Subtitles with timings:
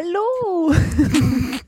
[0.00, 0.72] Hallo!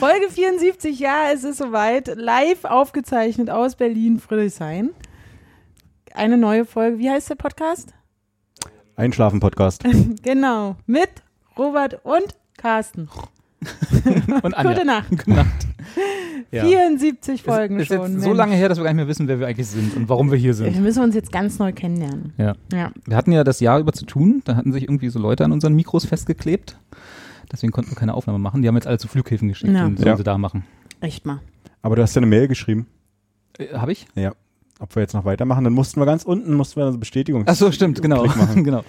[0.00, 2.10] Folge 74, ja, es ist soweit.
[2.16, 4.90] Live aufgezeichnet aus Berlin, Friedrichshain.
[6.14, 6.98] Eine neue Folge.
[6.98, 7.92] Wie heißt der Podcast?
[8.96, 9.84] Einschlafen-Podcast.
[10.22, 10.76] genau.
[10.86, 11.10] Mit
[11.58, 12.24] Robert und
[12.56, 13.10] Carsten.
[14.42, 14.72] Und Anja.
[14.72, 15.10] Gute Nacht.
[15.10, 15.66] Gute Nacht.
[16.50, 16.64] Ja.
[16.64, 18.14] 74 Folgen ist, ist schon.
[18.14, 20.08] jetzt so lange her, dass wir gar nicht mehr wissen, wer wir eigentlich sind und
[20.08, 20.82] warum wir hier Wir sind.
[20.82, 22.32] müssen uns jetzt ganz neu kennenlernen.
[22.38, 22.54] Ja.
[22.72, 22.92] Ja.
[23.04, 24.40] Wir hatten ja das Jahr über zu tun.
[24.46, 26.76] Da hatten sich irgendwie so Leute an unseren Mikros festgeklebt.
[27.52, 28.62] Deswegen konnten wir keine Aufnahme machen.
[28.62, 29.84] Die haben jetzt alle zu Flughäfen geschickt Ja.
[29.86, 30.16] und sollen Ja.
[30.16, 30.64] sie da machen.
[31.00, 31.40] Echt mal.
[31.82, 32.86] Aber du hast ja eine Mail geschrieben.
[33.58, 34.06] Äh, Habe ich?
[34.14, 34.32] Ja.
[34.80, 37.44] Ob wir jetzt noch weitermachen, dann mussten wir ganz unten, mussten wir eine Bestätigung.
[37.46, 38.24] Ach so, stimmt, genau.
[38.54, 38.82] Genau.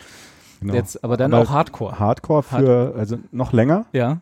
[0.62, 0.74] Genau.
[0.76, 2.00] Jetzt, aber dann Aber auch Hardcore.
[2.00, 4.22] Hardcore für, also noch länger, Ja.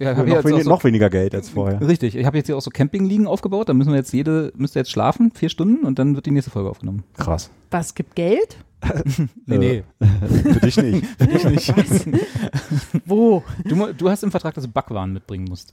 [0.00, 1.80] Ja, noch, wenig, so, noch weniger Geld als vorher.
[1.80, 2.14] Richtig.
[2.14, 3.68] Ich habe jetzt hier auch so Campingliegen aufgebaut.
[3.68, 6.30] Da müssen wir jetzt jede, müsst ihr jetzt schlafen, vier Stunden und dann wird die
[6.30, 7.02] nächste Folge aufgenommen.
[7.16, 7.50] Krass.
[7.72, 8.58] Was gibt Geld?
[9.46, 10.06] Nee, Äh,
[10.54, 11.04] Für dich nicht.
[11.18, 12.06] Was?
[13.06, 13.42] Wo?
[13.64, 15.72] Du, du hast im Vertrag, dass du Backwaren mitbringen musst.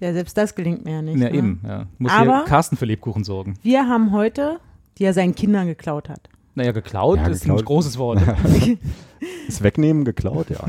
[0.00, 1.18] Ja, selbst das gelingt mir ja nicht.
[1.18, 1.34] Ja, ne?
[1.34, 1.60] eben.
[1.66, 1.86] Ja.
[1.98, 3.54] Muss Aber- hier Carsten für Lebkuchen sorgen.
[3.62, 4.58] Wir haben heute,
[4.98, 6.28] die er seinen Kindern geklaut hat.
[6.54, 8.22] Naja, geklaut Ja, ist ein großes Wort.
[9.46, 10.60] Das Wegnehmen geklaut, ja.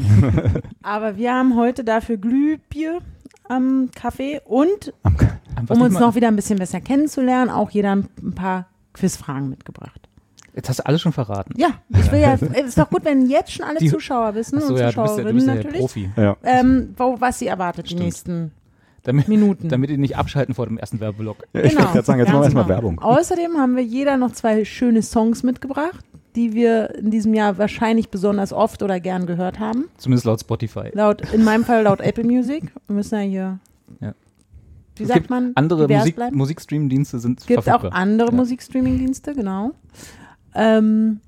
[0.84, 3.00] Aber wir haben heute dafür Glühbier
[3.48, 5.14] am Kaffee und, Was
[5.70, 10.07] um nicht uns noch wieder ein bisschen besser kennenzulernen, auch jeder ein paar Quizfragen mitgebracht.
[10.58, 11.54] Jetzt hast du alles schon verraten.
[11.56, 14.58] Ja, ich will ja, es ist doch gut, wenn jetzt schon alle Die- Zuschauer wissen
[14.58, 16.10] Achso, und ja, Zuschauerinnen ja der natürlich, Profi.
[16.18, 16.36] ja.
[16.44, 18.04] ähm, wo, was sie erwartet die Stimmt.
[18.04, 18.52] nächsten
[19.04, 19.70] Damit, Minuten.
[19.70, 21.38] damit die nicht abschalten vor dem ersten Werbeblock.
[21.54, 22.76] ja ich wollte gerade sagen, jetzt ganz machen wir erstmal genau.
[22.76, 23.00] Werbung.
[23.00, 26.04] Außerdem haben wir jeder noch zwei schöne Songs mitgebracht,
[26.36, 29.86] die wir in diesem Jahr wahrscheinlich besonders oft oder gern gehört haben.
[29.98, 30.90] Zumindest laut Spotify.
[30.94, 32.64] Laut, in meinem Fall laut Apple Music.
[32.88, 33.60] Wir müssen ja hier,
[34.02, 34.14] Ja.
[34.96, 36.36] wie Es sagt gibt man, Andere Musik, bleiben.
[36.36, 37.94] Musikstream-Dienste sind Es gibt auch verfügbar.
[37.94, 38.36] andere Ja.
[38.36, 39.72] Musikstreaming-Dienste, genau.
[40.56, 41.20] Ähm,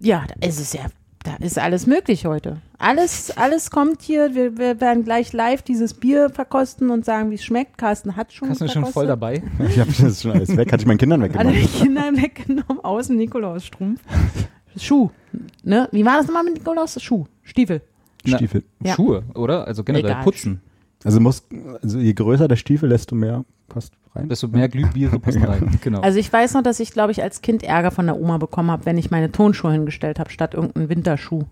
[0.00, 0.86] ja, da ist es ja,
[1.22, 2.58] da ist alles möglich heute.
[2.78, 4.34] Alles, alles kommt hier.
[4.34, 7.78] Wir, wir werden gleich live dieses Bier verkosten und sagen, wie es schmeckt.
[7.78, 9.42] Carsten hat schon Hast du schon voll dabei?
[9.68, 10.72] Ich habe das schon alles weg.
[10.72, 11.60] Hatte ich meinen Kindern Alle weggenommen.
[11.62, 14.00] die Kinder weggenommen, außen Nikolausstrumpf.
[14.76, 15.10] Schuh.
[15.62, 15.88] Ne?
[15.92, 17.00] Wie war das nochmal mit Nikolaus?
[17.02, 17.24] Schuh.
[17.42, 17.80] Stiefel.
[18.24, 18.64] Na, Stiefel.
[18.82, 18.94] Ja.
[18.94, 19.66] Schuhe, oder?
[19.66, 20.24] Also generell Egal.
[20.24, 20.60] putzen.
[21.04, 21.44] Also, muss,
[21.82, 24.28] also je größer der Stiefel, desto mehr passt rein.
[24.28, 25.78] Desto mehr Glühbiere passen rein.
[25.82, 26.00] Genau.
[26.00, 28.70] Also ich weiß noch, dass ich, glaube ich, als Kind Ärger von der Oma bekommen
[28.70, 31.44] habe, wenn ich meine Tonschuhe hingestellt habe, statt irgendeinen Winterschuh.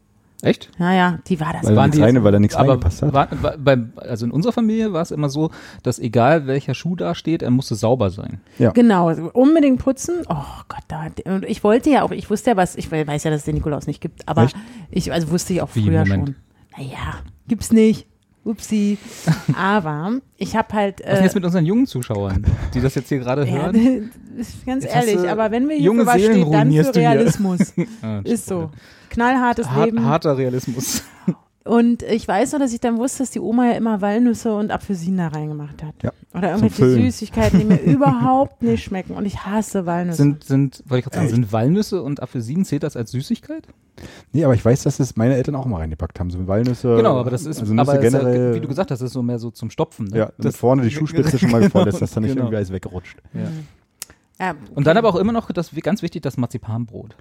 [0.43, 0.69] Echt?
[0.79, 1.65] Naja, die war das.
[1.65, 3.13] Weil Waren die- rein, weil da nichts Aber reingepasst hat.
[3.15, 5.51] war, war, beim, also in unserer Familie war es immer so,
[5.83, 8.41] dass egal welcher Schuh da steht, er musste sauber sein.
[8.59, 10.17] Genau, also unbedingt putzen.
[10.29, 10.35] Oh
[10.69, 13.41] Gott, da, und ich wollte ja auch, ich wusste ja was, ich weiß ja, dass
[13.41, 14.57] es den Nikolaus nicht gibt, aber Echt?
[14.91, 16.29] ich, also wusste ich auch Wie, früher Moment.
[16.29, 16.37] schon.
[16.77, 17.15] Naja,
[17.49, 18.07] gibt's nicht.
[18.45, 18.99] Upsi.
[19.59, 21.01] aber ich habe halt.
[21.01, 22.45] Was ist denn Äh, jetzt mit unseren jungen Zuschauern,
[22.75, 24.11] die das jetzt hier gerade hören?
[24.37, 26.95] ist ganz Jetzt ehrlich, aber wenn wir hier junge für stehen, dann für.
[26.97, 27.73] Realismus.
[28.03, 28.71] Ah, Ist so.
[29.11, 30.05] Knallhartes Hart, Leben.
[30.05, 31.03] harter Realismus.
[31.65, 34.71] Und ich weiß noch, dass ich dann wusste, dass die Oma ja immer Walnüsse und
[34.71, 35.95] Apfelsinen da reingemacht hat.
[36.03, 36.91] Ja, Oder irgendwelche.
[36.91, 39.15] Süßigkeiten, die mir überhaupt nicht schmecken.
[39.15, 40.19] Und ich hasse Walnüsse.
[40.19, 43.67] Sind, sind, wollte ich gerade sagen, sind Walnüsse und Apfelsinen, zählt das als Süßigkeit?
[44.33, 46.29] Nee, aber ich weiß, dass es meine Eltern auch mal reingepackt haben.
[46.31, 46.97] So Walnüsse.
[46.97, 48.55] genau, aber das ist, also Nüsse aber es ist ja, generell.
[48.57, 50.09] wie du gesagt hast, das ist so mehr so zum Stopfen.
[50.09, 50.19] Ne?
[50.19, 52.43] ja, das, vorne die Schuhspitze schon mal voll ist, dass da nicht Genau.
[52.43, 53.23] irgendwie alles wegrutscht.
[53.33, 53.49] ja.
[54.49, 57.17] ja, Und dann aber auch immer noch, das ganz wichtig, das Marzipanbrot.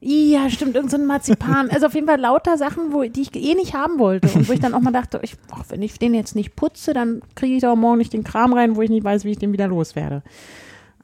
[0.00, 1.70] Ja, stimmt, irgend so Marzipan.
[1.70, 4.28] Also auf jeden Fall lauter Sachen, wo, die ich eh nicht haben wollte.
[4.28, 6.94] Und wo ich dann auch mal dachte, ich, ach, wenn ich den jetzt nicht putze,
[6.94, 9.38] dann kriege ich auch morgen nicht den Kram rein, wo ich nicht weiß, wie ich
[9.38, 10.22] den wieder loswerde.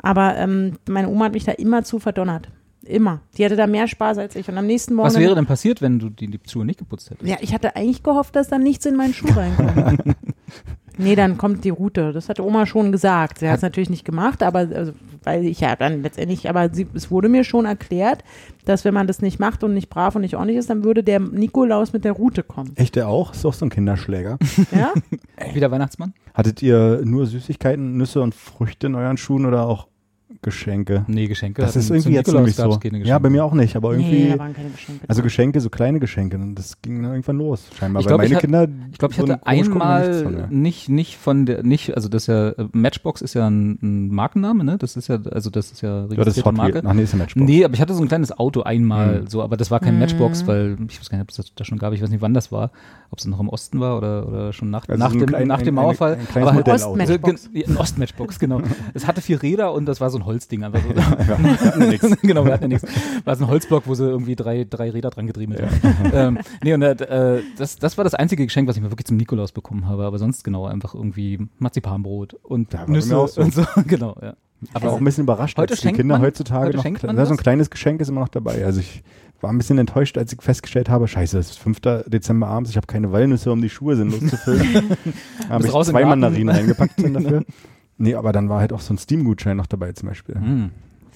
[0.01, 2.49] Aber ähm, meine Oma hat mich da immer zu verdonnert.
[2.85, 3.21] Immer.
[3.37, 4.49] Die hatte da mehr Spaß als ich.
[4.49, 5.09] Und am nächsten Morgen.
[5.09, 7.29] Was wäre denn passiert, wenn du die, die Schuhe nicht geputzt hättest?
[7.29, 10.03] Ja, ich hatte eigentlich gehofft, dass dann nichts in meinen Schuh reinkommt.
[10.99, 12.13] nee, dann kommt die Route.
[12.13, 13.39] Das hat Oma schon gesagt.
[13.39, 14.93] Sie hat es natürlich nicht gemacht, aber also,
[15.25, 18.25] weil ich ja dann letztendlich, aber sie, es wurde mir schon erklärt,
[18.65, 21.03] dass wenn man das nicht macht und nicht brav und nicht ordentlich ist, dann würde
[21.03, 22.73] der Nikolaus mit der Route kommen.
[22.77, 23.33] Echt, der auch?
[23.33, 24.39] Ist doch so ein Kinderschläger.
[24.73, 24.93] Ja?
[25.53, 26.15] Wie der Weihnachtsmann?
[26.35, 29.87] Hattet ihr nur Süßigkeiten, Nüsse und Früchte in euren Schuhen oder auch
[30.41, 31.05] Geschenke.
[31.09, 31.63] Nee, Geschenke.
[31.63, 32.79] Das ist irgendwie jetzt nämlich so.
[33.05, 34.31] Ja, bei mir auch nicht, aber Nee, irgendwie.
[34.33, 35.05] da waren keine Geschenke.
[35.09, 35.23] also.
[35.23, 36.37] Geschenke, so kleine Geschenke.
[36.37, 38.01] Und das ging dann irgendwann los, scheinbar.
[38.01, 38.89] Ich Weil glaub, ich meine hat- Kinder.
[38.93, 42.27] Ich glaube, ich so hatte gucken einmal nicht, nicht von der, nicht, also das ist
[42.29, 44.79] ja, äh, Matchbox ist ja ein, ein Markenname, ne?
[44.79, 46.83] Das ist ja, also das ist ja Ja, das ist registrierte Hot Marke.
[46.85, 47.47] Ach nee, ist ein Matchbox.
[47.47, 49.27] Nee, aber ich hatte so ein kleines Auto einmal Mhm.
[49.29, 51.65] so, aber das war kein Matchbox, weil ich weiß gar nicht, ob es das da
[51.65, 52.71] schon gab, ich weiß nicht, wann das war,
[53.13, 55.29] ob es noch im Osten war oder, oder schon nach, Also nach, so ein dem,
[55.29, 56.15] klein- nach ein- dem ein- Mauerfall.
[56.17, 57.51] ein kleines aber halt so, Ostmatchbox.
[57.53, 58.61] gen- Ein Ostmatchbox, genau.
[58.95, 60.89] Es hatte vier Räder und das war so ein Holzding einfach so.
[60.89, 62.07] Ja, wir hatten nix.
[62.23, 62.89] genau, wir hatten ja nichts.
[63.25, 66.13] War so ein Holzblock, wo sie irgendwie drei, drei Räder dran getrieben haben.
[66.13, 69.19] ähm, nee, und äh, das, das war das einzige Geschenk, was ich mir wirklich zum
[69.19, 73.41] Nikolaus bekommen habe, aber sonst genau einfach irgendwie Marzipanbrot und Ja, Nüsse so.
[73.43, 74.35] und so, genau, ja.
[74.75, 77.13] Aber auch ein bisschen überrascht, Heute dass die Kinder man- heutzutage heute noch.
[77.15, 78.65] man so ein kleines Geschenk ist immer noch dabei.
[78.65, 79.03] Also ich
[79.41, 81.81] war ein bisschen enttäuscht, als ich festgestellt habe, scheiße, es ist 5.
[82.07, 84.91] Dezember abends, ich habe keine Walnüsse, um die Schuhe sinnlos zu füllen.
[85.49, 86.05] habe ich zwei.
[86.05, 87.45] Mandarinen reingepackt dafür.
[87.99, 90.37] Nee, aber dann war halt auch so ein Steam-Gutschein noch dabei zum Beispiel.
[90.37, 90.71] Hm,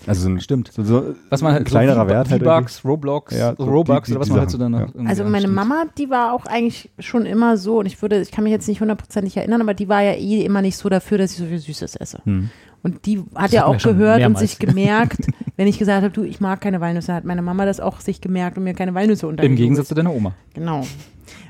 [0.07, 0.71] Also so ein, stimmt.
[0.73, 4.07] So, so Was man ein halt kleinerer so Wert halt V-Bucks, Roblox, Ja, so Robux
[4.07, 4.87] die- die- oder was man halt so dann ja.
[5.07, 5.55] Also meine stimmt.
[5.55, 8.69] Mama, die war auch eigentlich schon immer so, und ich würde, ich kann mich jetzt
[8.69, 11.47] nicht hundertprozentig erinnern, aber die war ja eh immer nicht so dafür, dass ich so
[11.47, 12.21] viel Süßes esse.
[12.25, 12.51] Hm.
[12.83, 15.27] Und die hat Das ja auch gehört und sich gemerkt,
[15.57, 18.21] wenn ich gesagt habe, du, ich mag keine Walnüsse, hat meine Mama das auch sich
[18.21, 19.59] gemerkt und mir keine Walnüsse untergejubelt.
[19.59, 20.35] Im Gegensatz zu deiner Oma.
[20.55, 20.83] Genau.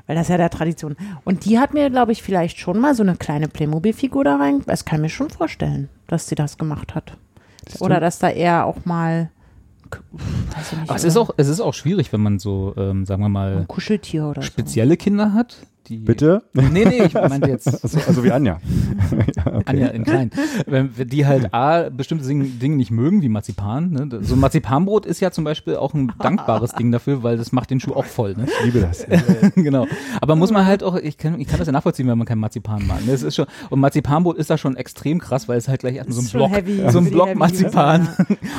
[0.07, 0.95] Weil das ist ja der Tradition.
[1.25, 4.61] Und die hat mir, glaube ich, vielleicht schon mal so eine kleine Playmobil-Figur da rein.
[4.65, 7.17] Das kann ich mir schon vorstellen, dass sie das gemacht hat.
[7.79, 9.29] Oder dass da eher auch mal.
[10.11, 13.05] Weiß ich nicht, Aber es ist auch, es ist auch schwierig, wenn man so, ähm,
[13.05, 15.57] sagen wir mal, ein Kuscheltier oder spezielle Kinder hat.
[15.87, 16.43] Die Bitte?
[16.53, 18.59] Nee, nee, ich meinte jetzt Also, also wie Anja.
[19.35, 19.63] ja, okay.
[19.65, 20.31] Anja in klein.
[20.65, 23.91] Wenn wenn die halt A, bestimmte Dinge nicht mögen, wie Marzipan.
[23.91, 24.19] Ne?
[24.21, 27.69] So ein Marzipanbrot ist ja zum Beispiel auch ein dankbares Ding dafür, weil das macht
[27.69, 28.35] den Schuh auch voll.
[28.35, 28.47] Ne?
[28.47, 29.05] Ich liebe das.
[29.55, 29.87] genau.
[30.21, 32.39] Aber muss man halt auch, ich kann, ich kann das ja nachvollziehen, wenn man kein
[32.39, 33.05] Marzipan mag.
[33.05, 33.11] ne?
[33.11, 36.17] Das ist schon, und Marzipanbrot ist da schon extrem krass, weil es halt gleich erstmal
[36.17, 38.09] so ein Block, heavy so ein Block heavy Marzipan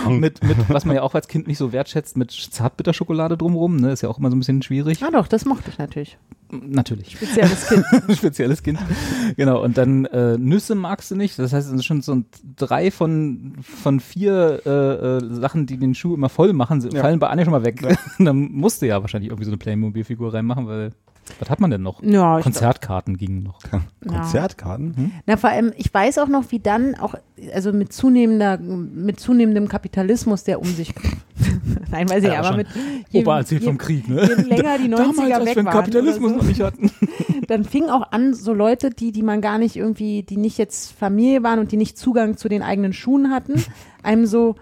[0.09, 3.93] mit, mit, was man ja auch als Kind nicht so wertschätzt, mit Zartbitterschokolade drumrum, ne?
[3.93, 5.03] Ist ja auch immer so ein bisschen schwierig.
[5.03, 6.19] Ah doch, das mochte ich natürlich.
[6.51, 7.18] Natürlich.
[7.19, 7.85] Spezielles Kind.
[8.17, 8.79] Spezielles Kind.
[9.37, 9.63] Genau.
[9.63, 11.39] Und dann äh, Nüsse magst du nicht.
[11.39, 12.27] Das heißt, es sind schon so ein,
[12.57, 17.03] drei von, von vier äh, äh, Sachen, die den Schuh immer voll machen, sie- Ja.
[17.03, 17.81] fallen bei Anja schon mal weg.
[18.19, 20.93] dann musste ja wahrscheinlich irgendwie so eine Playmobil-Figur reinmachen, weil
[21.39, 22.03] was hat man denn noch?
[22.03, 23.59] Ja, Konzertkarten gingen noch.
[23.73, 23.81] Ja.
[24.07, 25.13] Konzertkarten?
[25.27, 27.15] Na, vor allem, ich weiß auch noch, wie dann auch,
[27.55, 30.95] also mit zunehmender, mit zunehmendem Kapitalismus, der um sich
[31.91, 32.57] Nein, weiß ich, Ja, aber schon.
[32.57, 32.67] mit
[33.13, 34.23] Opa erzählt vom Krieg, ne?
[34.23, 36.61] je länger die 90er Damals, als weg wir den waren Kapitalismus oder noch so, nicht
[36.61, 36.91] hatten.
[37.49, 40.93] dann fing auch an, so Leute, die, die man gar nicht irgendwie, die nicht jetzt
[40.93, 43.63] Familie waren und die nicht Zugang zu den eigenen Schuhen hatten,
[44.03, 44.57] einem so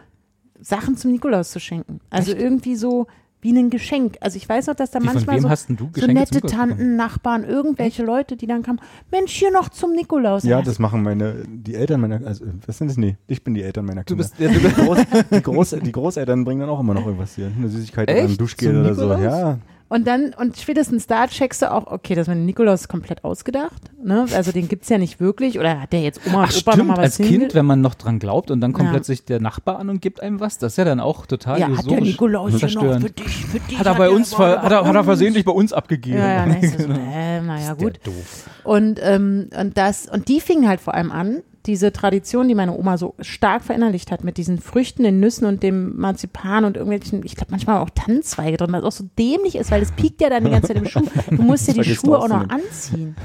[0.60, 2.00] Sachen zum Nikolaus zu schenken.
[2.10, 3.06] Also irgendwie so
[3.46, 4.16] wie ein Geschenk.
[4.20, 6.40] Also ich weiß noch, dass da Wie, manchmal so, du so nette?
[6.40, 8.80] Tanten, Nachbarn, irgendwelche Leute, die dann kamen,
[9.12, 10.42] Mensch, hier noch zum Nikolaus.
[10.42, 12.96] Ja, das machen meine, die Eltern meiner, also, was sind das?
[12.96, 14.24] Nee, ich bin die Eltern meiner Du Kinder.
[14.24, 14.98] bist, ja, du bist die, Groß,
[15.30, 17.52] die, Groß, die Großeltern bringen dann auch immer noch irgendwas hier.
[17.56, 18.40] Eine Süßigkeit oder ein Echt?
[18.40, 19.02] Duschgel Zum oder so.
[19.02, 19.22] Nikolaus?
[19.22, 23.80] Ja, Und dann, und spätestens da checkst du auch, okay, das mit Nikolaus komplett ausgedacht.
[24.02, 24.26] Ne?
[24.34, 25.60] Also den gibt's ja nicht wirklich.
[25.60, 27.80] Oder hat der jetzt Oma und Ach Opa stimmt, nochmal was als Kind, wenn man
[27.80, 28.92] noch dran glaubt und dann kommt Ja.
[28.92, 31.68] plötzlich der Nachbar an und gibt einem was, das ist ja dann auch total Ja,
[31.76, 33.04] hat der Nikolaus hier noch verstörend.
[33.04, 33.78] für dich, für dich.
[33.78, 36.18] Hat er bei uns, ver, hat, er, hat er versehentlich bei uns abgegeben.
[36.18, 38.00] Ja, ja, so, äh, naja, Ist der gut.
[38.04, 38.50] Doof.
[38.64, 42.76] Und, ähm, und das, und die fingen halt vor allem an, diese Tradition, die meine
[42.76, 47.22] Oma so stark verinnerlicht hat, mit diesen Früchten, den Nüssen und dem Marzipan und irgendwelchen,
[47.24, 50.30] ich glaube manchmal auch Tannenzweige drin, was auch so dämlich ist, weil das piekt ja
[50.30, 51.02] dann die ganze Zeit im Schuh.
[51.30, 53.16] Du musst dir die Schuhe auch noch anziehen.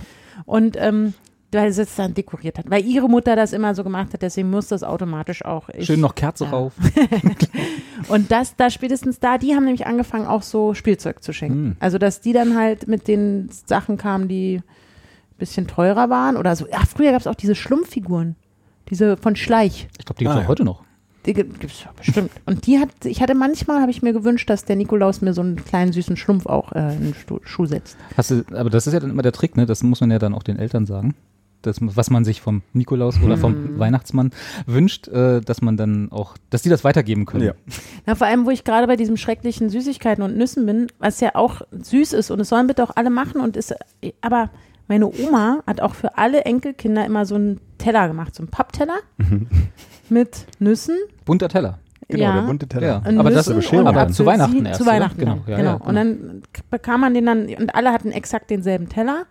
[0.46, 1.14] Und ähm,
[1.52, 2.70] weil sie es dann dekoriert hat.
[2.70, 5.70] Weil ihre Mutter das immer so gemacht hat, deswegen muss das automatisch auch.
[5.70, 6.52] Ich, Schön noch Kerze Ja.
[6.52, 6.74] rauf.
[8.08, 11.56] Und das, da spätestens da, die haben nämlich angefangen, auch so Spielzeug zu schenken.
[11.56, 11.76] Hm.
[11.80, 16.56] Also, dass die dann halt mit den Sachen kamen, die ein bisschen teurer waren oder
[16.56, 16.68] so.
[16.68, 18.36] Ja, früher gab es auch diese Schlumpffiguren.
[18.90, 19.88] Diese von Schleich.
[20.00, 20.48] Ich glaube, die gibt es Ah, auch ja.
[20.48, 20.84] heute noch.
[21.26, 22.32] Die gibt es ja bestimmt.
[22.48, 25.42] Und die hat, ich hatte manchmal, habe ich mir gewünscht, dass der Nikolaus mir so
[25.42, 27.96] einen kleinen süßen Schlumpf auch äh, in den Stu Schuh setzt.
[28.18, 29.68] Hast du, aber das ist ja dann immer der Trick, ne?
[29.68, 31.14] Das muss man ja dann auch den Eltern sagen.
[31.62, 33.40] Das, was man sich vom Nikolaus oder Hm.
[33.40, 34.32] vom Weihnachtsmann
[34.66, 37.44] wünscht, äh, dass man dann auch, dass die das weitergeben können.
[37.44, 37.54] Ja.
[38.08, 41.36] Na, vor allem, wo ich gerade bei diesem schrecklichen Süßigkeiten und Nüssen bin, was ja
[41.36, 43.76] auch süß ist und es sollen bitte auch alle machen und ist,
[44.22, 44.50] aber
[44.92, 48.98] meine Oma hat auch für alle Enkelkinder immer so einen Teller gemacht, so einen Pappteller
[50.10, 50.98] mit Nüssen.
[51.24, 51.80] Bunter Teller.
[52.10, 52.34] genau, ja.
[52.36, 52.88] der bunte Teller.
[52.88, 52.98] Ja.
[53.10, 53.88] und Aber das- Nüssen Bescherung.
[53.88, 54.86] und aber zu Weihnachten erst, Zu?
[54.86, 55.70] Weihnachten, Genau, ja, genau.
[55.80, 59.26] ja, Und dann bekam man den dann, und alle hatten exakt denselben Teller.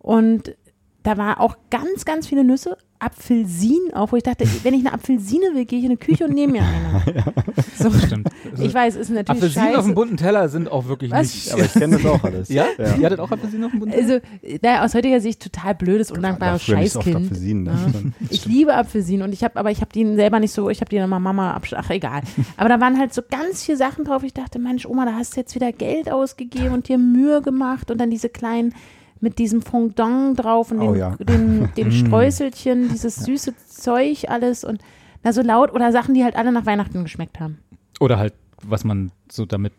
[0.00, 0.56] Und
[1.04, 4.92] da war auch ganz, ganz viele Nüsse, Apfelsinen auf, wo ich dachte, wenn ich eine
[4.92, 7.24] Apfelsine will, gehe ich in eine Küche und nehme mir eine.
[7.80, 8.28] So, Stimmt.
[8.60, 9.94] ich weiß, ist natürlich Apfelsinen auf dem scheiße.
[9.94, 11.34] bunten Teller sind auch wirklich Was?
[11.34, 11.52] nicht.
[11.52, 12.48] Aber ich kenne das auch alles.
[12.50, 12.66] Ja?
[12.76, 12.96] ja.
[12.96, 14.20] Ihr hattet auch Apfelsinen auf dem bunten Teller?
[14.42, 17.16] Also, naja, aus heutiger Sicht total blödes, Ja, undankbares oft Scheißkind.
[17.16, 17.72] Apfelsinen, ne?
[17.72, 18.26] Ja.
[18.28, 20.90] Ich liebe Apfelsinen und ich habe, aber ich habe die selber nicht so, ich habe
[20.90, 22.20] die dann mal Mama absch ach egal.
[22.58, 24.22] Aber da waren halt so ganz viele Sachen drauf.
[24.24, 27.90] Ich dachte, Mensch, Oma, da hast du jetzt wieder Geld ausgegeben und dir Mühe gemacht
[27.90, 28.74] und dann diese kleinen
[29.20, 31.16] mit diesem Fondant drauf und Oh den, ja.
[31.16, 34.80] den, den Streuselchen, dieses süße Zeug alles und
[35.22, 37.58] na so laut oder Sachen, die halt alle nach Weihnachten geschmeckt haben.
[38.00, 39.72] Oder halt, was man so damit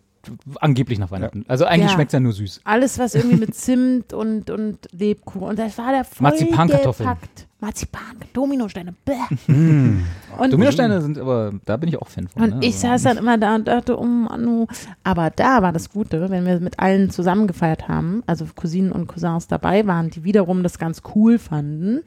[0.60, 1.46] angeblich nach Weihnachten.
[1.48, 1.96] Also eigentlich Ja.
[1.96, 2.62] schmeckt es ja nur süß.
[2.64, 5.42] Alles, was irgendwie mit Zimt und, und Lebkuchen.
[5.44, 7.10] Und das war der voll Marzipankartoffeln.
[7.10, 7.48] gepackt.
[7.60, 8.02] Marzipan,
[8.34, 8.96] Dominosteine.
[9.06, 9.52] Bäh.
[9.54, 10.04] Mm.
[10.40, 12.42] Und, Dominosteine sind aber, da bin ich auch Fan von.
[12.42, 12.66] und ne?
[12.66, 14.66] ich Aber- saß dann immer da und dachte, oh Manu.
[15.04, 19.06] Aber da war das Gute, wenn wir mit allen zusammen gefeiert haben, also Cousinen und
[19.08, 22.00] Cousins dabei waren, die wiederum das ganz cool fanden,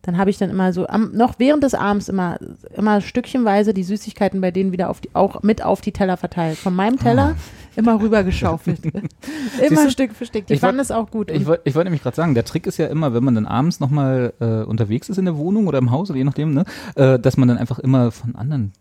[0.00, 2.38] dann habe ich dann immer so, am, noch während des Abends immer,
[2.74, 6.56] immer stückchenweise die Süßigkeiten bei denen wieder auf die, auch mit auf die Teller verteilt.
[6.56, 7.36] Von meinem Teller
[7.76, 8.80] immer rübergeschaufelt.
[9.68, 9.90] immer?
[9.90, 10.46] Stück für Stück.
[10.46, 11.30] Die fanden wollt- es auch gut.
[11.30, 13.46] Ich wollte ich wollt nämlich gerade sagen, der Trick ist ja immer, wenn man dann
[13.46, 16.64] abends nochmal äh, unterwegs ist in der Wohnung oder im Haus oder je nachdem, ne,
[16.94, 18.72] äh, dass man dann einfach immer von anderen,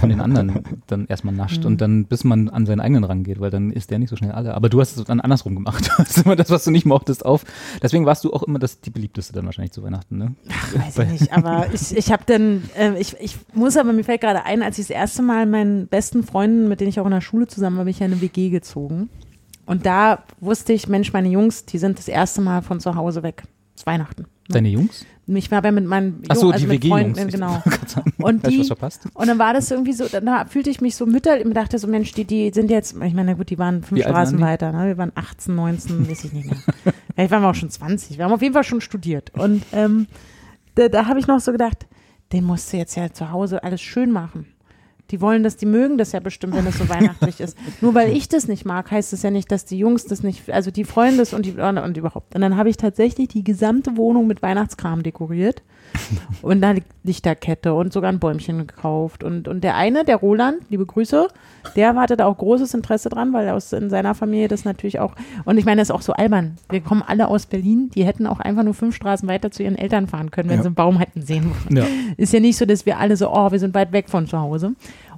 [0.00, 3.50] von den anderen dann erstmal nascht und dann bis man an seinen eigenen rangeht, weil
[3.50, 4.54] dann ist der nicht so schnell alle.
[4.54, 5.90] Aber du hast es dann andersrum gemacht.
[5.94, 7.44] Du hast immer das, was du nicht mochtest, auf.
[7.82, 10.34] Deswegen warst du auch immer das, die beliebteste dann wahrscheinlich zu Weihnachten, ne?
[10.74, 14.20] Weiß ich nicht, aber ich, ich habe dann, äh, ich, ich muss aber, mir fällt
[14.20, 17.12] gerade ein, als ich das erste Mal meinen besten Freunden, mit denen ich auch in
[17.12, 19.08] der Schule zusammen war, bin ich ja eine WG gezogen.
[19.66, 23.22] Und da wusste ich, Mensch, meine Jungs, die sind das erste Mal von zu Hause
[23.22, 23.44] weg.
[23.74, 24.26] Es ist Weihnachten.
[24.48, 25.06] Deine Jungs?
[25.26, 26.86] Ich war ja mit meinen Ach so, Jungen- also die mit.
[26.86, 27.62] Freunden, genau.
[28.18, 28.70] Und die,
[29.14, 31.86] und dann war das irgendwie so, da fühlte ich mich so mütterlich und dachte so,
[31.88, 34.70] Mensch, die, die sind jetzt, ich meine, na gut, die waren fünf Wie Straßen weiter,
[34.72, 34.88] ne?
[34.88, 36.58] wir waren 18, 19, weiß ich nicht mehr.
[37.14, 39.30] Vielleicht waren wir auch schon 20, wir haben auf jeden Fall schon studiert.
[39.34, 40.08] Und ähm,
[40.74, 41.86] da, da habe ich noch so gedacht,
[42.32, 44.46] den musst du jetzt ja zu Hause alles schön machen.
[45.10, 47.56] Die wollen das, die mögen das ja bestimmt, wenn es so weihnachtlich ist.
[47.80, 50.50] Nur weil ich das nicht mag, heißt es ja nicht, dass die Jungs das nicht,
[50.50, 52.34] also die freuen das und die und überhaupt.
[52.34, 55.62] Und dann habe ich tatsächlich die gesamte Wohnung mit Weihnachtskram dekoriert
[56.42, 59.22] und da liegt Lichterkette und sogar ein Bäumchen gekauft.
[59.24, 61.28] Und, und der eine, der Roland, liebe Grüße,
[61.76, 65.12] der hatte da auch großes Interesse dran, weil aus in seiner Familie das natürlich auch,
[65.44, 66.56] und ich meine, das ist auch so albern.
[66.70, 69.76] Wir kommen alle aus Berlin, die hätten auch einfach nur fünf Straßen weiter zu ihren
[69.76, 70.62] Eltern fahren können, wenn Ja.
[70.62, 71.76] sie einen Baum hätten sehen wollen.
[71.76, 71.84] Ja.
[72.16, 74.38] Ist ja nicht so, dass wir alle so, oh, wir sind weit weg von zu
[74.38, 74.72] Hause.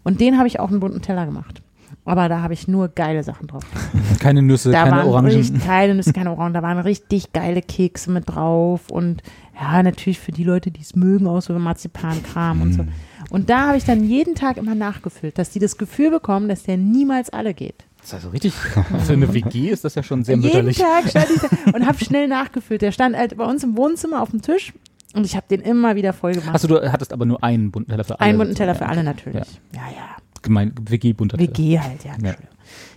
[0.04, 1.62] Und den habe ich auch einen bunten Teller gemacht.
[2.06, 3.64] Aber da habe ich nur geile Sachen drauf.
[4.20, 5.32] Keine Nüsse, Da keine waren Orangen.
[5.32, 6.54] richtig, keine Nüsse, keine Orangen.
[6.54, 9.22] Da waren richtig geile Kekse mit drauf und
[9.60, 12.82] ja, natürlich für die Leute, die es mögen, auch so Marzipankram und so.
[12.84, 12.88] Mm.
[13.30, 16.62] Und da habe ich dann jeden Tag immer nachgefüllt, dass die das Gefühl bekommen, dass
[16.62, 17.84] der niemals alle geht.
[17.98, 20.78] Das ist also richtig, für eine WG ist das ja schon sehr jeden mütterlich.
[20.78, 22.82] Tag stand ich da und habe schnell nachgefüllt.
[22.82, 24.72] Der stand halt bei uns im Wohnzimmer auf dem Tisch
[25.14, 26.54] und ich habe den immer wieder voll gemacht.
[26.54, 28.28] Achso, du hattest aber nur einen bunten Teller für alle.
[28.28, 29.44] Einen bunten Teller für Ja, alle natürlich.
[29.74, 30.16] Ja, ja.
[30.42, 31.50] Gemein, WG-bunter Teller.
[31.50, 32.12] WG halt, ja.
[32.14, 32.48] Entschuldigung.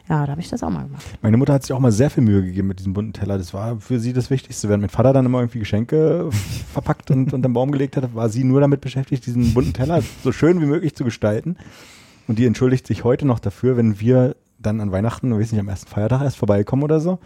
[0.10, 1.06] Ja, da habe ich das auch mal gemacht.
[1.22, 3.38] Meine Mutter hat sich auch mal sehr viel Mühe gegeben mit diesem bunten Teller.
[3.38, 4.68] Das war für sie das Wichtigste.
[4.68, 6.30] Während mein Vater dann immer irgendwie Geschenke
[6.74, 10.02] verpackt und unter den Baum gelegt hat, war sie nur damit beschäftigt, diesen bunten Teller
[10.24, 11.58] so schön wie möglich zu gestalten.
[12.28, 15.70] Und die entschuldigt sich heute noch dafür, wenn wir dann an Weihnachten, weiß nicht, am
[15.70, 17.20] ersten Feiertag erst vorbeikommen oder so.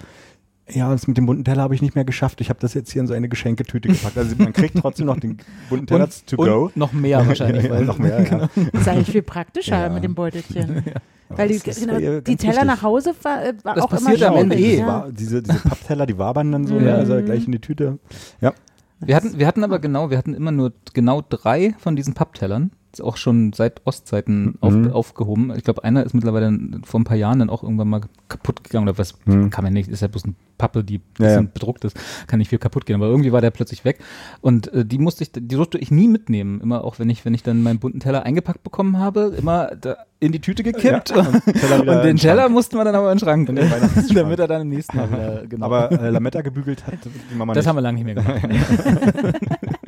[0.70, 2.40] Ja, das mit dem bunten Teller habe ich nicht mehr geschafft.
[2.40, 4.18] Ich habe das jetzt hier in so eine Geschenketüte gepackt.
[4.18, 5.38] Also man kriegt trotzdem noch den
[5.70, 6.72] bunten Teller Und, to und go.
[6.76, 7.66] noch mehr wahrscheinlich.
[7.66, 8.50] ja, weil, noch mehr, ja.
[8.72, 9.90] Das ist eigentlich viel praktischer Ja.
[9.90, 10.84] mit dem Beutelchen.
[11.30, 12.64] Weil die, genau, die Teller wichtig.
[12.66, 14.78] nach Hause war, äh, war Das auch immer passiert am Ende eh.
[14.80, 14.88] Ja.
[14.88, 16.88] War, diese, diese Pappteller, die wabern dann so, ne?
[16.90, 16.96] Ja.
[16.96, 18.00] also gleich in die Tüte.
[18.40, 18.54] Ja.
[19.00, 22.72] Wir hatten, wir hatten aber genau, wir hatten immer nur genau drei von diesen Papptellern.
[23.02, 24.92] Auch schon seit Ostzeiten auf, Mhm.
[24.92, 25.54] aufgehoben.
[25.56, 26.52] Ich glaube, einer ist mittlerweile
[26.84, 29.50] vor ein paar Jahren dann auch irgendwann mal kaputt gegangen oder was Mhm.
[29.50, 31.50] kann man nicht, ist ja bloß eine Pappe, die Ja, bisschen ja.
[31.54, 31.98] bedruckt ist,
[32.28, 32.96] kann nicht viel kaputt gehen.
[32.98, 34.00] Aber irgendwie war der plötzlich weg.
[34.42, 36.62] Und äh, die musste ich, die durfte ich nie mitnehmen.
[36.62, 39.98] Immer auch wenn ich, wenn ich dann meinen bunten Teller eingepackt bekommen habe, immer da
[40.20, 41.10] in die Tüte gekippt.
[41.10, 41.42] Ja, und
[41.88, 43.70] und den Teller mussten wir dann aber in den Schrank, In den
[44.14, 45.66] damit er dann im nächsten Mal wieder, genau.
[45.66, 46.94] Aber äh, Lametta gebügelt hat
[47.32, 47.70] die Mama das nicht.
[47.70, 48.42] haben wir lange nicht mehr gemacht.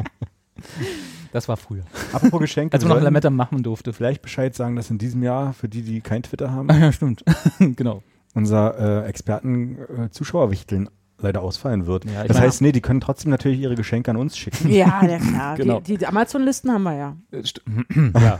[1.31, 1.83] das war früher.
[2.13, 3.93] Apropos Geschenke, Als man noch Lametta machen durfte.
[3.93, 6.91] vielleicht Bescheid sagen, dass in diesem Jahr, für die, die kein Twitter haben, Ah ja,
[6.91, 7.23] stimmt.
[7.59, 8.03] genau.
[8.33, 10.89] unser äh, Experten-Zuschauerwichteln
[11.19, 12.03] leider ausfallen wird.
[12.05, 14.69] Ja, ich das heißt, nee, die können trotzdem natürlich ihre Geschenke an uns schicken.
[14.69, 15.55] Ja, ja klar.
[15.57, 15.79] Genau.
[15.79, 17.15] Die, die Amazon-Listen haben wir ja.
[17.31, 17.61] Äh, st-
[18.21, 18.37] ja,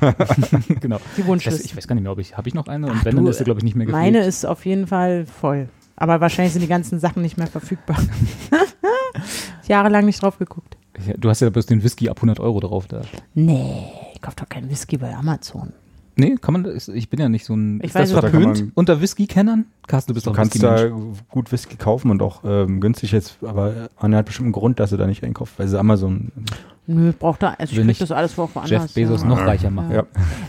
[0.82, 0.98] genau.
[1.16, 1.66] Die Ich weiß, Wunschlisten.
[1.66, 2.88] ich weiß gar nicht mehr, ob ich, habe ich noch eine?
[2.88, 4.06] Und Ach, wenn, dann du, ist sie, glaube ich, nicht mehr gepflegt.
[4.14, 5.70] Meine ist auf jeden Fall voll.
[5.96, 7.98] Aber wahrscheinlich sind die ganzen Sachen nicht mehr verfügbar.
[9.68, 10.78] Jahrelang nicht drauf geguckt.
[11.08, 13.02] Ja, Du hast ja bloß den Whisky ab 100 Euro drauf da.
[13.34, 15.74] Nee, ich kauf doch keinen Whisky bei Amazon.
[16.18, 18.30] Nee, kann man, das- ich bin ja nicht so ein, Ich ist weiß das es.
[18.32, 19.66] Verpönt man- unter Whisky-Kennern?
[19.88, 20.82] Carsten, du bist Du doch kannst Whisky-Mensch.
[21.18, 24.80] da gut Whisky kaufen und auch ähm, günstig jetzt, aber Anne hat bestimmt einen Grund,
[24.80, 26.32] dass sie da nicht einkauft, weil sie Amazon
[26.88, 28.70] Nö, braucht da, also ich krieg nicht das alles auch woanders.
[28.70, 29.28] Jeff Bezos ja.
[29.28, 29.92] noch reicher machen.
[29.92, 30.04] Ja.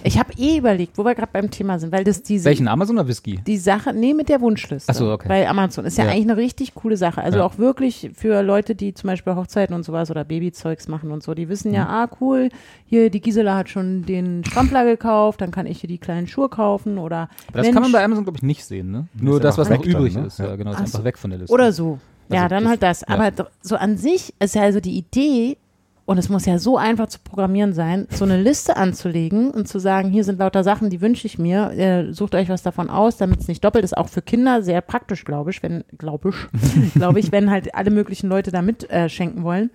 [0.04, 2.98] Ich habe eh überlegt, wo wir gerade beim Thema sind, weil das diese Welchen Amazon
[2.98, 3.40] oder Whisky?
[3.46, 4.92] die Sache, nee, mit der Wunschliste.
[4.92, 5.28] Ach so, okay.
[5.28, 6.10] Bei Amazon ist ja, Ja.
[6.10, 7.22] eigentlich eine richtig coole Sache.
[7.22, 7.44] Also Ja.
[7.46, 11.32] auch wirklich für Leute, die zum Beispiel Hochzeiten und sowas oder Babyzeugs machen und so,
[11.34, 11.90] die wissen ja, Mhm.
[11.90, 12.48] ah, cool,
[12.84, 16.50] hier die Gisela hat schon den Strampler gekauft, dann kann ich hier die kleinen Schuhe
[16.50, 19.08] kaufen oder Aber das Mensch, kann man bei Amazon, glaube ich, nicht sehen, ne?
[19.18, 20.26] Nur das, was noch weg dann, übrig ne?
[20.26, 20.38] ist.
[20.38, 20.48] Ja.
[20.48, 21.04] Ja, genau, ist Ach einfach so.
[21.04, 21.54] weg von der Liste.
[21.54, 21.98] oder so.
[22.28, 23.00] ja, Also dann das- halt das.
[23.08, 23.14] ja.
[23.14, 23.30] Aber
[23.62, 25.56] so an sich ist ja also die Idee,
[26.06, 29.80] und es muss ja so einfach zu programmieren sein, so eine Liste anzulegen und zu
[29.80, 33.16] sagen, hier sind lauter Sachen, die wünsche ich mir, äh, sucht euch was davon aus,
[33.16, 33.96] damit es nicht doppelt ist.
[33.96, 37.90] Auch für Kinder sehr praktisch, glaube ich, wenn, glaube ich, glaube ich, wenn halt alle
[37.90, 39.70] möglichen Leute da mit äh, schenken wollen.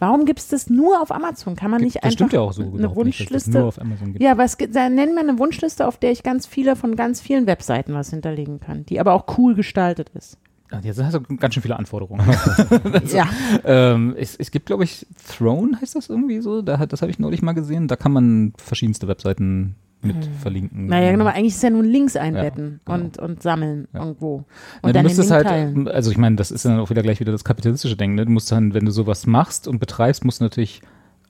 [0.00, 1.56] Warum gibt es das nur auf Amazon?
[1.56, 2.62] Kann man nicht das einfach ja so.
[2.62, 3.58] eine überhaupt nicht, Wunschliste?
[3.58, 4.22] nur auf Amazon gibt.
[4.22, 7.46] ja, was dann nennen wir eine Wunschliste, auf der ich ganz viele von ganz vielen
[7.46, 10.38] Webseiten was hinterlegen kann, die aber auch cool gestaltet ist.
[10.70, 12.24] Ah, Jetzt hast du ganz schön viele Anforderungen.
[13.12, 13.26] Ja.
[13.64, 15.06] ähm, es, es gibt, glaube ich,
[15.36, 16.60] Throne heißt das irgendwie so.
[16.62, 17.88] Da hat, das habe ich neulich mal gesehen.
[17.88, 20.86] Da kann man verschiedenste Webseiten mit verlinken.
[20.86, 22.98] Naja, genau, aber eigentlich ist ja nur Links einbetten genau.
[22.98, 24.00] und, und sammeln Ja.
[24.00, 24.34] irgendwo.
[24.36, 24.44] Und
[24.82, 25.88] Na, du dann den müsstest Link halt, teilen.
[25.88, 28.14] also ich meine, das ist dann auch wieder gleich wieder das kapitalistische Denken.
[28.16, 28.26] Ne?
[28.26, 30.82] Du musst dann, wenn du sowas machst und betreibst, musst du natürlich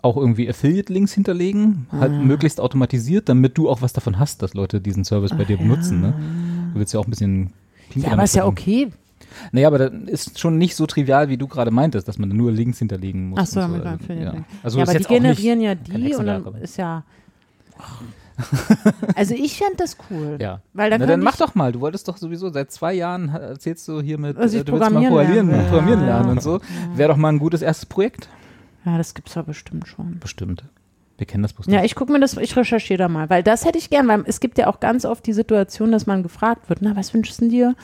[0.02, 2.18] auch irgendwie Affiliate-Links hinterlegen, halt Ah.
[2.22, 6.00] möglichst automatisiert, damit du auch was davon hast, dass Leute diesen Service bei dir benutzen.
[6.02, 6.12] Ne?
[6.74, 7.52] Du willst ja auch ein bisschen
[7.90, 8.88] Pinky Ja, aber ist ja okay.
[9.52, 12.52] Naja, aber das ist schon nicht so trivial, wie du gerade meintest, dass man nur
[12.52, 13.40] Links hinterlegen muss.
[13.40, 14.32] Ach so, und mit Also, Affiliate ja.
[14.32, 14.46] Link.
[14.62, 17.04] Also ja, aber die generieren ja die und dann ist ja.
[19.16, 20.38] Also ich fände das cool.
[20.40, 20.60] Ja.
[20.72, 21.72] Weil dann Na, dann mach doch mal.
[21.72, 24.90] Du wolltest doch sowieso seit zwei Jahren erzählst du hier mit, Also äh, du willst
[24.90, 26.32] mal programmieren lernen programmieren lernen ja.
[26.32, 26.60] und so.
[26.94, 28.28] Wäre doch mal ein gutes erstes Projekt.
[28.84, 30.18] Ja, das gibt's ja bestimmt schon.
[30.20, 30.64] Bestimmt.
[31.18, 33.64] Wir kennen das bloß Ja, ich gucke mir das, ich recherchiere da mal, weil das
[33.64, 36.68] hätte ich gern, weil es gibt ja auch ganz oft die Situation, dass man gefragt
[36.68, 37.74] wird, na, was wünschst du denn dir?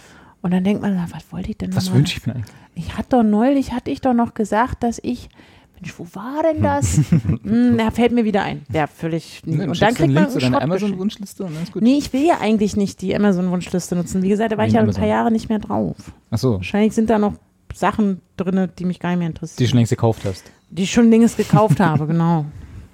[0.44, 2.00] Und dann denkt man, na, was wollte ich denn Was nochmal?
[2.00, 2.52] wünsche ich mir eigentlich?
[2.74, 5.30] Ich hatte doch neulich, hatte ich doch noch gesagt, dass ich,
[5.74, 6.98] Mensch, wo war denn das?
[7.42, 8.60] hm, da fällt mir wieder ein.
[8.70, 9.40] Ja, völlig.
[9.46, 10.62] Nee, und dann du kriegt einen man Schrott geschickt.
[10.62, 11.82] Amazon-Wunschliste und dann ist gut.
[11.82, 14.22] Nee, ich will ja eigentlich nicht die Amazon-Wunschliste nutzen.
[14.22, 15.00] Wie gesagt, da war ich ja ein Amazon.
[15.00, 15.96] paar Jahre nicht mehr drauf.
[16.30, 17.32] Ach so, Wahrscheinlich sind da noch
[17.72, 19.68] Sachen drin, die mich gar nicht mehr die du interessieren.
[19.70, 20.44] schon längst gekauft hast.
[20.68, 22.44] Die ich schon Dinges gekauft habe, genau.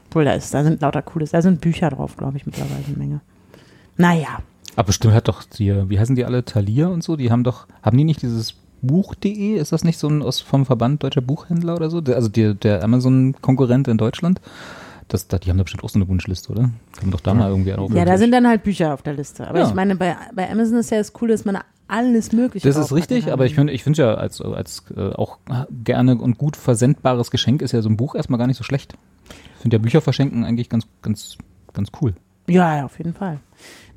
[0.08, 2.96] Obwohl, da, ist, da sind lauter cooles, da sind Bücher drauf, glaube ich, mittlerweile eine
[2.96, 3.20] Menge.
[3.96, 4.38] Naja,
[4.76, 7.66] Aber bestimmt hat doch die, wie heißen die alle, Thalia und so, die haben doch,
[7.82, 9.56] haben die nicht dieses Buch.de?
[9.56, 12.00] Ist das nicht so ein aus vom Verband Deutscher Buchhändler oder so?
[12.00, 14.40] Der, also der, der Amazon-Konkurrent in Deutschland?
[15.08, 16.62] Das, da, die haben da bestimmt auch so eine Wunschliste, oder?
[16.62, 19.14] Kann man doch da mal irgendwie drauf ja, da sind dann halt Bücher auf der
[19.14, 19.48] Liste.
[19.48, 19.68] Aber Ja.
[19.68, 21.58] ich meine, bei, bei Amazon ist ja das Coole, dass man
[21.88, 25.38] alles Mögliche Das ist richtig, aber ich finde ich finde ja als, als äh, auch
[25.84, 28.94] gerne und gut versendbares Geschenk ist ja so ein Buch erstmal gar nicht so schlecht.
[29.56, 31.36] Ich finde ja Bücher verschenken eigentlich ganz, ganz,
[31.72, 32.14] ganz cool.
[32.48, 33.40] Ja, ja, auf jeden Fall.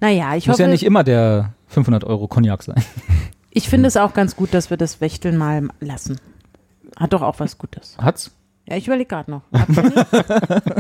[0.02, 2.84] Naja, ich Muss hoffe, ja nicht immer der 500 Euro Cognac sein.
[3.50, 6.20] ich finde es auch ganz gut, dass wir das Wächteln mal lassen.
[6.98, 7.98] Hat doch auch was Gutes.
[7.98, 8.32] Hat's?
[8.68, 9.42] Ja, ich überlege gerade noch.
[9.54, 10.14] Habt ihr nicht?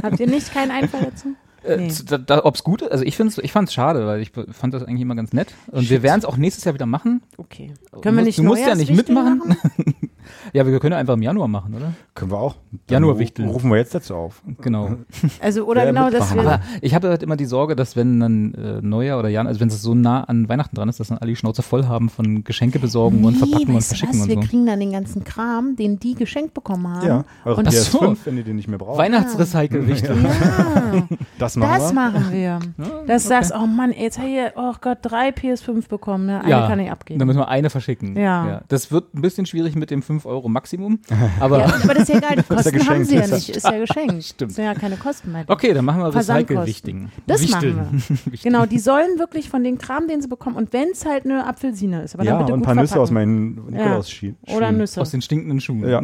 [0.04, 1.28] Habt ihr nicht keinen Einfall dazu?
[1.63, 1.93] Äh, Nee.
[2.08, 4.84] da, da, ob's gut ist, also ich find's, ich fand's schade, weil ich fand das
[4.84, 5.54] eigentlich immer ganz nett.
[5.71, 7.21] Und wir werden es auch nächstes Jahr wieder machen.
[7.38, 7.73] Okay.
[7.93, 9.56] Du Können wir nicht du musst ja nicht mitmachen.
[10.54, 11.94] Ja, wir können einfach im Januar machen, oder?
[12.16, 12.56] Können wir auch.
[12.90, 13.50] Januar Dann wichteln.
[13.50, 14.42] Rufen wir jetzt dazu auf.
[14.62, 14.92] Genau.
[15.40, 16.54] Also, oder genau, dass mitmachen wir.
[16.54, 19.60] Aber ich habe halt immer die Sorge, dass wenn dann äh, Neujahr oder Januar, also
[19.62, 22.10] wenn es so nah an Weihnachten dran ist, dass dann alle die Schnauze voll haben
[22.10, 24.24] von Geschenke besorgen und verpacken und verschicken was?
[24.24, 24.42] und Wir so.
[24.48, 27.08] kriegen dann den ganzen Kram, den die geschenkt bekommen haben.
[27.08, 28.18] Ja, eure Und Ach PS5, so.
[28.26, 28.98] wenn ihr den nicht mehr braucht.
[28.98, 30.18] Weihnachtsrecycle-Wichtel.
[30.24, 31.08] ja,
[31.40, 31.94] das machen das wir.
[31.94, 32.60] machen wir.
[33.08, 36.26] Dass du sagst, oh Mann, jetzt habe ich, oh Gott, drei PS5 bekommen.
[36.28, 36.42] Ne?
[36.42, 37.20] Eine Ja, kann ich abgeben.
[37.20, 38.18] Dann müssen wir eine verschicken.
[38.18, 38.62] Ja.
[38.68, 40.99] Das wird ein bisschen schwierig mit dem 5 Euro Maximum,
[41.39, 43.30] aber ja, aber das ist ja egal, die ist ja Kosten haben sie ja ist
[43.30, 43.49] ja- nicht.
[43.49, 44.23] Ist ja geschenkt.
[44.23, 44.52] Stimmt.
[44.52, 45.45] Das sind ja keine Kosten mehr.
[45.47, 46.15] okay, dann machen wir.
[46.15, 47.12] Recycle-Wichtigen.
[47.28, 47.76] Das Wichteln.
[47.76, 48.39] machen wir.
[48.43, 51.45] Genau, die sollen wirklich von dem Kram, den sie bekommen, und wenn es halt eine
[51.47, 53.56] Apfelsine ist, aber Ja, dann bitte und ein gut paar Nüsse aus verpacken.
[53.56, 54.38] meinen Nikolaus-Schienen.
[54.56, 55.02] Oder Nüsse.
[55.02, 55.88] Aus den stinkenden Schuhen.
[55.88, 56.02] Ja.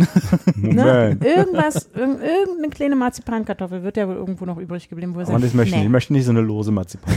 [0.56, 1.18] Ne?
[1.24, 5.34] Irgendwas, irg irgendeine kleine Marzipankartoffel wird ja wohl irgendwo noch übrig geblieben, wo er Aber
[5.34, 5.82] sagt, das möchte ich nicht.
[5.84, 5.90] Ich nee.
[5.92, 7.14] möchte nicht so eine lose Marzipan.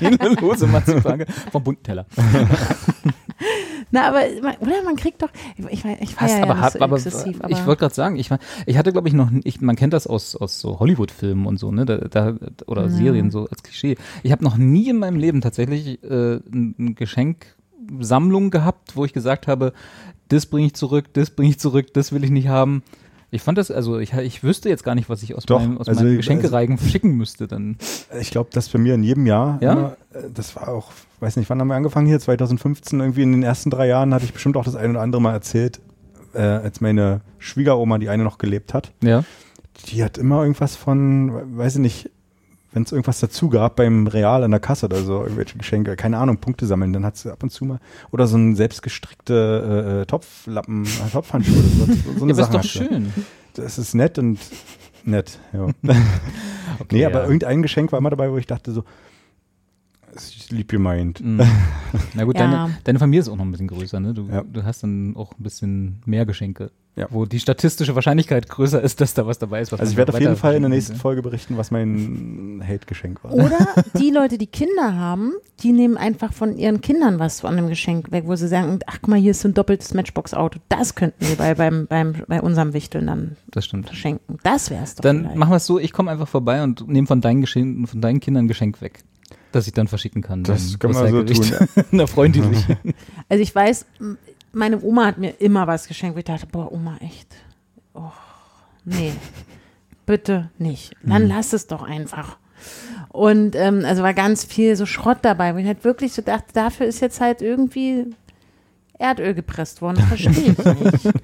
[0.00, 2.06] Eine lose Marzipan vom bunten Teller.
[3.94, 5.28] Na, aber man, oder man kriegt doch,
[5.70, 8.28] ich, weiß- ich feiere ja, aber, so aber exzessiv, aber ich wollte gerade sagen, ich,
[8.66, 11.70] ich hatte, glaube ich, noch, ich, man kennt das aus, aus so Hollywood-Filmen und so,
[11.70, 12.34] ne, da, da,
[12.66, 13.96] oder Serien so als Klischee.
[14.24, 19.12] Ich habe noch nie in meinem Leben tatsächlich äh, ein, ein Geschenksammlung gehabt, wo ich
[19.12, 19.72] gesagt habe,
[20.28, 22.82] das bringe ich zurück, das bringe ich zurück, das will ich nicht haben.
[23.34, 25.78] Ich fand das, also ich, ich wüsste jetzt gar nicht, was ich aus Doch, meinem,
[25.78, 27.76] aus also- meinem Geschenkereigen verschicken müsste dann.
[28.20, 29.58] Ich glaube, das bei mir in jedem Jahr.
[29.60, 29.72] Ja?
[29.72, 32.20] Immer, äh, das war auch, weiß nicht, wann haben wir angefangen hier?
[32.20, 35.20] 2015, irgendwie in den ersten drei Jahren hatte ich bestimmt auch das eine oder andere
[35.20, 35.80] Mal erzählt,
[36.32, 38.92] äh, als meine Schwiegeroma, die eine noch gelebt hat.
[39.02, 39.24] Ja.
[39.88, 42.10] Die hat immer irgendwas von, weiß ich nicht,
[42.74, 46.18] wenn es irgendwas dazu gab beim Real an der Kasse oder so, irgendwelche Geschenke, keine
[46.18, 47.78] Ahnung, Punkte sammeln, dann hat sie ab und zu mal,
[48.10, 52.46] oder so ein selbstgestrickte äh, äh, Topflappen, äh, Topfhandschuhe, oder so, so eine ja, ist
[52.46, 52.78] Sache doch hat sie.
[52.78, 53.12] schön.
[53.54, 54.40] Das ist nett und
[55.04, 55.68] nett, ja.
[56.90, 57.24] nee, aber ja.
[57.24, 58.82] irgendein Geschenk war immer dabei, wo ich dachte so,
[60.16, 61.20] ist lieb gemeint.
[61.24, 61.40] Mhm.
[62.14, 62.46] Na gut, Ja.
[62.50, 64.14] deine, deine Familie ist auch noch ein bisschen größer, ne?
[64.14, 64.42] Du, Ja.
[64.42, 66.70] du hast dann auch ein bisschen mehr Geschenke.
[66.96, 67.08] Ja.
[67.10, 69.72] Wo die statistische Wahrscheinlichkeit größer ist, dass da was dabei ist.
[69.72, 70.94] Was Also ich werde auf jeden Fall in der nächsten.
[70.94, 73.32] Folge berichten, was mein Hate-Geschenk war.
[73.32, 73.58] Oder
[73.98, 75.32] die Leute, die Kinder haben,
[75.64, 78.98] die nehmen einfach von ihren Kindern was von dem Geschenk weg, wo sie sagen, ach
[79.02, 80.60] guck mal, hier ist so ein doppeltes Matchbox-Auto.
[80.68, 83.86] Das könnten wir bei, beim, beim, bei unserem Wichteln dann Das stimmt.
[83.86, 84.38] verschenken.
[84.44, 85.36] Das wär's doch Dann vielleicht.
[85.36, 88.20] machen wir es so, ich komme einfach vorbei und nehme von deinen Geschenken, von deinen
[88.20, 89.02] Kindern ein Geschenk weg.
[89.54, 90.42] Das ich dann verschicken kann.
[90.42, 91.26] Das können wir
[91.92, 92.66] so freuen die sich.
[93.28, 93.86] Also ich weiß,
[94.52, 97.28] meine Oma hat mir immer was geschenkt, wo ich dachte, boah, Oma, echt.
[97.94, 98.10] Oh,
[98.84, 99.12] nee,
[100.06, 100.96] bitte nicht.
[101.04, 102.36] Dann lass es doch einfach.
[103.10, 106.52] Und ähm, also war ganz viel so Schrott dabei, wo ich halt wirklich so dachte,
[106.52, 108.06] dafür ist jetzt halt irgendwie
[108.98, 109.96] Erdöl gepresst worden.
[109.96, 111.14] Das verstehe ich nicht.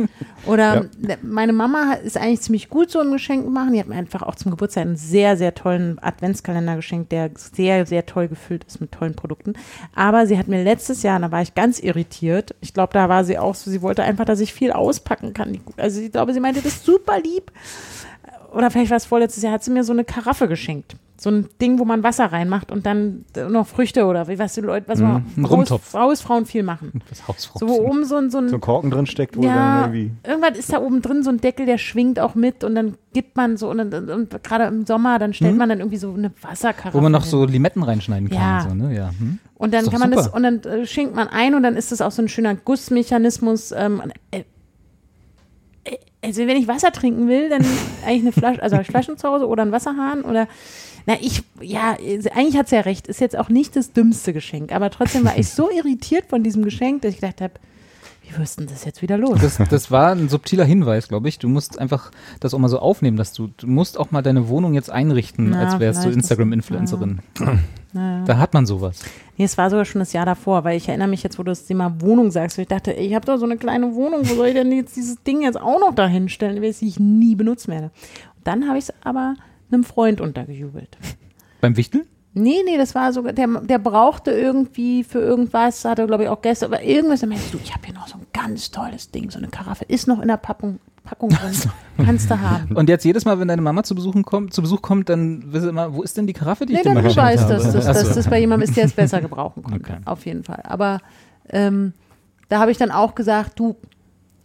[0.47, 3.73] Oder ne, meine Mama ist eigentlich ziemlich gut so im Geschenk machen.
[3.73, 7.87] Die hat mir einfach auch zum Geburtstag einen sehr, sehr tollen Adventskalender geschenkt, der sehr,
[7.87, 9.55] sehr toll gefüllt ist mit tollen Produkten.
[9.95, 12.55] Aber sie hat mir letztes Jahr, da war ich ganz irritiert.
[12.61, 15.59] Ich glaube, da war sie auch so, sie wollte einfach, dass ich viel auspacken kann.
[15.77, 17.53] Also ich glaube, sie meinte, das ist super lieb.
[18.53, 20.97] Oder vielleicht war es vorletztes Jahr, hat sie mir so eine Karaffe geschenkt.
[21.23, 24.63] So ein Ding, wo man Wasser reinmacht und dann noch Früchte oder wie was die
[24.63, 25.93] Leute, was man ein Haus- Rumtopf.
[25.93, 27.03] Hausfrauen viel machen.
[27.11, 27.59] Das Hausfrau.
[27.59, 29.95] So, wo oben so ein, so ein So ein Korken drin steckt, wo ja, dann
[29.95, 30.13] irgendwie.
[30.27, 33.37] irgendwas ist da oben drin, so ein Deckel, der schwingt auch mit und dann gibt
[33.37, 36.31] man so, und, und, und gerade im Sommer, dann stellt man dann irgendwie so eine
[36.41, 37.31] Wasserkaraffe Wo man noch hin.
[37.31, 38.39] so Limetten reinschneiden kann.
[38.39, 38.67] Ja.
[38.67, 38.95] So, ne?
[38.97, 39.11] ja.
[39.11, 39.39] Hm?
[39.57, 40.37] Und dann kann man das, super.
[40.39, 43.73] und dann äh, schenkt man ein und dann ist das auch so ein schöner Gussmechanismus.
[43.73, 44.45] Ähm, äh,
[45.85, 47.63] äh, also wenn ich Wasser trinken will, dann
[48.07, 50.49] eigentlich eine Flasche, also habe ich Flaschen zu Hause oder einen Wasserhahn oder
[51.07, 51.97] na, ich, ja,
[52.35, 55.39] eigentlich hat sie ja recht, ist jetzt auch nicht das dümmste Geschenk, aber trotzdem war
[55.39, 57.55] ich so irritiert von diesem Geschenk, dass ich gedacht habe,
[58.31, 59.41] wie wirst denn das jetzt wieder los?
[59.41, 61.39] Das, das war ein subtiler Hinweis, glaube ich.
[61.39, 64.49] Du musst einfach das auch mal so aufnehmen, dass du, du musst auch mal deine
[64.49, 67.21] Wohnung jetzt einrichten, Na, als wärst du Instagram-Influencerin.
[67.93, 68.25] Naja.
[68.25, 69.01] Da hat man sowas.
[69.37, 71.51] Nee, es war sogar schon das Jahr davor, weil ich erinnere mich jetzt, wo du
[71.51, 74.21] das Thema Wohnung sagst, weil ich dachte, ey, ich habe da so eine kleine Wohnung,
[74.29, 77.35] wo soll ich denn jetzt dieses Ding jetzt auch noch da hinstellen, das ich nie
[77.35, 77.87] benutzen werde.
[77.87, 79.35] Und dann habe ich es aber
[79.73, 80.99] einem Freund untergejubelt.
[81.61, 82.05] Beim Wichteln?
[82.33, 86.41] Nee, nee, das war sogar, der, der brauchte irgendwie für irgendwas, hatte glaube ich auch
[86.41, 89.31] gestern, aber irgendwas, dann meinst du, ich habe hier noch so ein ganz tolles Ding,
[89.31, 91.53] so eine Karaffe, ist noch in der Packung, Packung drin,
[92.05, 92.77] kannst du haben.
[92.77, 95.69] Und jetzt jedes Mal, wenn deine Mama zu, Besuchen kommt, zu Besuch kommt, dann sie
[95.69, 97.45] immer, wo ist denn die Karaffe, die Nee, ich dir dann mal du geschenkt weißt,
[97.45, 97.55] habe?
[97.55, 98.07] dass, dass, Ach so.
[98.07, 99.81] dass das bei jemandem ist, der es besser gebrauchen konnte.
[99.81, 100.01] Okay.
[100.05, 100.63] Auf jeden Fall.
[100.63, 101.01] Aber
[101.49, 101.95] ähm,
[102.49, 103.75] da habe ich dann auch gesagt, du,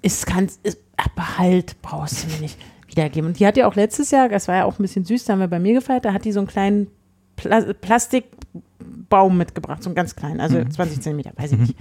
[0.02, 2.58] ist ganz, ist, ach, behalt, brauchst du mir nicht
[2.96, 3.28] wiedergeben.
[3.28, 5.34] Und die hat ja auch letztes Jahr, das war ja auch ein bisschen süß, da
[5.34, 6.88] haben wir bei mir gefeiert, da hat die so einen kleinen
[7.36, 11.76] Pla Plastikbaum mitgebracht, so einen ganz kleinen, also 20 Zentimeter, weiß ich nicht.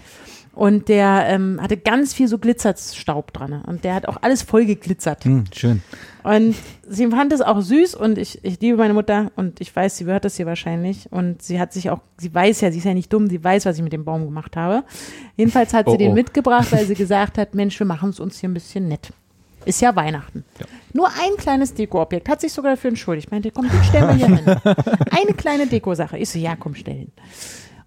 [0.55, 3.63] Und der ähm, hatte ganz viel so Glitzerstaub dran.
[3.67, 5.25] Und der hat auch alles voll geglitzert.
[5.25, 5.83] Hm, schön.
[6.23, 6.55] Und
[6.89, 10.05] sie fand es auch süß und ich, ich liebe meine Mutter und ich weiß, sie
[10.05, 11.11] hört das hier wahrscheinlich.
[11.11, 13.67] Und sie hat sich auch, sie weiß ja, sie ist ja nicht dumm, sie weiß,
[13.67, 14.85] was ich mit dem Baum gemacht habe.
[15.37, 16.15] Jedenfalls hat sie Oh, den oh.
[16.15, 19.13] mitgebracht, weil sie gesagt hat, Mensch, wir machen es uns hier ein bisschen nett.
[19.65, 20.45] Ist ja Weihnachten.
[20.59, 20.67] Ja.
[20.93, 23.29] Nur ein kleines Dekoobjekt, hat sich sogar dafür entschuldigt.
[23.29, 24.47] Ich meinte, komm, den stellen wir hier hin.
[25.11, 26.19] Eine kleine Dekosache.
[26.19, 27.13] Ich so, ja, komm, stell hin.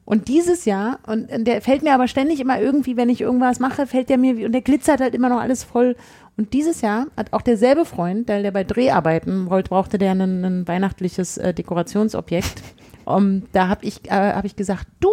[0.06, 3.86] Und dieses Jahr, und der fällt mir aber ständig immer irgendwie, wenn ich irgendwas mache,
[3.88, 5.98] fällt der mir, wie- und der glitzert halt immer noch alles voll.
[6.38, 10.46] Und dieses Jahr hat auch derselbe Freund, weil der bei Dreharbeiten wollte, brauchte der ein,
[10.46, 12.62] ein weihnachtliches äh, Dekorationsobjekt.
[13.04, 15.10] Um, da habe ich, äh, hab ich gesagt, du,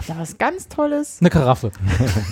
[0.00, 1.70] ich habe da was ganz Tolles, Eine Karaffe.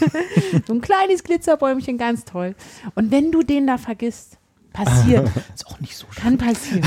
[0.67, 2.55] so ein kleines Glitzerbäumchen, ganz toll.
[2.95, 4.39] Und wenn du den da vergisst,
[4.73, 6.23] passiert, Ist auch nicht so schön.
[6.23, 6.87] kann passieren.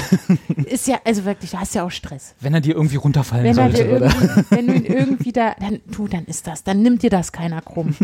[0.66, 2.36] Ist ja, also wirklich, du hast ja auch Stress.
[2.40, 4.06] Wenn er dir irgendwie runterfallen Wenn, er sollte, dir oder?
[4.06, 7.32] irgendwie, wenn du ihn irgendwie da, dann, du, dann ist das, dann nimmt dir das
[7.32, 7.96] keiner krumm.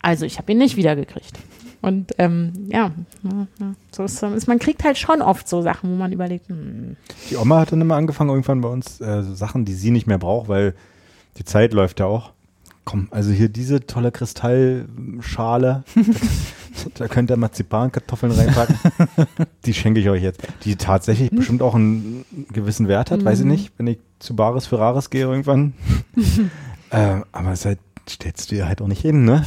[0.00, 1.38] Also ich habe ihn nicht wiedergekriegt.
[1.82, 2.90] Und ähm, ja,
[3.22, 6.48] ja, ja, so ist, ist, man kriegt halt schon oft so Sachen, wo man überlegt,
[6.48, 6.96] hm,
[7.30, 10.06] Die Oma hat dann immer angefangen, irgendwann bei uns äh, so Sachen, die sie nicht
[10.06, 10.74] mehr braucht, weil
[11.40, 12.32] die Zeit läuft ja auch.
[12.84, 15.84] Komm, also hier diese tolle Kristallschale,
[16.94, 18.76] da könnt ihr Marzipankartoffeln reinpacken.
[19.64, 20.42] die schenke ich euch jetzt.
[20.64, 24.66] Die tatsächlich bestimmt auch einen gewissen Wert hat, weiß ich nicht, wenn ich zu Bares
[24.66, 25.72] für Rares gehe irgendwann.
[26.90, 29.46] äh, aber es ist halt, stellst du dir halt auch nicht hin, ne?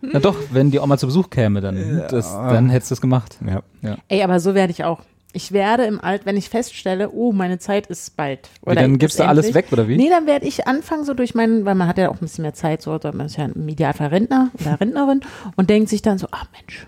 [0.00, 3.38] Na doch, wenn die Oma zu Besuch käme, dann, das, dann hättest du es gemacht.
[3.82, 3.96] Ja.
[4.08, 5.00] ey, aber so werde ich auch.
[5.36, 8.48] Ich werde im Alt, wenn ich feststelle, oh, meine Zeit ist bald.
[8.64, 9.98] Wie, dann gibst du alles weg, oder wie?
[9.98, 12.40] Nee, dann werde ich anfangen, so durch meinen, weil man hat ja auch ein bisschen
[12.40, 15.20] mehr Zeit, so, man ist ja im Idealfall Rentner oder Rentnerin
[15.56, 16.86] und denkt sich dann so, ach Mensch,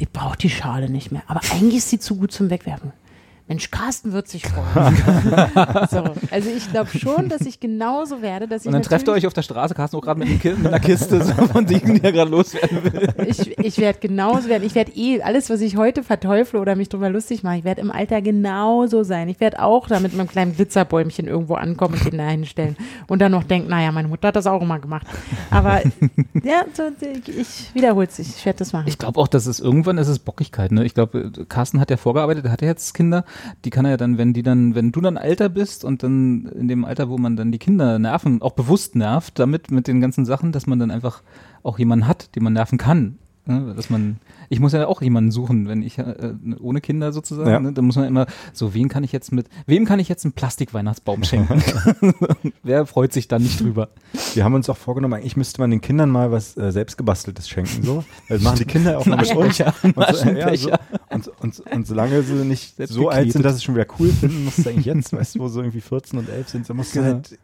[0.00, 1.22] die braucht die Schale nicht mehr.
[1.28, 2.92] Aber eigentlich ist sie zu gut zum Wegwerfen.
[3.48, 4.96] Mensch, Carsten wird sich freuen.
[5.90, 9.12] so, also ich glaube schon, dass ich genauso werde, dass ich Und dann trefft ihr
[9.12, 12.04] euch auf der Straße, Carsten auch gerade mit, mit einer Kiste so von Dingen, die
[12.04, 13.14] er gerade loswerden will.
[13.26, 14.62] ich, ich werde genauso werden.
[14.64, 17.80] Ich werde eh alles, was ich heute verteufle oder mich drüber lustig mache, ich werde
[17.80, 19.28] im Alter genauso sein.
[19.28, 22.76] Ich werde auch da mit meinem kleinen Glitzerbäumchen irgendwo ankommen und den da hinstellen
[23.08, 25.06] und dann noch denken, naja, meine Mutter hat das auch immer gemacht.
[25.50, 25.82] Aber
[26.42, 28.18] ja, so, ich, ich wiederhole es.
[28.18, 28.86] Ich werde das machen.
[28.86, 30.72] Ich glaube auch, dass es irgendwann ist es Bockigkeit.
[30.72, 30.84] Ne?
[30.84, 33.24] Ich glaube, Carsten hat ja vorgearbeitet, er hat ja jetzt Kinder.
[33.64, 36.46] Die kann er ja dann, wenn die dann, wenn du dann älter bist und dann
[36.46, 40.00] in dem Alter, wo man dann die Kinder nerven, auch bewusst nervt, damit mit den
[40.00, 41.22] ganzen Sachen, dass man dann einfach
[41.62, 43.18] auch jemanden hat, den man nerven kann.
[43.44, 43.72] Ne?
[43.74, 44.18] Dass man,
[44.50, 47.58] ich muss ja auch jemanden suchen, wenn ich äh, ohne Kinder sozusagen, Ja.
[47.58, 47.72] ne?
[47.72, 50.32] dann muss man immer so, wen kann ich jetzt mit, wem kann ich jetzt einen
[50.32, 51.60] Plastikweihnachtsbaum schenken?
[52.62, 53.88] Wer freut sich da nicht drüber?
[54.34, 57.82] Wir haben uns auch vorgenommen, eigentlich müsste man den Kindern mal was äh, selbstgebasteltes schenken.
[57.82, 58.04] So.
[58.28, 59.60] Das machen die Kinder auch mal mit uns.
[59.60, 60.70] Und, so, ja, so,
[61.10, 63.86] und, und, und solange sie nicht Selbst so alt sind, dass sie es schon wieder
[63.98, 66.68] cool finden, musst du eigentlich jetzt, weißt du, wo so irgendwie 14 und 11 sind,
[66.70, 67.14] dann musst du Genau.
[67.14, 67.38] halt,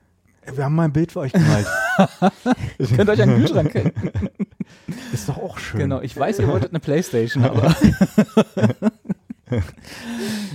[0.55, 1.67] wir haben mal ein Bild für euch gemalt.
[2.79, 3.93] Ihr könnt euch einen Kühlschrank hängen.
[5.13, 5.81] Ist doch auch schön.
[5.81, 7.75] Genau, ich weiß, ihr wolltet eine Playstation, aber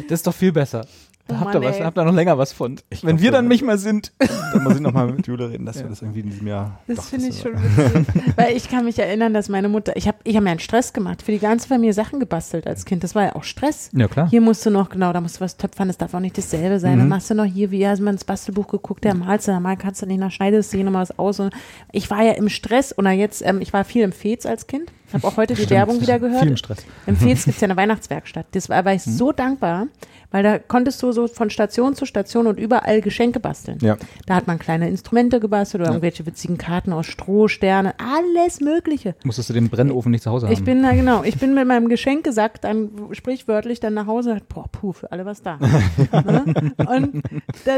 [0.07, 0.85] das ist doch viel besser.
[1.25, 1.83] Da Oh habt ihr Mann, was, ey.
[1.83, 2.75] habt ihr noch länger was von.
[2.89, 4.11] Ich Wenn glaub, wir dann nicht mehr sind.
[4.53, 5.83] Da muss ich nochmal mit Jule reden, dass Ja.
[5.83, 6.79] wir das irgendwie in diesem Jahr.
[6.85, 8.05] Das finde ich schon witzig.
[8.35, 10.93] Weil ich kann mich erinnern, dass meine Mutter, ich habe ich hab mir einen Stress
[10.93, 13.03] gemacht, für die ganze Familie Sachen gebastelt als Kind.
[13.03, 13.89] Das war ja auch Stress.
[13.93, 14.29] Ja, klar.
[14.29, 16.79] Hier musst du noch, genau, da musst du was töpfern, das darf auch nicht dasselbe
[16.79, 16.99] sein.
[16.99, 19.59] Dann machst du noch hier, wie hast du mal ins Bastelbuch geguckt, der malst du,
[19.59, 21.39] mal kannst du nicht, nach schneidest du hier nochmal was aus.
[21.39, 21.51] Und
[21.91, 24.91] ich war ja im Stress oder jetzt, ähm, ich war viel im Fez als Kind.
[25.13, 26.41] Habe auch heute die Werbung wieder gehört.
[26.41, 26.79] Viel im Stress.
[27.05, 28.47] Im Fez gibt es ja eine Weihnachtswerkstatt.
[28.51, 29.87] Das war, war ich so dankbar,
[30.31, 33.77] weil da konntest du so von Station zu Station und überall Geschenke basteln.
[33.81, 33.97] Ja.
[34.25, 39.15] Da hat man kleine Instrumente gebastelt oder irgendwelche witzigen Karten aus Stroh, Sterne, alles Mögliche.
[39.23, 40.53] Musstest du den Brennofen nicht zu Hause haben.
[40.53, 44.41] Ich bin da genau, ich bin mit meinem Geschenk gesagt, dann sprichwörtlich dann nach Hause,
[44.49, 45.57] boah, puh, für alle was da.
[46.11, 46.73] ne?
[46.77, 47.23] Und
[47.65, 47.77] da,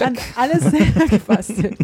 [0.00, 1.76] an alles selber gebastelt.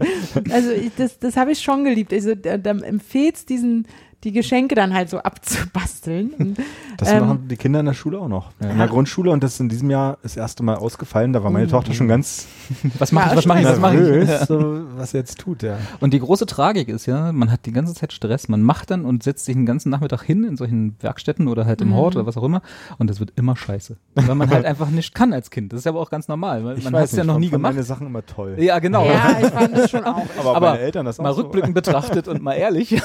[0.50, 2.12] Also ich, das, das habe ich schon geliebt.
[2.12, 3.86] Also da, da empfehlt diesen
[4.24, 6.30] die Geschenke dann halt so abzubasteln.
[6.38, 6.58] Und,
[6.96, 8.50] Das ähm, machen die Kinder in der Schule auch noch.
[8.58, 8.74] In Ja.
[8.74, 11.32] der Grundschule und das ist in diesem Jahr das erste Mal ausgefallen.
[11.32, 12.46] Da war meine Tochter schon ganz
[12.98, 14.46] was mache ich, was mache ich, was mache nervös, ich?
[14.48, 15.62] so, was sie jetzt tut.
[15.62, 15.78] Ja.
[16.00, 19.04] Und die große Tragik ist ja, man hat die ganze Zeit Stress, man macht dann
[19.04, 22.26] und setzt sich den ganzen Nachmittag hin in solchen Werkstätten oder halt im Hort oder
[22.26, 22.60] was auch immer
[22.98, 23.96] und das wird immer scheiße.
[24.16, 25.72] Weil man halt einfach nicht kann als Kind.
[25.72, 27.40] Das ist aber auch ganz normal, weil Ich man weiß hat es ja noch ich
[27.40, 27.72] nie fand gemacht.
[27.74, 28.56] meine Sachen immer toll.
[28.58, 29.06] Ja, genau.
[29.06, 30.26] ja, ich fand das schon auch.
[30.40, 31.42] Aber, Aber meine Eltern das auch Mal so.
[31.42, 33.00] rückblickend betrachtet und mal ehrlich.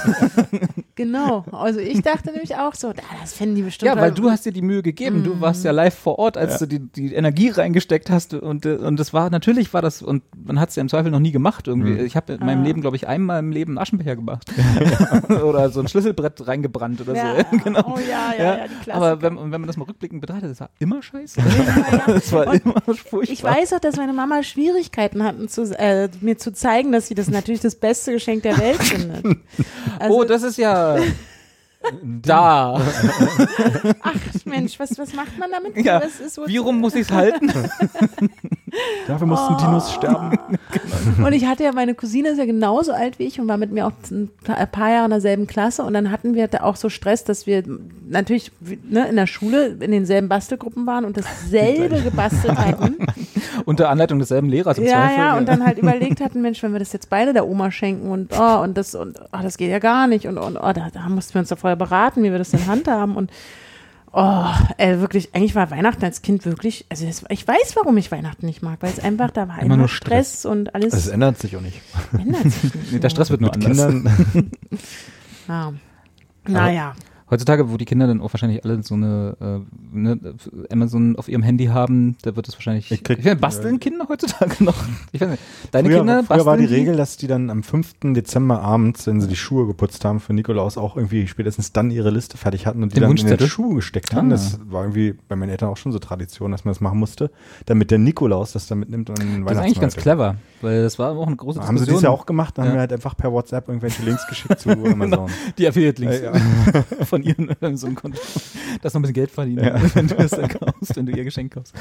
[1.04, 1.44] Genau.
[1.52, 3.88] Also ich dachte nämlich auch so, das fänden die bestimmt.
[3.88, 5.24] Ja, weil du hast dir die Mühe gegeben.
[5.24, 8.76] Du warst ja live vor Ort, als du die, die Energie reingesteckt hast und äh,
[8.76, 11.32] und das war natürlich war das und man hat es ja im Zweifel noch nie
[11.32, 12.00] gemacht irgendwie.
[12.00, 12.66] Ich habe in meinem Ah.
[12.66, 14.46] Leben glaube ich einmal im Leben einen Aschenbecher gemacht
[15.30, 17.58] oder so ein Schlüsselbrett reingebrannt oder ja, so.
[17.64, 17.96] genau.
[17.96, 18.96] Oh ja, ja, ja, die Klassiker.
[18.96, 21.40] Aber wenn, wenn man das mal rückblickend betrachtet, das war immer scheiße.
[21.42, 21.46] Ja,
[21.98, 22.04] ja.
[22.14, 23.34] Das war Und immer furchtbar.
[23.34, 27.16] Ich weiß auch, dass meine Mama Schwierigkeiten hatten, zu, äh, mir zu zeigen, dass sie
[27.16, 29.38] das natürlich das beste Geschenk der Welt findet.
[30.00, 30.93] Also, oh, das ist ja
[32.04, 32.82] da.
[34.02, 35.78] ach Mensch, was, was macht man damit?
[35.86, 36.02] Ja.
[36.02, 37.52] Was ist Wie rum muss ich es halten?
[39.08, 39.94] Dafür mussten Dinos Oh.
[39.98, 40.38] sterben.
[41.24, 43.72] Und ich hatte ja, meine Cousine ist ja genauso alt wie ich und war mit
[43.72, 45.84] mir auch ein paar ein paar Jahre in derselben Klasse.
[45.84, 47.64] Und dann hatten wir da auch so Stress, dass wir
[48.08, 48.52] natürlich
[48.90, 52.98] ne, in der Schule in denselben Bastelgruppen waren und dasselbe gebastelt hatten.
[53.66, 55.18] Unter Anleitung desselben Lehrers im Ja, Zweifel.
[55.18, 58.10] ja, und dann halt überlegt hatten, Mensch, wenn wir das jetzt beide der Oma schenken
[58.10, 60.88] und oh, und das und oh, das geht ja gar nicht und, und oh, da,
[60.92, 63.30] da mussten wir uns da vorher beraten, wie wir das in Hand haben und
[64.14, 64.46] oh,
[64.78, 68.46] ey, wirklich, eigentlich war Weihnachten als Kind wirklich, also das, ich weiß, warum ich Weihnachten
[68.46, 71.58] nicht mag, weil es einfach, da war immer, nur Stress, und alles Das ändert sich
[71.58, 71.82] auch nicht.
[72.18, 72.76] ändert sich nicht.
[72.94, 73.88] Nee, der Stress wird nur Mit anders.
[73.88, 74.52] Kindern.
[75.48, 75.74] Ja.
[76.48, 76.96] Naja.
[77.34, 80.20] Heutzutage, wo die Kinder dann auch wahrscheinlich alle so eine äh, ne,
[80.72, 82.92] Amazon auf ihrem Handy haben, da wird es wahrscheinlich.
[82.92, 84.76] Ich krieg- weiß nicht, basteln Kinder heutzutage noch?
[85.12, 85.42] Ich weiß nicht.
[85.72, 87.94] Deine früher, Kinder früher war die basteln Regel, dass die dann am 5.
[88.14, 92.10] Dezember abends, wenn sie die Schuhe geputzt haben für Nikolaus, auch irgendwie spätestens dann ihre
[92.12, 93.48] Liste fertig hatten und die Den dann in den Wunschzettel?
[93.48, 94.28] Schuh gesteckt haben.
[94.28, 94.32] Ah.
[94.32, 97.32] Das war irgendwie bei meinen Eltern auch schon so Tradition, dass man das machen musste,
[97.66, 100.84] damit der Nikolaus das dann mitnimmt und den Das ist eigentlich ganz Weihnachtsmarkt- clever, weil
[100.84, 101.96] das war auch eine große Haben sie Diskussion.
[101.96, 102.76] das ja auch gemacht, dann haben Ja.
[102.76, 105.30] wir halt einfach per WhatsApp irgendwelche Links geschickt zu Amazon.
[105.58, 106.34] Die Affiliate-Links Äh, ja.
[107.06, 108.20] von ihren so einem Konto.
[108.82, 111.54] Das noch ein bisschen Geld verdienen, wenn du das dann kaufst, wenn du ihr Geschenk
[111.54, 111.74] kaufst.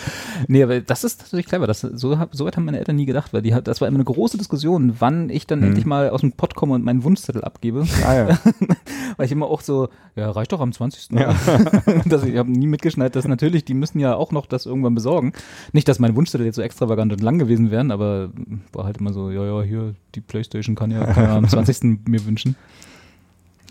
[0.49, 1.67] Nee, aber das ist natürlich clever.
[1.67, 3.97] Das, so, so weit haben meine Eltern nie gedacht, weil die hat, das war immer
[3.97, 7.43] eine große Diskussion, wann ich dann endlich mal aus dem Pott komme und meinen Wunschzettel
[7.43, 7.87] abgebe.
[8.07, 8.39] Ah, ja.
[9.17, 11.11] Weil ich immer auch so, ja, reicht doch am 20.
[11.13, 11.35] Ja.
[12.07, 15.33] das, ich habe nie mitgeschneit, dass natürlich, die müssen ja auch noch das irgendwann besorgen.
[15.73, 18.31] Nicht, dass meine Wunschzettel jetzt so extravagant und lang gewesen wären, aber
[18.73, 22.07] war halt immer so, ja, ja, hier, die Playstation kann ja, kann ja am 20.
[22.07, 22.57] mir wünschen.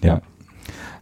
[0.03, 0.21] Ja.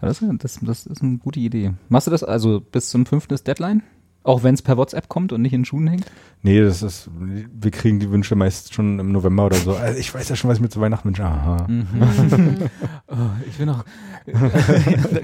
[0.01, 1.73] Das, ist- das, das ist eine gute Idee.
[1.89, 3.27] Machst du das also bis zum 5.
[3.31, 3.83] ist Deadline?
[4.23, 6.05] Auch wenn es per WhatsApp kommt und nicht in Schuhen hängt?
[6.43, 9.73] Nee, das ist, wir kriegen die Wünsche meist schon im November oder so.
[9.73, 11.23] Also ich weiß ja schon, was ich mir zu Weihnachten wünsche.
[11.23, 11.65] Aha.
[13.07, 13.15] oh,
[13.47, 13.83] ich will noch,
[14.25, 14.33] da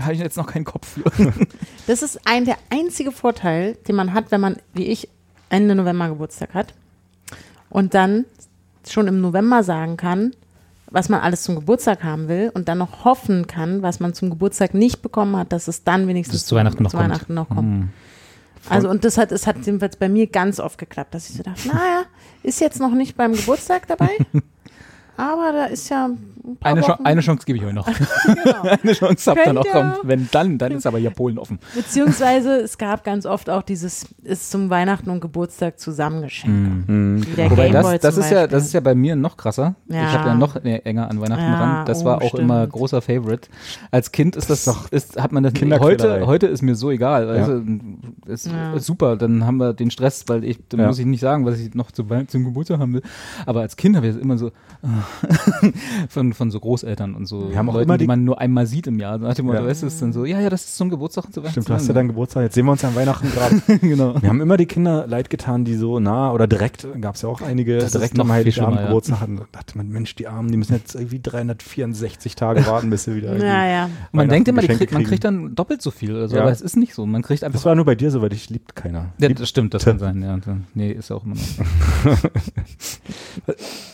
[0.03, 1.33] habe ich jetzt noch keinen Kopf für.
[1.87, 5.09] Das ist ein der einzige Vorteil, den man hat, wenn man, wie ich,
[5.49, 6.73] Ende November Geburtstag hat
[7.69, 8.25] und dann
[8.87, 10.31] schon im November sagen kann,
[10.95, 14.29] was man alles zum Geburtstag haben will und dann noch hoffen kann, was man zum
[14.29, 17.09] Geburtstag nicht bekommen hat, dass es dann wenigstens zu Weihnachten noch zu kommt.
[17.09, 17.59] Weihnachten noch kommt.
[17.59, 17.89] Hm.
[18.69, 21.43] Also und das hat, es hat jedenfalls bei mir ganz oft geklappt, dass ich so
[21.43, 22.03] dachte, naja,
[22.43, 24.09] ist jetzt noch nicht beim Geburtstag dabei,
[25.17, 26.11] aber da ist ja
[26.47, 27.85] ein paar Eine, Chance, Wochen, eine Chance gebe ich euch noch.
[27.85, 28.61] genau.
[28.83, 29.63] Eine Chance habt ihr noch.
[29.63, 31.59] Könnt Komm, ihr- wenn dann, dann ist aber hier Polen offen.
[31.75, 36.89] Beziehungsweise es gab ganz oft auch dieses ist zum Weihnachten und Geburtstag zusammengeschenkt.
[36.89, 37.25] Mhm.
[37.37, 39.75] Der Wobei das, das ist ja, das ist ja bei mir noch krasser.
[39.87, 40.07] Ja.
[40.09, 41.85] Ich habe ja noch enger an Weihnachten Ja, ran.
[41.85, 42.43] Das oh, war auch stimmt.
[42.43, 43.49] immer großer Favorite.
[43.91, 46.19] Als Kind ist das, doch ist, hat man das Kinderquälerei.
[46.21, 47.25] heute, heute ist mir so egal.
[47.27, 47.31] Ja.
[47.43, 47.61] Also,
[48.27, 48.73] ist, Ja.
[48.73, 50.87] ist super, dann haben wir den Stress, weil ich, dann Ja.
[50.87, 53.01] muss ich nicht sagen, was ich noch zu, zum Geburtstag haben will.
[53.45, 54.51] Aber als Kind habe ich das immer so
[56.09, 58.39] von, von so Großeltern und so Wir haben auch Leuten, immer die, die- man nur
[58.39, 59.17] einmal sieht im Jahr.
[59.17, 59.65] Nach dem Motto, Ja.
[59.67, 61.51] weißt du, ist dann so, ja, ja, das ist zum Geburtstag und so weiter.
[61.51, 62.43] Stimmt, du hast ja deinen Geburtstag.
[62.43, 63.61] Jetzt sehen wir uns ja an Weihnachten gerade.
[63.81, 64.21] genau.
[64.21, 67.29] Wir haben immer die Kinder leid getan, die so nah oder direkt, gab es ja
[67.29, 68.85] auch einige, Das direkt am Heiligabend ja.
[68.87, 69.37] Geburtstag hatten.
[69.37, 73.15] Da dachte man, Mensch, die Armen, die müssen jetzt irgendwie 364 Tage warten, bis sie
[73.15, 73.89] wieder Ja, ja.
[74.11, 76.15] Man denkt immer, kriegt, man kriegt dann doppelt so viel.
[76.15, 76.41] Also, Ja.
[76.43, 77.05] Aber es ist nicht so.
[77.05, 79.13] Man kriegt einfach Das war nur bei dir so, weil dich liebt keiner.
[79.19, 80.37] Ja, das stimmt, das kann sein, ja.
[80.73, 82.17] Nee, ist auch immer noch.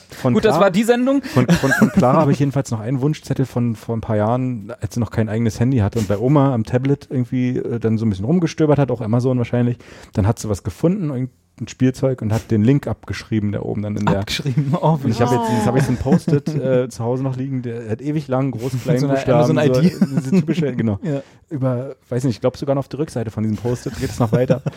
[0.10, 1.22] von Gut, das Clara- war die Sendung.
[1.24, 4.72] Von, von, von Clara habe ich jedenfalls noch einen Wunschzettel von vor ein paar Jahren,
[4.80, 7.98] als sie noch kein eigenes Handy hatte und bei Oma am Tablet irgendwie äh, dann
[7.98, 9.78] so ein bisschen rumgestöbert hat, auch Amazon wahrscheinlich.
[10.14, 11.30] Dann hat sie was gefunden,
[11.62, 14.20] irgendein Spielzeug und hat den Link abgeschrieben, der oben dann in der.
[14.20, 14.74] Abgeschrieben.
[14.82, 17.38] Oh, Und ich habe jetzt, jetzt habe ich so ein Post-it äh, zu Hause noch
[17.38, 19.94] liegen, der hat ewig lang, groß, klein, So eine Buchstaben, ID.
[19.94, 21.00] So, diese typische, genau.
[21.04, 21.22] Ja.
[21.50, 24.20] Über, weiß nicht, ich glaube sogar noch auf der Rückseite von diesem Post-it geht es
[24.20, 24.62] noch weiter.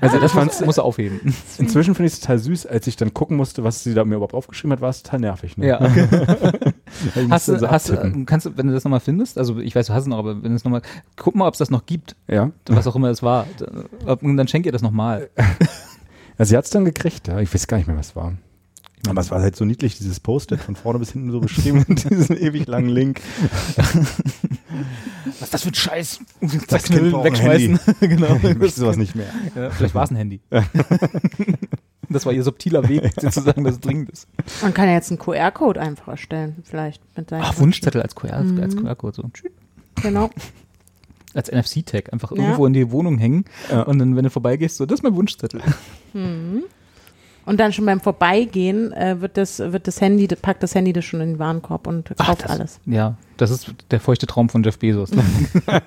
[0.00, 1.34] Also das muss, muss er aufheben.
[1.58, 4.16] Inzwischen finde ich es total süß, als ich dann gucken musste, was sie da mir
[4.16, 5.56] überhaupt aufgeschrieben hat, war es total nervig.
[5.56, 5.66] Ne?
[5.66, 6.06] Ja, okay.
[7.28, 8.24] Hast du, so hast, du- abtippen.
[8.26, 10.42] kannst du, wenn du das nochmal findest, also ich weiß, du hast es noch, aber
[10.44, 10.82] wenn es nochmal,
[11.16, 12.52] guck mal, ob es das noch gibt, ja.
[12.66, 13.46] was auch immer es war.
[14.06, 15.28] Ob- dann schenk ihr das nochmal.
[16.38, 17.38] Ja, sie hat es dann gekriegt, ja.
[17.40, 18.34] Ich weiß gar nicht mehr, was es war.
[19.06, 22.08] Aber es war halt so niedlich, dieses Post-it von vorne bis hinten so beschrieben mit
[22.08, 23.20] diesem ewig langen Link.
[25.26, 26.20] Was ist das für ein Scheiß?
[26.68, 27.78] Das Kind braucht ein wegschmeißen.
[28.00, 28.36] genau.
[28.36, 29.26] Ich möchte sowas nicht mehr.
[29.54, 30.40] Ja, vielleicht war es ein Handy.
[32.08, 34.26] das war ihr subtiler Weg, sozusagen, dass es dringend ist.
[34.62, 38.60] Man kann ja jetzt einen QR-Code einfach erstellen, vielleicht mit Ach, Wunschzettel als QR, Mhm.
[38.62, 39.16] als QR-Code.
[39.16, 39.30] So.
[40.02, 40.30] Genau.
[41.34, 42.12] Als NFC-Tag.
[42.12, 42.38] Einfach Ja.
[42.42, 43.82] irgendwo in die Wohnung hängen Ja.
[43.82, 45.60] und dann, wenn du vorbeigehst, so, das ist mein Wunschzettel.
[47.46, 51.04] Und dann schon beim Vorbeigehen äh, wird das, wird das Handy, packt das Handy das
[51.04, 52.80] schon in den Warenkorb und Ach, kauft das- alles.
[52.86, 55.10] Ja, das ist der feuchte Traum von Jeff Bezos.
[55.12, 55.22] Ne?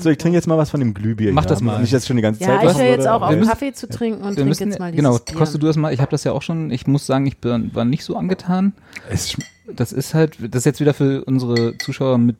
[0.00, 1.32] So, ich trinke jetzt mal was von dem Glühbier.
[1.32, 1.80] Mach das mal.
[1.80, 2.70] Nicht jetzt schon die ganze ja, Zeit.
[2.70, 5.38] ich höre jetzt auch auf, müssen- Kaffee zu trinken und trinke jetzt mal dieses genau,
[5.38, 5.92] kostet du das mal.
[5.92, 6.70] Ich habe das ja auch schon.
[6.70, 8.72] Ich muss sagen, ich bin, war nicht so angetan.
[9.10, 9.36] Es
[9.74, 12.36] Das ist halt, das ist jetzt wieder für unsere Zuschauer mit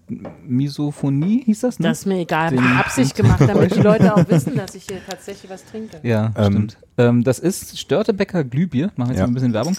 [0.47, 1.89] Misophonie, hieß das, ne?
[1.89, 2.51] Das ist mir egal.
[2.51, 5.99] Den- Absicht gemacht, damit die Leute auch wissen, dass ich hier tatsächlich was trinke.
[6.03, 6.77] ja, Ähm, stimmt.
[6.97, 8.91] Ähm, das ist Störtebecker Glühbier.
[8.97, 9.27] Machen wir jetzt Ja.
[9.27, 9.77] mal ein bisschen Werbung.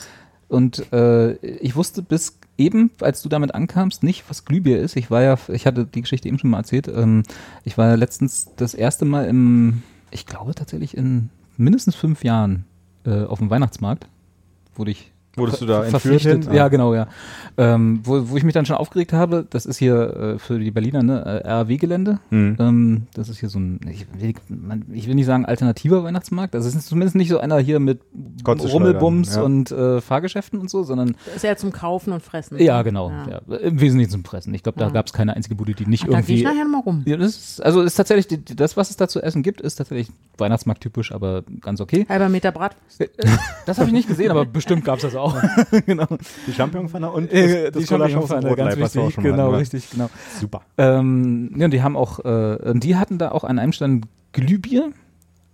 [0.48, 4.96] Und äh, ich wusste bis eben, als du damit ankamst, nicht, was Glühbier ist.
[4.96, 6.88] Ich war ja, ich hatte die Geschichte eben schon mal erzählt.
[6.88, 7.24] Ähm,
[7.64, 12.66] ich war letztens das erste Mal im, ich glaube tatsächlich in mindestens fünf Jahren
[13.06, 14.08] äh, auf dem Weihnachtsmarkt.
[14.76, 16.46] Wurde ich Wurdest du da entführt verpflichtet.
[16.46, 16.54] hin?
[16.54, 16.68] Ja, Ah.
[16.70, 17.08] genau, ja.
[17.58, 20.72] Ähm, wo, wo ich mich dann schon aufgeregt habe, das ist hier äh, für die
[20.72, 22.20] Berliner ne, äh, RAW-Gelände.
[22.30, 22.56] Hm.
[22.60, 26.56] Ähm, das ist hier so ein, ich will, man, ich will nicht sagen alternativer Weihnachtsmarkt.
[26.56, 28.00] Also es ist zumindest nicht so einer hier mit
[28.48, 29.42] Rummelbums ja.
[29.42, 32.58] und äh, Fahrgeschäften und so, sondern Das ist ja zum Kaufen und Fressen.
[32.60, 33.10] ja, genau.
[33.10, 33.42] Ja.
[33.48, 33.58] Ja.
[33.58, 34.54] Im Wesentlichen zum Fressen.
[34.54, 36.58] Ich glaube, da gab es keine einzige Bude, die nicht Ach, da gehe ich irgendwie.
[36.58, 37.04] nachher mal rum.
[37.06, 39.62] Ja, das ist, also ist tatsächlich, die, die- das, was es da zu essen gibt,
[39.62, 42.06] ist tatsächlich Weihnachtsmarkt-typisch, aber ganz okay.
[42.08, 43.10] Halber Meter Bratwurst.
[43.66, 45.29] Das habe ich nicht gesehen, aber bestimmt gab es das auch.
[45.86, 46.08] genau.
[46.48, 49.16] Die Champignonpfanne und Äh, das, die Champignon-Pfanne, ganz wichtig.
[49.18, 49.58] Genau, hatten, wa?
[49.58, 50.10] richtig, genau.
[50.40, 50.62] Super.
[50.78, 54.92] Ähm, ja, und die haben auch, äh, die hatten da auch an einem Stand Glühbier,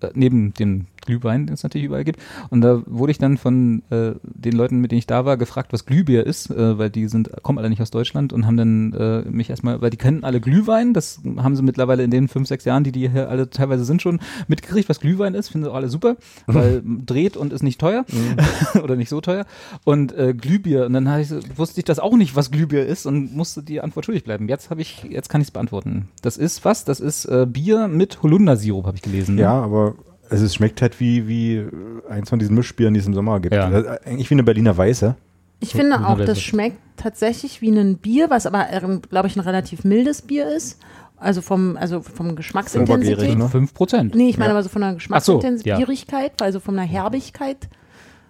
[0.02, 2.20] äh, neben dem Glühwein, den es natürlich überall gibt.
[2.50, 5.74] Und da wurde ich dann von äh, den Leuten, mit denen ich da war, gefragt,
[5.74, 8.94] was Glühbier ist, äh, weil die sind, kommen alle nicht aus Deutschland und haben dann
[8.94, 12.48] äh, mich erstmal, weil die kennen alle Glühwein, das haben sie mittlerweile in den fünf,
[12.48, 15.72] sechs Jahren, die die hier alle teilweise sind, schon mitgekriegt, was Glühwein ist, finden sie
[15.72, 18.06] auch alle super, weil dreht und ist nicht teuer
[18.84, 19.46] oder nicht so teuer.
[19.84, 23.36] Und äh, Glühbier, und dann ich, wusste ich das auch nicht, was Glühbier ist und
[23.36, 24.48] musste die Antwort schuldig bleiben.
[24.48, 26.10] Jetzt habe ich, jetzt kann ich es beantworten.
[26.22, 26.86] Das ist was?
[26.86, 29.36] Das ist äh, Bier mit Holundersirup, habe ich gelesen.
[29.36, 29.42] ne?
[29.42, 29.96] Ja, aber
[30.30, 31.66] also es schmeckt halt wie, wie
[32.10, 33.56] eins von diesen Mischbieren, die es im Sommer gibt.
[33.56, 33.68] Ja.
[33.70, 35.16] Ist Eigentlich wie eine Berliner Weiße.
[35.60, 38.68] Ich finde auch, das schmeckt tatsächlich wie ein Bier, was aber,
[39.10, 40.80] glaube ich, ein relativ mildes Bier ist.
[41.18, 43.38] Also vom, also vom Geschmacksintensität.
[43.38, 43.48] Ne?
[43.48, 44.16] 5 Prozent.
[44.16, 44.56] Nee, ich meine Ja.
[44.56, 47.70] aber so von der Ach so, Geschmacksintensität, also von der Herbigkeit,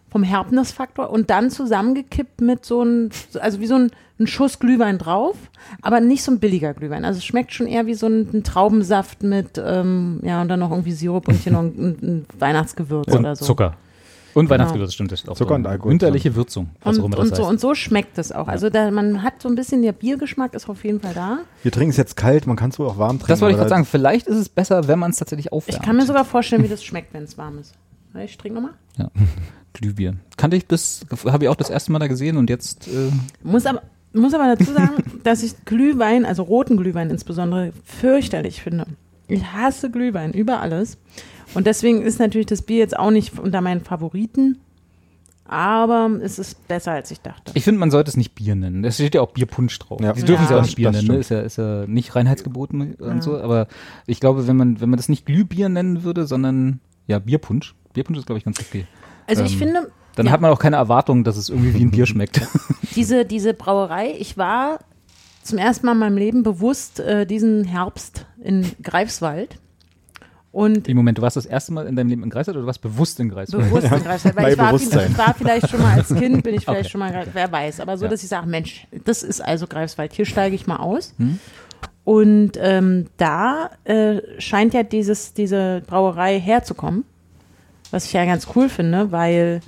[0.10, 4.98] vom Herbnisfaktor und dann zusammengekippt mit so ein, also wie so ein, ein Schuss Glühwein
[4.98, 5.36] drauf,
[5.82, 7.04] aber nicht so ein billiger Glühwein.
[7.06, 10.60] Also es schmeckt schon eher wie so ein, ein Traubensaft mit, ähm, ja, und dann
[10.60, 13.46] noch irgendwie Sirup und hier noch ein, ein Weihnachtsgewürz Und oder so.
[13.46, 13.76] Zucker.
[14.34, 15.14] Und Weihnachtsgewürz, stimmt.
[15.14, 17.44] Das auch Zucker so und Alkohol Winterliche Würzung, was auch Und, immer das und, so,
[17.44, 17.52] heißt.
[17.52, 18.50] und so schmeckt es auch.
[18.50, 21.40] Also da, man hat so ein bisschen, der Biergeschmack ist auf jeden Fall da.
[21.64, 23.28] Wir trinken es jetzt kalt, man kann es wohl auch warm trinken.
[23.28, 23.86] Das wollte ich gerade sagen.
[23.86, 25.80] Vielleicht ist es besser, wenn man es tatsächlich aufwärmt.
[25.80, 27.76] Ich kann mir sogar vorstellen, wie das schmeckt, wenn es warm ist.
[28.24, 28.74] Ich trinke nochmal.
[28.98, 29.10] Ja.
[29.74, 30.16] Glühbier.
[30.36, 33.12] Kannte ich bis, habe ich auch das erste Mal da gesehen und jetzt, äh,
[33.44, 33.84] Muss aber,
[34.16, 38.86] muss aber dazu sagen, dass ich Glühwein, also roten Glühwein insbesondere, fürchterlich finde.
[39.28, 40.98] Ich hasse Glühwein über alles.
[41.54, 44.58] Und deswegen ist natürlich das Bier jetzt auch nicht unter meinen Favoriten.
[45.48, 47.52] Aber es ist besser, als ich dachte.
[47.54, 48.84] ich finde, man sollte es nicht Bier nennen.
[48.84, 50.02] Es steht ja auch Bierpunsch drauf.
[50.02, 50.14] Ja.
[50.14, 51.20] Die dürfen es ja auch nicht Bier das nennen, ne?
[51.20, 53.22] Ist ja, ist ja nicht reinheitsgeboten und Ja.
[53.22, 53.40] so.
[53.40, 53.68] Aber
[54.08, 57.76] ich glaube, wenn man, wenn man das nicht Glühbier nennen würde, sondern ja, Bierpunsch.
[57.94, 58.86] Bierpunsch ist, glaube ich, ganz okay.
[59.28, 60.32] Also ich ähm, finde, Dann Ja.
[60.32, 62.42] hat man auch keine Erwartung, dass es irgendwie wie ein Bier schmeckt.
[62.96, 64.80] diese, diese Brauerei, ich war
[65.44, 69.58] zum ersten Mal in meinem Leben bewusst äh, diesen Herbst in Greifswald.
[70.52, 72.68] Und Im Moment, du warst das erste Mal in deinem Leben in Greifswald oder du
[72.68, 73.66] warst bewusst in Greifswald?
[73.66, 74.36] bewusst in Greifswald.
[74.38, 75.12] Weil Bei ich war, Bewusstsein.
[75.12, 76.90] ich war vielleicht schon mal als Kind, bin ich vielleicht Okay.
[76.90, 77.82] schon mal, wer weiß.
[77.82, 78.12] Aber so, Ja.
[78.12, 81.14] dass ich sage, Mensch, das ist also Greifswald, hier steige ich mal aus.
[81.18, 81.40] Hm?
[82.06, 87.04] Und ähm, da äh, scheint ja dieses, diese Brauerei herzukommen.
[87.92, 89.60] Was ich ja ganz cool finde, weil,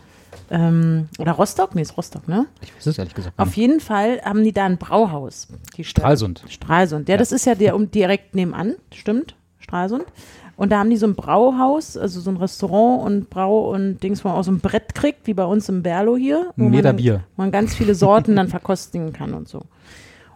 [0.50, 1.76] ähm, oder Rostock?
[1.76, 2.46] Nee, ist Rostock, ne?
[2.62, 3.58] Ich weiß es ehrlich gesagt Auf nicht.
[3.58, 5.48] jeden Fall haben die da ein Brauhaus.
[5.76, 6.04] Die Stadt.
[6.04, 6.44] Stralsund.
[6.48, 7.10] Stralsund.
[7.10, 10.06] Ja, das ist ja der um direkt nebenan, stimmt, Stralsund.
[10.56, 14.26] Und da haben die so ein Brauhaus, also so ein Restaurant und Brau und Dings,
[14.26, 16.52] wo man auch so ein Brett kriegt, wie bei uns im Berlo hier.
[16.56, 17.24] Wo Meter man, Bier.
[17.36, 19.62] Wo man ganz viele Sorten dann verkostigen kann und so.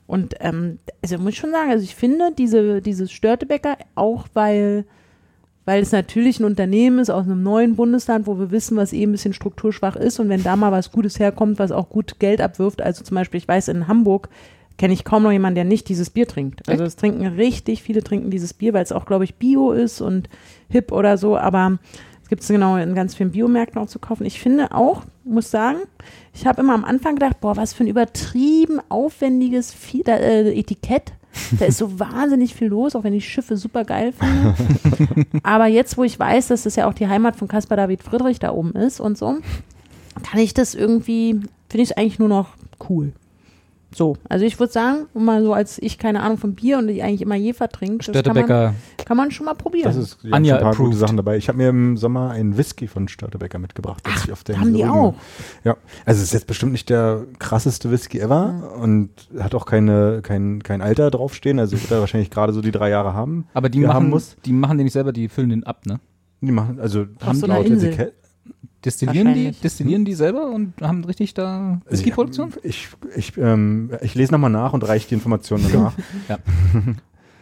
[0.06, 4.86] Und ähm, also muss ich schon sagen, also ich finde diese, dieses Störtebäcker, auch weil,
[5.66, 9.04] weil es natürlich ein Unternehmen ist aus einem neuen Bundesland, wo wir wissen, was eh
[9.04, 12.42] ein bisschen strukturschwach ist und wenn da mal was Gutes herkommt, was auch gut Geld
[12.42, 14.30] abwirft, also zum Beispiel, ich weiß, in Hamburg
[14.78, 16.68] kenne ich kaum noch jemanden, der nicht dieses Bier trinkt.
[16.68, 20.02] Also es trinken richtig viele trinken dieses Bier, weil es auch, glaube ich, Bio ist
[20.02, 20.28] und
[20.70, 21.78] hip oder so, aber
[22.24, 24.26] es gibt es genau in ganz vielen Biomärkten auch zu kaufen.
[24.26, 25.80] Ich finde auch, muss sagen,
[26.34, 31.14] ich habe immer am Anfang gedacht, boah, was für ein übertrieben aufwendiges äh, Etikett.
[31.60, 35.26] Da ist so wahnsinnig viel los, auch wenn ich Schiffe super geil finde.
[35.44, 38.40] Aber jetzt, wo ich weiß, dass das ja auch die Heimat von Caspar David Friedrich
[38.40, 39.38] da oben ist und so,
[40.24, 42.50] kann ich das irgendwie, finde ich es eigentlich nur noch
[42.90, 43.14] cool.
[43.94, 47.04] So, also ich würde sagen, mal so als ich keine Ahnung von Bier und ich
[47.04, 48.74] eigentlich immer Jefer trinke, das kann man, Störtebecker.
[49.06, 49.84] kann man schon mal probieren.
[49.86, 50.98] Das ist ja, Anja schon ein paar gute.
[50.98, 51.36] Sachen dabei.
[51.36, 54.02] Ich habe mir im Sommer einen Whisky von Störtebecker mitgebracht.
[54.06, 55.14] als ich auf der haben die auch?
[55.66, 55.76] Ja,
[56.06, 60.64] also es ist jetzt bestimmt nicht der krasseste Whisky ever und hat auch keine, kein,
[60.64, 61.60] kein Alter draufstehen.
[61.60, 63.46] Also wird er wahrscheinlich gerade so die drei Jahre haben.
[63.54, 64.38] Aber die die machen, haben muss.
[64.46, 66.00] die machen den nicht selber, die füllen den ab, ne?
[66.40, 67.66] Die machen, also so einer laut.
[67.68, 68.14] Etikett-
[68.84, 72.54] Destillieren die, destillieren die selber und haben richtig da Whisky-Produktion?
[72.64, 75.94] Ich, ich, ähm, ich lese nochmal nach und reiche die Informationen danach.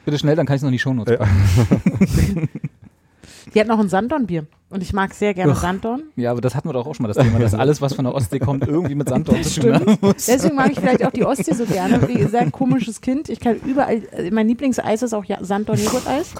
[0.04, 2.50] Bitte schnell, dann kann ich es noch in die Shownotes packen.
[3.54, 4.46] Die hat noch ein Sanddornbier.
[4.72, 5.58] Und ich mag sehr gerne Ugh.
[5.58, 6.04] Sanddorn.
[6.16, 8.06] Ja, aber das hatten wir doch auch schon mal, das Thema, dass alles, was von
[8.06, 10.28] der Ostsee kommt, irgendwie mit Sanddorn zu tun haben muss.
[10.28, 12.08] Deswegen mag ich vielleicht auch die Ostsee so gerne.
[12.08, 13.30] Wie sehr komisches Kind.
[13.30, 16.36] Ich kann überall, äh, mein Lieblingseis ist auch ja, Sanddorn-Joghurt-Eis.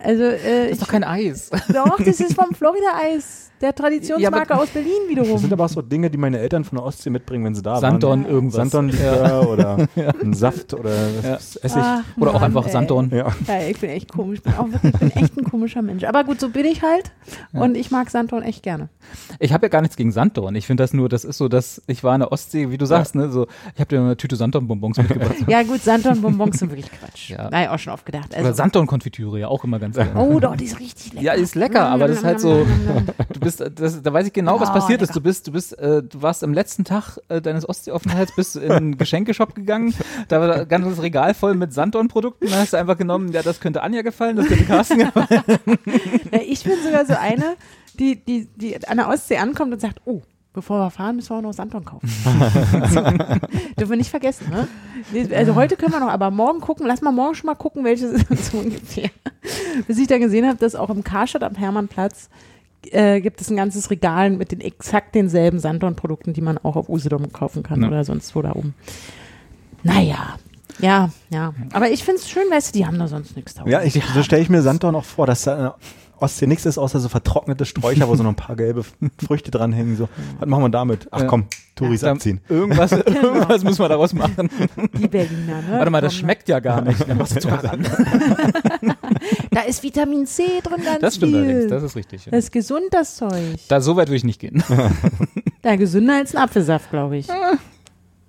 [0.00, 1.50] Also, äh, Das ich, ist doch kein Eis.
[1.72, 3.42] doch, das ist vom Florida-Eis.
[3.62, 5.52] Der Traditionsmarke aus Berlin Das sind wiederum.
[5.52, 8.24] aber auch so Dinge, die meine Eltern von der Ostsee mitbringen, wenn sie da Sanddorn
[8.24, 8.30] waren.
[8.30, 8.56] irgendwas.
[8.70, 9.88] Sanddorn-Likör oder
[10.22, 10.90] ein Saft oder
[11.22, 11.36] Ja.
[11.36, 11.72] Essig.
[11.74, 12.72] Ach, Oder auch Mann, einfach ey.
[12.72, 13.10] Sanddorn.
[13.14, 13.28] Ja.
[13.48, 14.40] Ja, ich bin echt komisch.
[14.40, 15.95] Ich bin, auch wirklich, ich bin echt ein komischer Mensch.
[16.04, 17.12] Aber gut, so bin ich halt.
[17.52, 18.88] Und ich mag Sanddorn echt gerne.
[19.38, 20.54] Ich habe ja gar nichts gegen Sanddorn.
[20.56, 22.86] Ich finde das nur, das ist so, dass ich war in der Ostsee, wie du
[22.86, 25.34] sagst, ne, so, ich habe dir eine Tüte Sanddorn-Bonbons mitgebracht.
[25.46, 27.30] Ja, gut, Sanddorn-Bonbons sind wirklich Quatsch.
[27.30, 27.48] Ja.
[27.50, 28.30] Nein, auch schon oft gedacht.
[28.30, 30.18] Oder Also, Sanddorn-Konfitüre, ja auch immer ganz gerne.
[30.20, 31.24] oh, doch, die ist richtig lecker.
[31.24, 32.66] Ja, ist lecker, aber das ist halt so,
[33.32, 35.08] du bist, das, da weiß ich genau, was Oh, passiert ist.
[35.10, 35.20] lecker.
[35.20, 38.70] Du bist, du bist, äh, du warst am letzten Tag äh, deines Ostseeaufenthalts, bist in
[38.72, 39.94] einen Geschenkeshop gegangen,
[40.28, 43.60] da war ein ganzes Regal voll mit Sanddorn-Produkten, da hast du einfach genommen, ja, das
[43.60, 45.26] könnte Anja gefallen, das könnte Carsten gefallen.
[46.46, 47.56] Ich bin sogar so eine,
[47.98, 50.22] die, die, die an der Ostsee ankommt und sagt, oh,
[50.52, 52.08] bevor wir fahren, müssen wir auch noch Sanddorn kaufen.
[52.88, 53.00] so.
[53.78, 54.68] Dürfen wir nicht vergessen, ne?
[55.36, 58.12] Also heute können wir noch, aber morgen gucken, lass mal morgen schon mal gucken, welches
[58.12, 59.10] ist so ungefähr.
[59.86, 62.28] Bis ich dann gesehen habe, dass auch im Karstadt am Hermannplatz
[62.90, 66.88] äh, gibt es ein ganzes Regal mit den exakt denselben Sanddorn-Produkten, die man auch auf
[66.88, 67.88] Usedom kaufen kann Ja.
[67.88, 68.74] oder sonst wo da oben.
[69.82, 70.36] Naja,
[70.78, 71.52] ja, ja.
[71.72, 73.66] Aber ich finde es schön, weißt du, die haben da sonst nichts drauf.
[73.68, 75.76] Ja, ich, so stelle ich mir Sanddorn auch vor, dass da
[76.18, 78.82] Ostsee nichts ist, außer so vertrocknete Sträucher, wo so noch ein paar gelbe
[79.26, 79.96] Früchte dranhängen.
[79.96, 80.08] So,
[80.38, 81.08] was machen wir damit?
[81.10, 81.26] Ach Ja.
[81.26, 82.40] komm, Touris Da- abziehen.
[82.48, 84.48] Irgendwas, irgendwas müssen wir daraus machen.
[84.98, 85.72] Die Berliner, ne?
[85.72, 87.06] Warte mal, das schmeckt ja gar nicht.
[87.06, 87.86] Dann machst du Zucker ran.
[89.50, 91.42] Da ist Vitamin C drin, ganz Das stimmt viel.
[91.44, 92.26] allerdings, das ist richtig.
[92.26, 92.32] Ja.
[92.32, 93.56] Das ist gesund, das Zeug.
[93.68, 94.62] Da, so weit würde ich nicht gehen.
[95.64, 97.26] Ja, gesünder als ein Apfelsaft, glaube ich.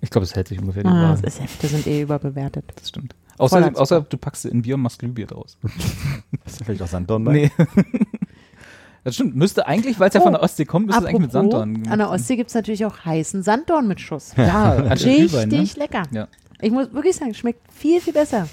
[0.00, 1.22] Ich glaube, es hält sich ungefähr die Ah, Waage.
[1.22, 2.64] das ist, Säfte sind eh überbewertet.
[2.76, 3.14] Das stimmt.
[3.38, 5.58] Außer, außer du packst in Bier und machst Glühbier draus.
[6.46, 7.32] Ist da vielleicht auch Sanddorn bei?
[7.32, 7.50] Nee.
[9.04, 9.36] Das stimmt.
[9.36, 11.86] Müsste eigentlich, weil es ja Oh, von der Ostsee kommt, müsste es eigentlich mit Sanddorn.
[11.88, 14.34] An der Ostsee gibt es natürlich auch heißen Sanddorn mit Schuss.
[14.36, 15.82] Ja, anstatt Glühwein, Richtig ne?
[15.84, 16.02] lecker.
[16.10, 16.28] Ja.
[16.60, 18.48] Ich muss wirklich sagen, schmeckt viel, viel besser.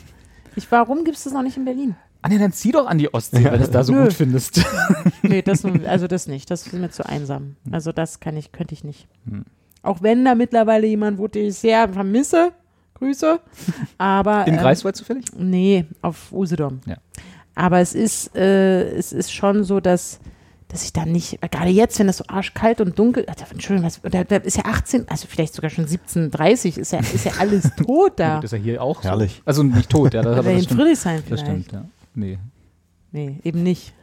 [0.55, 1.95] Ich, warum gibt es das noch nicht in Berlin?
[2.21, 4.03] Ah, nee, dann zieh doch an die Ostsee, weil du es da so Nö.
[4.03, 4.63] gut findest.
[5.23, 6.49] Nee, das, also das nicht.
[6.49, 7.55] Das ist mir zu einsam.
[7.71, 9.07] Also das kann ich, könnte ich nicht.
[9.27, 9.43] Hm.
[9.85, 12.51] Auch wenn da mittlerweile jemand, wo ich sehr vermisse,
[12.95, 13.39] Grüße.
[13.97, 15.25] Aber In ähm, Greifswald zufällig?
[15.37, 16.79] Nee, auf Usedom.
[16.85, 16.97] Ja.
[17.53, 20.19] Aber es ist, äh, es ist schon so, dass,
[20.67, 24.01] dass ich da nicht, gerade jetzt, wenn das so arschkalt und dunkel, also, Entschuldigung, was,
[24.01, 27.69] da, da ist ja 18, also vielleicht sogar schon 17.30 ist ja, ist ja alles
[27.85, 28.35] tot da.
[28.41, 29.35] Das ist ja hier auch Herrlich.
[29.37, 29.41] so.
[29.45, 30.79] Also nicht tot, ja, das, aber das in stimmt.
[30.81, 31.45] Friedrichshain Das vielleicht.
[31.45, 31.85] stimmt, ja.
[32.13, 32.39] Nee.
[33.15, 33.93] Nee, eben nicht.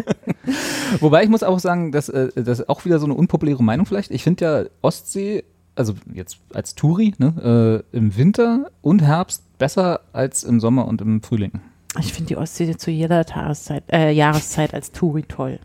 [1.00, 3.84] Wobei ich muss auch sagen, dass äh, das ist auch wieder so eine unpopuläre Meinung
[3.84, 4.10] vielleicht.
[4.10, 10.00] Ich finde ja Ostsee, also jetzt als Touri, ne, äh, im Winter und Herbst besser
[10.14, 11.60] als im Sommer und im Frühling.
[11.98, 15.58] Ich finde die Ostsee zu jeder Tageszeit, äh, Jahreszeit als Touri toll.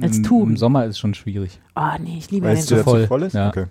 [0.00, 0.50] Als Im, Touri.
[0.50, 1.60] Im Sommer ist schon schwierig.
[1.74, 3.08] Oh nee, ich liebe Weil den dazu voll.
[3.08, 3.32] voll ist?
[3.32, 3.48] Ja.
[3.48, 3.66] Okay.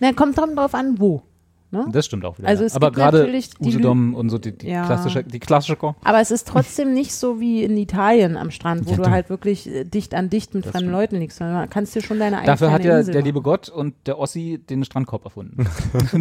[0.00, 1.24] Na, kommt drauf an, wo.
[1.72, 1.86] Ne?
[1.90, 2.46] Das stimmt auch wieder.
[2.48, 2.66] Also ja.
[2.66, 4.84] es Aber gibt gerade natürlich die Usedom und so die, die Ja.
[4.84, 5.96] klassische, die Klassiker.
[6.04, 9.30] Aber es ist trotzdem nicht so wie in Italien am Strand, wo Ja, du halt
[9.30, 11.00] wirklich äh, dicht an dicht mit Das fremden stimmt.
[11.00, 11.38] Leuten liegst.
[11.38, 13.26] sondern kannst dir schon deine eigene Dafür hat ja Insel der machen.
[13.26, 15.66] liebe Gott und der Ossi den Strandkorb erfunden.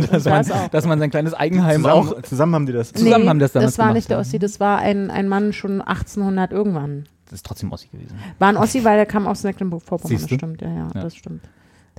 [0.10, 2.06] das dass, man, dass man sein kleines Eigenheim auch.
[2.06, 2.94] Zusammen, zusammen haben die das.
[2.94, 4.22] zusammen nee, haben das damals Das war gemacht, nicht der ja.
[4.22, 7.04] Ossi, das war ein, ein Mann schon 1800 irgendwann.
[7.26, 8.16] Das ist trotzdem Ossi gewesen.
[8.40, 11.02] War ein Ossi, weil der kam aus Mecklenburg-Vorpommern, das stimmt, ja, ja, Ja.
[11.02, 11.42] das stimmt.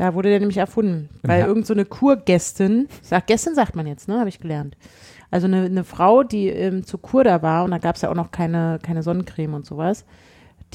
[0.03, 3.86] Da wurde der nämlich erfunden, weil Her- irgend so eine Kurgästin, sag, Gästin sagt man
[3.86, 4.76] jetzt, ne, habe ich gelernt.
[5.30, 8.11] Also eine, eine Frau, die ähm, zur Kur da war und da gab es ja
[8.11, 10.05] auch noch keine, keine Sonnencreme und sowas,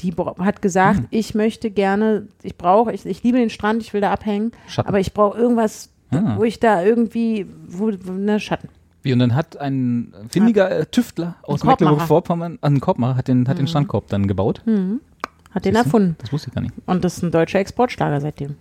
[0.00, 1.06] die hat gesagt, Hm.
[1.10, 4.88] ich möchte gerne, ich brauche, ich, ich liebe den Strand, ich will da abhängen, Schatten.
[4.88, 6.36] aber ich brauche irgendwas, Ah.
[6.38, 8.70] wo ich da irgendwie, wo, ne, Schatten.
[9.02, 11.64] Wie, und dann hat ein findiger äh, Tüftler aus.
[11.64, 14.62] Mecklenburg-Vorpommern, ein Korbmacher, hat den, hat den Strandkorb dann gebaut.
[14.64, 15.02] Hm.
[15.50, 16.16] Hat den erfunden.
[16.18, 16.72] Das wusste ich gar nicht.
[16.86, 18.56] Und das ist ein deutscher Exportschlager seitdem.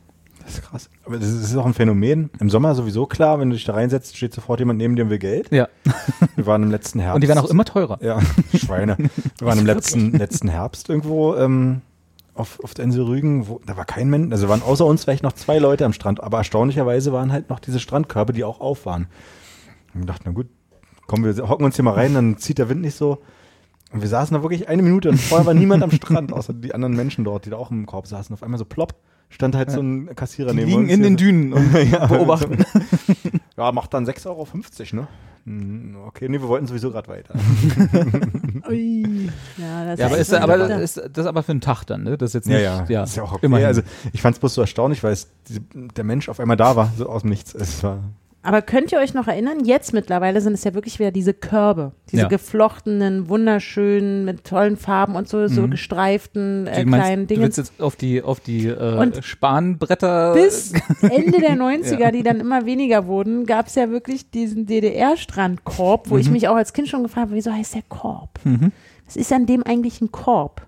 [0.48, 0.90] Das ist krass.
[1.04, 2.30] Aber das ist, auch ein Phänomen.
[2.40, 5.10] Im Sommer sowieso klar, wenn du dich da reinsetzt, steht sofort jemand neben dir und
[5.10, 5.52] will Geld.
[5.52, 5.68] Ja.
[6.38, 7.16] Wir waren im letzten Herbst.
[7.16, 8.00] Und die werden auch immer teurer.
[8.02, 8.22] Ja,
[8.56, 8.96] Schweine.
[8.98, 11.82] Wir waren im letzten, letzten Herbst irgendwo ähm,
[12.34, 15.22] auf, auf der Insel Rügen, wo, da war kein Mensch, also waren außer uns vielleicht
[15.22, 18.86] noch zwei Leute am Strand, aber erstaunlicherweise waren halt noch diese Strandkörbe, die auch auf
[18.86, 19.08] waren.
[19.94, 20.48] Und wir dachten, na gut,
[21.08, 23.22] komm, wir hocken uns hier mal rein, dann zieht der Wind nicht so.
[23.92, 26.74] Und wir saßen da wirklich eine Minute und vorher war niemand am Strand, außer die
[26.74, 28.34] anderen Menschen dort, die da auch im Korb saßen.
[28.34, 28.96] Auf einmal so plopp,
[29.30, 30.92] stand halt so ein Kassierer Die neben liegen uns.
[30.94, 32.64] in den Dünen und Ja, beobachten.
[33.58, 34.48] Ja, macht dann 6,50 Euro,
[34.96, 35.08] ne?
[35.46, 37.34] Hm, Okay, nee, wir wollten sowieso gerade weiter.
[38.70, 39.30] Ui.
[39.58, 42.18] Ja, das Ja, aber ist, aber ist das ist aber für einen Tag dann, ne?
[42.18, 43.46] Das ist jetzt Ja, nicht, ja, ja, ist ja auch okay.
[43.46, 43.66] immerhin.
[43.68, 43.82] Also
[44.14, 45.30] ich fand es bloß so erstaunlich, weil es,
[45.96, 47.54] der Mensch auf einmal da war, so aus dem Nichts.
[47.54, 48.00] Es war
[48.44, 51.92] Aber könnt ihr euch noch erinnern, jetzt mittlerweile sind es ja wirklich wieder diese Körbe,
[52.12, 52.28] diese Ja.
[52.30, 55.72] geflochtenen, wunderschönen, mit tollen Farben und so, so Mhm.
[55.72, 57.42] gestreiften äh, du, meinst, kleinen du Dingen.
[57.44, 60.34] willst jetzt auf die, auf die äh, Spanbretter.
[60.34, 60.72] Bis
[61.02, 62.12] Ende der 90er, Ja.
[62.12, 66.34] die dann immer weniger wurden, gab es ja wirklich diesen DDR-Strandkorb, wo ich Mhm.
[66.34, 68.40] mich auch als Kind schon gefragt habe, wieso heißt der Korb?
[68.46, 68.72] Mhm.
[69.06, 70.66] Was ist an dem eigentlich ein Korb?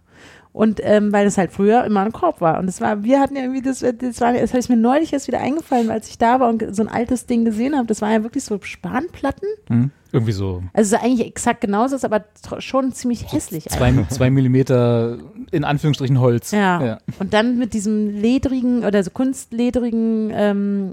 [0.51, 2.59] Und ähm, weil es halt früher immer ein Korb war.
[2.59, 5.27] Und das war, wir hatten ja irgendwie, das, das war, das ist mir neulich erst
[5.27, 7.87] wieder eingefallen, als ich da war und so ein altes Ding gesehen habe.
[7.87, 9.47] Das war ja wirklich so Spanplatten.
[9.69, 9.91] Mhm.
[10.11, 12.25] Irgendwie so Also es ist eigentlich exakt genauso, ist aber
[12.59, 13.65] schon ziemlich hässlich.
[13.65, 15.17] zwei, zwei Millimeter
[15.51, 16.51] in Anführungsstrichen Holz.
[16.51, 16.83] Ja.
[16.83, 16.97] ja.
[17.19, 20.91] Und dann mit diesem ledrigen oder so kunstledrigen ähm,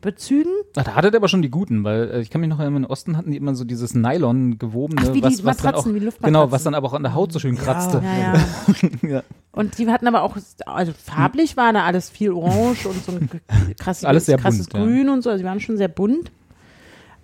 [0.00, 0.50] Bezügen.
[0.76, 2.90] Ach, da hattet aber schon die guten, weil äh, ich kann mich noch erinnern, im
[2.90, 5.90] Osten hatten die immer so dieses Nylon gewobene, Ach, wie die was, was dann Matratzen,
[5.90, 6.32] auch, wie Luftmatratzen.
[6.40, 8.02] genau, was dann aber auch an der Haut so schön kratzte.
[8.04, 8.44] Ja, ja.
[9.14, 9.22] Ja.
[9.52, 10.36] Und die hatten aber auch,
[10.66, 13.30] also farblich war da alles viel orange und so ein
[13.78, 14.84] krasses, Alles sehr krasses bunt.
[14.84, 15.30] Grün und so.
[15.30, 16.30] Also die waren schon sehr bunt.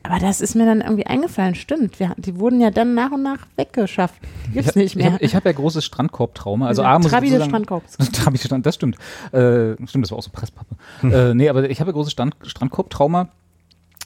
[0.03, 2.01] Aber das ist mir dann irgendwie eingefallen, stimmt.
[2.01, 4.21] Wir, die wurden ja dann nach und nach weggeschafft.
[4.47, 5.13] Die gibt's Ich, nicht ich mehr.
[5.13, 6.69] habe ich hab ja großes Strandkorb-Trauma.
[6.69, 7.97] Also Diese A, muss ich Trabi des Strandkorbs.
[8.13, 8.97] Trabi Strand, das stimmt.
[9.33, 10.75] Äh, stimmt, das war auch so Presspappe.
[11.03, 13.29] äh, nee, aber ich habe ja großes Strand, Strandkorb-Trauma.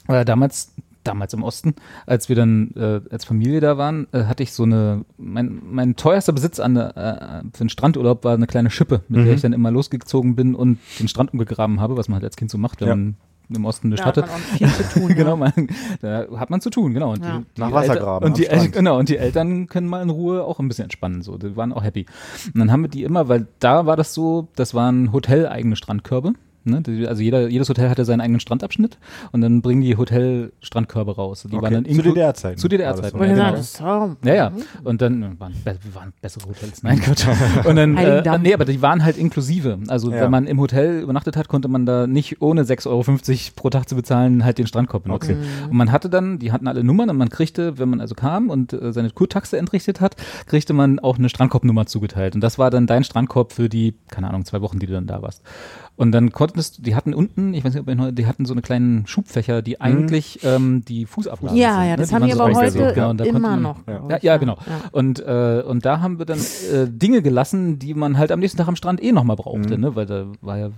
[0.09, 0.73] Äh, damals,
[1.05, 1.75] damals im Osten,
[2.05, 5.95] als wir dann äh, als Familie da waren, äh, hatte ich so eine, mein, mein
[5.95, 9.31] teuerster Besitz an, der, äh, für einen Strandurlaub war eine kleine Schippe, mit der Mhm.
[9.33, 12.51] ich dann immer losgezogen bin und den Strand umgegraben habe, was man halt als Kind
[12.51, 12.95] so macht, wenn Ja.
[12.95, 13.15] man
[13.49, 14.27] im Osten nichts Da hat hatte.
[14.31, 15.07] man auch viel zu tun.
[15.15, 15.35] genau, ja.
[15.35, 15.53] man,
[16.01, 17.11] da hat man zu tun, genau.
[17.11, 17.37] Und Ja.
[17.39, 20.01] die, die Nach Wasser Eltern- graben Und die, El genau, und die Eltern können mal
[20.01, 21.21] in Ruhe auch ein bisschen entspannen.
[21.21, 22.05] So, die waren auch happy.
[22.53, 26.33] Und dann haben wir die immer, weil da war das so, das waren hoteleigene Strandkörbe.
[26.65, 26.81] Ne?
[27.07, 28.97] Also jeder, jedes Hotel hatte seinen eigenen Strandabschnitt
[29.31, 31.43] und dann bringen die Hotel-Strandkörbe raus.
[31.49, 31.63] Die Okay.
[31.63, 33.17] waren dann Zu DDR-Zeiten Zu DDR-Zeiten.
[33.19, 33.51] ja, genau.
[33.51, 34.51] das Ja, ja.
[34.83, 35.53] Und dann äh, waren,
[35.93, 36.83] waren bessere Hotels.
[36.83, 37.25] Nein, Quatsch.
[37.65, 39.77] Und dann, äh, nee, aber die waren halt inklusive.
[39.87, 40.21] Also Ja.
[40.21, 43.03] wenn man im Hotel übernachtet hat, konnte man da nicht ohne 6,50 Euro
[43.55, 45.37] pro Tag zu bezahlen halt den Strandkorb benutzen.
[45.69, 48.49] Und man hatte dann, die hatten alle Nummern und man kriegte, wenn man also kam
[48.49, 50.15] und äh, seine Kurtaxe entrichtet hat,
[50.47, 52.35] kriegte man auch eine Strandkorbnummer zugeteilt.
[52.35, 55.07] Und das war dann dein Strandkorb für die, keine Ahnung, zwei Wochen, die du dann
[55.07, 55.41] da warst.
[55.97, 58.45] Und dann konntest du, die hatten unten, ich weiß nicht, ob ihr noch, die hatten
[58.45, 61.95] so eine kleinen Schubfächer, die eigentlich ähm, die Fußablagen Ja, sind, ja, ne?
[61.97, 63.87] das haben so aber heute Genau, und da konnte immer man- noch.
[63.87, 64.01] Ja.
[64.09, 64.57] ja, ich, ja, genau.
[64.67, 64.89] Ja.
[64.91, 68.57] Und, äh, und da haben wir dann äh, Dinge gelassen, die man halt am nächsten
[68.57, 69.95] Tag am Strand eh nochmal brauchte, ne?
[69.95, 70.69] Weil da war ja,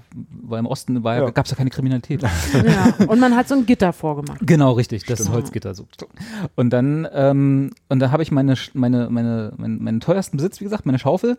[0.44, 1.30] war im Osten, war ja, Ja.
[1.32, 2.22] gab's ja keine Kriminalität.
[2.54, 3.06] Ja.
[3.08, 4.40] Und man hat so ein Gitter vorgemacht.
[4.46, 5.88] genau, richtig, das Holzgitter so.
[6.56, 10.66] Und dann, ähm, und da habe ich meine, meine, meine, meinen, meinen teuersten Besitz, wie
[10.66, 11.38] gesagt, meine Schaufel,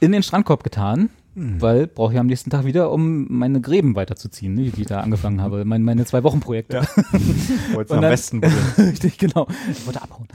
[0.00, 1.10] in den Strandkorb getan.
[1.34, 5.00] Weil brauche ich am nächsten Tag wieder, um meine Gräben weiterzuziehen, ne, die ich da
[5.00, 5.64] angefangen habe.
[5.64, 6.82] Mein, meine zwei Wochen Projekte.
[7.72, 8.44] Wolltest Und am besten.
[8.78, 9.46] Richtig, genau.
[9.70, 10.26] Ich wollte abhauen.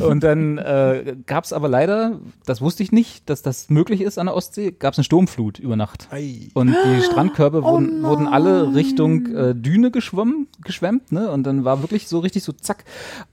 [0.00, 4.16] Und dann äh, gab es aber leider, das wusste ich nicht, dass das möglich ist
[4.16, 6.08] an der Ostsee, gab es eine Sturmflut über Nacht.
[6.12, 6.48] Ei.
[6.54, 11.30] Und die Strandkörbe Oh wurden, wurden alle Richtung äh, Düne geschwommen, geschwemmt, ne?
[11.30, 12.84] Und dann war wirklich so richtig so zack.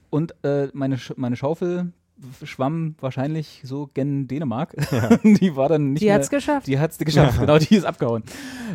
[0.09, 1.93] Und äh, meine, Sch meine Schaufel
[2.43, 4.75] schwamm wahrscheinlich so gen Dänemark.
[5.23, 6.67] die war dann nicht Die mehr, hat's geschafft.
[6.67, 8.23] Die hat's geschafft, genau, die ist abgehauen.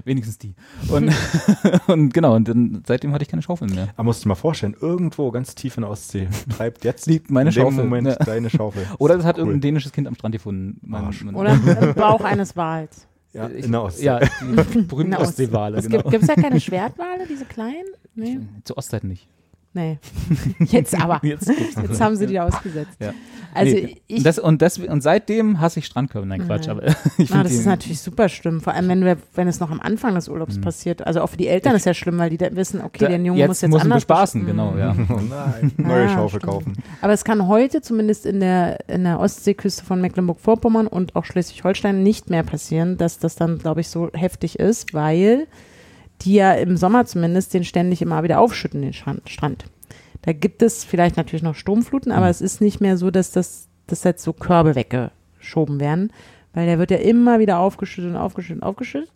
[0.04, 0.54] Wenigstens die.
[0.88, 1.12] Und,
[1.86, 3.88] und genau, und dann, seitdem hatte ich keine Schaufeln mehr.
[3.96, 7.30] Aber musst du dir mal vorstellen, irgendwo ganz tief in der Ostsee treibt jetzt Liegt
[7.30, 8.14] meine in dem Schaufel, Moment ja.
[8.16, 8.86] deine Schaufel.
[8.98, 9.40] Oder das hat Cool.
[9.40, 10.78] irgendein dänisches Kind am Strand gefunden.
[10.82, 13.06] Mein, mein, Oder im Bauch eines Wals.
[13.32, 14.04] Ja, ich- in der Ostsee.
[14.06, 15.14] Ja, die berühmten.
[15.14, 15.98] Ostseewale, Es genau.
[15.98, 17.84] gibt gibt's ja keine Schwertwale, diese kleinen?
[18.14, 18.38] Nee.
[18.64, 19.28] Zur Ostzeit nicht.
[19.76, 19.98] Nee.
[20.60, 21.20] Jetzt aber.
[21.22, 22.96] Jetzt Jetzt haben sie die ausgesetzt.
[22.98, 23.12] Ja.
[23.52, 24.16] Also Nee, ich.
[24.18, 26.26] und, das, und, das, und seitdem hasse ich Strandkörbe.
[26.26, 26.86] Nein, Quatsch, aber
[27.18, 29.80] ich finde das ist natürlich super schlimm, vor allem wenn, wir, wenn es noch am
[29.80, 31.06] Anfang des Urlaubs passiert.
[31.06, 33.24] Also auch für die Eltern ist ja schlimm, weil die dann wissen, okay, da- den
[33.26, 34.94] Jungen jetzt muss jetzt muss anders bespaßen, genau, ja.
[35.10, 36.52] Oh nein, neue Ah, Schaufel stimmt.
[36.52, 36.72] kaufen.
[37.02, 42.02] Aber es kann heute zumindest in der, in der Ostseeküste von Mecklenburg-Vorpommern und auch Schleswig-Holstein
[42.02, 45.46] nicht mehr passieren, dass das dann, glaube ich, so heftig ist, weil
[46.22, 49.66] die ja im Sommer zumindest den ständig immer wieder aufschütten, den Strand.
[50.22, 53.68] Da gibt es vielleicht natürlich noch Sturmfluten, aber es ist nicht mehr so, dass das
[53.86, 56.12] dass jetzt so Körbe weggeschoben werden,
[56.54, 59.10] weil der wird ja immer wieder aufgeschüttet und aufgeschüttet und aufgeschüttet.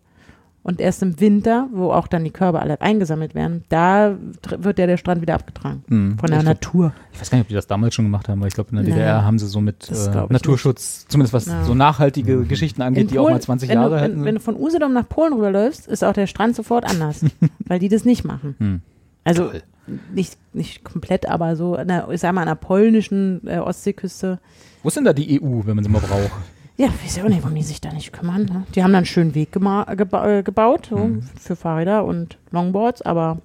[0.62, 4.14] Und erst im Winter, wo auch dann die Körbe alle eingesammelt werden, da
[4.58, 5.82] wird ja der Strand wieder abgetragen.
[5.88, 6.18] Hm.
[6.18, 6.92] Von der ich, glaub, Natur.
[7.14, 8.76] ich weiß gar nicht, ob die das damals schon gemacht haben, weil ich glaube, in
[8.76, 8.84] der.
[8.84, 11.64] DDR haben sie so mit äh, glaub Naturschutz, zumindest was Ja.
[11.64, 14.16] so nachhaltige Geschichten angeht, die auch mal 20 wenn Jahre du, halten.
[14.18, 17.24] wenn, wenn du von Usedom nach Polen rüberläufst, ist auch der Strand sofort anders,
[17.66, 18.54] weil die das nicht machen.
[18.58, 18.80] Hm.
[19.24, 19.62] Also Toll.
[20.14, 24.38] nicht, nicht komplett, aber so, an der, ich sag mal, an der polnischen äh, Ostseeküste.
[24.82, 26.30] Wo ist denn da die EU, wenn man sie mal braucht?
[26.80, 28.44] Ja, ich weiß ja auch nicht, warum die sich da nicht kümmern.
[28.44, 28.64] Ne?
[28.74, 31.22] Die haben dann einen schönen Weg gema geba äh, gebaut so, Mhm.
[31.38, 33.38] für Fahrräder und Longboards, aber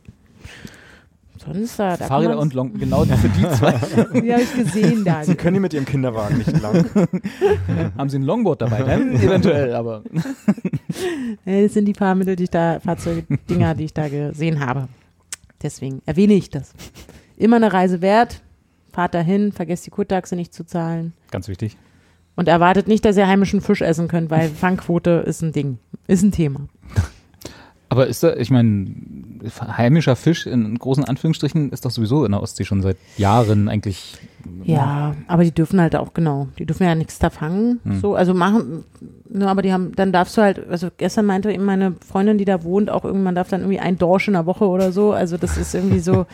[1.43, 1.97] sonst da.
[1.97, 3.73] da Fahrräder und Long, genau für die zwei
[4.21, 5.23] Die habe ich gesehen da.
[5.23, 6.85] Sie können die mit ihrem Kinderwagen nicht lang.
[7.97, 10.01] haben sie ein Longboard dabei, dann eventuell, aber
[11.43, 14.87] Das sind die Fahrmittel, die ich da, Fahrzeuge, Dinger, die ich da gesehen habe.
[15.61, 16.73] Deswegen erwähne ich das.
[17.37, 18.41] Immer eine Reise wert.
[18.93, 21.11] Fahrt dahin, vergesst die Kurtaxe nicht zu zahlen.
[21.31, 21.75] ganz wichtig.
[22.35, 26.23] Und erwartet nicht, dass ihr heimischen Fisch essen könnt, weil Fangquote ist ein Ding, ist
[26.23, 26.61] ein Thema.
[27.89, 28.87] Aber ist da, ich meine,
[29.77, 34.17] heimischer Fisch in großen Anführungsstrichen ist doch sowieso in der Ostsee schon seit Jahren eigentlich.
[34.63, 37.79] Ja, aber die dürfen halt auch, genau, die dürfen ja nichts da fangen.
[37.83, 37.99] Hm.
[37.99, 38.83] So, also machen,
[39.29, 42.45] nur aber die haben, dann darfst du halt, also gestern meinte eben meine Freundin, die
[42.45, 45.13] da wohnt, auch irgendwann darf dann irgendwie ein Dorsch in der Woche oder so.
[45.13, 46.25] Also das ist irgendwie so,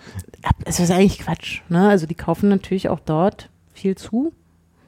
[0.64, 1.60] es ist eigentlich Quatsch.
[1.68, 1.88] Ne?
[1.88, 4.32] Also die kaufen natürlich auch dort viel zu.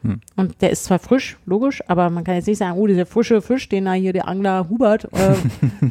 [0.03, 0.21] Hm.
[0.37, 3.43] Und der ist zwar frisch, logisch, aber man kann jetzt nicht sagen, oh, dieser frische
[3.43, 5.35] Fisch, den da hier der Angler Hubert äh,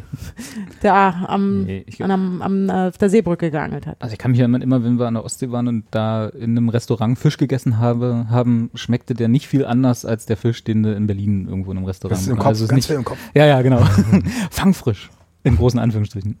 [0.80, 3.96] da am, Nee, ich- an, am, am, äh, auf der Seebrücke geangelt hat.
[4.00, 6.52] Also ich kann mich erinnern, immer wenn wir an der Ostsee waren und da in
[6.56, 10.82] einem Restaurant Fisch gegessen habe, haben, schmeckte der nicht viel anders als der Fisch, den
[10.82, 12.96] du in Berlin irgendwo in einem Restaurant Das ist im Kopf, also ganz nicht, viel
[12.96, 13.18] im Kopf.
[13.34, 13.80] Ja, ja, genau.
[14.50, 15.10] Fangfrisch.
[15.44, 16.36] In großen Anführungsstrichen.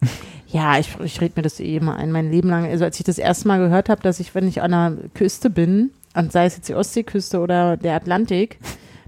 [0.48, 2.64] Ja, ich, ich rede mir das eh immer ein, mein Leben lang.
[2.66, 5.50] Also als ich das erste Mal gehört habe, dass ich, wenn ich an der Küste
[5.50, 8.58] bin, und sei es jetzt die Ostseeküste oder der Atlantik,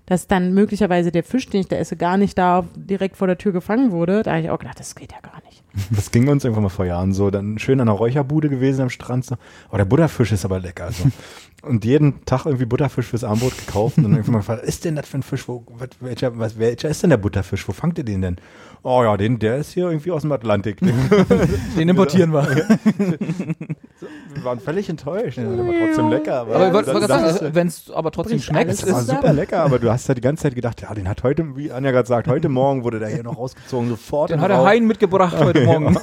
[0.07, 3.39] dass dann möglicherweise der Fisch, den ich da esse, gar nicht da direkt vor der
[3.39, 4.25] Tür gefangen wurde.
[4.25, 5.63] Da habe ich auch gedacht, das geht ja gar nicht.
[5.91, 7.31] Das ging uns irgendwann mal vor Jahren so.
[7.31, 9.25] Dann schön an der Räucherbude gewesen am Strand.
[9.25, 9.37] So.
[9.71, 10.91] Oh, der Butterfisch ist aber lecker.
[10.91, 11.05] So.
[11.63, 13.99] Und jeden Tag irgendwie Butterfisch fürs Armbrot gekauft.
[13.99, 15.47] Und dann irgendwann mal gefragt, was ist denn das für ein Fisch?
[15.47, 15.65] Wo,
[16.01, 17.69] welcher, was, welcher ist denn der Butterfisch?
[17.69, 18.37] Wo fangt ihr den denn?
[18.83, 20.79] Oh ja, den, der ist hier irgendwie aus dem Atlantik.
[21.77, 22.67] Den importieren wir.
[24.41, 25.37] Wir waren völlig enttäuscht.
[25.37, 26.35] Ja, der war trotzdem lecker.
[26.41, 29.79] Aber, Aber gerade du, sagen, wenn es aber trotzdem schmeckt, das war super lecker, aber
[29.79, 32.27] du hast ja die ganze Zeit gedacht, ja, den hat heute, wie Anja gerade sagt,
[32.27, 34.31] heute Morgen wurde der hier noch rausgezogen, sofort.
[34.31, 34.65] den hat der.
[34.65, 35.99] Hein mitgebracht heute Morgen.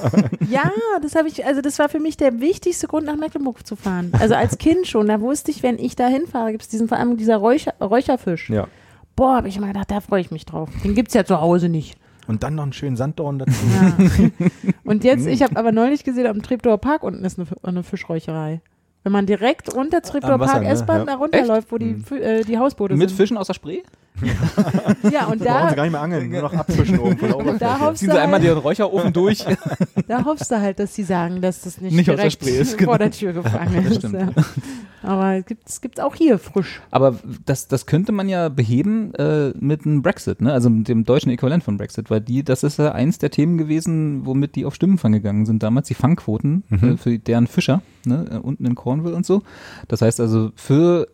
[0.48, 0.70] Ja,
[1.02, 4.12] das habe ich, also das war für mich der wichtigste Grund, nach Mecklenburg zu fahren.
[4.20, 6.98] Also als Kind schon, da wusste ich, wenn ich da hinfahre, gibt es diesen, vor
[6.98, 8.50] allem dieser Räucher, Räucherfisch.
[8.50, 8.68] Ja.
[9.16, 10.68] Boah, habe ich immer gedacht, da freue ich mich drauf.
[10.84, 11.98] Den gibt es ja zu Hause nicht.
[12.28, 13.52] Und dann noch einen schönen Sanddorn dazu.
[13.74, 14.28] Ja.
[14.84, 18.60] Und jetzt, ich habe aber neulich gesehen, am Treptower Park unten ist eine, eine Fischräucherei.
[19.02, 20.70] Wenn man direkt runter Treptower Wasser, Park ne?
[20.70, 21.04] S-Bahn Ja.
[21.06, 22.04] da runterläuft, wo die, Mhm.
[22.20, 23.16] Äh, die Hausboote Mit sind.
[23.16, 23.82] Fischen aus der Spree?
[25.10, 27.54] Ja, und Da brauchen sie gar nicht mehr angeln, nur noch abfischen oben von der
[27.58, 29.44] da Ziehen du sie einmal halt, den Räucherofen durch.
[30.08, 32.98] da hoffst du halt, dass sie sagen, dass das nicht, Nicht direkt ist, vor genau.
[32.98, 34.12] der Tür gefangen Das ist.
[34.12, 34.28] Ja.
[35.02, 36.80] Aber es gibt es gibt's auch hier frisch.
[36.90, 40.52] Aber das, das könnte man ja beheben äh, mit einem Brexit, ne?
[40.52, 43.58] also mit dem deutschen Äquivalent von Brexit, weil die, das ist ja eins der Themen
[43.58, 48.26] gewesen, womit die auf Stimmenfang gegangen sind damals, die Fangquoten äh, für deren Fischer, ne?
[48.30, 49.42] äh, unten in Cornwall und so.
[49.86, 51.06] Das heißt also, für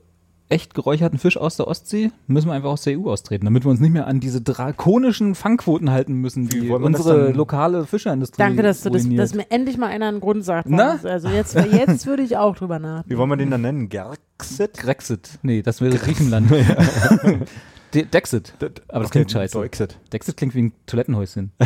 [0.48, 3.70] echt geräucherten Fisch aus der Ostsee müssen wir einfach aus der EU austreten, damit wir
[3.70, 8.62] uns nicht mehr an diese drakonischen Fangquoten halten müssen, Wie die unsere lokale Fischerindustrie Danke,
[8.62, 10.68] dass du das, dass mir endlich mal einer einen Grund sagt.
[10.68, 10.98] Na?
[11.02, 13.10] Also jetzt, jetzt würde ich auch drüber nachdenken.
[13.10, 13.88] Wie wollen wir den dann nennen?
[13.88, 14.74] Gerxit?
[14.74, 15.38] Grexit.
[15.42, 16.50] Nee, das wäre Griechenland.
[17.94, 18.54] De Dexit.
[18.88, 19.60] Aber das klingt scheiße.
[19.60, 19.98] Dexit.
[20.12, 21.52] Dexit klingt wie ein Toilettenhäuschen.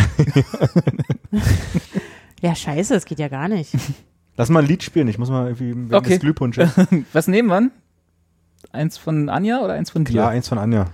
[2.40, 3.74] Ja, scheiße, das geht ja gar nicht.
[4.36, 6.10] Lass mal ein Lied spielen, ich muss mal irgendwie wegen Okay.
[6.10, 6.70] des Glühpunsches.
[7.12, 7.70] Was nehmen wir?
[8.72, 10.12] Eins von Anja oder eins von dir?
[10.12, 10.86] Klar, eins von Anja.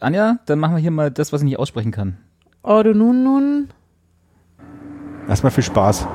[0.00, 2.18] Anja, dann machen wir hier mal das, was ich nicht aussprechen kann.
[2.62, 3.68] Oh, du nun, nun.
[5.28, 6.06] Erstmal viel Spaß.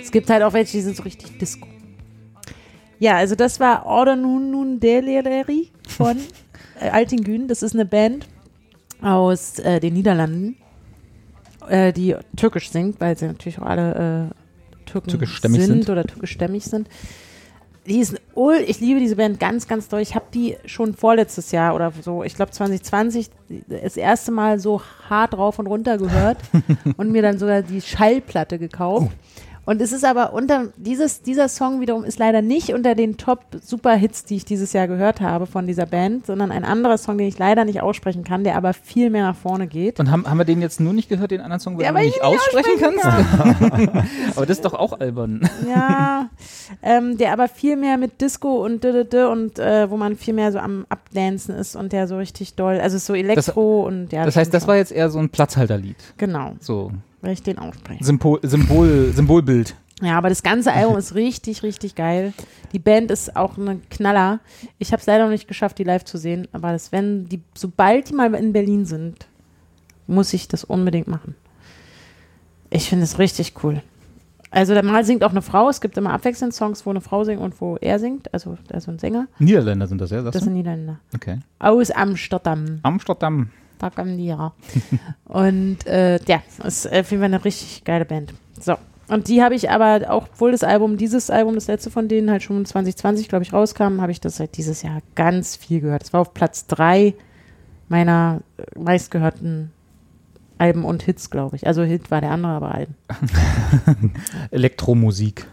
[0.00, 1.66] Es gibt halt auch welche, die sind so richtig Disco.
[3.00, 6.16] Ja, also das war Order Nun Nun Delileri von
[6.80, 7.48] äh, Altingün.
[7.48, 8.28] Das ist eine Band
[9.02, 10.56] aus äh, den Niederlanden,
[11.68, 16.04] äh, die türkisch singt, weil sie natürlich auch alle äh, Türken türkischstämmig sind, sind oder
[16.04, 16.88] türkischstämmig sind.
[17.88, 20.00] Die ist ul ich liebe diese Band ganz, ganz doll.
[20.00, 23.30] Ich habe die schon vorletztes Jahr oder so, ich glaube 2020,
[23.66, 26.38] das erste Mal so hart rauf und runter gehört
[26.96, 29.12] und mir dann sogar die Schallplatte gekauft.
[29.68, 34.24] Und es ist aber unter, dieses, dieser Song wiederum ist leider nicht unter den Top-Super-Hits,
[34.24, 37.38] die ich dieses Jahr gehört habe von dieser Band, sondern ein anderer Song, den ich
[37.38, 40.00] leider nicht aussprechen kann, der aber viel mehr nach vorne geht.
[40.00, 41.98] Und haben, haben wir den jetzt nur nicht gehört, den anderen Song, weil Ja, du
[41.98, 44.36] nicht ich ihn nicht aussprechen aussprechen kannst?
[44.38, 45.46] Aber das ist doch auch albern.
[45.68, 46.30] Ja,
[46.82, 50.16] ähm, der aber viel mehr mit Disco und d -d -d und äh, wo man
[50.16, 54.12] viel mehr so am Abdancen ist und der so richtig doll, also so Elektro und
[54.12, 54.24] ja.
[54.24, 55.96] Das heißt, das war jetzt eher so ein Platzhalterlied.
[56.16, 56.90] Genau, So
[57.32, 58.04] ich den ausspreche.
[58.04, 59.74] Symbol, Symbol, Symbolbild.
[60.00, 62.32] Ja, aber das ganze Album ist richtig, richtig geil.
[62.72, 64.38] Die Band ist auch ein Knaller.
[64.78, 67.42] Ich habe es leider noch nicht geschafft, die live zu sehen, aber das, wenn die,
[67.54, 69.26] sobald die mal in Berlin sind,
[70.06, 71.34] muss ich das unbedingt machen.
[72.70, 73.82] Ich finde es richtig cool.
[74.50, 75.68] Also da mal singt auch eine Frau.
[75.68, 78.32] Es gibt immer abwechselnd Songs, wo eine Frau singt und wo er singt.
[78.32, 79.26] Also also ein Sänger.
[79.38, 80.22] Niederländer sind das, ja?
[80.22, 80.40] Das du?
[80.40, 81.00] sind Niederländer.
[81.14, 81.40] Okay.
[81.58, 82.80] Aus Amsterdam.
[82.82, 83.50] Amsterdam.
[83.78, 84.52] Da kommen die ja.
[85.24, 88.34] Und äh, ja, ist auf jeden Fall eine richtig geile Band.
[88.60, 88.76] So.
[89.08, 92.30] Und die habe ich aber, auch obwohl das Album, dieses Album, das letzte von denen
[92.30, 96.02] halt schon 2020, glaube ich, rauskam, habe ich das seit dieses Jahr ganz viel gehört.
[96.02, 97.14] Das war auf Platz drei
[97.88, 99.72] meiner äh, meistgehörten
[100.58, 101.66] Alben und Hits, glaube ich.
[101.66, 102.96] Also Hit war der andere, aber Alben.
[104.50, 105.46] Elektromusik.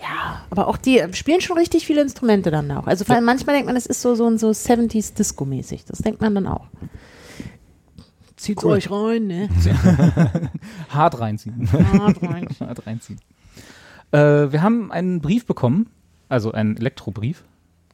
[0.00, 2.86] Ja, aber auch die äh, spielen schon richtig viele Instrumente dann auch.
[2.86, 5.84] Also vor allem manchmal denkt man, es ist so, so, so 70s Disco-mäßig.
[5.84, 6.66] Das denkt man dann auch.
[8.40, 8.72] Zieht's Cool.
[8.72, 9.50] euch rein, ne?
[10.88, 11.70] Hart reinziehen.
[11.70, 12.48] Hart rein.
[12.60, 13.20] Hart reinziehen.
[14.12, 14.18] Äh,
[14.50, 15.90] wir haben einen Brief bekommen,
[16.30, 17.44] also einen Elektrobrief.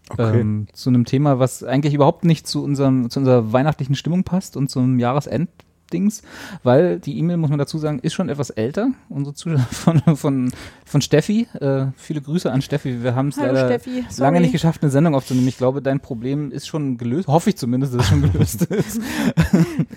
[0.08, 0.38] Okay.
[0.38, 4.56] Ähm, zu einem Thema, was eigentlich überhaupt nicht zu, unserem, zu unserer weihnachtlichen Stimmung passt
[4.56, 5.00] und zum
[5.86, 6.22] Jahresenddings,
[6.62, 8.90] weil die E-Mail, muss man dazu sagen, ist schon etwas älter.
[9.08, 10.52] Unsere Zuschauer von, von,
[10.84, 11.48] von Steffi.
[11.60, 13.02] Äh, viele Grüße an Steffi.
[13.02, 15.48] Wir haben es leider Steffi, lange nicht geschafft, eine Sendung aufzunehmen.
[15.48, 17.28] Ich glaube, dein Problem ist schon gelöst.
[17.28, 19.00] Hoffe ich zumindest, dass es schon gelöst ist.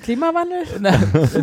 [0.04, 0.60] Klimawandel?
[0.80, 0.98] Na,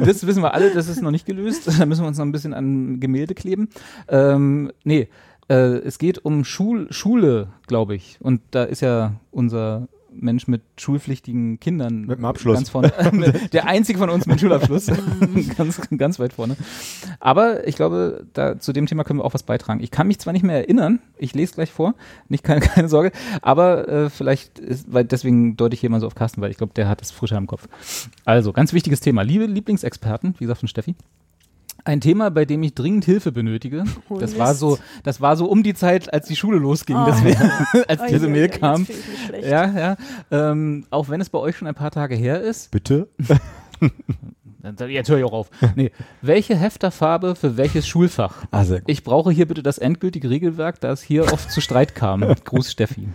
[0.05, 1.68] das wissen wir alle, das ist noch nicht gelöst.
[1.78, 3.68] Da müssen wir uns noch ein bisschen an Gemälde kleben.
[4.09, 5.09] Ähm, nee,
[5.49, 8.18] äh, es geht um Schul Schule, glaube ich.
[8.20, 9.88] Und da ist ja unser
[10.20, 12.56] Mensch mit schulpflichtigen Kindern Mit dem Abschluss.
[12.56, 12.92] ganz vorne.
[13.52, 14.86] Der einzige von uns mit Schulabschluss.
[15.56, 16.56] ganz, ganz weit vorne.
[17.20, 19.80] Aber ich glaube, da, zu dem Thema können wir auch was beitragen.
[19.82, 21.94] Ich kann mich zwar nicht mehr erinnern, ich lese gleich vor,
[22.28, 23.12] nicht keine, keine Sorge,
[23.42, 26.56] aber äh, vielleicht, ist, weil deswegen deute ich hier mal so auf Carsten, weil ich
[26.56, 27.68] glaube, der hat es frischer im Kopf.
[28.24, 29.22] Also, ganz wichtiges Thema.
[29.22, 30.94] Liebe Lieblingsexperten, wie gesagt von Steffi.
[31.87, 33.84] Ein Thema, bei dem ich dringend Hilfe benötige.
[34.09, 34.41] Oh, das Mist.
[34.41, 37.05] war so, das war so um die Zeit, als die Schule losging, Oh.
[37.07, 37.39] deswegen,
[37.87, 38.87] als Oi, diese Mail kam.
[39.43, 39.97] Ja, ja.
[40.32, 42.72] Ähm, auch wenn es bei euch schon ein paar Tage her ist.
[42.72, 43.09] Bitte?
[44.89, 45.51] Jetzt höre ich auch auf.
[45.76, 45.93] Nee.
[46.22, 48.47] Welche Hefterfarbe für welches Schulfach?
[48.51, 48.91] Ah, sehr gut.
[48.91, 52.20] Ich brauche hier bitte das endgültige Regelwerk, da es hier oft zu Streit kam.
[52.45, 53.07] Gruß Steffi.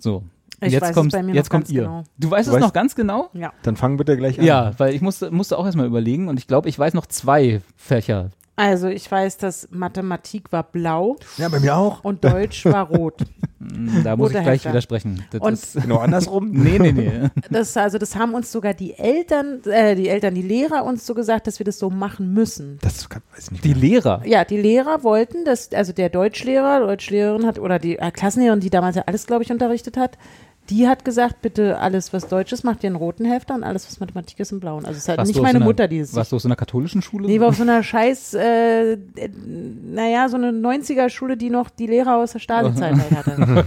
[0.00, 0.22] So.
[0.60, 1.82] Ich jetzt weiß es kommt, bei mir jetzt noch kommt ganz ihr.
[1.82, 2.04] genau.
[2.18, 3.30] Du weißt Du es weißt- noch ganz genau?
[3.32, 3.52] Ja.
[3.62, 4.44] Dann fang bitte gleich an.
[4.44, 7.60] Ja, weil ich musste, musste auch erstmal überlegen und ich glaube, ich weiß noch zwei
[7.76, 8.30] Fächer.
[8.56, 12.02] Also ich weiß, dass Mathematik war blau Ja, bei mir auch.
[12.02, 13.14] und Deutsch war rot.
[13.60, 14.70] Hm, Da muss ich gleich Hefter.
[14.70, 15.24] widersprechen.
[15.32, 16.50] Das Und- ist, Genau andersrum.
[16.52, 17.10] nee, nee, nee.
[17.50, 21.12] Das, also das haben uns sogar die Eltern, äh, die Eltern, die Lehrer uns so
[21.12, 22.78] gesagt, dass wir das so machen müssen.
[22.82, 23.64] Das kann, weiß ich nicht.
[23.64, 23.78] Die mehr.
[23.78, 24.22] Lehrer.
[24.24, 28.70] Ja, die Lehrer wollten, dass, also der Deutschlehrer, Deutschlehrerin hat, oder die äh, Klassenlehrerin, die
[28.70, 30.18] damals ja alles, glaube ich, unterrichtet hat,
[30.70, 33.86] die hat gesagt, bitte alles, was Deutsch ist, macht ihr einen roten Hefter und alles,
[33.86, 34.84] was Mathematik ist, einen blauen.
[34.84, 36.48] Also es ist halt Warst nicht meine einer, Mutter, die es Warst du auf so
[36.48, 37.26] einer katholischen Schule?
[37.26, 38.98] Nee, war auf so einer scheiß, äh, äh,
[39.92, 43.64] naja, so eine 90er-Schule, die noch die Lehrer aus der Stasi-Zeit halt hatte.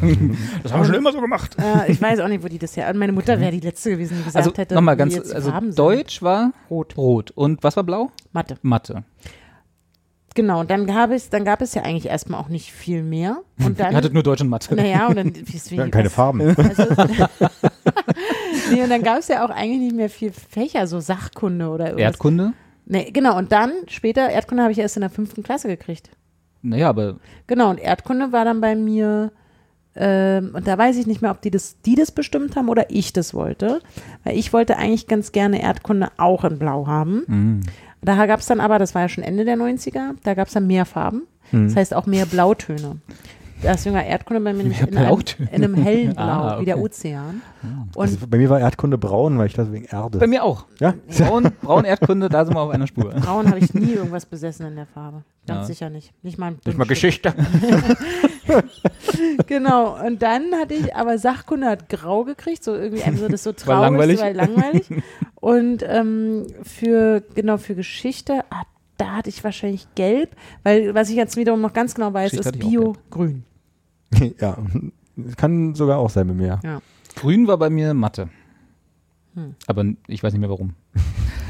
[0.64, 1.58] das haben wir schon immer so gemacht.
[1.60, 2.90] äh, ich weiß auch nicht, wo die das her.
[2.90, 5.52] Und meine Mutter wäre die letzte gewesen, die gesagt Also hätte, nochmal ganz, also.
[5.76, 8.12] Deutsch war Rot, rot und was war blau?
[8.32, 8.58] Mathe.
[8.62, 9.04] Mathe.
[10.34, 13.38] Genau, und dann gab es, dann gab es ja eigentlich erstmal auch nicht viel mehr.
[13.64, 14.76] Und dann, Ihr hattet nur Deutsch und Mathe.
[14.76, 16.42] naja, und dann, wie, Ja, keine was- Farben.
[16.58, 16.84] Also,
[18.72, 21.86] nee, und dann gab es ja auch eigentlich nicht mehr viel Fächer, so Sachkunde oder
[21.88, 22.04] irgendwas.
[22.14, 22.54] Erdkunde?
[22.86, 26.10] Nee, genau, und dann später, Erdkunde habe ich erst in der fünften Klasse gekriegt.
[26.62, 27.18] Naja, aber
[27.48, 29.32] Genau, und Erdkunde war dann bei mir,
[29.96, 32.90] ähm, und da weiß ich nicht mehr, ob die das, die das bestimmt haben oder
[32.90, 33.82] ich das wollte.
[34.24, 37.24] Weil ich wollte eigentlich ganz gerne Erdkunde auch in Blau haben.
[37.28, 37.62] mh,
[38.04, 40.54] Da gab es dann aber, das war ja schon Ende der 90er, da gab es
[40.54, 41.24] dann mehr Farben.
[41.52, 42.98] Das heißt auch mehr Blautöne.
[43.62, 45.50] da ist sogar Erdkunde bei mir nämlich in einem, Blautöne.
[45.52, 46.86] in einem hellen Blau, Ah, wie der okay.
[46.86, 47.42] Ozean.
[47.94, 50.18] Und Also bei mir war Erdkunde braun, weil ich das wegen Erde.
[50.18, 50.66] Bei mir auch.
[50.80, 50.94] ja?
[51.20, 53.10] Braun, Braun Erdkunde, da sind wir auf einer Spur.
[53.12, 55.24] braun habe ich nie irgendwas besessen in der Farbe.
[55.46, 55.66] Ganz Ja.
[55.66, 56.12] sicher nicht.
[56.24, 56.88] Nicht mal Nicht mal.
[56.88, 57.34] Geschichte.
[59.48, 63.52] Genau, und dann hatte ich, aber Sachkunde hat grau gekriegt, so irgendwie, also das so
[63.52, 64.18] traurig, langweilig.
[64.18, 64.88] so, weil langweilig.
[65.36, 68.64] Und ähm, für, genau, für Geschichte, ah,
[68.98, 72.50] da hatte ich wahrscheinlich gelb, weil was ich jetzt wiederum noch ganz genau weiß, Geschichte
[72.50, 73.44] ist auch Bio-Grün.
[74.40, 74.58] ja,
[75.38, 76.60] kann sogar auch sein bei mir.
[77.16, 78.30] Grün war bei mir Mathe.
[79.34, 79.56] Hm.
[79.66, 80.76] Aber ich weiß nicht mehr warum.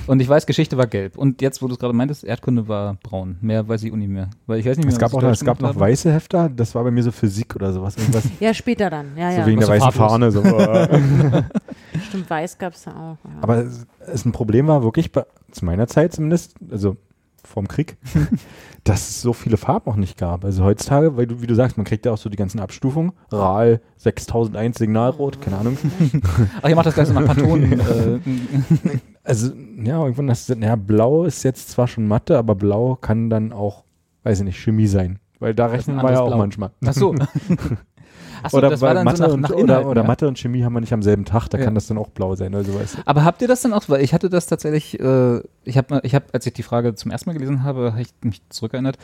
[0.07, 1.17] Und ich weiß, Geschichte war gelb.
[1.17, 3.37] Und jetzt, wo du es gerade meintest, Erdkunde war braun.
[3.41, 4.29] Mehr weiß ich auch nicht mehr.
[4.47, 6.11] Weil ich weiß nicht mehr, Es gab, was auch ich noch, es gab noch weiße
[6.11, 7.97] Hefter, das war bei mir so Physik oder sowas.
[7.97, 9.17] Irgendwas, Ja, später dann.
[9.17, 9.45] Ja, so ja.
[9.45, 10.11] wegen der so weißen farblos.
[10.11, 10.31] Fahne.
[10.31, 10.41] So.
[10.41, 11.43] äh.
[12.07, 13.17] Stimmt, weiß gab es da auch.
[13.23, 13.37] Ja.
[13.41, 16.97] Aber es, es ein Problem war wirklich, bei, zu meiner Zeit zumindest, also
[17.43, 17.97] vorm Krieg,
[18.83, 20.45] dass es so viele Farben auch nicht gab.
[20.45, 23.11] Also heutzutage, weil du, wie du sagst, man kriegt ja auch so die ganzen Abstufungen.
[23.31, 25.77] RAL 6001 Signalrot, keine Ahnung.
[26.61, 27.65] Ach, ihr macht das gleich so nach Pantone.
[28.23, 29.51] äh, Also,
[29.83, 33.83] ja, irgendwann du, ja, blau ist jetzt zwar schon Mathe, aber blau kann dann auch,
[34.23, 35.19] weiß ich nicht, Chemie sein.
[35.39, 36.37] Weil da rechnen wir ja auch Blau.
[36.37, 36.71] manchmal.
[36.85, 37.15] ach so.
[38.43, 40.07] Ach so, oder das war dann Mathe, so nach, und, nach oder, Inhalten, oder ja?
[40.07, 41.63] Mathe und Chemie haben wir nicht am selben Tag, da Ja.
[41.65, 42.97] kann das dann auch blau sein oder sowas.
[43.05, 46.15] Aber habt ihr das dann auch, weil ich hatte das tatsächlich, äh, ich habe, ich
[46.15, 48.97] hab, als ich die Frage zum ersten Mal gelesen habe, habe ich mich zurückerinnert,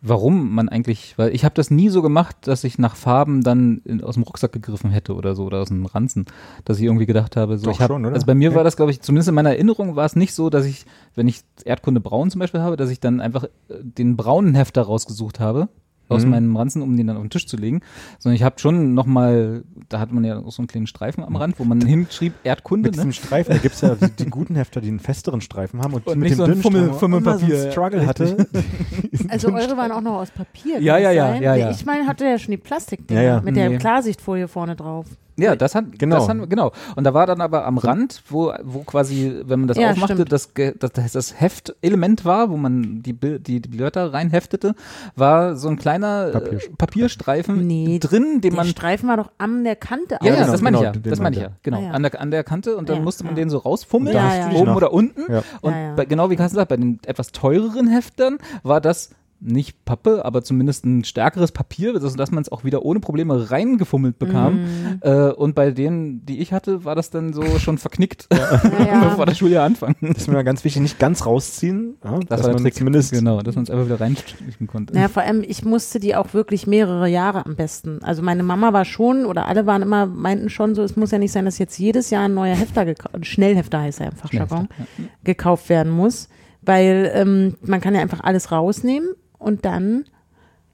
[0.00, 3.82] warum man eigentlich, weil ich habe das nie so gemacht, dass ich nach Farben dann
[3.84, 6.26] in, aus dem Rucksack gegriffen hätte oder so oder aus dem Ranzen,
[6.64, 8.14] dass ich irgendwie gedacht habe, so Doch ich hab, schon, oder?
[8.14, 8.56] also bei mir Ja.
[8.56, 10.86] war das, glaube ich, zumindest in meiner Erinnerung war es nicht so, dass ich,
[11.16, 13.48] wenn ich Erdkunde braun zum Beispiel habe, dass ich dann einfach äh,
[13.82, 15.68] den braunen Hefter rausgesucht habe
[16.08, 16.30] aus Mhm.
[16.30, 17.80] meinem Ranzen, um den dann auf den Tisch zu legen,
[18.18, 21.36] sondern ich habe schon nochmal, da hat man ja auch so einen kleinen Streifen am
[21.36, 23.04] Rand, wo man hinschrieb Erdkunde, Mit ne?
[23.04, 25.94] diesem Streifen, da gibt es ja die, die guten Hefter, die einen festeren Streifen haben
[25.94, 27.62] und, Und mit nicht dem so ein dünnen Fummel- Fummelpapier.
[27.64, 28.46] so Struggle hatte.
[29.28, 30.80] Also eure waren auch noch aus Papier.
[30.80, 31.70] Ja, ja, ja, ja, ja.
[31.70, 33.40] Ich meine, hatte ja schon die Plastik Ja, ja.
[33.40, 33.78] mit der Nee.
[33.78, 35.06] Klarsichtfolie vorne drauf.
[35.38, 36.16] Ja, das hat, Genau.
[36.16, 36.72] das hat, genau.
[36.96, 40.24] Und da war dann aber am Rand, wo, wo quasi, wenn man das Ja, aufmachte,
[40.24, 44.74] das, das, das, Heftelement war, wo man die, die, die Wörter reinheftete,
[45.16, 49.30] war so ein kleiner Papier- äh, Papierstreifen Nee, drin, den Der man Streifen war doch
[49.38, 50.18] an der Kante.
[50.22, 50.90] Ja, ja, genau, das meine ich ja.
[50.92, 51.48] genau, Das meine ich ja.
[51.62, 51.78] Genau.
[51.78, 51.90] Ah, ja.
[51.92, 54.16] An, der, an der Kante und dann musste man den so rausfummeln,
[54.54, 55.22] oben noch- oder unten.
[55.60, 55.74] Und.
[55.96, 59.10] Bei, genau wie Carsten sagt, bei den etwas teureren Heftern war das
[59.40, 64.18] nicht Pappe, aber zumindest ein stärkeres Papier, sodass man es auch wieder ohne Probleme reingefummelt
[64.18, 64.54] bekam.
[64.54, 65.00] Mhm.
[65.00, 69.04] Äh, und bei denen, die ich hatte, war das dann so schon verknickt, ja.
[69.10, 69.94] bevor das Schuljahr anfang.
[70.00, 72.74] Das ist mir ganz wichtig, nicht ganz rausziehen, ja, Das dass war der man Trick.
[72.74, 74.94] zumindest Genau, dass man es einfach wieder reinstrichen konnte.
[74.94, 78.02] Naja, vor allem, ich musste die auch wirklich mehrere Jahre am besten.
[78.02, 81.18] Also meine Mama war schon, oder alle waren immer, meinten schon so, es muss ja
[81.18, 82.86] nicht sein, dass jetzt jedes Jahr ein neuer Hefter,
[83.22, 86.28] Schnellhefter heißt er einfach, Schnellhefter, Jargon, gekauft werden muss.
[86.60, 89.08] Weil ähm, man kann ja einfach alles rausnehmen
[89.38, 90.04] und dann,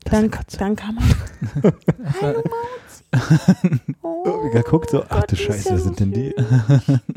[0.05, 1.05] dann, dann kann man.
[2.21, 3.05] Hallo Maus.
[4.03, 6.35] Oh, ja, guckt so, ach Gott, du Scheiße, wer sind denn die?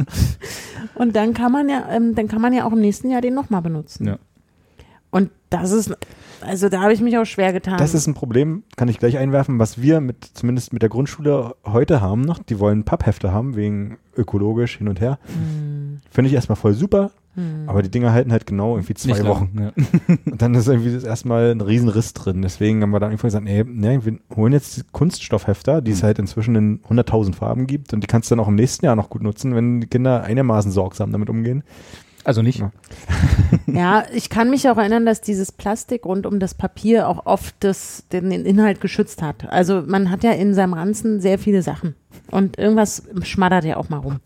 [0.95, 3.33] Und dann kann man ja, ähm, dann kann man ja auch im nächsten Jahr den
[3.33, 4.07] nochmal benutzen.
[4.07, 4.19] Ja.
[5.09, 5.95] Und das ist,
[6.41, 7.77] also da habe ich mich auch schwer getan.
[7.77, 11.55] Das ist ein Problem, kann ich gleich einwerfen, was wir mit, zumindest mit der Grundschule
[11.65, 12.39] heute haben noch.
[12.43, 15.17] Die wollen Papphefte haben, wegen ökologisch hin und her.
[15.25, 16.01] Hm.
[16.11, 17.11] Finde ich erstmal voll super,
[17.67, 19.51] aber die Dinger halten halt genau irgendwie zwei Nicht lang, Wochen.
[19.59, 19.71] Ja.
[20.25, 22.41] Und dann ist irgendwie das erstmal ein Riesenriss drin.
[22.41, 26.01] Deswegen haben wir dann einfach gesagt, nee, nee wir holen jetzt die Kunststoffhefter, die es
[26.01, 28.95] halt inzwischen in 100.000 Farben gibt und die kannst du dann auch im nächsten Jahr
[28.95, 31.63] noch gut nutzen, wenn die Kinder einigermaßen sorgsam damit umgehen.
[32.23, 32.59] Also nicht.
[32.59, 32.71] Ja.
[33.67, 37.55] Ja, ich kann mich auch erinnern, dass dieses Plastik rund um das Papier auch oft
[37.59, 39.49] das, den, den Inhalt geschützt hat.
[39.49, 41.95] Also man hat ja in seinem Ranzen sehr viele Sachen
[42.31, 44.19] und irgendwas schmattert ja auch mal rum.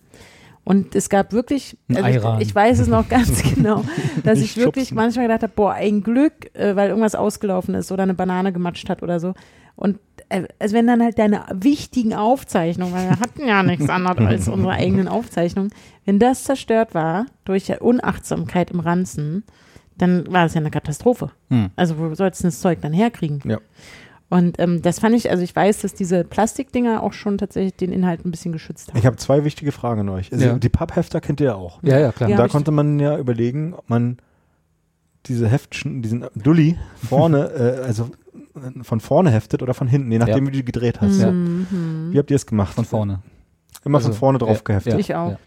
[0.64, 3.84] Und es gab wirklich, also ich, ich weiß es noch ganz genau,
[4.24, 4.95] dass ich wirklich schubsen.
[4.95, 8.89] manchmal gedacht habe, boah, ein Glück, äh, weil irgendwas ausgelaufen ist oder eine Banane gematscht
[8.89, 9.34] hat oder so.
[9.76, 9.97] Und
[10.30, 14.47] äh, also wenn dann halt deine wichtigen Aufzeichnungen, weil wir hatten ja nichts anderes als
[14.47, 15.72] unsere eigenen Aufzeichnungen,
[16.05, 19.43] wenn das zerstört war durch Unachtsamkeit im Ranzen,
[19.97, 21.32] dann war das ja eine Katastrophe.
[21.49, 21.70] Hm.
[21.76, 23.41] Also wo sollst du das Zeug dann herkriegen?
[23.45, 23.59] Ja.
[24.32, 27.92] Und ähm, das fand ich, also ich weiß, dass diese Plastikdinger auch schon tatsächlich den
[27.92, 28.98] Inhalt ein bisschen geschützt haben.
[28.98, 30.32] Ich habe zwei wichtige Fragen an euch.
[30.32, 30.54] Also Ja.
[30.58, 31.84] Die Papphefter kennt ihr ja auch.
[31.84, 32.30] Ja, ja, klar.
[32.30, 32.38] Ja.
[32.38, 34.20] da konnte man ja überlegen, ob man
[35.26, 36.78] diese Heftchen, diesen Dulli
[37.10, 38.10] vorne, äh, also
[38.56, 41.20] äh, von vorne heftet oder von hinten, je nachdem, wie du die gedreht hast.
[41.20, 41.30] Ja.
[41.30, 42.08] Mhm.
[42.12, 42.74] Wie habt ihr es gemacht?
[42.74, 43.20] Von vorne.
[43.84, 44.94] Immer Also, von vorne drauf ja, geheftet.
[44.94, 45.00] ja.
[45.00, 45.38] Ich auch.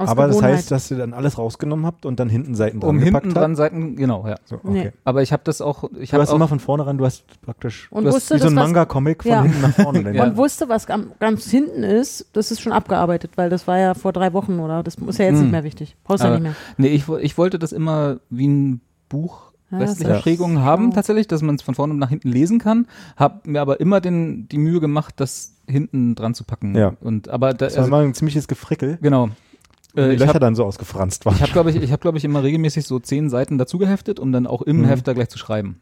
[0.00, 0.04] Ja.
[0.04, 2.90] Aus Aber das heißt, dass ihr dann alles rausgenommen habt und dann hinten Seiten dran
[2.90, 3.56] Um gepackt hinten dran habt?
[3.58, 4.36] Seiten, genau, ja.
[4.44, 4.68] So, okay.
[4.70, 4.92] Nee.
[5.04, 7.24] Aber ich habe das auch, ich Du hast auch, immer von vorne ran, du hast
[7.42, 9.42] praktisch und du hast wie so ein Manga-Comic von Ja.
[9.42, 10.14] hinten nach vorne.
[10.14, 10.24] Ja.
[10.24, 14.12] und wusste, was ganz hinten ist, das ist schon abgearbeitet, weil das war ja vor
[14.12, 14.82] drei Wochen, oder?
[14.82, 15.40] Das ist ja jetzt Mhm.
[15.42, 15.96] nicht mehr wichtig.
[16.04, 16.54] Brauchst du ja nicht mehr.
[16.78, 20.94] nee, ich, ich wollte das immer wie ein Buch westliche das ist- Prägungen haben genau.
[20.96, 22.86] tatsächlich, dass man es von vorne nach hinten lesen kann.
[23.16, 26.74] Hab mir aber immer den, die Mühe gemacht, das hinten dran zu packen.
[26.74, 26.94] Ja.
[27.00, 28.98] Und aber da, Das war also, immer ein ziemliches Gefrickel.
[29.00, 29.28] genau.
[29.94, 31.34] Die Äh, ich Löcher habe dann so ausgefranst waren.
[31.36, 34.18] ich hab, glaube ich, ich habe glaube ich immer regelmäßig so zehn Seiten dazu geheftet,
[34.20, 34.84] um dann auch im Mhm.
[34.86, 35.80] Hefter gleich zu schreiben.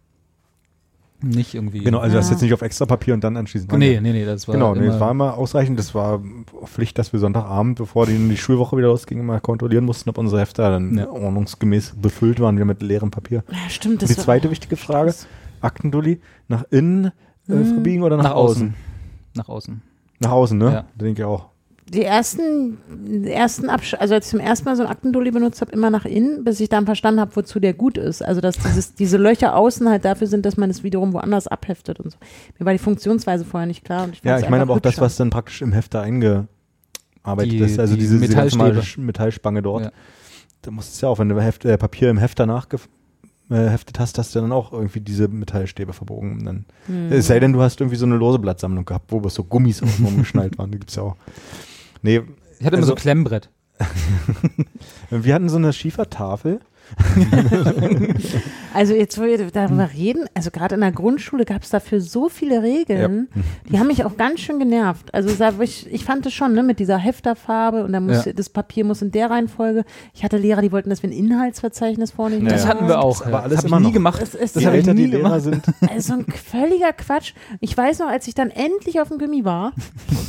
[1.20, 1.80] Nicht irgendwie.
[1.80, 2.32] genau, also das Ja.
[2.34, 3.72] jetzt nicht auf extra Papier und dann anschließend.
[3.72, 5.76] Nee, nee, nee, das war Genau, nee, immer, es war immer ausreichend.
[5.76, 6.22] Das war
[6.64, 10.40] Pflicht, dass wir Sonntagabend, bevor die, die Schulwoche wieder losging, mal kontrollieren mussten, ob unsere
[10.40, 11.10] Hefter dann Ja.
[11.10, 13.42] ordnungsgemäß befüllt waren, wir mit leerem Papier.
[13.50, 13.94] Ja, stimmt.
[13.94, 15.12] Und Das die zweite wichtige Frage,
[15.60, 17.06] Aktendulli, nach innen
[17.48, 17.64] äh, Mhm.
[17.64, 18.68] verbiegen oder nach, nach außen?
[18.68, 18.74] außen.
[19.34, 19.82] Nach außen.
[20.20, 20.72] Nach außen, ne?
[20.72, 20.84] Ja.
[20.94, 21.48] Denke ich auch.
[21.92, 22.76] Die ersten,
[23.24, 26.04] ersten Absch also als ich zum ersten Mal so einen Aktendulli benutzt habe, immer nach
[26.04, 28.22] innen, bis ich dann verstanden habe, wozu der gut ist.
[28.22, 31.98] Also dass dieses, diese Löcher außen halt dafür sind, dass man es wiederum woanders abheftet
[32.00, 32.18] und so.
[32.58, 34.04] Mir war die Funktionsweise vorher nicht klar.
[34.04, 37.58] Und ich Ja, ich meine aber auch das, was dann praktisch im Hefter eingearbeitet Die-
[37.58, 37.78] ist.
[37.78, 38.82] Also die diese, Metallstäbe.
[38.98, 39.84] Metallspange dort.
[39.84, 39.90] Ja.
[40.62, 42.90] Da musst du ja auch, wenn du Heft, äh, Papier im Hefter nachgeheftet
[43.50, 46.32] äh, heftet hast, hast du dann auch irgendwie diese Metallstäbe verbogen.
[46.40, 47.10] Und Dann, Hm.
[47.12, 50.04] Es sei denn, du hast irgendwie so eine lose Blattsammlung gehabt, wo so Gummis außen
[50.04, 50.70] rumgeschnallt waren.
[50.70, 51.16] Die gibt's ja auch.
[52.02, 52.22] Nee,
[52.58, 53.50] Ich hatte immer Also- so ein Klemmbrett.
[55.10, 56.60] wir hatten so eine Schiefertafel.
[58.74, 62.28] Also jetzt, wo wir darüber reden, also gerade in der Grundschule gab es dafür so
[62.28, 63.28] viele Regeln,
[63.68, 65.12] die haben mich auch ganz schön genervt.
[65.12, 65.30] Also
[65.62, 68.32] ich, ich fand es schon, ne, mit dieser Hefterfarbe und dann muss Ja.
[68.34, 69.84] das Papier muss in der Reihenfolge.
[70.14, 72.46] Ich hatte Lehrer, die wollten, dass wir ein Inhaltsverzeichnis vornehmen.
[72.46, 72.68] Ja, Das ja.
[72.68, 73.22] hatten wir auch.
[73.22, 73.40] aber ja.
[73.40, 74.20] alles das habe ich nie gemacht.
[74.22, 77.32] Es ist Je hab ich älter die nie Lehrer sind, Also ein völliger Quatsch.
[77.60, 79.72] Ich weiß noch, als ich dann endlich auf dem Gummi war,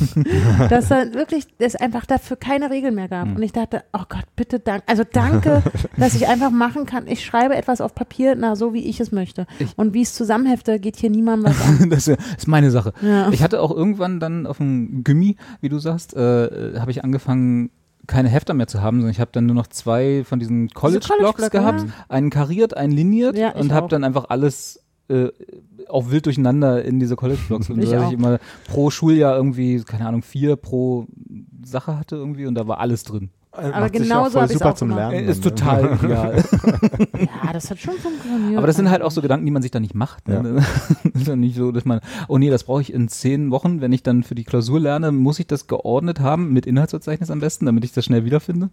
[0.70, 3.28] dass da wirklich es einfach dafür keine Regeln mehr gab.
[3.28, 4.82] Und ich dachte, oh Gott, bitte danke.
[4.88, 5.62] Also danke,
[5.96, 7.06] dass ich einfach machen kann.
[7.06, 9.46] Ich schreibe etwas auf Papier, na, so wie ich es möchte.
[9.58, 11.90] Ich- Und wie ich es zusammenhefte, geht hier niemandem was an.
[11.90, 12.92] das ist meine Sache.
[13.02, 13.30] Ja.
[13.30, 17.70] Ich hatte auch irgendwann dann auf dem Gummi, wie du sagst, äh, habe ich angefangen,
[18.06, 21.08] keine Hefter mehr zu haben, sondern ich habe dann nur noch zwei von diesen College-Blocks
[21.36, 21.86] College-Blöcke, gehabt, ja.
[22.08, 25.28] einen kariert, einen liniert Ja, und habe dann einfach alles äh,
[25.88, 27.68] auch wild durcheinander in diese College-Blocks.
[27.70, 28.08] Und Ich so, dass auch.
[28.08, 28.38] ich immer
[28.68, 31.06] pro Schuljahr irgendwie, keine Ahnung, vier pro
[31.64, 33.30] Sache hatte irgendwie und da war alles drin.
[33.68, 35.10] Aber macht sich genauso auch voll hab ich's super auch zum gemacht.
[35.12, 35.28] Lernen.
[35.28, 35.50] Äh, ist ne?
[35.54, 36.44] total ideal.
[37.46, 38.58] Ja, das hat schon funktioniert.
[38.58, 40.28] Aber das sind halt auch so Gedanken, die man sich dann nicht macht.
[40.28, 40.62] Ne?
[41.14, 43.92] ist ja nicht so, dass man, oh nee, das brauche ich in zehn Wochen, wenn
[43.92, 47.66] ich dann für die Klausur lerne, muss ich das geordnet haben, mit Inhaltsverzeichnis am besten,
[47.66, 48.70] damit ich das schnell wiederfinde.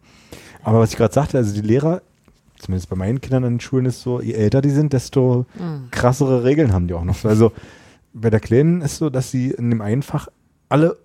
[0.64, 2.02] Aber was ich gerade sagte, also die Lehrer,
[2.60, 5.90] zumindest bei meinen Kindern an den Schulen ist so, je älter die sind, desto Mhm.
[5.92, 7.16] krassere Regeln haben die auch noch.
[7.16, 7.52] So, Also
[8.14, 10.28] bei der Kleinen ist so, dass sie in dem einen Fach
[10.70, 10.98] alle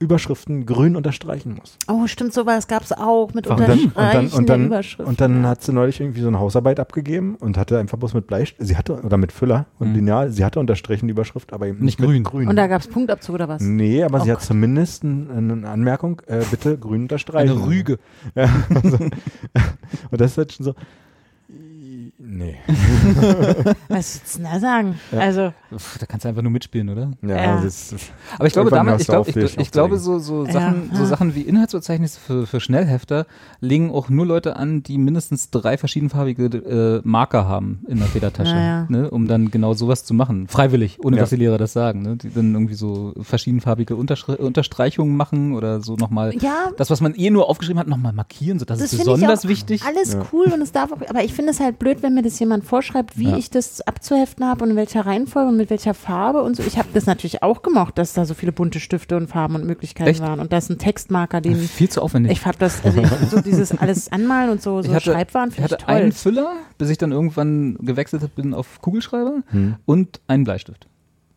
[0.00, 1.76] Überschriften grün unterstreichen muss.
[1.86, 4.70] Oh, stimmt, sowas gab es auch mit Und dann, und dann, Unterstreichen und dann,
[5.06, 8.26] und dann hat sie neulich irgendwie so eine Hausarbeit abgegeben und hatte einfach bloß mit
[8.26, 9.94] Bleistift, sie hatte, oder mit Füller und Mhm.
[9.96, 12.22] Lineal, sie hatte unterstrichen die Überschrift, aber eben Nicht nicht, grün.
[12.22, 12.48] mit grün.
[12.48, 13.60] Und da gab es Punktabzug oder was?
[13.62, 14.46] nee, aber Oh sie hat Gott.
[14.46, 17.50] zumindest ein, eine Anmerkung, äh, bitte grün unterstreichen.
[17.58, 17.98] Eine Rüge.
[18.34, 18.96] Ja, also,
[20.10, 20.74] und das ist halt schon so,
[22.30, 22.56] nee.
[23.88, 25.00] Was würdest du denn da sagen?
[25.12, 25.18] Ja.
[25.18, 27.10] Also, Pff, Da kannst du einfach nur mitspielen, oder?
[27.22, 27.60] Ja, Ja.
[27.62, 27.94] Das,
[28.36, 30.52] Aber ich glaube, damals, ich, glaub, ich, dich ich glaube, so, so, Ja.
[30.52, 31.04] Sachen, so.
[31.04, 33.26] Sachen wie Inhaltsverzeichnisse für, für Schnellhefter
[33.60, 36.44] legen auch nur Leute an, die mindestens drei verschiedenfarbige
[37.04, 38.86] äh, Marker haben in der Federtasche.
[38.88, 40.48] Ne, um dann genau sowas zu machen.
[40.48, 41.22] Freiwillig, ohne Ja.
[41.22, 42.02] dass die Lehrer das sagen.
[42.02, 42.16] Ne?
[42.16, 47.14] Die dann irgendwie so verschiedenfarbige Unterschri Unterstreichungen machen oder so nochmal ja, das, was man
[47.14, 48.58] eh nur aufgeschrieben hat, nochmal markieren.
[48.58, 49.82] So, das, Das ist finde ich besonders auch wichtig.
[49.84, 50.22] alles Ja.
[50.32, 52.64] cool und es darf auch, aber ich finde es halt blöd, wenn mir das jemand
[52.64, 53.36] vorschreibt, wie Ja.
[53.36, 56.62] ich das abzuheften habe und in welcher Reihenfolge und mit welcher Farbe und so.
[56.62, 59.64] Ich habe das natürlich auch gemocht, dass da so viele bunte Stifte und Farben und
[59.66, 60.20] Möglichkeiten Echt?
[60.20, 62.32] waren und da ist ein Textmarker, den Viel zu aufwendig.
[62.32, 65.48] ich habe das, also ich, so dieses alles anmalen und so, so Ich hatte- Schreibwaren
[65.50, 65.94] Ich finde ich hatte toll.
[65.94, 69.76] einen Füller, bis ich dann irgendwann gewechselt bin auf Kugelschreiber Hm.
[69.86, 70.86] und einen Bleistift.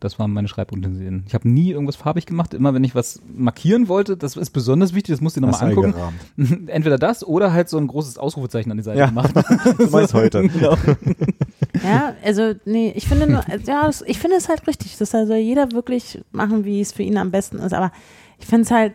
[0.04, 1.24] Das waren meine Schreibutensilien.
[1.26, 2.52] Ich habe nie irgendwas farbig gemacht.
[2.54, 5.70] Immer wenn ich was markieren wollte, das ist besonders wichtig, das musst du dir nochmal
[5.70, 5.94] angucken.
[5.94, 6.68] eingerahmt.
[6.68, 9.06] Entweder das oder halt so ein großes Ausrufezeichen an die Seite Ja.
[9.06, 9.32] gemacht.
[9.78, 10.46] Du meinst heute.
[10.48, 10.76] genau.
[11.82, 14.96] Ja, also nee, ich finde nur, ja, das, ich finde es halt richtig.
[14.98, 17.72] Das soll jeder wirklich machen, wie es für ihn am besten ist.
[17.74, 17.90] Aber
[18.38, 18.92] ich finde es halt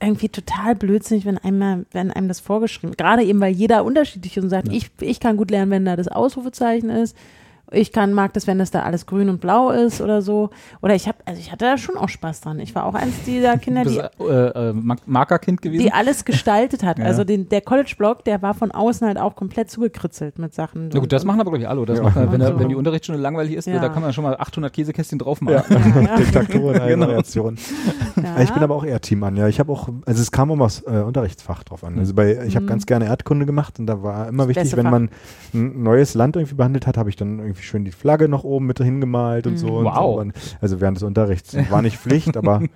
[0.00, 4.44] irgendwie total blödsinnig, wenn einem, wenn einem das vorgeschrieben Gerade eben, weil jeder unterschiedlich ist
[4.44, 7.16] und sagt, ich, ich kann gut lernen, wenn da das Ausrufezeichen ist.
[7.70, 10.50] Ich kann, mag das, wenn das da alles grün und blau ist oder so.
[10.80, 12.58] Oder ich habe, also ich hatte da schon auch Spaß dran.
[12.60, 15.82] Ich war auch eins dieser Kinder, die bist äh, äh, Mar- Markerkind gewesen.
[15.82, 16.98] die alles gestaltet hat.
[16.98, 17.04] Ja.
[17.04, 20.88] Also den, der College-Block, der war von außen halt auch komplett zugekritzelt mit Sachen.
[20.92, 21.80] Na gut, das machen aber glaube ich alle.
[21.80, 21.92] oder?
[21.94, 22.04] Das Ja.
[22.04, 22.58] macht man, wenn, So.
[22.58, 23.78] wenn die Unterrichtsstunde langweilig ist, Ja.
[23.78, 25.54] da kann man schon mal 800 Käsekästchen drauf machen.
[25.54, 25.64] Ja,
[26.80, 27.06] allen Genau.
[27.06, 27.58] Variationen.
[28.22, 28.40] Ja.
[28.42, 29.36] Ich bin aber auch eher Team an.
[29.36, 31.98] Ja, ich habe auch, also es kam immer aufs äh, Unterrichtsfach drauf an.
[31.98, 32.68] Also bei, ich habe Mhm.
[32.68, 34.90] ganz gerne Erdkunde gemacht und da war immer Das wichtig, wenn Fach.
[34.90, 35.10] man
[35.54, 38.66] ein neues Land irgendwie behandelt hat, habe ich dann irgendwie schön die Flagge noch oben
[38.66, 39.58] mit hingemalt und Mhm.
[39.58, 39.68] so.
[39.78, 39.94] Und Wow.
[40.14, 40.20] so.
[40.20, 41.56] Und also während des Unterrichts.
[41.70, 42.62] War nicht Pflicht, aber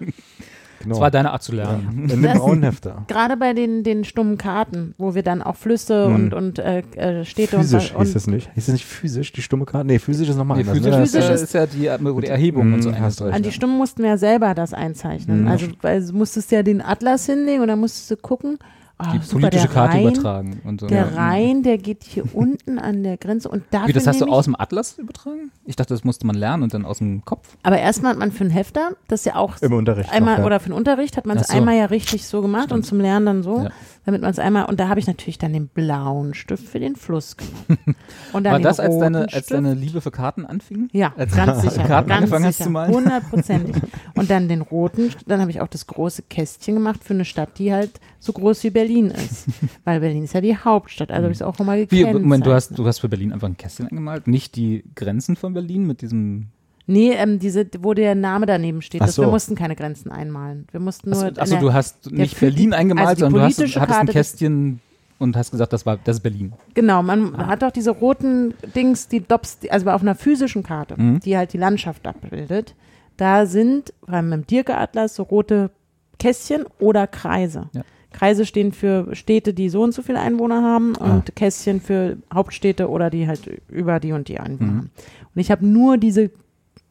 [0.81, 0.95] Genau.
[0.97, 2.01] Das war deine Art zu lernen.
[2.03, 3.05] In dem Das- Braunhefter.
[3.07, 6.15] Gerade bei den, den stummen Karten, wo wir dann auch Flüsse Mhm.
[6.17, 8.51] und, und äh, äh, Städte Physisch und, hieß und das nicht.
[8.55, 9.87] Hieß das nicht physisch, die stumme Karte?
[9.87, 10.79] Nee, physisch ist nochmal Nee, anders.
[10.79, 11.01] physisch, ne?
[11.03, 13.33] Physisch ist, ist- ja die, wo die Erhebung und so Mhm, hast recht.
[13.33, 15.43] an die Stimmen mussten wir ja selber das einzeichnen.
[15.43, 15.49] Mhm.
[15.49, 18.59] Also weil du musstest ja den Atlas hinlegen und dann musstest du gucken.
[19.03, 20.87] Ah, Die super, politische der Karte Rhein, übertragen und so.
[20.87, 21.17] Der Ja.
[21.17, 24.45] Rhein, der geht hier unten an der Grenze und dafür Wie, das hast du aus
[24.45, 25.51] dem Atlas übertragen?
[25.65, 27.57] Ich dachte, das musste man lernen und dann aus dem Kopf.
[27.63, 30.13] Aber erstmal hat man für einen Hefter, das ist ja auch Im Unterricht.
[30.13, 30.47] einmal noch, ja.
[30.47, 31.57] oder für den Unterricht hat man es so.
[31.57, 33.71] einmal ja richtig so gemacht und zum Lernen dann so, Ja.
[34.05, 36.97] Damit man es einmal und da habe ich natürlich dann den blauen Stift für den
[36.97, 37.97] Fluss genommen.
[38.33, 40.89] Und dann War das, als deine, als deine Liebe für Karten anfing?
[40.93, 41.85] Ja, als ganz sicher.
[41.85, 42.95] Karten ganz angefangen hast sicher, zu malen?
[42.95, 43.77] Hundertprozentig.
[44.15, 47.59] Und dann den roten, dann habe ich auch das große Kästchen gemacht für eine Stadt,
[47.59, 49.47] die halt so groß wie Berlin ist.
[49.85, 52.23] Weil Berlin ist ja die Hauptstadt, also habe ich es auch nochmal Wie, gekennzeichnet.
[52.23, 55.55] Moment, du hast, du hast für Berlin einfach ein Kästchen angemalt, nicht die Grenzen von
[55.55, 56.49] Berlin mit diesem.
[56.87, 59.01] Nee, ähm, diese, wo der Name daneben steht.
[59.01, 59.31] Das, wir so.
[59.31, 60.67] mussten keine Grenzen einmalen.
[60.73, 61.25] Wir mussten nur.
[61.39, 64.81] Achso, der- du hast nicht Berlin eingemalt, also sondern du hast, hattest ein Karte Kästchen
[65.19, 66.53] und hast gesagt, das war das ist Berlin.
[66.75, 71.21] Genau, man hat doch diese roten Dings, die Dops, also auf einer physischen Karte, Mhm.
[71.21, 72.75] die halt die Landschaft abbildet.
[73.17, 75.71] Da sind beim mit dem Dirke-Atlas so rote
[76.19, 77.69] Kästchen oder Kreise.
[77.73, 77.83] Ja.
[78.13, 81.15] Kreise stehen für Städte, die so und so viele Einwohner haben Ah.
[81.15, 84.77] und Kästchen für Hauptstädte oder die halt über die und die Einwohner Mhm.
[84.79, 84.91] haben.
[85.35, 86.31] Und ich habe nur diese,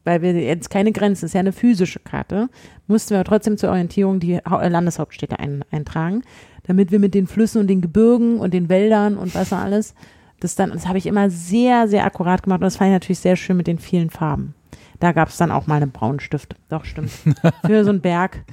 [0.03, 2.49] weil wir jetzt keine Grenzen, ist ja eine physische Karte,
[2.87, 6.23] mussten wir trotzdem zur Orientierung die äh, Landeshauptstädte ein, eintragen,
[6.63, 9.93] damit wir mit den Flüssen und den Gebirgen und den Wäldern und was da alles,
[10.39, 13.19] das dann, das habe ich immer sehr, sehr akkurat gemacht und das fand ich natürlich
[13.19, 14.55] sehr schön mit den vielen Farben.
[15.01, 16.55] Da gab es dann auch mal einen Braunstift.
[16.69, 17.09] Doch, stimmt.
[17.65, 18.43] Für so einen Berg.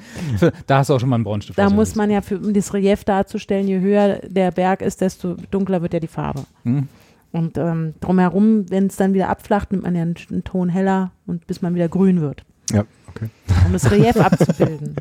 [0.67, 1.59] Da hast du auch schon mal einen Braunstift.
[1.59, 5.35] Da muss man ja, für, um das Relief darzustellen, je höher der Berg ist, desto
[5.51, 6.45] dunkler wird ja die Farbe.
[6.65, 6.89] Hm.
[7.33, 11.13] Und ähm, drumherum, wenn es dann wieder abflacht, nimmt man ja einen, einen Ton heller
[11.27, 13.29] und bis man wieder grün wird, Ja, okay.
[13.67, 14.97] um das Relief abzubilden.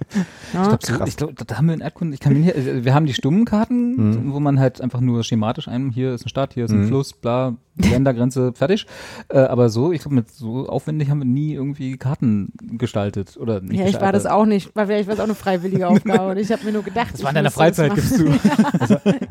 [0.53, 0.77] Ja?
[0.79, 2.85] Ich glaube, so, ich glaub, da haben wir in Erdkunde, ich kann mich nicht, äh,
[2.85, 3.95] wir haben die stummen Karten,
[4.27, 4.33] Mhm.
[4.33, 6.87] wo man halt einfach nur schematisch ein, hier ist eine Stadt, hier ist ein Mhm.
[6.87, 8.87] Fluss, bla, Ländergrenze, fertig.
[9.29, 13.59] Äh, aber so, ich glaube, mit so aufwendig haben wir nie irgendwie Karten gestaltet oder
[13.61, 16.29] nicht ja, ich war das auch nicht, weil vielleicht war es auch eine freiwillige Aufgabe
[16.31, 18.27] und ich habe mir nur gedacht, Das ich war in deiner Freizeit, gibst du.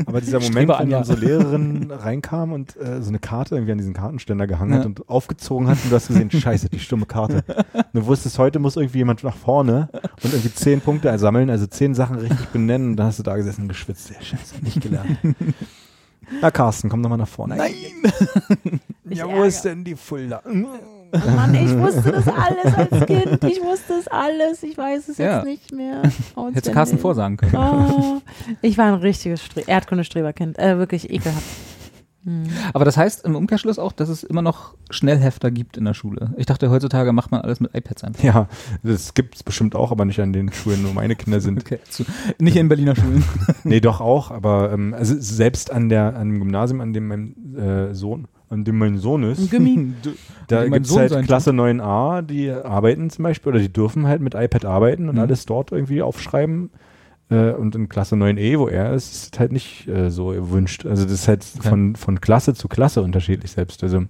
[0.06, 0.98] Aber dieser Moment, wenn Anja.
[0.98, 4.78] unsere Lehrerin reinkam und äh, so eine Karte irgendwie an diesen Kartenständer gehangen Ja.
[4.80, 7.42] hat und aufgezogen hat und du hast gesehen, scheiße, die stumme Karte.
[7.74, 11.68] Und du wusstest, heute muss irgendwie jemand nach vorne und irgendwie zehn Punkte sammeln, also
[11.68, 14.10] zehn Sachen richtig benennen und dann hast du da gesessen und geschwitzt.
[14.10, 15.16] Ja, scheiße, nicht gelernt.
[16.40, 17.56] Na, Carsten, komm doch mal nach vorne.
[17.56, 17.72] Nein!
[19.08, 20.42] Ich ja, wo ist denn die Fulda?
[20.44, 20.50] Oh
[21.36, 23.44] Mann, ich wusste das alles als Kind.
[23.44, 24.64] Ich wusste das alles.
[24.64, 25.36] Ich weiß es Ja.
[25.36, 26.02] jetzt nicht mehr.
[26.52, 26.72] Hättest.
[26.74, 27.54] Carsten vorsagen können.
[27.54, 28.20] Oh,
[28.62, 30.58] ich war ein richtiges Stre Erdkundestreberkind.
[30.58, 31.44] Äh, wirklich ekelhaft.
[32.26, 32.42] Hm.
[32.74, 36.34] Aber das heißt im Umkehrschluss auch, dass es immer noch Schnellhefter gibt in der Schule.
[36.36, 38.22] Ich dachte, heutzutage macht man alles mit iPads einfach.
[38.22, 38.48] Ja,
[38.82, 41.56] das gibt's bestimmt auch, aber nicht an den Schulen, wo meine Kinder sind.
[41.66, 41.78] Okay.
[41.88, 42.04] Zu,
[42.38, 43.24] nicht in Berliner Schulen.
[43.64, 47.56] Nee, doch auch, aber ähm, also selbst an der an dem Gymnasium, an dem mein
[47.56, 49.92] äh, Sohn, an dem mein Sohn ist, Ein Gummi.
[50.48, 54.34] da gibt es halt Klasse 9a, die arbeiten zum Beispiel oder die dürfen halt mit
[54.34, 55.20] iPad arbeiten und Mhm.
[55.22, 56.70] alles dort irgendwie aufschreiben.
[57.28, 60.86] Äh, und in Klasse 9e, wo er ist, ist halt nicht äh, so erwünscht.
[60.86, 61.68] Also das ist halt Okay.
[61.68, 63.82] von, von Klasse zu Klasse unterschiedlich selbst.
[63.82, 64.04] Also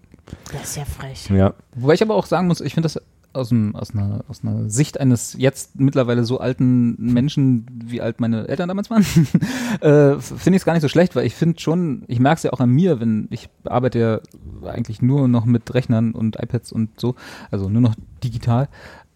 [0.52, 1.30] Das ist ja frech.
[1.30, 3.00] ja, Wobei ich aber auch sagen muss, ich finde das
[3.32, 8.18] aus, dem, aus, einer, aus einer Sicht eines jetzt mittlerweile so alten Menschen, wie alt
[8.20, 9.02] meine Eltern damals waren,
[9.80, 12.42] äh, finde ich es gar nicht so schlecht, weil ich finde schon, ich merke es
[12.44, 14.20] ja auch an mir, wenn ich arbeite ja
[14.68, 17.14] eigentlich nur noch mit Rechnern und iPads und so,
[17.50, 17.94] also nur noch
[18.24, 18.68] digital.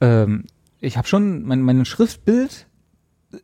[0.03, 0.45] Ähm,
[0.81, 2.67] ich habe schon, mein, mein Schriftbild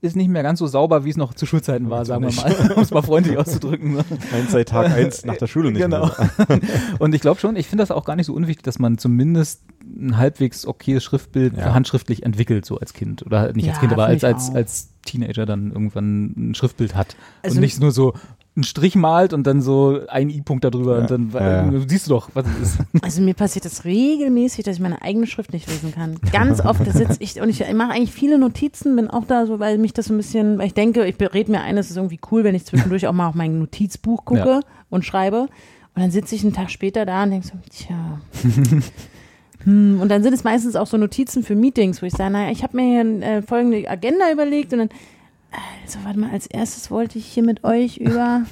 [0.01, 2.73] ist nicht mehr ganz so sauber, wie es noch zu Schulzeiten war, sagen wir mal,
[2.77, 3.95] um es mal freundlich auszudrücken.
[3.95, 4.05] ne?
[4.35, 6.07] eins seit Tag eins nach der Schule nicht Genau.
[6.07, 6.61] mehr.
[6.99, 9.63] Und ich glaube schon, ich finde das auch gar nicht so unwichtig, dass man zumindest
[9.85, 11.73] ein halbwegs okayes Schriftbild Ja.
[11.73, 13.25] handschriftlich entwickelt, so als Kind.
[13.25, 17.15] Oder nicht als Ja, Kind, aber als, als, als Teenager dann irgendwann ein Schriftbild hat.
[17.43, 18.13] Also- und nicht nur so
[18.57, 21.01] einen Strich malt und dann so ein I-Punkt darüber Ja.
[21.03, 21.81] und dann Ja, ja.
[21.87, 22.79] siehst du doch, was es ist.
[23.03, 26.17] Also mir passiert das regelmäßig, dass ich meine eigene Schrift nicht lesen kann.
[26.33, 29.77] Ganz oft, sitze ich und ich mache eigentlich viele Notizen, bin auch da so, weil
[29.79, 32.19] mich das so ein bisschen, weil ich denke, ich rede mir ein, es ist irgendwie
[32.31, 34.61] cool, wenn ich zwischendurch auch mal auf mein Notizbuch gucke Ja.
[34.89, 35.49] und schreibe.
[35.95, 38.21] Und dann sitze ich einen Tag später da und denke so, tja.
[39.65, 42.51] hm, und dann sind es meistens auch so Notizen für Meetings, wo ich sage, naja,
[42.53, 44.89] ich habe mir hier äh, folgende Agenda überlegt und dann,
[45.85, 48.43] also warte mal, als erstes wollte ich hier mit euch über,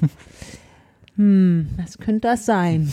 [1.16, 2.90] hm, was könnte das sein?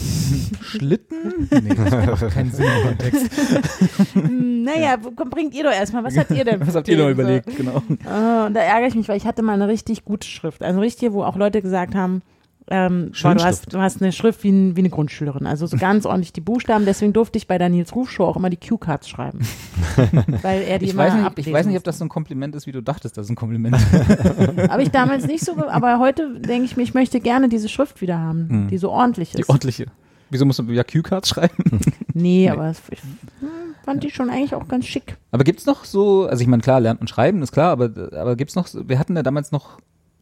[0.62, 1.48] Schlitten?
[1.64, 1.92] Nee, das
[2.22, 3.30] macht keinen Sinn im Kontext.
[4.14, 6.04] Hm, Naja, komm, bringt ihr doch erstmal.
[6.04, 6.66] Was habt ihr denn?
[6.66, 7.56] Was habt ihr noch überlegt?
[7.58, 7.82] Genau.
[8.06, 10.64] Ah, und da ärgere ich mich, weil ich hatte mal eine richtig gute Schrift.
[10.64, 12.22] Also richtig, wo auch Leute gesagt haben,
[12.70, 16.06] Ähm, du, hast, du hast eine Schrift wie, ein, wie eine Grundschülerin, also so ganz
[16.06, 16.86] ordentlich die Buchstaben.
[16.86, 19.40] Deswegen durfte ich bei der Nils Ruf Show auch immer die Cue-Cards schreiben,
[20.42, 22.56] weil er die Ich immer weiß, nicht, ich weiß nicht, ob das so ein Kompliment
[22.56, 23.76] ist, wie du dachtest, das ist ein Kompliment.
[24.70, 28.02] Habe ich damals nicht so, aber heute denke ich mir, ich möchte gerne diese Schrift
[28.02, 28.68] wieder haben, Hm.
[28.70, 29.50] die so ordentlich Die ist.
[29.50, 29.88] ordentliche.
[30.30, 31.80] Wieso musst du ja Q-Cards schreiben?
[32.14, 33.00] nee, aber es, ich
[33.40, 33.50] hm,
[33.84, 35.18] fand die schon eigentlich auch ganz schick.
[35.32, 38.36] Aber gibt's noch so, also ich meine, klar, lernt man schreiben, ist klar, aber, aber
[38.38, 39.80] gibt's noch, so- wir hatten ja damals noch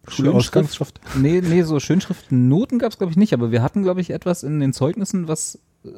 [0.10, 1.00] Schulausgangsschrift.
[1.16, 4.60] Nee, nee, so Schönschriftennoten gab's glaube ich nicht, aber wir hatten, glaube ich, etwas in
[4.60, 5.90] den Zeugnissen, was äh,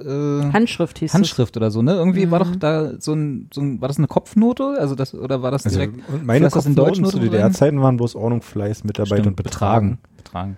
[0.54, 1.94] Handschrift hieß Handschrift oder so, ne?
[1.96, 2.52] Irgendwie war Mhm.
[2.52, 4.76] doch da so ein, so ein, war das eine Kopfnote?
[4.80, 7.98] Also das, oder war das Also, direkt und meine das in Deutsch zu DDR-Zeiten waren
[7.98, 9.98] bloß Ordnung, Fleiß, Mitarbeit Stimmt, und Betragen.
[10.18, 10.58] Betragen.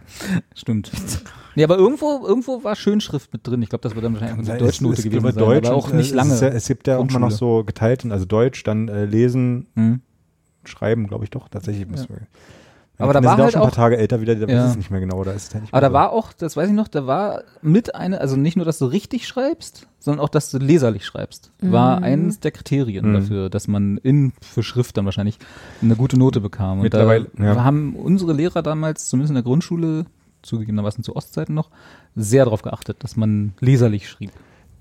[0.55, 0.91] Stimmt.
[1.55, 3.61] nee, aber irgendwo, irgendwo war Schönschrift mit drin.
[3.61, 5.75] Ich glaube, das wird dann wahrscheinlich eine Deutschnote es, es gewesen gibt sein, Deutsch aber
[5.77, 6.33] auch äh, nicht es lange.
[6.33, 9.67] Ist ja, es gibt ja auch immer noch so geteilt, also Deutsch, dann äh, Lesen,
[9.75, 10.01] Hm.
[10.65, 11.87] Schreiben, glaube ich doch, tatsächlich.
[11.89, 12.15] Muss Ja.
[13.03, 14.63] Aber da war sind auch halt schon ein paar Tage älter wieder, da Ja.
[14.63, 15.93] weiß es nicht mehr genau, da ist es halt nicht Aber da so.
[15.93, 18.85] war auch, das weiß ich noch, da war mit eine, also nicht nur, dass du
[18.85, 22.03] richtig schreibst, sondern auch, dass du leserlich schreibst, war Mhm.
[22.03, 23.13] eines der Kriterien Mhm.
[23.13, 25.37] dafür, dass man in für Schrift dann wahrscheinlich
[25.81, 26.77] eine gute Note bekam.
[26.79, 27.63] Und Mittlerweile, da ja.
[27.63, 30.05] haben unsere Lehrer damals, zumindest in der Grundschule,
[30.41, 31.69] zugegebenermaßen zu Ostzeiten noch,
[32.15, 34.31] sehr darauf geachtet, dass man leserlich schrieb.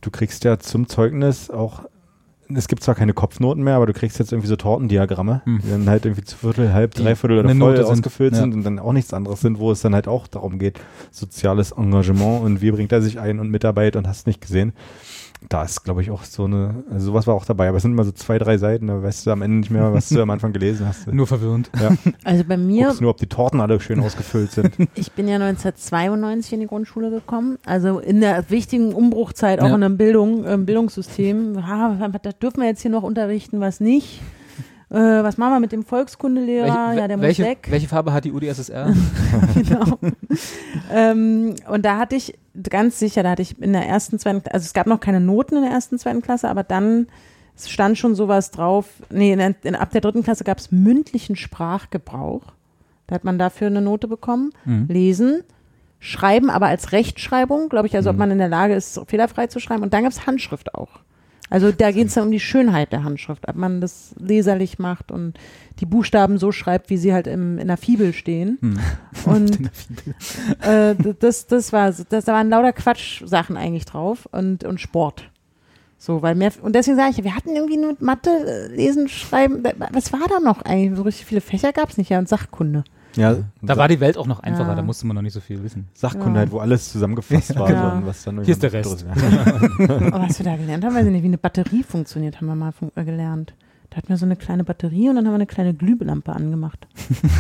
[0.01, 1.85] Du kriegst ja zum Zeugnis auch,
[2.57, 5.61] es gibt zwar keine Kopfnoten mehr, aber du kriegst jetzt irgendwie so Tortendiagramme, Hm.
[5.65, 8.41] die dann halt irgendwie zu Viertel, halb, Die Dreiviertel oder voll Note sind, ausgefüllt ja.
[8.41, 10.79] sind und dann auch nichts anderes sind, wo es dann halt auch darum geht,
[11.11, 14.73] soziales Engagement und wie bringt er sich ein und Mitarbeit und hast nicht gesehen.
[15.49, 17.93] Da ist, glaube ich, auch so eine, also sowas war auch dabei, aber es sind
[17.93, 20.31] immer so zwei, drei Seiten, da weißt du am Ende nicht mehr, was du am
[20.31, 21.07] Anfang gelesen hast.
[21.13, 21.71] Nur verwirrend.
[21.81, 21.91] Ja,
[22.25, 24.75] Also bei mir, guckst nur, ob die Torten alle schön ausgefüllt sind.
[24.95, 29.75] ich bin ja 1992 in die Grundschule gekommen, also in der wichtigen Umbruchzeit auch Ja.
[29.75, 31.59] in der Bildung, im Bildungssystem.
[31.59, 34.21] Ah, das dürfen wir jetzt hier noch unterrichten, was nicht.
[34.93, 36.95] Äh, was machen wir mit dem Volkskundelehrer?
[36.95, 37.67] ja, der muss welche, weg.
[37.71, 38.93] welche Farbe hat die UdSSR?
[39.55, 39.99] genau.
[40.93, 42.39] ähm, und da hatte ich
[42.69, 45.57] ganz sicher, da hatte ich in der ersten, zweiten, also es gab noch keine Noten
[45.57, 47.07] in der ersten, zweiten Klasse, aber dann
[47.57, 48.87] stand schon sowas drauf.
[49.11, 52.43] Nee, in in, ab der dritten Klasse gab es mündlichen Sprachgebrauch.
[53.07, 54.53] Da hat man dafür eine Note bekommen.
[54.65, 54.87] Mhm.
[54.89, 55.43] Lesen,
[56.01, 58.21] schreiben, aber als Rechtschreibung, glaube ich, also ob Mhm.
[58.21, 59.83] man in der Lage ist, fehlerfrei zu schreiben.
[59.83, 61.01] Und dann gab es Handschrift auch.
[61.53, 65.13] Also da geht es dann um die Schönheit der Handschrift, ob man das leserlich macht
[65.13, 65.39] und
[65.81, 68.57] die Buchstaben so schreibt, wie sie halt im, in der Fibel stehen.
[68.63, 68.79] Hm.
[69.27, 69.59] Und
[70.63, 75.31] äh, das, das war, das, da waren lauter Quatsch-Sachen eigentlich drauf und, und Sport.
[75.99, 79.63] So, weil mehr, und deswegen sage ich, wir hatten irgendwie nur Mathe, äh, Lesen, Schreiben,
[79.93, 80.97] was war da noch eigentlich?
[80.97, 82.83] So richtig viele Fächer gab es nicht, ja, und Sachkunde.
[83.17, 84.75] Ja, Da war die Welt auch noch einfacher, Ja.
[84.75, 85.89] da musste man noch nicht so viel wissen.
[85.95, 86.39] Sachkunde Ja.
[86.41, 87.71] halt, wo alles zusammengefasst war.
[87.71, 88.01] Ja.
[88.01, 91.13] So, was dann Hier ist der irgendwie- Aber was wir da gelernt haben, weiß ich
[91.13, 93.55] nicht, wie eine Batterie funktioniert, haben wir mal äh, gelernt.
[93.91, 96.87] Da hatten wir so eine kleine Batterie und dann haben wir eine kleine Glühlampe angemacht.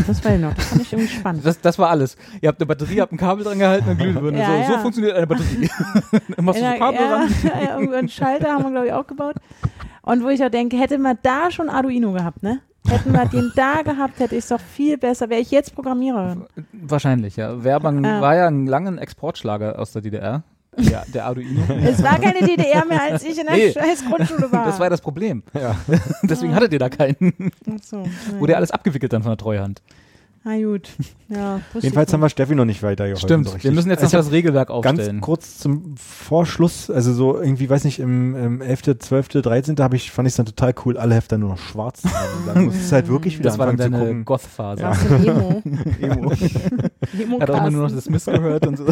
[0.06, 1.46] Das weiß ich noch, das fand ich irgendwie spannend.
[1.46, 2.18] Das, das war alles.
[2.42, 4.38] Ihr habt eine Batterie, habt ein Kabel dran gehalten und Glühbirne.
[4.38, 4.66] Ja, so, ja.
[4.66, 5.70] so funktioniert eine Batterie.
[6.36, 7.28] Dann machst du so Ja, Kabel ja, ran.
[7.42, 9.36] ja, irgendwie einen Schalter haben wir, glaube ich, auch gebaut.
[10.02, 12.60] Und wo ich auch denke, hätte man da schon Arduino gehabt, ne?
[12.88, 15.30] Hätten wir den da gehabt, hätte ich es doch viel besser.
[15.30, 16.44] Wäre ich jetzt Programmiererin.
[16.72, 17.62] Wahrscheinlich, ja.
[17.62, 18.20] Werbang Ja.
[18.20, 20.42] war ja ein langen Exportschlager aus der DDR.
[20.78, 21.60] Ja, der Arduino.
[21.84, 23.72] Es war keine DDR mehr, als ich in der Nee.
[23.72, 24.64] scheiß Grundschule war.
[24.64, 25.42] Das war das Problem.
[25.54, 25.76] Ja.
[26.22, 27.52] Deswegen hattet ihr da keinen.
[27.70, 28.04] Ach so,
[28.38, 29.82] Wurde ja alles abgewickelt dann von der Treuhand.
[30.44, 30.88] Na gut.
[31.28, 33.28] Ja, Jedenfalls haben wir Steffi noch nicht weitergeholfen.
[33.28, 33.48] Stimmt.
[33.48, 35.20] so wir müssen jetzt noch Also ich das Regelwerk hab Ganz aufstellen.
[35.20, 39.76] kurz zum Vorschluss, also so irgendwie, weiß nicht, im, im 11., 12., 13.
[39.78, 42.28] Habe ich, fand ich es dann total cool, alle Hefter nur noch schwarz zu haben.
[42.46, 44.24] Dann musst du halt wirklich wieder Das war dann anfangen zu deine gucken.
[44.24, 44.92] Goth-Phase.
[45.08, 45.62] Du Emo?
[46.00, 46.32] Emo.
[47.18, 48.84] Emo Hat auch immer nur noch das Mist gehört und so.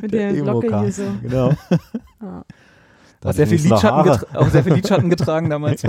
[0.00, 1.02] mit der Glocke hier so.
[1.22, 1.50] Genau.
[2.22, 2.44] Ja.
[3.20, 5.82] Da Auch sehr, viel Lidschatten auch sehr viel Lidschatten getragen damals.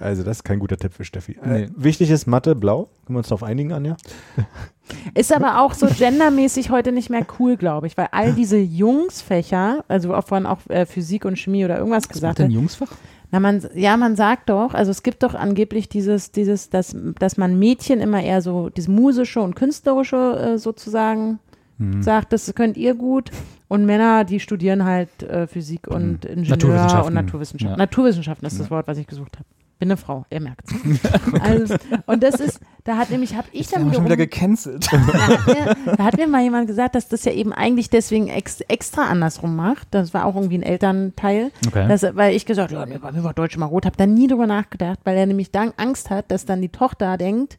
[0.00, 1.38] Also das ist kein guter Tipp für Steffi.
[1.44, 1.62] Nee.
[1.64, 2.88] Äh, wichtig ist Mathe, blau.
[3.06, 3.96] Können wir uns darauf einigen, Anja?
[5.14, 9.84] Ist aber auch so gendermäßig heute nicht mehr cool, glaube ich, weil all diese Jungsfächer,
[9.86, 12.52] also auch vorhin auch äh, Physik und Chemie oder irgendwas Was macht gesagt denn hat.
[12.52, 12.88] Jungsfach?
[13.30, 17.36] Na, man, ja, man sagt doch, also es gibt doch angeblich dieses, dieses, dass, dass
[17.36, 21.38] man Mädchen immer eher so dieses musische und künstlerische äh, sozusagen
[21.78, 22.02] Mhm.
[22.02, 23.30] sagt, das könnt ihr gut.
[23.66, 27.06] Und Männer, die studieren halt äh, Physik und Ingenieur Naturwissenschaften.
[27.06, 27.72] und Naturwissenschaften.
[27.72, 27.76] Ja.
[27.78, 29.48] Naturwissenschaften ist das Wort, was ich gesucht habe.
[29.80, 30.68] Bin eine Frau, ihr merkt
[31.40, 31.74] also,
[32.04, 34.86] Und das ist, da hat nämlich, habe ich dann wiederum, wieder gecancelt.
[34.92, 38.28] da hat, mir, da hat mir mal jemand gesagt, dass das ja eben eigentlich deswegen
[38.28, 39.88] ex, extra andersrum macht.
[39.92, 41.50] Das war auch irgendwie ein Elternteil.
[41.66, 41.88] Okay.
[41.88, 44.04] Das, weil ich gesagt habe, ja, mir war, mir war Deutsch mal rot, habe da
[44.04, 47.56] nie drüber nachgedacht, weil er nämlich dann Angst hat, dass dann die Tochter denkt,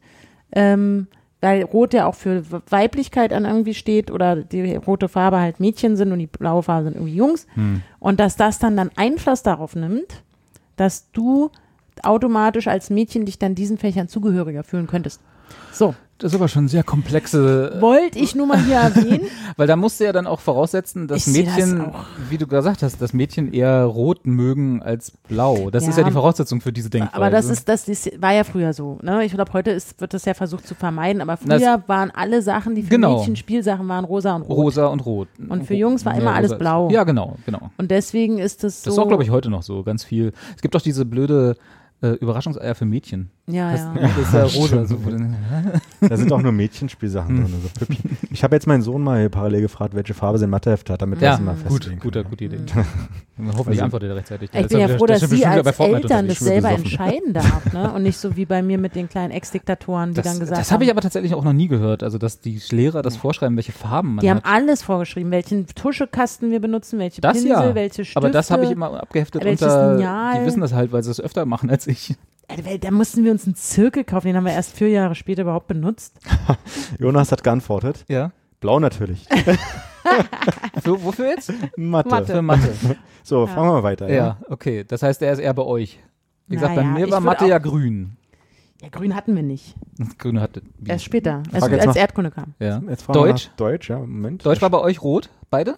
[0.52, 1.08] ähm,
[1.40, 5.96] weil Rot ja auch für Weiblichkeit an irgendwie steht oder die rote Farbe halt Mädchen
[5.96, 7.48] sind und die blaue Farbe sind irgendwie Jungs.
[7.54, 7.82] Hm.
[7.98, 10.22] Und dass das dann dann Einfluss darauf nimmt,
[10.76, 11.50] dass du
[12.04, 15.20] automatisch als Mädchen dich dann diesen Fächern zugehöriger fühlen könntest.
[15.70, 19.26] So, Das ist aber schon sehr komplexe, wollte ich nur mal hier erwähnen.
[19.58, 22.04] weil da musst du ja dann auch voraussetzen, dass Ich das Mädchen, auch.
[22.30, 25.68] wie du gesagt hast, dass Mädchen eher rot mögen als blau.
[25.70, 26.08] Das ist ja Ja.
[26.08, 27.14] die Voraussetzung für diese Denkweise.
[27.16, 28.98] Aber das ist, das ist, war ja früher so.
[29.02, 29.24] Ne?
[29.24, 32.40] Ich glaube, heute ist, wird das ja versucht zu vermeiden, aber früher Das- waren alle
[32.40, 33.18] Sachen, die für Genau.
[33.18, 34.56] Mädchen Spielsachen waren, rosa und rot.
[34.56, 35.28] rosa und rot.
[35.48, 36.88] Und für Jungs war immer alles rosa ist- blau.
[36.90, 37.70] Ja, genau, genau.
[37.76, 38.88] Und deswegen ist das so.
[38.90, 40.32] Das ist auch, glaube ich, heute noch so, ganz viel.
[40.56, 43.30] Es gibt doch diese blöde äh, Überraschungseier für Mädchen.
[43.48, 43.94] Ja, Das, ja.
[44.00, 44.84] das ist ja rosa.
[44.86, 44.96] So,
[46.08, 48.16] Da sind auch nur Mädchenspielsachen drin, so Püppchen.
[48.30, 51.20] Ich habe jetzt meinen Sohn mal hier parallel gefragt, welche Farbe sein Matheheft hat, damit
[51.20, 52.58] wir ja, das mal gut, festlegen guter, gute Idee.
[53.38, 54.50] Hoffentlich Also- antwortet er rechtzeitig.
[54.54, 57.92] Ich bin ja froh, dass Sie als Eltern das selber entscheiden darf, ne?
[57.92, 60.70] Und nicht so wie bei mir mit den kleinen Ex-Diktatoren, die Das, dann gesagt das
[60.70, 60.74] haben.
[60.74, 63.72] habe ich aber tatsächlich auch noch nie gehört, also dass die Lehrer das vorschreiben, welche
[63.72, 64.46] Farben man die haben hat.
[64.46, 68.18] alles vorgeschrieben, welchen Tuschekasten wir benutzen, welche Das Pinsel, ja, welche Stifte.
[68.18, 70.38] aber das habe ich immer abgeheftet welches unter, Lineal.
[70.40, 72.14] die wissen das halt, weil sie es öfter machen als ich.
[72.48, 75.42] Äh, Da mussten wir uns einen Zirkel kaufen, den haben wir erst vier Jahre später
[75.42, 76.18] überhaupt benutzt.
[76.98, 78.04] Jonas hat geantwortet.
[78.08, 78.32] Ja.
[78.60, 79.26] Blau natürlich.
[80.82, 81.52] Für, wofür jetzt?
[81.76, 82.08] Mathe.
[82.08, 82.32] Mathe.
[82.32, 82.74] Für Mathe.
[83.24, 84.12] So, fangen wir mal weiter.
[84.12, 84.82] Ja, okay.
[84.82, 86.00] Das heißt, er ist eher bei euch.
[86.48, 88.16] Wie gesagt, bei Naja, mir ich war Mathe ja grün.
[88.82, 89.76] Ja, grün hatten wir nicht.
[89.96, 90.62] Das Grüne hatte.
[90.78, 90.90] wie?
[90.90, 91.94] Erst später, jetzt als noch.
[91.94, 92.54] Erdkunde kam.
[92.58, 92.80] Ja.
[93.12, 93.46] Deutsch?
[93.46, 94.44] nach Deutsch, ja, Moment.
[94.44, 95.76] Deutsch war bei euch rot, beide?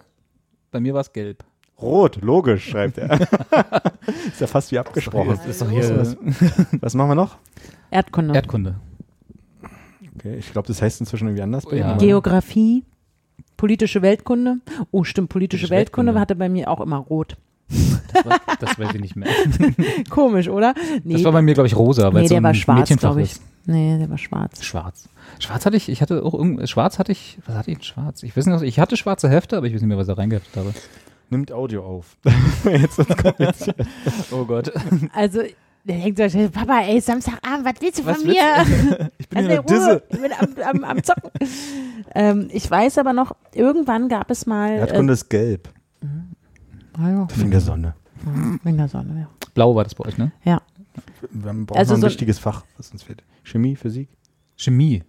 [0.71, 1.43] Bei mir war es gelb.
[1.81, 3.19] Rot, logisch, schreibt er.
[4.31, 5.37] ist ja fast wie abgesprochen.
[5.47, 6.17] Ist doch hier Was-
[6.81, 7.37] Was machen wir noch?
[7.91, 8.33] Erdkunde.
[8.33, 8.75] Erdkunde.
[10.17, 11.65] Okay, ich glaube, das heißt inzwischen irgendwie anders.
[11.65, 11.97] bei Ja.
[11.97, 12.83] Geografie,
[13.57, 14.57] politische Weltkunde.
[14.91, 16.19] Oh, stimmt, politische Politische Weltkunde Weltkunde.
[16.21, 17.35] hatte bei mir auch immer rot.
[18.13, 19.27] Das, war, das weiß ich nicht mehr.
[20.09, 20.73] Komisch, oder?
[21.03, 22.95] Nee, Das war bei mir, glaube ich, rosa, weil nee so der ein war schwarz,
[22.97, 23.33] glaube ich.
[23.33, 23.41] ist.
[23.65, 24.63] Nee, der war schwarz.
[24.63, 25.09] Schwarz.
[25.39, 28.21] Schwarz hatte ich, ich hatte auch irgend, schwarz hatte ich, was hatte ich in schwarz?
[28.23, 30.21] Ich weiß nicht, ich hatte schwarze Hefte, aber ich weiß nicht mehr, was ich da
[30.21, 30.73] reingeheftet habe.
[31.29, 32.17] Nimmt Audio auf.
[32.65, 33.75] Jetzt kompliziert.
[34.31, 34.71] Oh Gott.
[35.13, 35.41] Also,
[35.83, 38.41] der denkt sich, Papa, ey, Samstagabend, was willst du Was von willst
[38.99, 39.11] mir?
[39.17, 40.03] Ich bin hier in der Disse.
[40.09, 41.31] Ich bin am, am, am Zocken.
[42.13, 44.71] ähm, ich weiß aber noch, irgendwann gab es mal.
[44.71, 45.69] Erdkunde ist gelb.
[46.01, 46.05] Äh,
[47.01, 47.95] ah ja, Wegen der Sonne.
[48.63, 49.29] wegen der Sonne, ja.
[49.53, 50.31] Blau war das bei euch, ne?
[50.43, 50.61] ja.
[51.31, 53.23] Wir brauchen Also noch ein so- wichtiges Fach, was uns fehlt.
[53.43, 54.09] Chemie, Physik.
[54.55, 55.03] Chemie.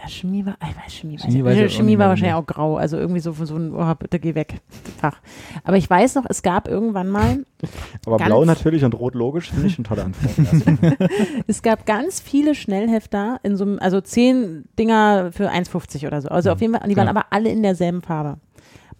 [0.00, 2.96] Ja, Chemie war, ich weiß, Chemie, Chemie weiß auch Chemie war wahrscheinlich auch grau, also
[2.96, 4.60] irgendwie so, so ein, oh, bitte geh weg,
[5.00, 5.18] Fach.
[5.64, 7.44] Aber ich weiß noch, es gab irgendwann mal,
[8.06, 11.10] Aber blau natürlich und rot logisch, finde ich eine tolle Antwort.
[11.46, 16.28] Es gab ganz viele Schnellhefter in so einem, also zehn Dinger für 1,50 oder so.
[16.28, 17.10] Also auf jeden Fall, die waren Ja.
[17.10, 18.36] aber alle in derselben Farbe.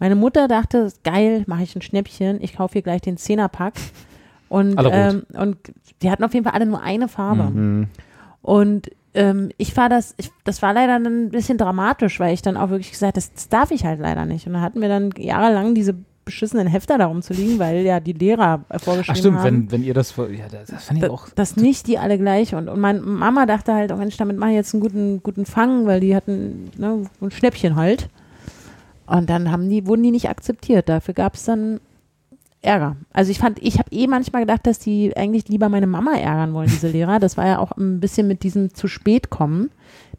[0.01, 3.75] Meine Mutter dachte, geil, mache ich ein Schnäppchen, ich kaufe hier gleich den Zehnerpack.
[4.49, 5.59] Und, ähm, und
[6.03, 7.51] die hatten auf jeden Fall alle nur eine Farbe.
[7.51, 7.89] Mhm.
[8.43, 12.43] Und ähm, ich war das, ich, das war leider dann ein bisschen dramatisch, weil ich
[12.43, 14.47] dann auch wirklich gesagt habe, das, das darf ich halt leider nicht.
[14.47, 15.95] Und dann hatten wir dann jahrelang diese
[16.25, 19.45] beschissenen Hefter darum zu liegen, weil ja die Lehrer vorgeschrieben Ach stimmt, haben.
[19.45, 21.29] wenn, wenn ihr das, ja, das, das fand ich Da- auch.
[21.31, 24.51] dass nicht die alle gleich und, und meine Mama dachte halt, oh Mensch, damit mache
[24.51, 28.11] ich jetzt einen guten, guten Fang, weil die hatten ne, ein Schnäppchen halt.
[29.07, 30.91] Und dann haben die, wurden die nicht akzeptiert.
[30.91, 31.81] Dafür gab es dann
[32.61, 32.97] Ärger.
[33.13, 36.55] Also ich fand, ich habe eh manchmal gedacht, dass die eigentlich lieber meine Mama ärgern
[36.55, 37.21] wollen, diese Lehrer.
[37.21, 39.71] Das war ja auch ein bisschen mit diesem zu spät kommen.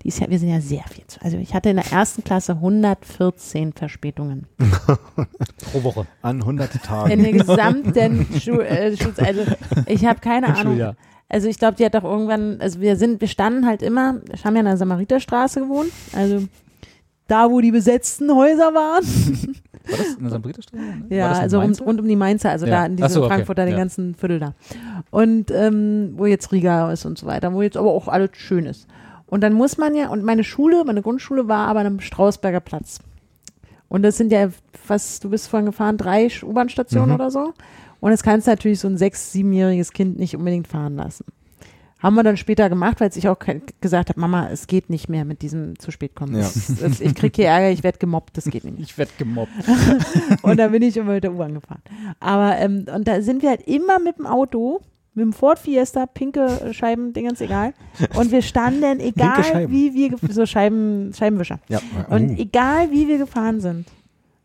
[0.04, 1.22] Die ist ja, wir sind ja sehr viel zu.
[1.22, 4.48] Also ich hatte in der ersten Klasse 114 Verspätungen.
[5.72, 6.08] Pro Woche.
[6.22, 7.24] An 100 In Tagen.
[7.24, 9.42] der gesamten Schul, äh, also
[9.88, 10.96] ich habe keine Ahnung.
[11.28, 14.44] Also ich glaube, die hat doch irgendwann, also wir sind, wir standen halt immer, wir
[14.44, 16.48] haben ja in der Samariterstraße gewohnt, also
[17.28, 19.06] da, wo die besetzten Häuser waren.
[19.90, 20.84] War das in der Samariterstraße?
[20.84, 21.06] Ne?
[21.16, 22.72] Ja, also um, rund um die Mainzer, also Ja.
[22.82, 23.30] da in diesem so, okay.
[23.36, 23.78] Frankfurter, den Ja.
[23.80, 24.54] ganzen Viertel da.
[25.12, 28.66] Und ähm, wo jetzt Riga ist und so weiter, wo jetzt aber auch alles schön
[28.66, 28.88] ist.
[29.28, 33.00] Und dann muss man ja, und meine Schule, meine Grundschule war aber am Strausberger Platz.
[33.88, 34.50] Und das sind ja,
[34.88, 37.16] was, du bist vorhin gefahren, drei U-Bahn-Stationen Mhm.
[37.16, 37.54] oder so.
[38.00, 41.26] Und das kannst du natürlich so ein sechs-, siebenjähriges Kind nicht unbedingt fahren lassen.
[42.02, 43.38] Haben wir dann später gemacht, weil ich auch
[43.82, 46.40] gesagt habe, Mama, es geht nicht mehr mit diesem zu spät kommen.
[46.40, 46.50] Ja.
[47.02, 48.84] Ich krieg hier Ärger, ich werde gemobbt, das geht nicht mehr.
[48.84, 49.52] Ich werde gemobbt.
[50.42, 51.82] Und da bin ich immer mit der U-Bahn gefahren.
[52.22, 54.80] Aber, ähm, und da sind wir halt immer mit dem Auto,
[55.14, 57.74] mit dem Ford Fiesta, pinke Scheiben, Ding ganz egal.
[58.16, 61.60] Und wir standen, egal wie wir, so Scheiben, Scheibenwischer.
[61.68, 61.80] Ja.
[62.10, 62.36] Und Oh.
[62.38, 63.88] egal wie wir gefahren sind,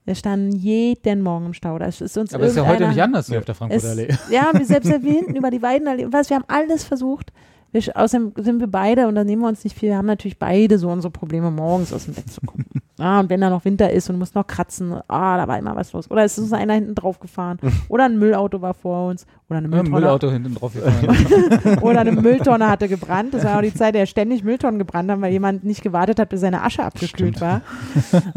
[0.04, 1.78] wir standen jeden Morgen im Stau.
[1.78, 3.38] Das ist uns Aber ist ja heute nicht anders hier Ja.
[3.40, 4.08] auf der Frankfurter Allee.
[4.30, 7.32] ja, wir, selbst wenn wir hinten über die Weidenallee, was, wir haben alles versucht.
[7.72, 10.38] Wir, außerdem sind wir beide, und da nehmen wir uns nicht viel, wir haben natürlich
[10.38, 12.66] beide so unsere Probleme, morgens aus dem Bett zu kommen.
[12.96, 15.58] Ah, und wenn da noch Winter ist und du musst noch kratzen, ah, da war
[15.58, 16.08] immer was los.
[16.12, 17.58] Oder es ist uns einer hinten drauf gefahren.
[17.88, 19.26] Oder ein Müllauto war vor uns.
[19.50, 20.00] Oder eine Ja, ein Mülltonne.
[20.00, 21.78] Müllauto hinten drauf gefahren.
[21.82, 23.34] Oder eine Mülltonne hatte gebrannt.
[23.34, 26.30] Das war auch die Zeit, der ständig Mülltonnen gebrannt haben, weil jemand nicht gewartet hat,
[26.30, 27.60] bis seine Asche abgekühlt war.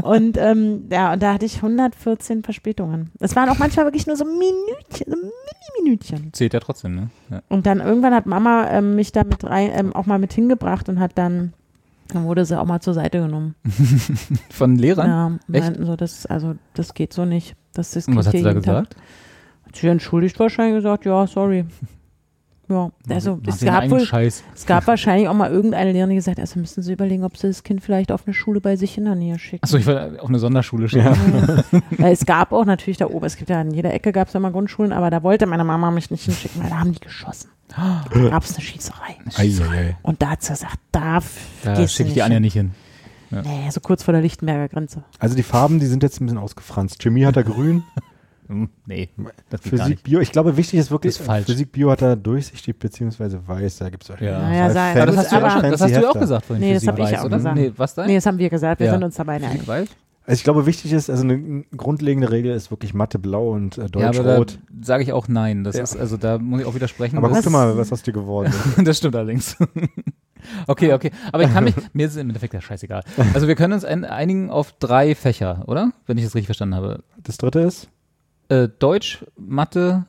[0.03, 3.11] Und ähm, ja, und da hatte ich 114 Verspätungen.
[3.19, 6.33] Es waren auch manchmal wirklich nur so Minütchen, so Mini-Minütchen.
[6.33, 7.09] Zählt ja trotzdem, ne?
[7.29, 7.41] Ja.
[7.47, 10.89] Und dann irgendwann hat Mama ähm, mich da mit rein, ähm, auch mal mit hingebracht
[10.89, 11.53] und hat dann,
[12.09, 13.55] dann wurde sie auch mal zur Seite genommen.
[14.49, 15.07] Von Lehrern?
[15.07, 15.65] Ja, Echt?
[15.65, 17.55] meinten so, das, also, das geht so nicht.
[17.73, 18.87] Das, das Und was hat kriegt sie da jeden Tag.
[19.79, 21.65] Sie entschuldigt wahrscheinlich gesagt, ja, sorry.
[22.69, 24.43] Ja, also es gab, wohl, Scheiß.
[24.53, 27.37] es gab wahrscheinlich auch mal irgendeine Lehrerin, die gesagt hat, also müssen Sie überlegen, ob
[27.37, 29.63] Sie das Kind vielleicht auf eine Schule bei sich in der Nähe schicken.
[29.63, 31.15] Achso, ich war auf eine Sonderschule schicken.
[31.97, 34.33] Weil es gab auch natürlich da oben, es gibt ja in jeder Ecke gab es
[34.33, 36.99] ja mal Grundschulen, aber da wollte meine Mama mich nicht hinschicken, weil da haben die
[36.99, 37.49] geschossen.
[37.69, 39.95] Da gab es eine Schießerei.
[40.01, 41.19] Und da hat sie gesagt, da,
[41.63, 42.71] Da schicke ich die Anja nicht hin.
[43.29, 45.03] Nee, so kurz vor der Lichtenberger Grenze.
[45.19, 47.01] Also die Farben, die sind jetzt ein bisschen ausgefranst.
[47.01, 47.83] Chemie hat er grün,
[48.47, 49.09] Hm, Nee,
[49.49, 50.03] das geht gar Physik, nicht.
[50.03, 50.19] Bio.
[50.19, 51.45] Ich glaube, wichtig ist wirklich, Das ist falsch.
[51.45, 53.77] Physik, Bio hat er durchsichtig beziehungsweise weiß.
[53.77, 54.41] Da gibt es wahrscheinlich Ja.
[54.41, 56.09] Naja, zwei sei- Fan- Aber das hast, du, aber- auch schon, das hast du ja
[56.09, 56.63] auch gesagt vorhin.
[56.65, 57.37] Nee, das Physik hab ich weiß, auch oder?
[57.37, 57.55] gesagt.
[57.57, 58.07] Nee, was dein?
[58.07, 58.93] Nee, das haben wir gesagt, wir Ja.
[58.93, 59.61] sind uns dabei einig.
[59.69, 63.83] Also ich glaube, wichtig ist, also eine grundlegende Regel ist wirklich Mathe blau und äh,
[63.83, 64.59] Ja, Deutsch aber rot.
[64.69, 65.63] da sage ich auch nein.
[65.63, 65.83] Das Ja.
[65.83, 67.17] ist, also da muss ich auch widersprechen.
[67.17, 68.57] Aber das, guck mal, was aus dir geworden ist.
[68.87, 69.55] das stimmt allerdings.
[70.67, 71.11] Okay, okay.
[71.33, 73.01] Aber ich kann mich, mir ist im Endeffekt ja scheißegal.
[73.33, 75.91] Also wir können uns ein, einigen auf drei Fächer, oder?
[76.05, 77.03] Wenn ich das richtig verstanden habe.
[77.21, 77.89] Das dritte ist?
[78.49, 80.05] Äh, Deutsch, Mathe,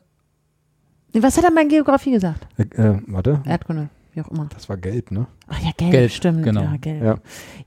[1.13, 2.47] Was hat er bei Geografie gesagt?
[2.57, 4.47] Äh, äh, warte, Erdkunde, wie auch immer.
[4.53, 5.27] das war gelb, ne?
[5.47, 6.43] Ach ja, gelb, Gelb, stimmt.
[6.43, 6.61] genau.
[6.61, 7.03] Ja, gelb.
[7.03, 7.15] Ja.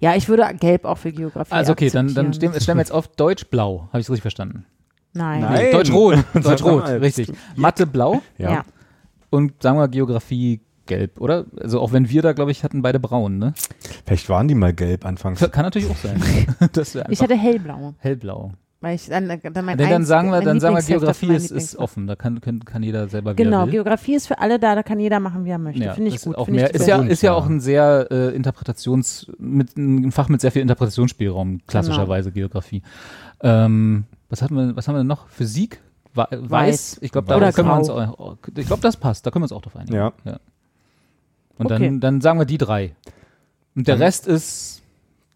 [0.01, 0.17] Ja.
[0.17, 3.09] ich würde gelb auch für Geografie also okay, dann, dann stellen, stellen wir jetzt auf
[3.09, 3.89] Deutsch blau.
[3.89, 4.65] Habe ich es richtig verstanden?
[5.13, 5.41] Nein.
[5.43, 5.65] Nein.
[5.65, 6.17] Nee, Deutsch rot.
[6.35, 7.03] Deutsch rot, Verdammt.
[7.03, 7.33] richtig.
[7.57, 8.65] Mathe blau Ja.
[9.31, 11.45] und sagen wir Geografie gelb, oder?
[11.61, 13.53] Also auch wenn wir da, glaube ich, hatten beide braun, ne?
[14.07, 15.41] Vielleicht waren die mal gelb anfangs.
[15.53, 16.21] Kann natürlich auch sein.
[17.11, 17.95] Ich hatte hellblau.
[17.99, 18.53] hellblau.
[18.83, 21.77] Weil ich dann, dann mein Nee, dann sagen wir, dann sagen wir Geografie ist, ist
[21.77, 22.09] offen.
[22.09, 23.71] Da kann, kann, kann jeder selber Genau, will.
[23.73, 25.85] Geografie ist für alle da, da kann jeder machen, wie er möchte.
[25.85, 26.35] Ja, Finde ich ist gut.
[26.37, 30.11] Auch finde mehr, ich ist, ja, ist ja auch ein sehr äh, Interpretations, mit ein
[30.11, 32.49] Fach mit sehr viel Interpretationsspielraum, klassischerweise Genau.
[32.49, 32.83] Geografie.
[33.41, 35.29] Ähm, was hatten wir, was haben wir denn noch?
[35.29, 35.81] Physik?
[36.15, 36.29] Weiß.
[36.33, 36.99] Weiß.
[37.03, 37.97] Ich glaube, da Oder können wir uns grau.
[38.19, 39.25] auch, ich glaube, das passt.
[39.25, 39.95] Da können wir uns auch drauf einigen.
[39.95, 40.13] Ja.
[41.59, 41.79] Und Okay.
[41.87, 42.97] dann, dann sagen wir die drei.
[43.77, 44.82] Und der Dann- Rest ist,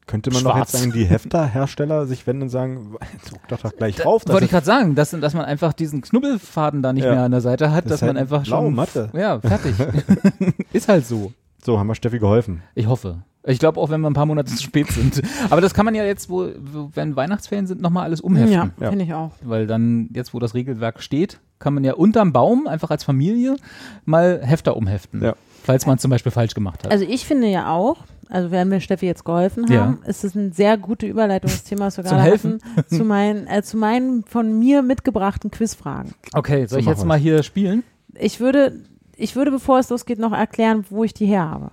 [0.07, 0.83] Könnte man noch jetzt Schwarz.
[0.83, 2.95] sagen, die Hefterhersteller sich wenden und sagen,
[3.29, 4.25] druck doch, doch gleich drauf.
[4.25, 7.13] das wollte ich gerade sagen, dass, dass man einfach diesen Knubbelfaden da nicht Ja.
[7.13, 8.75] mehr an der Seite hat, Das dass ist man halt einfach blau, schon.
[8.75, 9.11] Mathe.
[9.15, 9.75] Ja, fertig.
[10.73, 11.33] ist halt so.
[11.65, 12.63] So, haben wir Steffi geholfen.
[12.77, 13.23] Ich hoffe.
[13.49, 15.23] Ich glaube auch, wenn wir ein paar Monate zu spät sind.
[15.51, 16.49] Aber das kann man ja jetzt, wo,
[16.95, 18.53] wenn Weihnachtsferien sind, nochmal alles umheften.
[18.53, 18.91] Ja, Ja.
[18.91, 19.33] finde ich auch.
[19.43, 23.57] Weil dann, jetzt wo das Regelwerk steht, kann man ja unterm Baum einfach als Familie
[24.05, 25.23] mal Hefter umheften.
[25.23, 25.35] Ja.
[25.65, 26.93] Falls man zum Beispiel falsch gemacht hat.
[26.93, 29.81] Also ich finde ja auch, also wenn wir Steffi jetzt geholfen Ja.
[29.87, 32.59] haben, ist es ein sehr gute Überleitung, das Thema, was wir Zum gerade Helfen.
[32.77, 36.15] hatten, zu meinen, äh, zu meinen von mir mitgebrachten Quizfragen.
[36.35, 37.83] okay, soll So ich jetzt mal hier spielen?
[38.15, 38.81] Ich würde,
[39.17, 41.71] ich würde, bevor es losgeht, noch erklären, wo ich die her habe.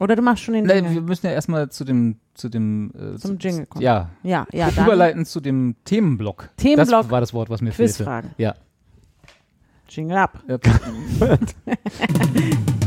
[0.00, 0.94] Oder du machst schon den Jingle?
[0.94, 3.84] wir müssen ja erstmal zu dem, zu dem, äh, Zum zu, Jingle kommen.
[3.84, 4.10] Ja.
[4.24, 6.48] Ja, ja, dann Überleiten zu dem Themenblock.
[6.56, 7.92] Themenblock, Das war das Wort, was mir fehlte.
[7.94, 8.30] Quizfragen.
[8.36, 8.54] Ja.
[9.88, 10.42] Jingle ab.
[10.48, 10.58] Ja.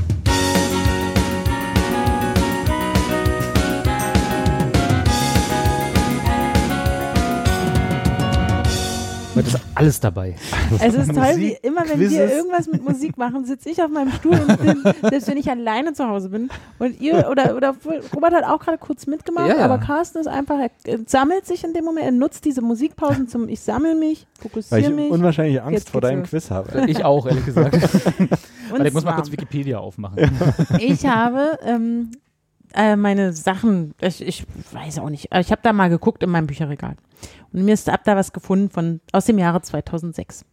[9.35, 10.35] Heute ist alles dabei.
[10.81, 12.17] Es ist toll, wie immer, wenn Quizzes.
[12.17, 15.49] wir irgendwas mit Musik machen, sitze ich auf meinem Stuhl und bin, selbst wenn ich
[15.49, 16.49] alleine zu Hause bin.
[16.79, 17.75] Und ihr, oder, oder
[18.15, 19.65] Robert hat auch gerade kurz mitgemacht, Ja, ja.
[19.65, 23.47] aber Carsten ist einfach, er, sammelt sich in dem Moment, er nutzt diese Musikpausen zum
[23.49, 25.11] Ich sammle mich, Weil fokussiere ich mich.
[25.11, 26.29] unwahrscheinliche Angst Jetzt vor deinem los.
[26.29, 26.85] Quiz habe.
[26.87, 27.77] Ich auch, ehrlich gesagt.
[28.83, 30.17] Ich muss mal kurz Wikipedia aufmachen.
[30.79, 32.11] ich habe ähm,
[32.73, 36.47] äh, meine Sachen, ich, ich weiß auch nicht, ich habe da mal geguckt in meinem
[36.47, 36.95] Bücherregal.
[37.55, 40.43] Und mir ist ab da was gefunden von aus dem Jahre 2006.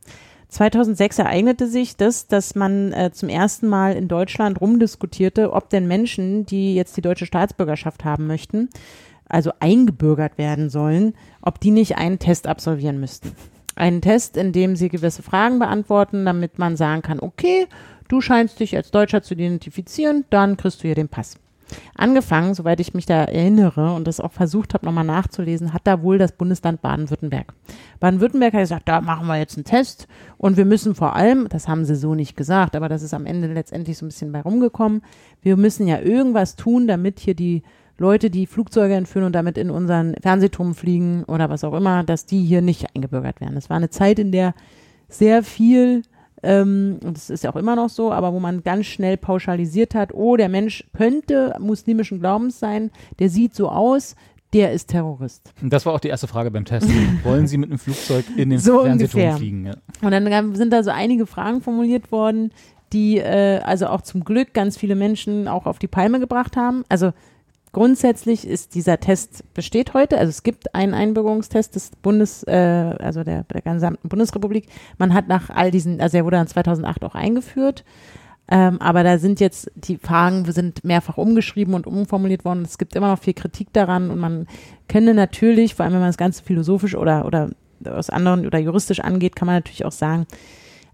[0.51, 5.89] 2006 ereignete sich das, dass man äh, zum ersten Mal in Deutschland rumdiskutierte, ob denn
[5.89, 8.69] Menschen, die jetzt die deutsche Staatsbürgerschaft haben möchten,
[9.29, 13.33] also eingebürgert werden sollen, ob die nicht einen Test absolvieren müssten.
[13.75, 17.67] Einen Test, in dem sie gewisse Fragen beantworten, damit man sagen kann, okay,
[18.07, 21.37] du scheinst dich als Deutscher zu identifizieren, dann kriegst du hier den Pass.
[21.95, 26.03] Angefangen, soweit ich mich da erinnere und das auch versucht habe, nochmal nachzulesen, hat da
[26.03, 27.53] wohl das Bundesland Baden-Württemberg.
[28.01, 30.09] Baden-Württemberg hat gesagt, da machen wir jetzt einen Test
[30.39, 33.27] und wir müssen vor allem, das haben sie so nicht gesagt, aber das ist am
[33.27, 35.03] Ende letztendlich so ein bisschen bei rumgekommen,
[35.41, 37.63] wir müssen ja irgendwas tun, damit hier die
[37.99, 42.27] Leute, die Flugzeuge entführen und damit in unseren Fernsehturm fliegen oder was auch immer, dass
[42.27, 43.55] die hier nicht eingebürgert werden.
[43.55, 44.55] Das war eine Zeit, in der
[45.09, 46.03] sehr viel
[46.43, 49.95] ähm, und das ist ja auch immer noch so, aber wo man ganz schnell pauschalisiert
[49.95, 54.17] hat, oh, der Mensch könnte muslimischen Glaubens sein, der sieht so aus,
[54.53, 55.53] der ist Terrorist.
[55.63, 56.89] Das war auch die erste Frage beim Test.
[57.25, 59.67] Wollen Sie mit einem Flugzeug in den So Fernsehturm fliegen?
[59.67, 59.77] Ja.
[60.03, 62.53] Und dann sind da so einige Fragen formuliert worden,
[62.93, 66.85] die äh, also auch zum Glück ganz viele Menschen auch auf die Palme gebracht haben.
[66.91, 67.13] Also
[67.73, 70.19] grundsätzlich ist dieser Test besteht heute.
[70.19, 72.53] Also es gibt einen Einbürgerungstest des Bundes, äh,
[72.99, 74.67] also der, der gesamten Bundesrepublik.
[74.99, 77.85] Man hat nach all diesen, also er wurde dann 2008 auch eingeführt.
[78.49, 82.65] Ähm, aber da sind jetzt, die Fragen sind mehrfach umgeschrieben und umformuliert worden.
[82.65, 84.47] Es gibt immer noch viel Kritik daran und man
[84.89, 87.51] könne natürlich, vor allem wenn man das Ganze philosophisch oder, oder
[87.89, 90.27] aus anderen oder juristisch angeht, kann man natürlich auch sagen,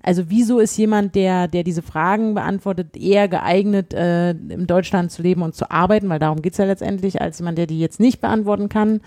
[0.02, 5.22] also wieso ist jemand, der, der diese Fragen beantwortet, eher geeignet, äh, in Deutschland zu
[5.22, 8.20] leben und zu arbeiten, weil darum geht's ja letztendlich, als jemand, der die jetzt nicht
[8.20, 9.00] beantworten kann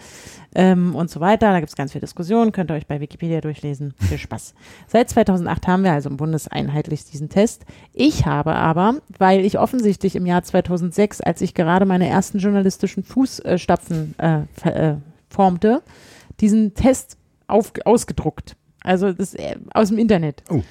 [0.53, 1.51] ähm, und so weiter.
[1.51, 3.93] Da gibt's ganz viel Diskussion, könnt ihr euch bei Wikipedia durchlesen.
[3.99, 4.53] Viel Spaß.
[4.87, 7.65] Seit 2008 haben wir also im Bundeseinheitlich diesen Test.
[7.93, 13.03] Ich habe aber, weil ich offensichtlich im Jahr 2006, als ich gerade meine ersten journalistischen
[13.03, 14.95] Fußstapfen äh, äh,
[15.29, 15.81] formte,
[16.41, 18.55] diesen Test auf, ausgedruckt.
[18.83, 20.43] Also das äh, aus dem Internet.
[20.49, 20.61] Oh.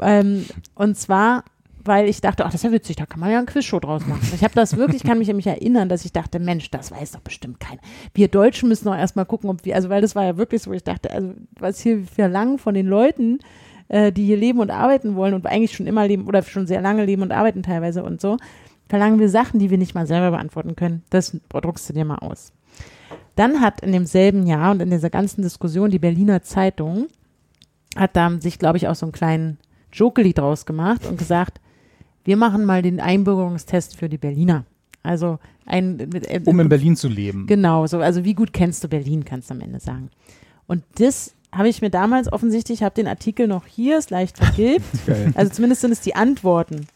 [0.00, 1.44] Ähm, und zwar,
[1.84, 4.06] weil ich dachte, ach, das ist ja witzig, da kann man ja eine Quizshow draus
[4.06, 4.28] machen.
[4.34, 7.12] Ich habe das wirklich, kann mich an mich erinnern, dass ich dachte, Mensch, das weiß
[7.12, 7.80] doch bestimmt keiner.
[8.14, 10.72] Wir Deutschen müssen doch erstmal gucken, ob wir, also weil das war ja wirklich so,
[10.72, 13.38] ich dachte, also was hier verlangen von den Leuten,
[13.88, 16.80] äh, die hier leben und arbeiten wollen und eigentlich schon immer leben oder schon sehr
[16.80, 18.36] lange leben und arbeiten teilweise und so,
[18.88, 21.02] verlangen wir Sachen, die wir nicht mal selber beantworten können.
[21.10, 22.52] Das druckst du dir mal aus.
[23.36, 27.06] Dann hat in demselben Jahr und in dieser ganzen Diskussion die Berliner Zeitung
[27.96, 29.58] hat da sich, glaube ich, auch so einen kleinen
[29.92, 31.60] Jokeli draus gemacht und gesagt,
[32.24, 34.64] wir machen mal den Einbürgerungstest für die Berliner.
[35.02, 37.46] Also ein mit- äh, Um in Berlin zu leben.
[37.46, 40.10] Genau, so, also wie gut kennst du Berlin, kannst du am Ende sagen.
[40.66, 44.84] Und das habe ich mir damals offensichtlich, habe den Artikel noch hier, ist leicht vergilbt.
[45.34, 46.86] Also zumindest sind es die Antworten.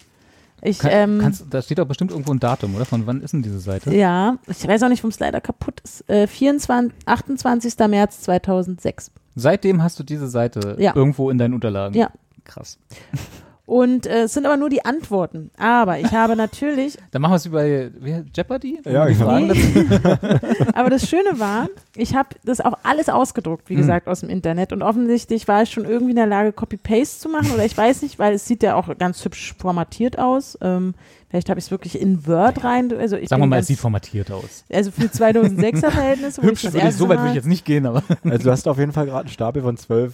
[0.63, 2.85] Ich, Kann, ähm, kannst, da steht doch bestimmt irgendwo ein Datum, oder?
[2.85, 3.95] Von wann ist denn diese Seite?
[3.95, 6.09] ja, ich weiß auch nicht, warum es leider kaputt ist.
[6.09, 7.75] Äh, 24, 28.
[7.89, 9.11] März 2006.
[9.35, 10.95] Seitdem hast du diese Seite Ja.
[10.95, 11.95] irgendwo in deinen Unterlagen.
[11.97, 12.11] Ja.
[12.45, 12.79] Krass.
[13.67, 15.51] Und äh, es sind aber nur die Antworten.
[15.57, 18.81] Aber ich habe natürlich, Dann machen wir es wie bei wie, Jeopardy?
[18.85, 19.25] Ja, genau.
[19.25, 19.51] Fragen
[20.75, 23.79] aber das Schöne war, ich habe das auch alles ausgedruckt, wie Mhm.
[23.79, 24.73] gesagt, aus dem Internet.
[24.75, 27.51] Und offensichtlich war ich schon irgendwie in der Lage, Copy-Paste zu machen.
[27.53, 30.59] Oder ich weiß nicht, weil es sieht ja auch ganz hübsch formatiert aus.
[30.61, 30.93] Ähm,
[31.31, 32.93] vielleicht habe ich es wirklich in Word rein.
[32.95, 34.65] Also ich Sagen wir mal, es ganz, sieht formatiert aus.
[34.71, 36.43] Also für 2006er Verhältnisse.
[36.43, 38.03] wo ich Hübsch das würde ich, so weit würde ich jetzt nicht gehen, aber.
[38.25, 40.13] Also du hast auf jeden Fall gerade einen Stapel von zwölf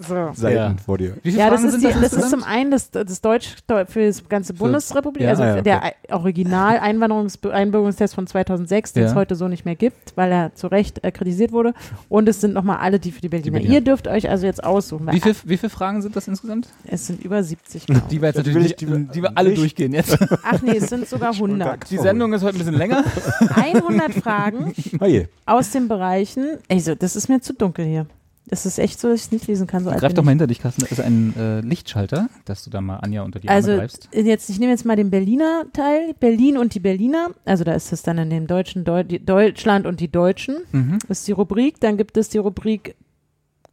[0.00, 0.30] So.
[0.34, 0.76] Seiten Ja.
[0.84, 1.14] vor dir.
[1.24, 4.54] Ja, das ist, die, das ist zum einen das, das Deutsch Deu- für das ganze
[4.54, 9.48] Bundesrepublik, ja, also ja, der Ei- Original Einwanderungs Einbürgerungstest von 2006, den es heute so
[9.48, 11.74] nicht mehr gibt, weil er zu Recht äh, kritisiert wurde.
[12.08, 13.52] Und es sind nochmal alle die für die Berliner.
[13.58, 13.74] Berliner.
[13.74, 15.08] Ihr dürft euch also jetzt aussuchen.
[15.10, 16.68] Wie, viel, wie viele Fragen sind das insgesamt?
[16.86, 18.06] Es sind über 70, glaube ich.
[18.08, 19.60] Die wir jetzt natürlich ich- nicht, die- die, wir alle nicht.
[19.60, 20.16] durchgehen jetzt.
[20.44, 21.90] Ach nee, es sind sogar 100.
[21.90, 23.04] Die Sendung ist heute ein bisschen länger.
[23.54, 25.06] 100 Fragen Oh
[25.46, 26.58] aus den Bereichen.
[26.70, 28.06] Also, das ist mir zu dunkel hier.
[28.48, 29.84] Das ist echt so, dass ich es nicht lesen kann.
[29.84, 30.82] So Greif doch mal hinter dich, Carsten.
[30.82, 34.08] Da ist ein äh, Lichtschalter, dass du da mal Anja unter die Arme Also greifst.
[34.12, 37.28] jetzt, ich nehme jetzt mal den Berliner Teil, Berlin und die Berliner.
[37.44, 40.56] Also da ist es dann in dem deutschen Deu Deutschland und die Deutschen.
[40.72, 40.98] Mhm.
[41.08, 41.80] Das ist die Rubrik.
[41.80, 42.96] Dann gibt es die Rubrik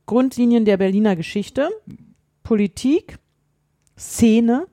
[0.06, 1.70] Grundlinien der Berliner Geschichte,
[2.44, 3.18] Politik,
[3.98, 4.68] Szene,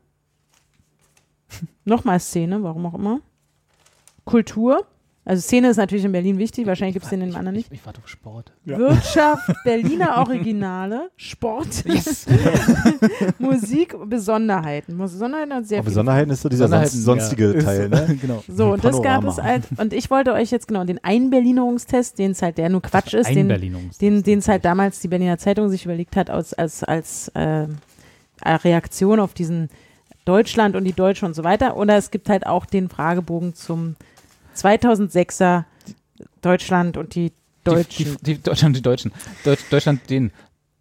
[1.84, 3.20] nochmal Szene, warum auch immer,
[4.24, 4.86] Kultur.
[5.24, 7.69] Also Szene ist natürlich in Berlin wichtig, wahrscheinlich gibt es den in den anderen nicht.
[7.70, 8.53] Ich, ich warte auf Sport.
[8.65, 8.77] Ja.
[8.77, 11.85] Wirtschaft, Berliner Originale, Sport,
[13.39, 14.99] Musik, Besonderheiten.
[14.99, 17.62] Besonderheiten hat sehr Aber viele Besonderheiten ist so dieser sonstige ja.
[17.62, 18.19] Teil, ne?
[18.20, 18.43] genau.
[18.49, 22.32] So, und das gab es halt, und ich wollte euch jetzt genau den Einberlinerungstest, den
[22.32, 25.39] es halt, der nur Quatsch ist, den, Einberlinungs- den den es halt damals die Berliner
[25.39, 27.69] Zeitung sich überlegt hat, als, als, als äh,
[28.44, 29.69] Reaktion auf diesen
[30.24, 31.77] Deutschland und die Deutschen und so weiter.
[31.77, 33.94] Oder es gibt halt auch den Fragebogen zum
[34.56, 35.64] 2006er
[36.40, 37.32] Deutschland und die
[37.64, 38.04] Deutschen.
[38.04, 39.12] Die, die, die Deutschland, die Deutschen.
[39.44, 40.32] Deutsch, Deutschland, den.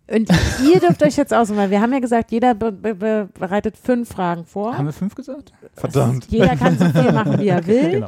[0.07, 0.29] Und
[0.65, 3.77] ihr dürft euch jetzt aussuchen, weil wir haben ja gesagt, jeder be be be bereitet
[3.77, 4.77] fünf Fragen vor.
[4.77, 5.53] Haben wir fünf gesagt?
[5.75, 6.25] Verdammt.
[6.29, 7.91] Jeder kann so viel machen, wie er will.
[7.91, 8.07] Genau.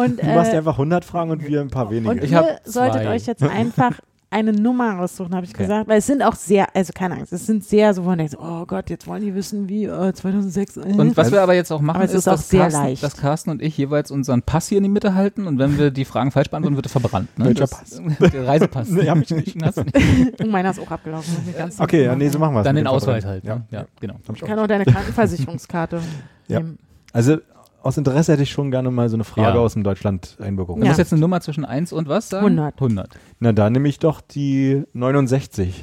[0.00, 2.10] Und, Du machst äh, einfach 100 Fragen und wir ein paar wenige.
[2.10, 3.14] Und Ich ihr solltet zwei.
[3.14, 3.98] euch jetzt einfach
[4.32, 5.62] eine Nummer raussuchen, habe ich Okay.
[5.64, 5.88] gesagt.
[5.88, 8.36] Weil es sind auch sehr, also keine Angst, es sind sehr so, wo man denkt,
[8.38, 10.76] oh Gott, jetzt wollen die wissen, wie äh, 2006.
[10.78, 10.80] Äh.
[10.80, 13.02] Und was wir aber jetzt auch machen, es ist auch dass, sehr Carsten, leicht.
[13.02, 15.90] dass Carsten und ich jeweils unseren Pass hier in die Mitte halten und wenn wir
[15.90, 17.38] die Fragen falsch beantworten, wird er verbrannt.
[17.38, 17.44] Ne?
[17.46, 18.00] Welcher das,
[18.32, 18.88] Der Reisepass.
[18.88, 19.56] Nee, hab ich nicht.
[19.64, 19.96] Hast nicht.
[20.42, 21.36] oh, meiner ist auch abgelaufen.
[21.56, 22.64] ganz okay, ja, nee, so machen wir es.
[22.64, 23.44] Dann den Ausweis halt.
[23.44, 23.56] Ja.
[23.56, 23.64] Ne?
[23.70, 24.14] Ja, genau.
[24.26, 26.00] Hab ich kann auch deine Krankenversicherungskarte
[26.48, 26.60] Ja.
[26.60, 26.78] nehmen.
[27.12, 27.36] Also
[27.82, 29.62] aus Interesse hätte ich schon gerne mal so eine Frage Ja.
[29.62, 30.80] aus dem Deutschland Einbürgerung.
[30.80, 30.90] Du Ja.
[30.90, 32.46] musst jetzt eine Nummer zwischen 1 und was sagen?
[32.46, 32.74] 100.
[32.80, 33.18] 100.
[33.40, 35.82] Na, da nehme ich doch die 69.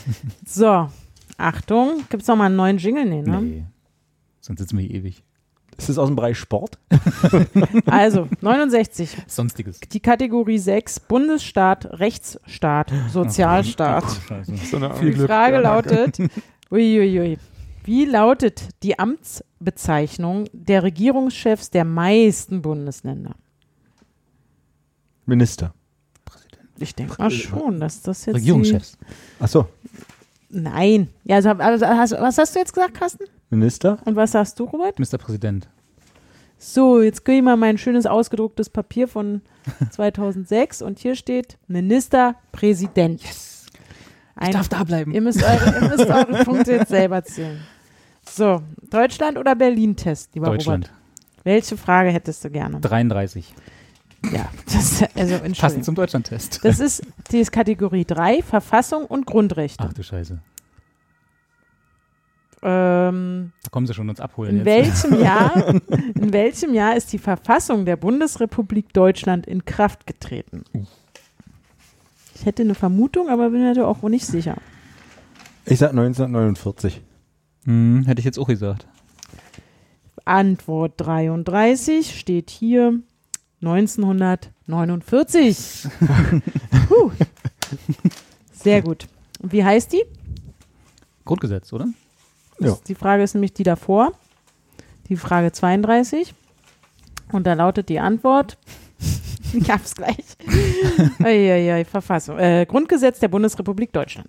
[0.46, 0.88] So,
[1.38, 3.04] Achtung, gibt es noch mal einen neuen Jingle?
[3.06, 3.40] Nee, ne?
[3.40, 3.64] Nee.
[4.40, 5.22] Sonst sitzen wir hier ewig.
[5.78, 6.78] Ist das aus dem Bereich Sport?
[7.86, 9.16] Also, 69.
[9.26, 9.80] Sonstiges.
[9.80, 14.04] Die Kategorie 6, Bundesstaat, Rechtsstaat, Sozialstaat.
[15.00, 16.18] Die Frage lautet,
[16.70, 17.38] uiuiui,
[17.84, 18.98] wie lautet die
[19.60, 23.34] Amtsbezeichnung der Regierungschefs der meisten Bundesländer?
[25.26, 25.74] Minister.
[26.78, 28.96] Ich denke mal schon, dass das jetzt Regierungschefs.
[29.38, 29.66] Ach so,
[30.48, 31.08] nein.
[31.24, 33.24] Ja, also, also, hast, was hast du jetzt gesagt, Carsten?
[33.50, 33.98] Minister?
[34.06, 34.98] Und was sagst du, Robert?
[34.98, 35.18] Mr.
[35.18, 35.68] Präsident.
[36.56, 39.42] So, jetzt kriege ich mal mein schönes ausgedrucktes Papier von
[39.90, 43.22] 2006 und hier steht Ministerpräsident.
[43.22, 43.66] Yes.
[44.42, 45.12] Ich darf da bleiben.
[45.12, 47.60] Ihr müsst eure, ihr müsst eure Punkte jetzt selber zählen.
[48.32, 50.86] So, Deutschland oder Berlin-Test, lieber Deutschland.
[50.86, 51.44] Robert?
[51.44, 52.80] Welche Frage hättest du gerne?
[52.80, 53.52] 33.
[54.32, 56.64] Ja, das, also Passend zum Deutschlandtest.
[56.64, 57.02] Das ist,
[57.32, 59.84] die ist Kategorie 3, Verfassung und Grundrechte.
[59.88, 60.38] Ach du Scheiße.
[62.62, 64.66] Ähm, Da kommen sie schon uns abholen in jetzt.
[65.04, 65.74] welchem Jahr,
[66.14, 70.64] in welchem Jahr ist die Verfassung der Bundesrepublik Deutschland in Kraft getreten?
[72.34, 74.56] Ich hätte eine Vermutung, aber bin mir auch nicht sicher.
[75.64, 77.02] Ich sag 1949.
[77.64, 78.86] Hm, hätte ich jetzt auch gesagt.
[80.24, 83.00] Antwort 33 steht hier
[83.62, 85.88] 1949.
[86.88, 87.10] Puh.
[88.52, 89.06] Sehr gut.
[89.42, 90.04] Wie heißt die?
[91.24, 91.88] Grundgesetz, oder?
[92.58, 92.76] Ja.
[92.86, 94.12] Die Frage ist nämlich die davor.
[95.08, 96.34] Die Frage 32.
[97.32, 98.58] Und da lautet die Antwort.
[99.52, 100.24] Ich hab's gleich.
[101.18, 102.38] Eieiei, Verfassung.
[102.38, 104.28] Äh, Grundgesetz der Bundesrepublik Deutschland.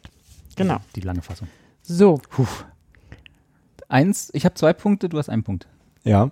[0.55, 0.77] Genau.
[0.95, 1.47] Die lange Fassung.
[1.83, 2.19] So.
[2.27, 2.47] Puh.
[3.91, 5.67] Eins, ich habe zwei Punkte, du hast einen Punkt.
[6.03, 6.31] Ja.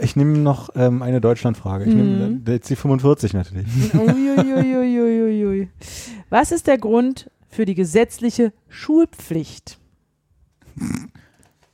[0.00, 1.84] Ich nehme noch ähm, eine Deutschlandfrage.
[1.84, 2.44] Ich nehme Mhm.
[2.46, 3.66] jetzt die 45 natürlich.
[3.94, 5.68] Uiuiuiuiui.
[6.30, 9.78] Was ist der Grund für die gesetzliche Schulpflicht?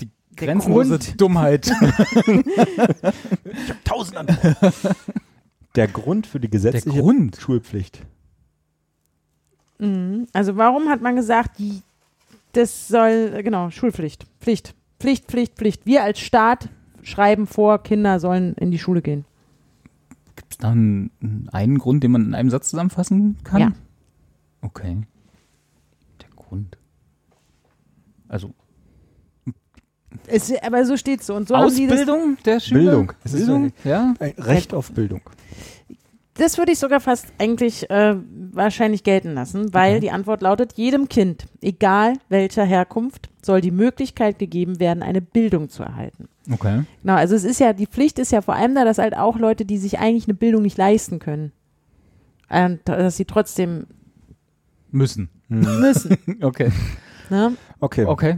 [0.00, 0.06] Die
[0.38, 1.20] Der grenzenlose Grund.
[1.20, 1.66] Dummheit.
[3.84, 4.16] Tausend
[5.76, 7.36] Der Grund für die gesetzliche Grund?
[7.36, 8.00] Schulpflicht.
[9.78, 10.26] Mhm.
[10.32, 11.82] Also warum hat man gesagt, die,
[12.52, 14.26] das soll, genau, Schulpflicht.
[14.40, 14.74] Pflicht.
[15.02, 15.84] Pflicht, Pflicht, Pflicht.
[15.84, 16.68] Wir als Staat
[17.02, 19.24] schreiben vor, Kinder sollen in die Schule gehen.
[20.36, 21.10] Gibt es da einen,
[21.50, 23.60] einen Grund, den man in einem Satz zusammenfassen kann?
[23.60, 23.72] Ja.
[24.60, 25.02] Okay.
[26.20, 26.78] Der Grund.
[28.28, 28.54] Also
[30.28, 31.34] Es, aber so steht so.
[31.34, 32.80] Und so haben die das, Ausbildung der Schüler?
[32.80, 33.12] Bildung.
[33.24, 34.14] Es Bildung, ja.
[34.20, 35.22] Recht auf Bildung.
[36.34, 38.16] Das würde ich sogar fast eigentlich äh,
[38.52, 40.00] wahrscheinlich gelten lassen, weil Okay.
[40.00, 45.68] die Antwort lautet, jedem Kind, egal welcher Herkunft, soll die Möglichkeit gegeben werden, eine Bildung
[45.68, 46.28] zu erhalten.
[46.50, 46.84] Okay.
[47.02, 49.38] Genau, also es ist ja, die Pflicht ist ja vor allem da, dass halt auch
[49.38, 51.52] Leute, die sich eigentlich eine Bildung nicht leisten können,
[52.48, 53.86] und dass sie trotzdem
[54.90, 55.28] Müssen.
[55.48, 56.16] müssen.
[56.42, 56.70] Okay.
[57.30, 57.56] Ne?
[57.80, 58.04] Okay.
[58.04, 58.36] Okay.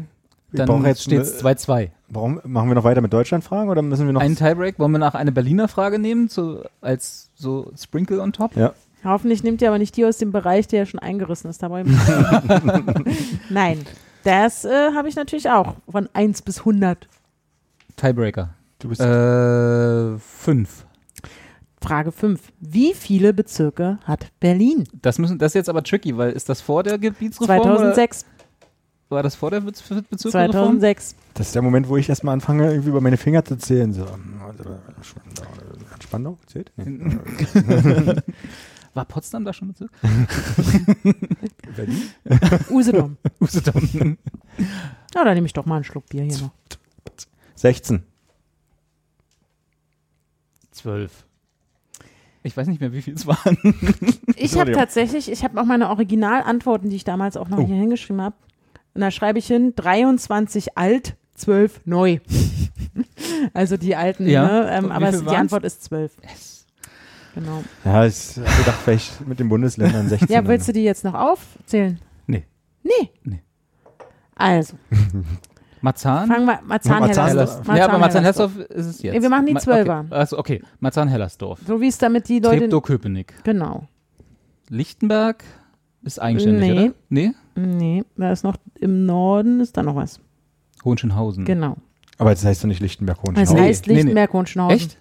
[0.53, 1.91] Dann jetzt steht es eine- 2-2.
[2.09, 4.21] Warum machen wir noch weiter mit Deutschlandfragen oder müssen wir noch?
[4.21, 4.79] Einen Tiebreak.
[4.79, 8.57] Wollen wir nach eine Berliner Frage nehmen, zu, als so Sprinkle on top?
[8.57, 8.73] ja.
[9.05, 11.61] Hoffentlich nimmt ihr aber nicht die aus dem Bereich, der ja schon eingerissen ist.
[13.51, 13.81] Nein,
[14.23, 15.75] das äh, habe ich natürlich auch.
[15.91, 17.07] Von 1 bis 100.
[17.97, 18.55] Tiebreaker.
[18.79, 20.87] Du bist Äh, fünf.
[21.83, 22.41] Frage 5.
[22.61, 24.85] Wie viele Bezirke hat Berlin?
[25.03, 28.25] Das, müssen, das ist jetzt aber tricky, weil ist das vor der Gebietsreform 2006.
[29.11, 30.81] oder war das vor der Bez Bezirksreform?
[30.81, 31.15] 2006.
[31.35, 33.93] das ist der Moment, wo ich erstmal anfange, irgendwie über meine Finger zu zählen.
[33.93, 34.07] So.
[36.15, 36.73] Spandau zählt?
[36.77, 36.99] Nee.
[38.95, 39.91] War Potsdam da schon Bezirk?
[41.77, 42.03] Berlin?
[42.71, 43.17] Usedom.
[43.41, 44.17] Usedom.
[45.15, 46.53] Ja, dann nehme ich doch mal einen Schluck Bier hier noch.
[47.57, 48.05] 16.
[50.71, 51.27] Zwölf.
[52.43, 53.57] Ich weiß nicht mehr, wie viel es waren.
[54.37, 57.67] Ich habe tatsächlich, ich habe auch meine Originalantworten, die ich damals auch noch Oh.
[57.67, 58.37] hier hingeschrieben habe.
[58.93, 62.19] Und da schreibe ich hin 23 alt, 12 neu.
[63.55, 64.47] also die alten, Ja.
[64.47, 64.69] ne?
[64.71, 65.29] ähm, aber es, die?
[65.29, 66.17] Antwort ist 12.
[67.35, 67.65] Genau.
[67.85, 70.29] Ja, ich habe gedacht, vielleicht mit den Bundesländern 16.
[70.29, 71.99] Ja, willst du die jetzt noch aufzählen?
[72.27, 72.45] Nee.
[72.85, 73.11] Nee.
[73.25, 73.43] Nee.
[74.37, 74.75] Also,
[75.81, 76.29] Marzahn?
[76.29, 77.59] fangen wir Marzahn-Hellersdorf.
[77.67, 79.15] Marzahn- ja, aber Marzahn-Hellersdorf ist es jetzt.
[79.17, 80.01] Ja, wir machen die Zwölfer.
[80.07, 80.15] Okay.
[80.15, 80.63] Also, okay.
[80.81, 81.61] Marzahn-Hellersdorf.
[81.67, 82.61] So wie es damit die Leute.
[82.61, 83.35] Treptow-Köpenick.
[83.45, 83.89] Genau.
[84.71, 85.45] Lichtenberg
[86.03, 86.81] ist eigenständig, Nee.
[86.85, 86.95] oder?
[87.09, 87.33] Nee?
[87.57, 90.21] Nee, da ist noch im Norden ist da noch was.
[90.85, 91.45] Hohenschönhausen.
[91.45, 91.77] Genau.
[92.19, 93.99] Aber das heißt doch nicht lichtenberg Es hohenschönhausen heißt Nee, nee.
[94.01, 94.77] Lichtenberg Hohenschönhausen.
[94.77, 94.99] Echt?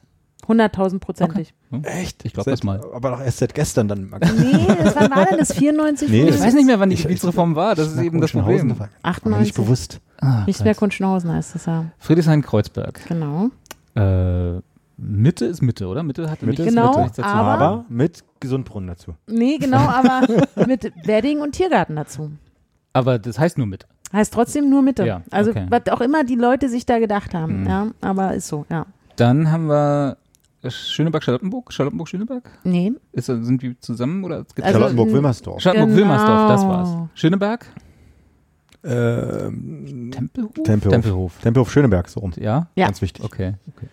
[0.47, 1.53] 100.000 prozentig.
[1.83, 2.25] Echt?
[2.25, 2.81] Ich glaub Seit- das mal.
[2.93, 4.09] Aber doch erst seit gestern dann.
[4.09, 5.53] Nee, das wann war denn das?
[5.53, 6.09] 94?
[6.09, 7.75] Nee, Ich weiß nicht mehr, wann die Gebietsreform war.
[7.75, 8.67] Das ist eben das Problem.
[8.69, 9.39] das war- war mir 98.
[9.45, 10.01] nicht bewusst.
[10.19, 10.81] Ah, Lichtenberg krass.
[10.81, 11.85] Hohenschönhausen heißt das ja.
[11.99, 13.05] Friedrichshain-Kreuzberg.
[13.07, 13.49] Genau.
[13.95, 14.59] Äh,
[14.97, 16.03] Mitte ist Mitte, oder?
[16.03, 17.29] Mitte hatte Mitte nicht Genau, Mitte nichts dazu.
[17.29, 19.15] aber- Aber mit Gesundbrunnen dazu.
[19.27, 20.21] Nee, genau, aber
[20.67, 22.31] mit Wedding und Tiergarten dazu.
[22.91, 23.87] aber das heißt nur Mitte.
[24.13, 25.05] Heißt trotzdem nur Mitte.
[25.05, 25.65] Ja, also, okay.
[25.69, 27.61] was auch immer die Leute sich da gedacht haben.
[27.61, 27.67] Mhm.
[27.67, 28.85] Ja, aber ist so, ja.
[29.15, 30.17] Dann haben wir
[30.67, 31.73] Schöneberg-Charlottenburg.
[31.73, 32.43] Charlottenburg-Schöneberg?
[32.63, 32.93] Nee.
[33.11, 34.41] Ist, das- sind die zusammen oder?
[34.41, 35.61] es gibt- Also- Charlottenburg-Wilmersdorf.
[35.61, 36.73] Charlottenburg-Wilmersdorf, das Genau.
[36.73, 37.09] war's.
[37.15, 37.65] Schöneberg?
[38.85, 40.51] Ähm, Tempelhof?
[40.63, 40.91] Tempelhof.
[40.93, 41.39] Tempelhof.
[41.41, 42.33] Tempelhof Schöneberg, so rum.
[42.37, 42.67] Ja?
[42.75, 42.85] Ja.
[42.87, 43.23] Ganz wichtig.
[43.23, 43.53] Okay.
[43.67, 43.87] okay.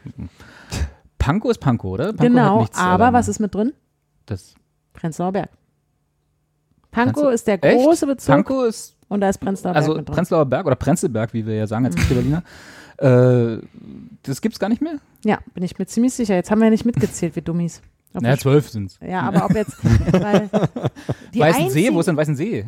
[1.19, 2.07] Pankow ist Pankow, oder?
[2.07, 3.73] Pankow genau, hat nichts, aber was ist mit drin?
[4.27, 4.55] das?
[4.93, 5.51] Prenzlauer Berg.
[6.91, 7.85] Pankow ist der Echt?
[7.85, 10.15] große Bezirk Pankow ist und da ist Prenzlauer also Berg drin.
[10.15, 12.09] Prenzlauer Berg oder Prenzlberg, wie wir ja sagen als Mhm.
[12.09, 12.43] Berliner.
[12.97, 13.59] Äh,
[14.23, 14.95] das gibt's gar nicht mehr?
[15.24, 16.35] ja, bin ich mir ziemlich sicher.
[16.35, 17.82] Jetzt haben wir ja nicht mitgezählt, wie Dummies.
[18.15, 18.99] Ob Naja, zwölf sind's.
[19.07, 19.77] ja, aber ob jetzt,
[20.12, 20.49] weil
[21.35, 22.65] die Weißensee, wo ist denn Weißensee?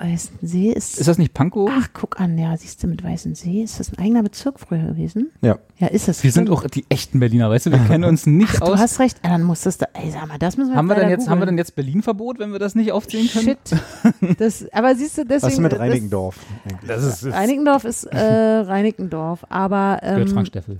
[0.00, 1.70] Weißensee ist, Ist das nicht Pankow?
[1.72, 5.30] ach, guck an, ja, siehst du, mit Weißensee, ist das ein eigener Bezirk früher gewesen?
[5.42, 5.58] Ja.
[5.78, 6.22] Ja, ist es.
[6.24, 7.70] wir sind auch die echten Berliner, weißt du?
[7.72, 8.80] Wir kennen uns nicht Ach, du aus.
[8.80, 10.94] hast recht, ja, dann muss das da, ey, sag mal, das müssen wir haben wir
[10.96, 13.44] denn jetzt, haben wir denn jetzt Berlin-Verbot, wenn wir das nicht aufzählen können?
[13.44, 14.38] Shit.
[14.38, 15.42] Das, aber siehst du, deswegen.
[15.42, 16.36] Was ist mit das- Reinickendorf?
[16.64, 16.88] eigentlich?
[16.88, 20.78] Das ist, das Reinickendorf ist äh, Reinickendorf, aber gehört ähm, Frank Steffel.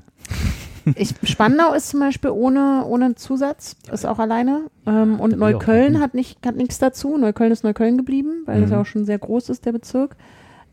[0.96, 4.62] Ich, Spandau ist zum Beispiel ohne, ohne Zusatz, ist auch alleine.
[4.86, 7.16] Ähm, und Da Neukölln hat, nicht, hat nichts dazu.
[7.16, 8.74] Neukölln ist Neukölln geblieben, weil das Mhm.
[8.76, 10.16] ja auch schon sehr groß ist, der Bezirk.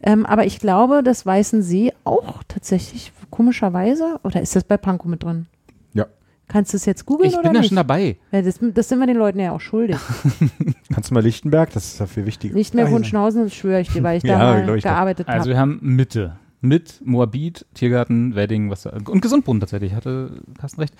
[0.01, 5.23] Ähm, aber ich glaube, dass Weißensee auch tatsächlich komischerweise, oder ist das bei Pankow mit
[5.23, 5.47] drin?
[5.93, 6.05] Ja.
[6.47, 7.69] Kannst du es jetzt googeln Ich oder bin da nicht?
[7.69, 8.17] schon dabei.
[8.31, 9.97] Weil das, das sind wir den Leuten ja auch schuldig.
[10.93, 11.71] Kannst du mal Lichtenberg?
[11.73, 12.53] Das ist ja viel wichtiger.
[12.53, 14.81] Nicht mehr Ah, Wunschenhausen, das schwöre ich dir, weil ich da Ja, doch.
[14.81, 15.49] gearbeitet Also habe.
[15.49, 16.35] wir haben Mitte.
[16.59, 20.93] Mit Moabit, Tiergarten, Wedding, was und Gesundbrunnen tatsächlich, hatte Carsten recht.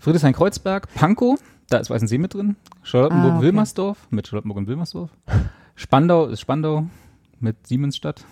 [0.00, 2.56] Friedrichshain-Kreuzberg, Pankow, da ist Weißensee mit drin.
[2.82, 5.10] Charlottenburg-Wilmersdorf mit Charlottenburg und Wilmersdorf.
[5.74, 6.86] Spandau ist Spandau
[7.40, 8.24] mit Siemensstadt.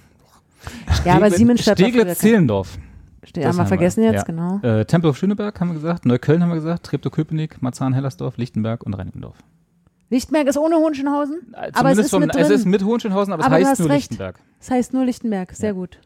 [1.04, 2.78] Ja, aber Siemensstadt Steglitz-Zehlendorf.
[3.24, 4.22] Ste- haben wir vergessen jetzt, ja.
[4.22, 4.60] genau.
[4.62, 9.36] Äh, Tempelhof-Schöneberg haben wir gesagt, Neukölln haben wir gesagt, Treptow-Köpenick, Marzahn-Hellersdorf, Lichtenberg und Reinickendorf.
[10.08, 12.56] Lichtenberg ist ohne Hohenschönhausen, Äh, aber es ist vom- mit es drin.
[12.56, 14.10] ist mit Hohenschönhausen, aber es Aber du heißt hast nur recht.
[14.10, 14.40] Lichtenberg.
[14.58, 15.74] Das heißt nur Lichtenberg, sehr Ja.
[15.74, 15.98] gut.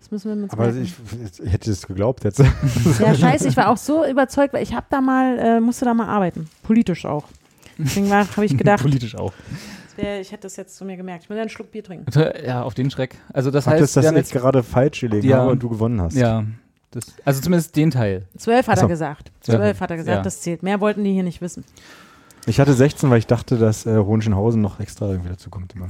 [0.00, 0.82] Das müssen wir uns Aber merken.
[0.82, 2.38] ich, ich hätte es geglaubt jetzt.
[2.98, 5.94] Ja, scheiße, ich war auch so überzeugt, weil ich habe da mal, äh, musste da
[5.94, 6.48] mal arbeiten.
[6.62, 7.24] Politisch auch.
[7.78, 9.32] Deswegen habe ich gedacht, Politisch auch.
[9.96, 11.24] wär, ich hätte das jetzt zu mir gemerkt.
[11.24, 12.06] Ich will einen Schluck Bier trinken.
[12.46, 13.16] Ja, auf den Schreck.
[13.32, 15.38] Also das Ach, heißt, dass das haben jetzt gerade falsch gelegen Ja.
[15.38, 16.14] habe und du gewonnen hast.
[16.16, 16.44] ja,
[16.90, 18.26] das, also zumindest den Teil.
[18.36, 18.86] Zwölf hat so.
[18.86, 19.30] er gesagt.
[19.42, 20.22] Zwölf hat er gesagt, Ja.
[20.22, 20.62] das zählt.
[20.62, 21.64] Mehr wollten die hier nicht wissen.
[22.46, 25.74] Ich hatte 16, weil ich dachte, dass äh, Hohenschönhausen noch extra irgendwie dazu kommt.
[25.74, 25.86] Immer.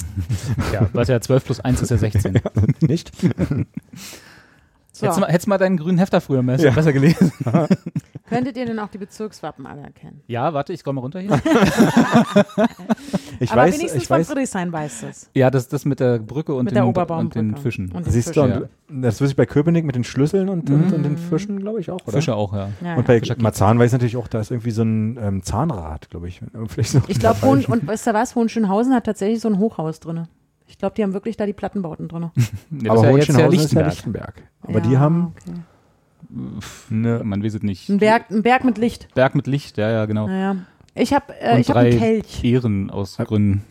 [0.73, 2.41] Ja, was ja 12 plus 1 ist ja 16.
[2.81, 3.13] Nicht?
[5.01, 6.71] So, Hättest, du mal, hättest du mal deinen grünen Hefter früher besser, Ja.
[6.73, 7.33] besser gelesen.
[8.29, 10.21] könntet ihr denn auch die Bezirkswappen alle erkennen?
[10.27, 11.31] Ja, warte, ich scroll mal runter hier.
[13.43, 14.27] Ich Aber weiß, wenigstens ich von weiß.
[14.29, 15.31] Friedrichshain weiß das.
[15.35, 17.91] Ja, das, das mit der Brücke und, Mit den, der und den Fischen.
[17.91, 18.69] Und den Siehst du, Fischen.
[18.91, 20.93] und das wüsste ich bei Köpenick mit den Schlüsseln und, und, Mhm.
[20.93, 22.13] und den Fischen, glaube ich, auch, oder?
[22.13, 22.69] Fische auch, ja.
[22.83, 23.03] Ja, Und ja.
[23.07, 26.29] bei Fischer- Marzahn weiß ich natürlich auch, da ist irgendwie so ein ähm, Zahnrad, glaube
[26.29, 26.43] ich.
[26.69, 27.71] Vielleicht noch Ich glaube, falsche.
[27.73, 30.27] und weißt du was, Hohenschönhausen hat tatsächlich so ein Hochhaus drin.
[30.71, 32.31] Ich glaube, die haben wirklich da die Plattenbauten drin.
[32.83, 34.35] Ja, Aber das ist ja jetzt ja Hohenschönhausen ist ja Lichtenberg.
[34.37, 34.43] Lichtenberg.
[34.63, 35.61] Aber die haben Okay.
[36.91, 37.89] eine, Man weiß es nicht.
[37.89, 39.09] Ein Berg, ein Berg mit Licht.
[39.15, 40.27] Berg mit Licht, ja, ja, genau.
[40.29, 40.57] Naja.
[40.95, 42.45] Ich habe äh, ich hab einen Kelch.
[42.45, 43.65] Ehren aus Gründen.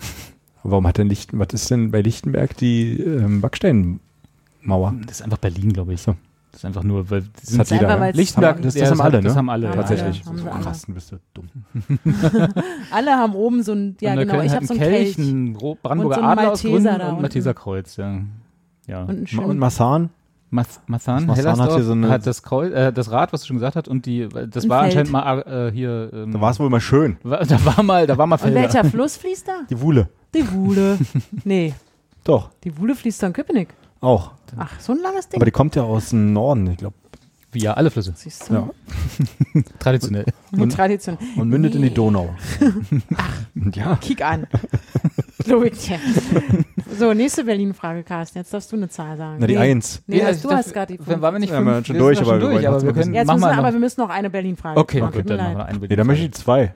[0.64, 4.96] warum hat denn Lichten, was ist denn bei Lichtenberg die ähm, Backsteinmauer?
[5.06, 6.02] Das ist einfach Berlin, glaube ich.
[6.02, 6.16] So.
[6.52, 7.82] Das ist einfach nur, weil die Das sind hat jeder.
[7.84, 8.02] einfach, ja?
[8.02, 9.24] weil's- Lichtenberg, das, das, ja, haben alle, ne?
[9.28, 9.68] Das haben alle.
[9.68, 10.22] Ja, Tatsächlich.
[10.28, 10.30] alle.
[10.30, 11.48] Haben so krass, dann bist du dumm.
[12.92, 15.30] Alle haben oben so ein, ja Und genau, ich hat habe so einen Kelch, Kelch.
[15.30, 17.22] einen Ro- Brandenburger Und so Adler aus Malteser Gründen da und ein unten.
[17.22, 18.20] Malteser Kreuz, ja.
[18.88, 19.04] Ja.
[19.04, 20.10] Und ein Und Massan?
[20.52, 23.48] Math- Mathan, Marzahn hat hier so eine- hat das, Kreuz, äh, das Rad, was du
[23.48, 24.98] schon gesagt hast, und die, das Ein war Feld.
[24.98, 26.10] anscheinend mal äh, hier.
[26.12, 27.18] Ähm, Da war es wohl mal schön.
[27.22, 28.62] wa- da war mal, da war mal und Felder.
[28.62, 29.60] welcher Fluss fließt da?
[29.70, 30.10] Die Wuhle.
[30.34, 30.98] Die Wuhle.
[31.44, 31.76] nee,
[32.24, 33.70] Doch, die Wuhle fließt da in Köpenick.
[34.02, 34.32] auch.
[34.58, 35.38] Ach, so ein langes Ding.
[35.38, 36.96] Aber die kommt ja aus dem Norden, ich glaube.
[37.52, 38.14] Wie ja, alle Flüsse.
[38.16, 38.54] Siehst du?
[38.54, 38.70] Ja.
[39.80, 40.26] Traditionell.
[40.52, 41.18] Und Tradition.
[41.36, 42.36] Und mündet in die Donau.
[43.74, 43.96] ja.
[43.96, 44.46] Kick an.
[47.00, 48.38] So, nächste Berlin-Frage, Carsten.
[48.38, 49.38] Jetzt darfst du eine Zahl sagen.
[49.40, 49.60] Na, die nee.
[49.60, 50.04] Eins.
[50.06, 51.68] Nee, Ja, hast, ich du dachte, hast gerade die Wenn waren wir nicht Ja, fünf?
[51.68, 53.58] wir sind schon wir durch, aber durch, aber wollten wir können, Jetzt müssen wir, noch.
[53.58, 56.26] aber wir müssen noch eine Berlin-Frage Okay, mir dann machen wir einen Nee, dann möchte
[56.26, 56.74] ich zwei.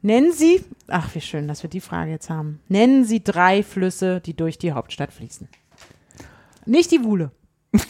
[0.00, 2.60] Nennen Sie, ach wie schön, dass wir die Frage jetzt haben.
[2.68, 5.48] Nennen Sie drei Flüsse, die durch die Hauptstadt fließen.
[6.66, 7.30] Nicht die Wuhle.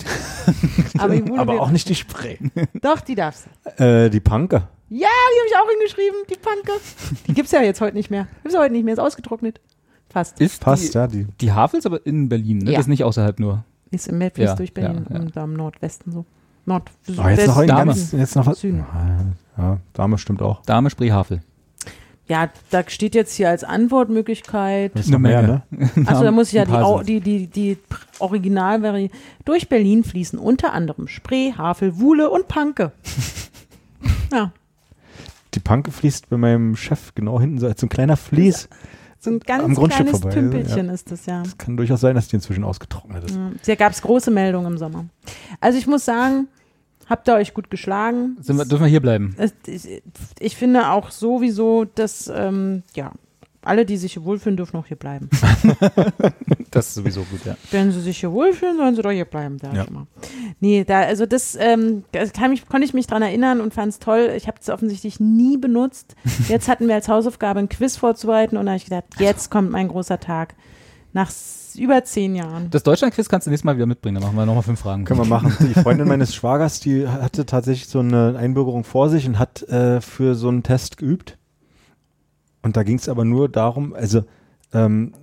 [0.99, 2.37] aber die Wuhle Aber auch nicht die Spree.
[2.81, 3.47] Doch, die darfst
[3.77, 3.83] du.
[3.85, 4.69] Äh, die Panke.
[4.89, 6.81] Ja, die habe ich auch hingeschrieben, die Panke.
[7.27, 8.29] Die gibt's ja jetzt heute nicht mehr.
[8.43, 9.61] Gibt's ja heute nicht mehr, ist ausgetrocknet.
[10.09, 10.41] Fast.
[10.41, 11.07] Ist Passt, die, ja.
[11.09, 11.27] Die.
[11.41, 12.71] die Havel ist aber in Berlin, ne?
[12.71, 12.77] Ja.
[12.77, 13.65] Das ist nicht außerhalb nur.
[13.91, 15.23] Ist im fließt Ja, durch Berlin, ja, ja.
[15.23, 16.25] im, da im Nordwesten so.
[16.65, 17.87] Nord, Oh, jetzt noch, Dame.
[17.93, 18.61] ganz, jetzt noch was.
[18.61, 18.85] Süden.
[19.57, 20.63] Ja, Dame stimmt auch.
[20.63, 21.41] Dame, Spree, Havel.
[22.29, 24.93] Ja, da steht jetzt hier als Antwortmöglichkeit.
[24.95, 25.63] Das ist noch mehr, ne?
[26.07, 27.79] Achso, da muss ich ja die, die, die, die
[28.19, 29.11] Originalvari.
[29.45, 32.91] Durch Berlin fließen unter anderem Spree, Havel, Wuhle und Panke.
[34.33, 34.51] ja,
[35.55, 38.69] Die Panke fließt bei meinem Chef genau hinten so als so ein kleiner Fließ.
[39.21, 41.43] so ein ganz Am Grundstück kleines vorbei, Tümpelchen ist das ja.
[41.43, 43.37] Es kann durchaus sein, dass die inzwischen ausgetrocknet ist.
[43.39, 43.55] Mhm.
[43.65, 45.05] Da gab es große Meldungen im Sommer.
[45.61, 46.49] Also ich muss sagen,
[47.09, 48.37] Habt ihr euch gut geschlagen?
[48.41, 49.37] Sind wir, dürfen wir hier bleiben?
[49.67, 50.03] Ich,
[50.39, 53.13] ich finde auch sowieso, dass, ähm, ja,
[53.63, 55.29] alle, die sich hier wohlfühlen, dürfen auch hier bleiben.
[56.71, 57.57] Das ist sowieso gut, ja.
[57.71, 59.83] Wenn sie sich hier wohlfühlen, sollen sie doch hier bleiben, sag Ja.
[59.85, 60.07] ich immer.
[60.61, 63.93] Nee, da, also das, ähm, das kann mich, konnte ich mich dran erinnern und fand
[63.93, 64.33] es toll.
[64.37, 66.15] Ich habe es offensichtlich nie benutzt.
[66.49, 69.71] Jetzt hatten wir als Hausaufgabe ein Quiz vorzubereiten und da habe ich gedacht, jetzt kommt
[69.71, 70.55] mein großer Tag.
[71.17, 71.33] Nach
[71.79, 72.69] über zehn Jahren.
[72.69, 75.07] Das Deutschland-Quiz kannst du nächstes Mal wieder mitbringen, dann machen wir nochmal fünf Fragen.
[75.07, 75.57] Können wir machen.
[75.61, 80.03] Die Freundin meines Schwagers, die hatte tatsächlich so eine Einbürgerung vor sich und hat äh,
[80.03, 81.39] für so einen Test geübt.
[82.61, 84.25] Und da ging es aber nur darum, also
[84.75, 85.15] ähm,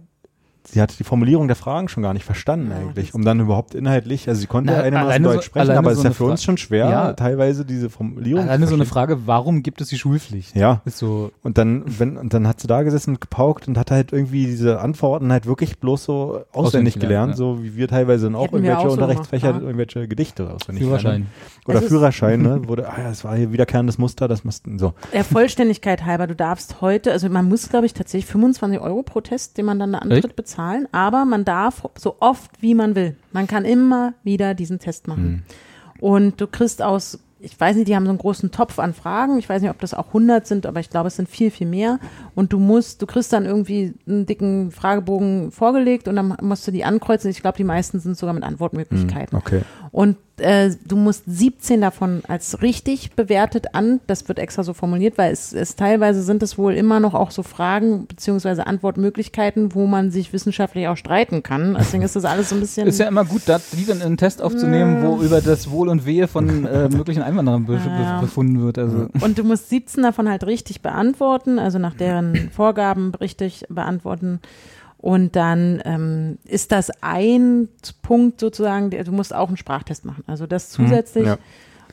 [0.66, 3.76] sie hatte die Formulierung der Fragen schon gar nicht verstanden Ja, eigentlich, um dann überhaupt
[3.76, 6.12] inhaltlich, also sie konnte Na, einigermaßen alleine so- Deutsch sprechen, aber es so ist ja
[6.14, 7.14] für uns Fra- schon schwer, Ja.
[7.14, 8.44] teilweise diese Formulierung.
[8.44, 8.86] Alleine so eine.
[8.86, 10.56] Frage, warum gibt es die Schulpflicht?
[10.56, 13.78] Ja, Ist so, und dann, wenn, und dann hat sie da gesessen und gepaukt und
[13.78, 16.14] hat halt irgendwie diese Antworten halt wirklich bloß so
[16.52, 17.38] auswendig, Auswendig gelernt, gelernt, ja.
[17.38, 19.68] so wie wir teilweise dann auch Hätten irgendwelche auch so Unterrichtsfächer, gemacht, ja.
[19.68, 21.12] irgendwelche Gedichte auswendig Führerschein.
[21.12, 21.28] lernen.
[21.68, 22.62] Oder Es Führerschein, ne?
[22.68, 24.94] Wurde, ah ja, das war hier wiederkehrendes Muster, das mussten so.
[25.14, 29.22] Der Vollständigkeit halber, du darfst heute, also man muss, glaube ich, tatsächlich 25 Euro pro
[29.22, 30.36] Test, den man dann da antritt, Echt?
[30.54, 33.16] Bezahlen, aber man darf so oft wie man will.
[33.32, 35.44] Man kann immer wieder diesen Test machen.
[36.00, 39.38] Und du kriegst aus, ich weiß nicht, die haben so einen großen Topf an Fragen,
[39.38, 41.68] ich weiß nicht, ob das auch 100 sind, aber ich glaube, es sind viel, viel
[41.68, 42.00] mehr.
[42.36, 46.72] Und du musst, du kriegst dann irgendwie einen dicken Fragebogen vorgelegt und dann musst du
[46.72, 47.30] die ankreuzen.
[47.32, 49.38] Ich glaube, die meisten sind sogar mit Antwortmöglichkeiten.
[49.38, 49.62] Okay.
[49.94, 55.20] Und äh, du musst 17 davon als richtig bewertet an, das wird extra so formuliert,
[55.20, 59.86] weil es, es teilweise sind es wohl immer noch auch so Fragen beziehungsweise Antwortmöglichkeiten, wo
[59.86, 61.76] man sich wissenschaftlich auch streiten kann.
[61.80, 62.88] Deswegen ist das alles so ein bisschen.
[62.88, 65.88] ist ja immer gut, da, die dann in einen Test aufzunehmen, wo über das Wohl
[65.90, 68.80] und Wehe von äh, möglichen Einwanderern be be befunden wird.
[68.80, 74.40] Also, und du musst 17 davon halt richtig beantworten, also nach deren Vorgaben richtig beantworten.
[75.04, 77.68] Und dann ähm, ist das ein
[78.04, 80.24] Punkt sozusagen, der, du musst auch einen Sprachtest machen.
[80.28, 81.26] Also das zusätzlich.
[81.26, 81.38] ja.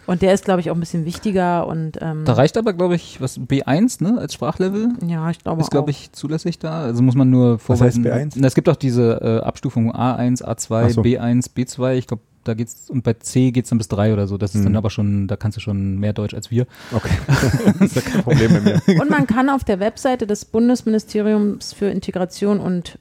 [0.07, 2.95] Und der ist, glaube ich, auch ein bisschen wichtiger und ähm, da reicht aber, glaube
[2.95, 4.91] ich, was B1 ne, als Sprachlevel.
[5.09, 6.83] ja, ich glaube Ist, glaube ich, zulässig da.
[6.83, 8.31] Also muss man nur Was heißt vorweisen.
[8.31, 8.37] B1?
[8.37, 11.03] Na, Es gibt auch diese äh, Abstufung A1, A2, Ach so.
[11.03, 11.95] B1, B2.
[11.97, 14.39] Ich glaube, da geht's und bei C geht's dann bis 3 oder so.
[14.39, 14.65] Das ist Mhm.
[14.65, 16.67] dann aber schon, da kannst du schon mehr Deutsch als wir.
[16.93, 17.11] Okay.
[17.27, 18.83] das ist ja kein Problem bei mir.
[19.01, 22.99] Und man kann auf der Webseite des Bundesministeriums für Integration und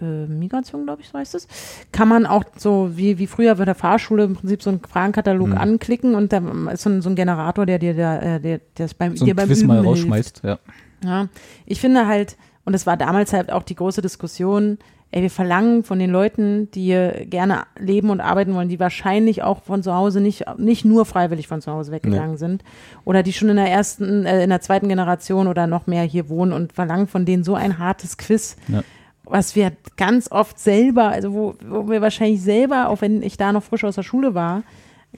[0.00, 1.48] äh, Migration, glaube ich, so heißt es,
[1.92, 5.48] kann man auch so wie, wie früher bei der Fahrschule im Prinzip so einen Fragenkatalog
[5.48, 5.58] Mhm.
[5.58, 6.42] anklicken und da
[6.72, 9.24] ist so ein, so ein Generator, der dir da, äh, der, der das beim, So
[9.24, 9.88] dir ein beim Quiz Üben mal hilft.
[9.88, 10.42] rausschmeißt.
[10.44, 10.58] Ja.
[11.04, 11.28] Ja,
[11.66, 14.78] ich finde halt, und es war damals halt auch die große Diskussion,
[15.12, 16.90] ey, wir verlangen von den Leuten, die
[17.26, 21.48] gerne leben und arbeiten wollen, die wahrscheinlich auch von zu Hause nicht, nicht nur freiwillig
[21.48, 22.62] von zu Hause weggegangen sind
[23.04, 26.28] oder die schon in der ersten, äh, in der zweiten Generation oder noch mehr hier
[26.28, 28.56] wohnen und verlangen von denen so ein hartes Quiz.
[28.68, 28.82] Ja.
[29.24, 33.52] Was wir ganz oft selber, also wo, wo wir wahrscheinlich selber, auch wenn ich da
[33.52, 34.62] noch frisch aus der Schule war,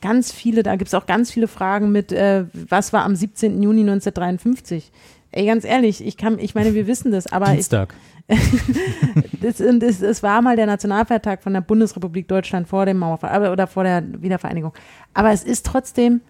[0.01, 3.62] ganz viele, da gibt es auch ganz viele Fragen mit, äh, was war am 17.
[3.62, 4.93] Juni 1953?
[5.31, 7.94] Ey, ganz ehrlich, ich kann, ich meine, wir wissen das, aber ich, Dienstag.
[9.41, 13.67] das, das, das war mal der Nationalfeiertag von der Bundesrepublik Deutschland vor dem Mauerfall oder
[13.67, 14.73] vor der Wiedervereinigung.
[15.15, 16.21] Aber es ist trotzdem,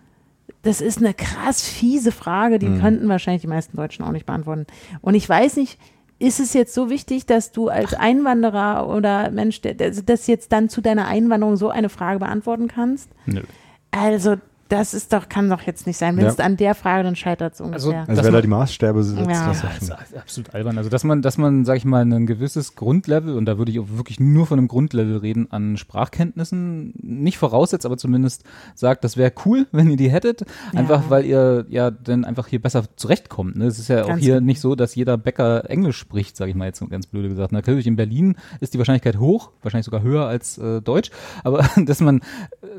[0.62, 4.66] das ist eine krass fiese Frage, die könnten wahrscheinlich die meisten Deutschen auch nicht beantworten.
[5.00, 5.78] Und ich weiß nicht,
[6.20, 10.80] ist es jetzt so wichtig, dass du als Einwanderer oder Mensch, das jetzt dann zu
[10.80, 13.10] deiner Einwanderung so eine Frage beantworten kannst?
[13.26, 13.42] Nö.
[13.90, 14.36] Also,
[14.68, 16.16] das ist doch, kann doch jetzt nicht sein.
[16.16, 16.30] Wenn Ja.
[16.30, 18.00] es an der Frage, dann scheitert es ungefähr.
[18.00, 19.46] Also Dass wer da die Maßstäbe setzt, Ja.
[19.48, 20.76] das ist Ja, absolut albern.
[20.78, 23.80] Also, dass man, dass man, sag ich mal, ein gewisses Grundlevel, und da würde ich
[23.80, 29.16] auch wirklich nur von einem Grundlevel reden, an Sprachkenntnissen nicht voraussetzt, aber zumindest sagt, das
[29.16, 30.42] wäre cool, wenn ihr die hättet.
[30.74, 31.10] Einfach, Ja.
[31.10, 33.56] weil ihr ja dann einfach hier besser zurechtkommt.
[33.56, 33.66] Ne?
[33.66, 34.46] Es ist ja auch Ganz hier genau.
[34.46, 37.52] nicht so, dass jeder Bäcker Englisch spricht, sage ich mal jetzt ganz blöde gesagt.
[37.52, 41.10] Natürlich in Berlin ist die Wahrscheinlichkeit hoch, wahrscheinlich sogar höher als äh, Deutsch,
[41.44, 42.22] aber dass man, äh,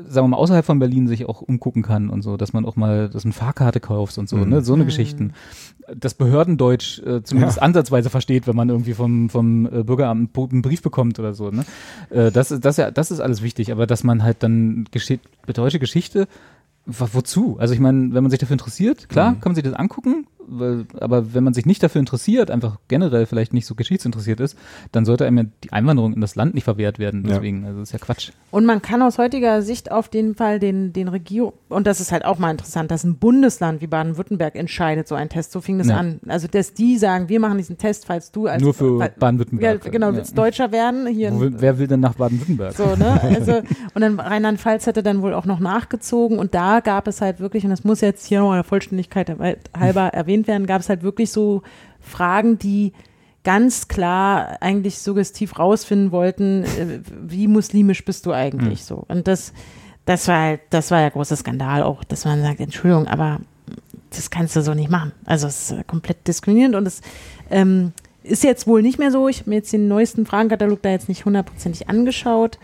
[0.08, 2.76] sagen wir mal, außerhalb von Berlin sich auch umgucken kann und so, dass man auch
[2.76, 4.48] mal, dass eine Fahrkarte kaufst und so, Mhm.
[4.48, 4.60] ne?
[4.62, 5.32] so eine Geschichten.
[5.94, 7.62] Das Behördendeutsch äh, zumindest Ja.
[7.62, 11.50] ansatzweise versteht, wenn man irgendwie vom, vom äh, Bürgeramt einen Brief bekommt oder so.
[11.50, 11.64] Ne?
[12.10, 15.18] Äh, das, ist- das, ja, das ist alles wichtig, aber dass man halt dann gesche
[15.52, 16.28] deutsche Geschichte,
[16.86, 17.56] wo- wozu?
[17.58, 19.40] Also ich meine, wenn man sich dafür interessiert, klar, Mhm.
[19.40, 20.26] kann man sich das angucken,
[21.00, 24.56] aber wenn man sich nicht dafür interessiert, einfach generell vielleicht nicht so geschichtsinteressiert ist,
[24.92, 27.24] dann sollte einem ja die Einwanderung in das Land nicht verwehrt werden.
[27.26, 27.34] Ja.
[27.34, 28.30] Deswegen, also das ist ja Quatsch.
[28.50, 32.10] Und man kann aus heutiger Sicht auf jeden Fall den, den Regierung, und das ist
[32.12, 35.52] halt auch mal interessant, dass ein Bundesland wie Baden-Württemberg entscheidet so einen Test.
[35.52, 35.96] So fing das Ja.
[35.98, 36.20] an.
[36.26, 39.14] Also, dass die sagen, wir machen diesen Test, falls du als Nur für weil- ja,
[39.18, 39.92] Baden-Württemberg.
[39.92, 40.16] genau, Ja.
[40.16, 42.72] willst Deutscher werden, hier Wo wer will denn nach Baden-Württemberg?
[42.74, 43.20] so, ne?
[43.40, 43.58] Also,
[43.94, 47.64] und dann Rheinland-Pfalz hätte dann wohl auch noch nachgezogen und da gab es halt wirklich,
[47.64, 49.30] und das muss jetzt hier nochmal der Vollständigkeit
[49.78, 51.62] halber erwähnt werden, gab es halt wirklich so
[52.00, 52.92] Fragen, die
[53.44, 59.04] ganz klar eigentlich suggestiv rausfinden wollten, äh, wie muslimisch bist du eigentlich so.
[59.08, 59.52] Und das,
[60.04, 63.40] das war halt, das war der große Skandal auch, dass man sagt, Entschuldigung, aber
[64.10, 65.12] das kannst du so nicht machen.
[65.24, 67.00] Also es ist komplett diskriminierend und es
[67.50, 67.92] ähm,
[68.22, 69.28] ist jetzt wohl nicht mehr so.
[69.28, 72.58] Ich habe mir jetzt den neuesten Fragenkatalog da jetzt nicht hundertprozentig angeschaut,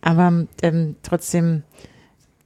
[0.00, 1.62] aber ähm, trotzdem,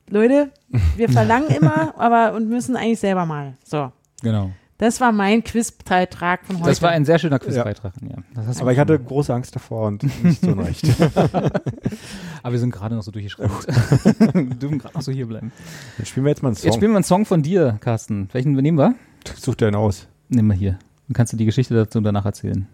[0.09, 0.51] Leute,
[0.97, 3.55] wir verlangen immer, aber und müssen eigentlich selber mal.
[3.65, 3.93] So,
[4.23, 4.51] Genau.
[4.79, 6.69] Das war mein Quizbeitrag von heute.
[6.69, 7.95] Das war ein sehr schöner Quizbeitrag.
[8.03, 8.17] Ja.
[8.35, 10.85] Das hast du Aber ich hatte große Angst davor und nicht so recht.
[12.43, 13.67] Aber wir sind gerade noch so durchgeschraubt.
[14.35, 15.51] wir dürfen gerade noch so hier bleiben.
[15.97, 16.67] Dann spielen wir jetzt mal einen Song.
[16.67, 18.29] Jetzt spielen wir einen Song von dir, Carsten.
[18.33, 18.95] Welchen nehmen wir?
[19.37, 20.09] Such dir einen aus.
[20.29, 20.79] Nehmen wir hier.
[21.09, 22.67] Dann kannst du die Geschichte dazu danach erzählen.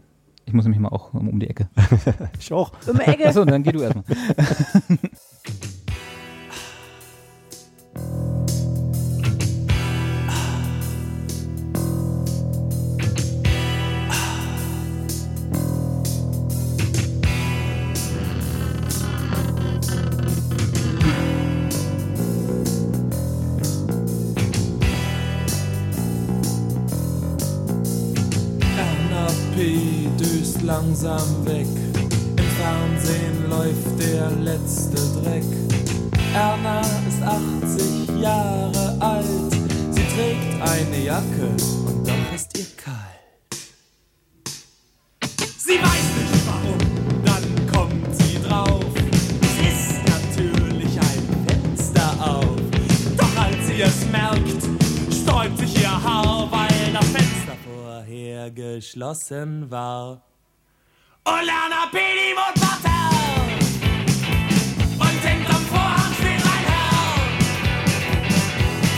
[0.45, 1.69] Ich muss nämlich mal auch um, um die Ecke.
[2.41, 2.73] Ich auch.
[2.89, 3.29] um die Ecke.
[3.29, 4.05] Achso, dann geh du erstmal.
[30.73, 31.67] Langsam weg.
[32.43, 35.51] Im Fernsehen läuft der letzte Dreck.
[36.35, 39.53] Erna ist 80 Jahre alt.
[39.91, 41.47] Sie trägt eine Jacke
[41.87, 43.53] und doch ist ihr kalt.
[45.59, 46.83] Sie weiß nicht warum,
[47.29, 48.93] dann kommt sie drauf.
[49.49, 52.57] Es ist natürlich ein Fenster auf.
[53.19, 54.63] Doch als sie es merkt,
[55.21, 60.32] sträubt sich ihr Haar, weil das Fenster vorher geschlossen war.
[61.25, 63.15] Und Lerner Pedi wohnt Parterre.
[64.99, 67.03] Und hinterm Vorhang steht ein Herr.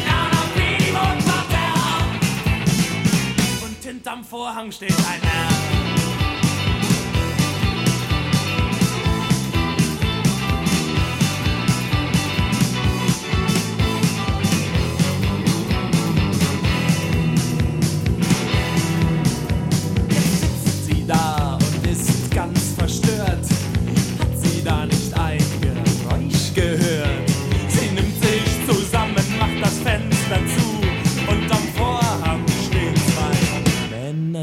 [0.06, 2.08] Lerner Pedi wohnt Parterre.
[3.62, 5.83] Und hinterm Vorhang steht ein Herr.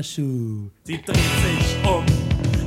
[0.01, 0.69] Zwei Männerschuh.
[0.83, 2.05] Sie dreht sich um,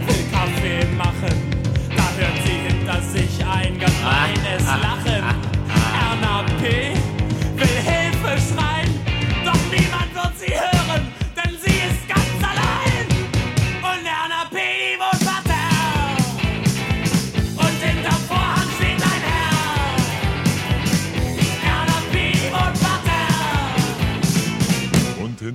[0.06, 1.51] will Kaffee machen.
[1.97, 5.24] Da hört sie hinter sich ein gemeines Lachen.
[5.94, 6.93] Erna P.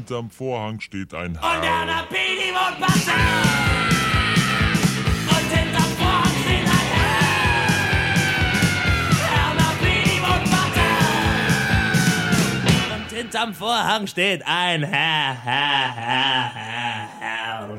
[0.09, 1.61] hinterm Vorhang steht ein Parterre.
[5.29, 7.69] Und hinterm Vorhang steht ein Herr.
[12.89, 17.69] Wohnt hinterm Vorhang steht ein Herr, Herr, Herr, Herr, Herr.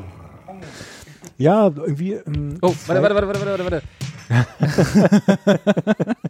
[1.38, 2.12] Ja, irgendwie.
[2.12, 3.82] ähm, Oh, warte, warte, warte, warte, warte,
[4.30, 6.16] warte.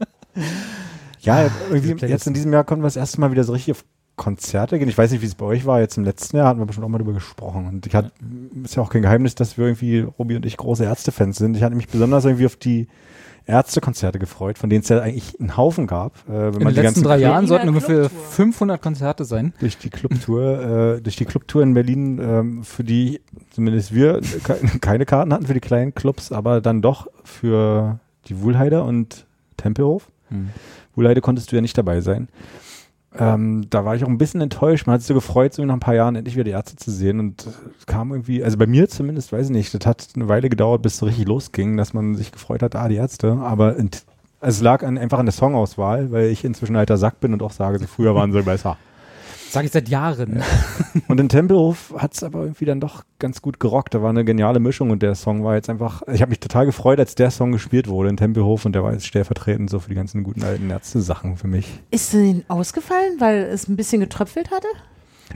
[1.22, 2.02] Ja, irgendwie Playlist.
[2.10, 3.84] jetzt in diesem Jahr konnten wir das erste Mal wieder so richtig auf
[4.16, 4.88] Konzerte gehen.
[4.88, 5.80] Ich weiß nicht, wie es bei euch war.
[5.80, 7.66] Jetzt im letzten Jahr hatten wir bestimmt auch mal darüber gesprochen.
[7.66, 8.12] Und ich hatte,
[8.62, 11.56] ist ja auch kein Geheimnis, dass wir irgendwie, Robi und ich, große Ärztefans sind.
[11.56, 12.88] Ich hatte mich besonders irgendwie auf die
[13.46, 16.12] Ärztekonzerte gefreut, von denen es ja eigentlich einen Haufen gab.
[16.28, 18.20] Äh, wenn In man den die letzten drei Club- Jahren sollten ungefähr Clubtour.
[18.30, 19.54] 500 Konzerte sein.
[19.58, 23.20] durch die Clubtour, äh, durch die Clubtour in Berlin, ähm, für die
[23.50, 28.40] zumindest wir ke keine Karten hatten für die kleinen Clubs, aber dann doch für die
[28.40, 29.26] Wuhlheide und
[29.56, 30.10] Tempelhof.
[30.28, 30.50] Hm.
[30.94, 32.28] Wuhlheide konntest du ja nicht dabei sein.
[33.18, 34.86] Ähm, da war ich auch ein bisschen enttäuscht.
[34.86, 36.90] Man hat sich so gefreut, so nach ein paar Jahren endlich wieder die Ärzte zu
[36.90, 37.18] sehen.
[37.18, 37.46] Und
[37.78, 40.82] es kam irgendwie, also bei mir zumindest, weiß ich nicht, das hat eine Weile gedauert,
[40.82, 43.32] bis es so richtig losging, dass man sich gefreut hat, ah, die Ärzte.
[43.42, 43.76] Aber
[44.40, 47.52] es lag an, einfach an der Songauswahl, weil ich inzwischen alter Sack bin und auch
[47.52, 48.76] sage, so früher waren sie besser.
[49.50, 50.42] Sag ich seit Jahren.
[51.08, 53.94] Und in Tempelhof hat es aber irgendwie dann doch ganz gut gerockt.
[53.94, 56.66] Da war eine geniale Mischung und der Song war jetzt einfach, ich habe mich total
[56.66, 59.88] gefreut, als der Song gespielt wurde in Tempelhof und der war jetzt stellvertretend so für
[59.88, 61.80] die ganzen guten alten Ärzte-Sachen für mich.
[61.90, 64.68] Ist denn ausgefallen, weil es ein bisschen getröpfelt hatte?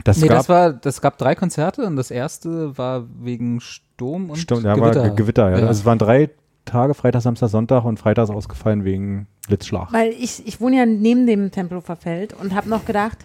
[0.03, 4.29] Das nee, gab, das war, das gab drei Konzerte und das erste war wegen Sturm
[4.29, 5.01] und stimmt, ja, Gewitter.
[5.01, 5.57] war Ge- Gewitter, ja.
[5.59, 5.67] Ja.
[5.67, 6.29] Also es waren drei
[6.65, 9.93] Tage, Freitag, Samstag, Sonntag und Freitag ist ausgefallen wegen Blitzschlag.
[9.93, 13.19] Weil ich, ich wohne ja neben dem Tempelhofer Feld und habe noch gedacht,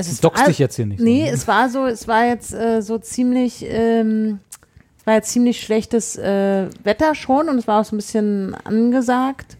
[0.00, 1.00] also es Dockst war, dich jetzt hier nicht.
[1.00, 1.30] Nee, so, ne?
[1.30, 4.38] es war so, es war jetzt äh, so ziemlich, ähm,
[4.98, 8.54] es war jetzt ziemlich schlechtes äh, Wetter schon und es war auch so ein bisschen
[8.64, 9.58] angesagt,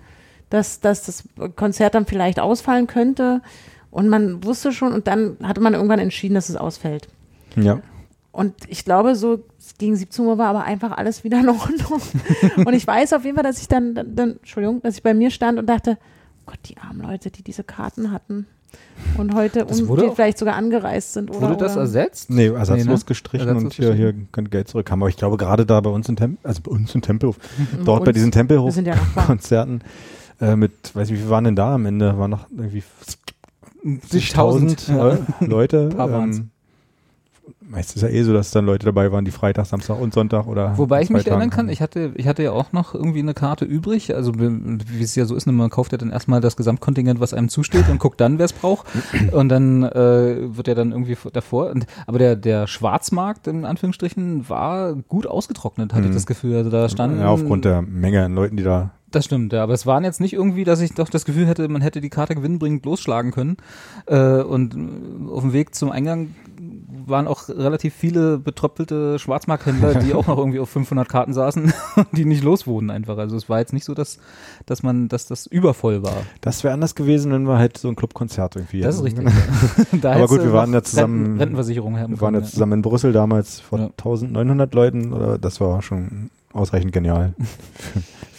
[0.48, 1.24] dass, dass das
[1.56, 3.42] Konzert dann vielleicht ausfallen könnte.
[3.90, 7.08] Und man wusste schon, und dann hatte man irgendwann entschieden, dass es ausfällt.
[7.56, 7.80] Ja.
[8.32, 9.44] Und ich glaube, so
[9.78, 12.00] gegen 17 Uhr war aber einfach alles wieder in Ordnung.
[12.64, 15.12] und ich weiß auf jeden Fall, dass ich dann, dann, dann, Entschuldigung, dass ich bei
[15.12, 15.98] mir stand und dachte,
[16.46, 18.46] Gott, die armen Leute, die diese Karten hatten
[19.18, 21.30] und heute Das und wurde die auch- vielleicht sogar angereist sind.
[21.30, 22.30] Oder, Wurde das oder ersetzt?
[22.30, 22.98] Nee, ersatzlos Nee, ne?
[23.06, 25.02] gestrichen Ersatzlos und hier, hier könnt Geld zurückhaben.
[25.02, 27.36] Aber ich glaube, gerade da bei uns in Tempelhof, also bei uns in Tempelhof,
[27.84, 28.14] dort bei uns.
[28.14, 28.94] diesen sind ja.
[28.94, 29.80] Tempelhof-Konzerten
[30.40, 32.16] äh, mit, weiß nicht, wie viel waren denn da am Ende?
[32.18, 32.82] Waren noch irgendwie
[33.84, 35.88] 70.000 70.000 äh, Leute.
[35.90, 36.10] Paar.
[36.24, 36.50] Ähm,
[37.60, 40.46] meist ist ja eh so, dass dann Leute dabei waren, die Freitag, Samstag und Sonntag
[40.46, 43.20] oder Wobei ich mich Tagen erinnern kann, ich hatte, ich hatte ja auch noch irgendwie
[43.20, 44.14] eine Karte übrig.
[44.14, 47.34] Also wie es ja so ist, ne, man kauft ja dann erstmal das Gesamtkontingent, was
[47.34, 48.86] einem zusteht und guckt dann, wer es braucht.
[49.32, 51.70] Und dann äh, wird ja dann irgendwie davor.
[51.70, 56.14] Und, aber der, der Schwarzmarkt in Anführungsstrichen war gut ausgetrocknet, hatte ich Mhm.
[56.14, 56.56] das Gefühl.
[56.56, 59.72] Also da standen ja, aufgrund der Menge an Leuten, die da Das stimmt, ja, aber
[59.72, 62.34] es waren jetzt nicht irgendwie, dass ich doch das Gefühl hätte, man hätte die Karte
[62.34, 63.56] gewinnbringend losschlagen können.
[64.06, 66.34] Äh, und äh, auf dem Weg zum Eingang
[67.06, 72.06] waren auch relativ viele betröppelte Schwarzmarkthändler, die auch noch irgendwie auf 500 Karten saßen und
[72.12, 73.18] die nicht los wurden einfach.
[73.18, 74.18] Also es war jetzt nicht so, dass,
[74.66, 76.16] dass man, dass das übervoll war.
[76.40, 79.26] Das wäre anders gewesen, wenn wir halt so ein Clubkonzert irgendwie Das ist hätten.
[79.28, 79.44] richtig.
[79.92, 79.98] ja.
[80.00, 82.82] da Aber gut, wir waren ja zusammen- Renten, Rentenversicherung Wir waren können, jetzt zusammen in
[82.82, 83.86] Brüssel damals vor Ja.
[83.86, 85.12] 1900 Leuten.
[85.12, 87.34] Oder das war schon ausreichend genial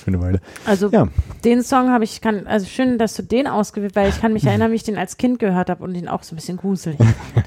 [0.01, 0.39] für, eine Weile.
[0.65, 1.07] Also Ja.
[1.45, 4.45] den Song habe ich, kann, also schön, dass du den ausgewählt, weil ich kann mich
[4.47, 6.97] erinnern, wie ich den als Kind gehört habe und den auch so ein bisschen gruselig.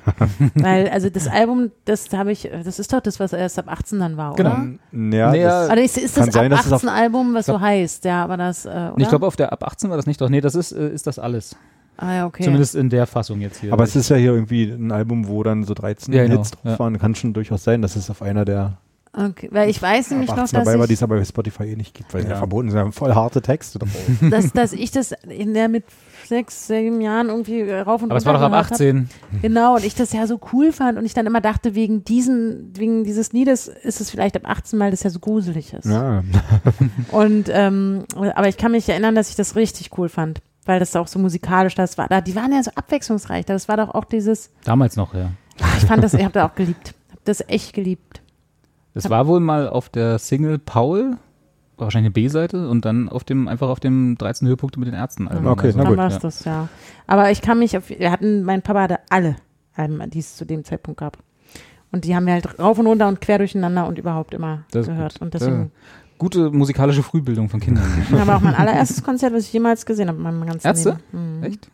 [0.55, 3.98] weil, also das Album, das habe ich, das ist doch das, was erst ab 18
[4.01, 4.44] dann war, oder?
[4.44, 5.14] Genau.
[5.16, 7.35] Ja, Naja, das, Oder ist, ist Kann das sein, ab dass es auf- 18 Album,
[7.35, 9.97] was glaub- so heißt, ja, aber das, äh, ich glaube, auf der ab 18 war
[9.97, 10.28] das nicht doch.
[10.28, 11.56] Nee, das ist, äh, ist das alles.
[11.97, 12.43] ah, ja, okay.
[12.44, 13.72] Zumindest in der Fassung jetzt hier.
[13.72, 16.51] aber es ist ja hier irgendwie ein Album, wo dann so 13 Ja, genau, Hits
[16.52, 16.78] drauf ja.
[16.78, 16.98] waren.
[16.98, 18.78] Kann schon durchaus sein, dass es auf einer der
[19.16, 19.48] okay.
[19.50, 21.64] Weil ich weiß nämlich noch, 18 dabei dass war, die ich, es aber bei Spotify
[21.64, 22.34] eh nicht gibt, weil sie Ja.
[22.34, 22.94] ja verboten sind.
[22.94, 23.90] Voll harte Texte drauf.
[24.30, 25.84] dass, dass ich das in der mit
[26.26, 29.36] sechs, sieben Jahren irgendwie äh, rauf und aber es war doch ab runter gehört hab.
[29.36, 29.40] 18.
[29.42, 32.72] Genau, und ich das ja so cool fand und ich dann immer dachte, wegen diesen,
[32.76, 35.84] wegen dieses Liedes ist es vielleicht ab 18, weil das ja so gruselig ist.
[35.84, 36.22] ja.
[37.10, 40.96] Und ähm, aber ich kann mich erinnern, dass ich das richtig cool fand, weil das
[40.96, 42.08] auch so musikalisch das war.
[42.08, 43.44] Da, die waren ja so abwechslungsreich.
[43.44, 44.50] Das war doch auch dieses.
[44.64, 45.30] Damals noch, ja.
[45.60, 46.94] Ach, ich fand das, ich habe das auch geliebt.
[47.12, 48.22] Hab das echt geliebt.
[48.94, 51.16] Es war wohl mal auf der Single Paul,
[51.76, 55.26] wahrscheinlich eine B-Seite, und dann auf dem, einfach auf dem 13 Höhepunkte mit den Ärzten.
[55.28, 55.46] Album.
[55.48, 56.18] Okay, na Dann gut, war es ja.
[56.20, 56.68] das, ja.
[57.06, 59.36] Aber ich kann mich auf, wir hatten, mein Papa hatte alle
[59.74, 61.18] Alben, die es zu dem Zeitpunkt gab.
[61.90, 64.86] Und die haben wir halt rauf und runter und quer durcheinander und überhaupt immer Das
[64.86, 65.14] gehört.
[65.14, 65.22] gut.
[65.22, 65.70] Und deswegen
[66.16, 67.84] Gute musikalische Frühbildung von Kindern.
[68.10, 70.98] Das war auch mein allererstes Konzert, was ich jemals gesehen habe in meinem ganzen Ärzte?
[71.12, 71.38] Leben.
[71.38, 71.42] Mhm.
[71.42, 71.70] Echt?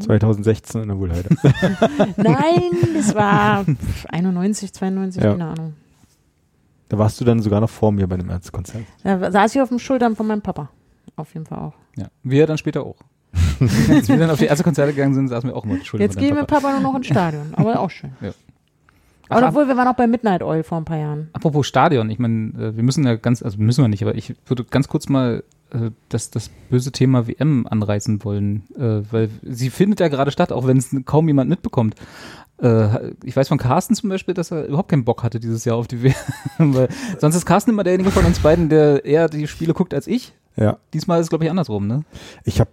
[0.00, 1.28] 2016 in der Wohlheide.
[2.16, 3.64] Nein, das war
[4.08, 5.30] 91, 92, Ja.
[5.32, 5.74] keine Ahnung.
[6.92, 8.82] Da warst du dann sogar noch vor mir bei dem Ärztekonzert.
[9.02, 10.68] Da saß ich auf den Schultern von meinem Papa.
[11.16, 11.72] Auf jeden Fall auch.
[11.96, 12.08] Ja.
[12.22, 12.96] Wir dann später auch.
[13.88, 16.18] Als wir dann auf die erste Konzerte gegangen sind, saßen wir auch immer auf Jetzt
[16.18, 18.12] gehen wir Papa nur noch ins Stadion, aber auch schön.
[18.20, 18.32] Ja.
[19.30, 21.30] Aber obwohl, wir waren auch bei Midnight Oil vor ein paar Jahren.
[21.32, 24.34] Apropos Stadion, ich meine, äh, wir müssen ja ganz, also müssen wir nicht, aber ich
[24.44, 29.70] würde ganz kurz mal äh, das, das böse Thema WM anreißen wollen, äh, weil sie
[29.70, 31.94] findet ja gerade statt, auch wenn es kaum jemand mitbekommt.
[32.60, 35.76] Äh, ich weiß von Carsten zum Beispiel, dass er überhaupt keinen Bock hatte dieses Jahr
[35.76, 36.14] auf die WM,
[36.74, 36.88] weil
[37.18, 40.32] sonst ist Carsten immer derjenige von uns beiden, der eher die Spiele guckt als ich.
[40.54, 40.76] Ja.
[40.92, 42.04] Diesmal ist es, glaube ich, andersrum, ne?
[42.44, 42.70] Ich habe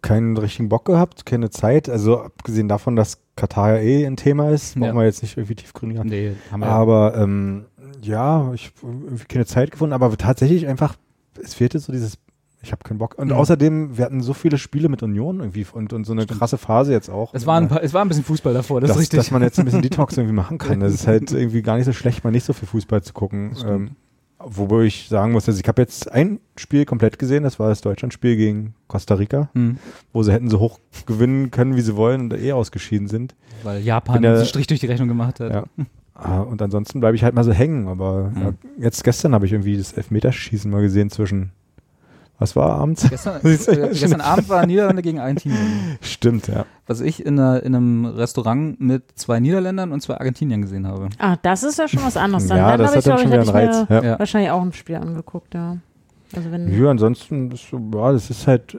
[0.00, 1.88] keinen richtigen Bock gehabt, keine Zeit.
[1.88, 4.94] Also abgesehen davon, dass Katar ja eh ein Thema ist, brauchen Ja.
[4.94, 6.04] wir jetzt nicht irgendwie tiefgründiger.
[6.04, 6.72] Nee, haben wir ja.
[6.72, 7.66] Aber ähm,
[8.00, 10.94] ja, ich habe irgendwie keine Zeit gefunden, aber tatsächlich einfach,
[11.42, 12.16] es fehlte so dieses,
[12.62, 13.14] ich habe keinen Bock.
[13.18, 13.34] Und Mhm.
[13.34, 16.92] außerdem, wir hatten so viele Spiele mit Union irgendwie und, und so eine krasse Phase
[16.92, 17.32] jetzt auch.
[17.34, 19.18] Es war, ein, paar- es war ein bisschen Fußball davor, das dass, ist richtig.
[19.18, 20.80] dass man jetzt ein bisschen Detox irgendwie machen kann.
[20.80, 23.52] Das ist halt irgendwie gar nicht so schlecht, mal nicht so viel Fußball zu gucken.
[23.56, 23.70] Stimmt.
[23.70, 23.90] Ähm,
[24.42, 27.80] wobei ich sagen muss, also ich habe jetzt ein Spiel komplett gesehen, das war das
[27.82, 29.78] Deutschlandspiel gegen Costa Rica, Hm,
[30.12, 33.34] wo sie hätten so hoch gewinnen können, wie sie wollen und eh ausgeschieden sind.
[33.62, 35.50] weil Japan ja- einen Strich durch die Rechnung gemacht hat.
[35.52, 35.64] Ja.
[36.22, 37.88] Ah, Und ansonsten bleibe ich halt mal so hängen.
[37.88, 38.42] Aber Mhm.
[38.42, 41.50] ja, jetzt gestern habe ich irgendwie das Elfmeterschießen mal gesehen zwischen,
[42.40, 43.08] was war abends?
[43.08, 43.56] Gestern, äh,
[43.92, 45.98] gestern Abend war Niederlande gegen Argentinien.
[46.00, 46.64] Stimmt, ja.
[46.86, 51.10] Was ich in, einer, in einem Restaurant mit zwei Niederländern und zwei Argentiniern gesehen habe.
[51.18, 52.46] Ah, das ist ja schon was anderes.
[52.48, 53.86] Dann, ja, dann das habe hat ich, dann schon ich, wieder einen Reiz.
[53.88, 54.02] Ja.
[54.02, 54.18] Ja.
[54.18, 55.76] wahrscheinlich auch ein Spiel angeguckt, ja.
[56.34, 58.78] Also wenn, Nö, ansonsten, so, ja, das ist halt,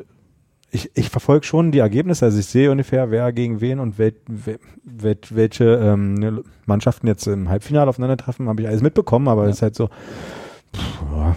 [0.71, 4.13] ich, ich verfolge schon die Ergebnisse, also ich sehe ungefähr, wer gegen wen und wel,
[4.27, 9.49] wel, wel, welche ähm, Mannschaften jetzt im Halbfinale aufeinandertreffen, habe ich alles mitbekommen, aber Ja.
[9.49, 9.89] es ist halt so,
[10.75, 11.35] pff, ja.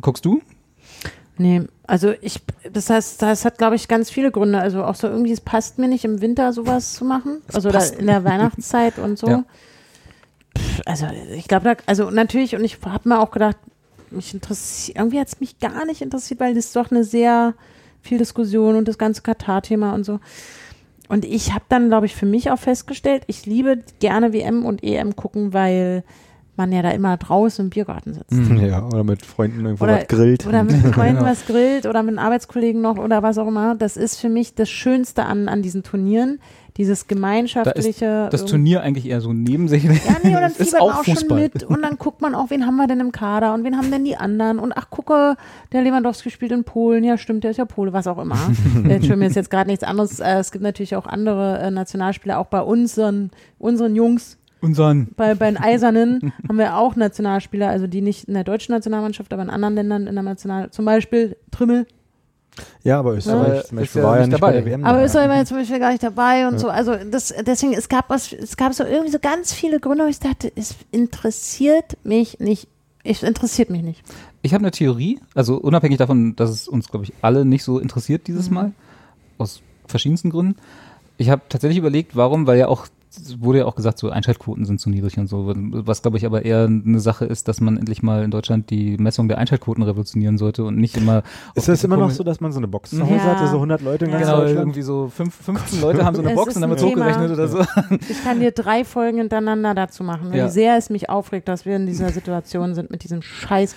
[0.00, 0.40] Guckst du?
[1.38, 2.40] Nee, also ich,
[2.72, 4.58] das heißt, das hat, glaube ich, ganz viele Gründe.
[4.58, 7.42] Also auch so irgendwie, es passt mir nicht im Winter sowas zu machen.
[7.52, 9.28] also da passt in der Weihnachtszeit und so.
[9.28, 9.44] Ja.
[10.56, 13.56] Pff, also ich glaube, da, also natürlich, und ich habe mir auch gedacht,
[14.10, 17.54] mich interessiert, irgendwie hat es mich gar nicht interessiert, weil das ist doch eine sehr
[18.02, 20.20] viel Diskussion und das ganze Katar-Thema und so.
[21.08, 24.82] Und ich habe dann, glaube ich, für mich auch festgestellt, ich liebe gerne WM und
[24.82, 26.04] EM gucken, weil
[26.58, 28.32] man ja da immer draußen im Biergarten sitzt.
[28.60, 30.46] Ja, oder mit Freunden irgendwo Oder- was grillt.
[30.46, 31.30] Oder mit Freunden Genau.
[31.30, 33.74] was grillt oder mit einem Arbeitskollegen noch oder was auch immer.
[33.76, 36.40] Das ist für mich das Schönste an, an diesen Turnieren.
[36.76, 38.28] Dieses gemeinschaftliche.
[38.30, 39.82] Das ähm, Turnier eigentlich eher so neben sich.
[39.82, 39.90] Ja,
[40.22, 41.40] nee, und dann ist fiebert man auch auch schon Fußball.
[41.40, 43.90] mit und dann guckt man auch, wen haben wir denn im Kader und wen haben
[43.90, 45.34] denn die anderen und ach, gucke,
[45.72, 48.36] der Lewandowski spielt in Polen, ja stimmt, der ist ja Pole, was auch immer.
[48.76, 51.70] äh, Entschuldigung, mir ist jetzt gerade nichts anderes, äh, es gibt natürlich auch andere äh,
[51.72, 55.08] Nationalspieler, auch bei unseren, unseren Jungs, Unseren.
[55.16, 59.32] bei, bei den Eisernen haben wir auch Nationalspieler, also die nicht in der deutschen Nationalmannschaft,
[59.32, 61.86] aber in anderen Ländern in der National, zum Beispiel Trimmel,
[62.82, 64.46] Ja, aber Österreich Aber zum Beispiel ja war ja nicht dabei.
[64.48, 64.84] bei der WM.
[64.84, 65.04] Aber.
[65.04, 66.68] Österreich war jetzt zum Beispiel gar nicht dabei und so.
[66.68, 70.08] Also das, deswegen, es gab was, es gab so irgendwie so ganz viele Gründe, wo
[70.08, 72.66] ich dachte, es interessiert mich nicht.
[73.04, 74.02] Es interessiert mich nicht.
[74.42, 77.78] Ich habe eine Theorie, also unabhängig davon, dass es uns, glaube ich, alle nicht so
[77.78, 78.72] interessiert dieses Mal,
[79.38, 80.56] aus verschiedensten Gründen.
[81.16, 82.86] Ich habe tatsächlich überlegt, warum, weil ja auch,
[83.38, 86.44] wurde ja auch gesagt, so Einschaltquoten sind zu niedrig und so, was glaube ich aber
[86.44, 90.38] eher eine Sache ist, dass man endlich mal in Deutschland die Messung der Einschaltquoten revolutionieren
[90.38, 91.18] sollte und nicht immer.
[91.18, 91.24] auf
[91.56, 93.04] Ist das immer noch so, dass man so eine Box zu Ja.
[93.04, 94.58] Hause hatte, so 100 Leute in ganz Genau, Deutschland?
[94.58, 97.30] irgendwie so fünf, 15 Leute haben so eine Es Box und dann ein wird hochgerechnet
[97.32, 97.58] oder so.
[98.08, 100.46] Ich kann dir drei Folgen hintereinander dazu machen, Ja.
[100.46, 103.76] wie sehr es mich aufregt, dass wir in dieser Situation sind mit diesem Scheiß.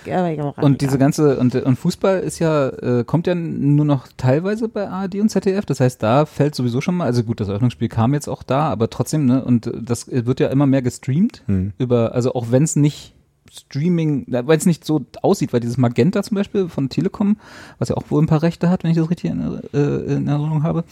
[0.60, 4.88] Und diese ganze, und, und Fußball ist ja, äh, kommt ja nur noch teilweise bei
[4.88, 5.64] ARD und ZDF.
[5.66, 8.68] Das heißt, da fällt sowieso schon mal, also gut, das Eröffnungsspiel kam jetzt auch da,
[8.70, 11.72] aber trotzdem, ne, und äh, das wird ja immer mehr gestreamt Hm.
[11.78, 13.14] über, also auch wenn es nicht
[13.52, 17.36] Streaming, weil es nicht so aussieht, weil dieses Magenta zum Beispiel von Telekom,
[17.78, 20.26] was ja auch wohl ein paar Rechte hat, wenn ich das richtig in, äh, in
[20.26, 20.84] Erinnerung habe,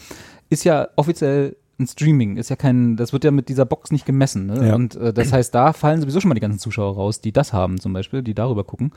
[0.49, 4.05] ist ja offiziell ein Streaming, ist ja kein, das wird ja mit dieser Box nicht
[4.05, 4.45] gemessen.
[4.45, 4.67] Ne?
[4.69, 4.75] Ja.
[4.75, 7.51] Und äh, das heißt, da fallen sowieso schon mal die ganzen Zuschauer raus, die das
[7.53, 8.91] haben zum Beispiel, die darüber gucken.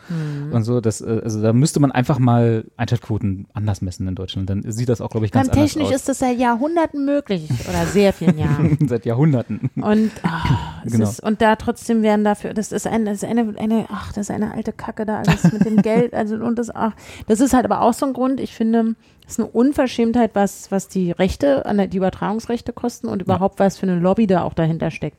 [0.52, 4.48] Und so, das, äh, also da müsste man einfach mal Einschaltquoten anders messen in Deutschland.
[4.50, 5.94] Dann sieht das auch, glaube ich, ganz Dann anders technisch aus.
[5.96, 8.78] ist das seit Jahrhunderten möglich oder sehr vielen Jahren.
[8.88, 9.70] Seit Jahrhunderten.
[9.76, 10.10] Und,
[10.84, 11.08] es Genau.
[11.08, 14.28] ist, und da trotzdem werden dafür, das ist, ein, das ist eine, eine, ach, das
[14.28, 16.12] ist eine alte Kacke da alles mit dem Geld.
[16.14, 16.92] Also, und das, ach,
[17.26, 18.94] das ist halt aber auch so ein Grund, ich finde,
[19.26, 23.98] ist eine Unverschämtheit, was, was die Rechte, die Übertragungsrechte kosten und überhaupt was für eine
[23.98, 25.16] Lobby da auch dahinter steckt.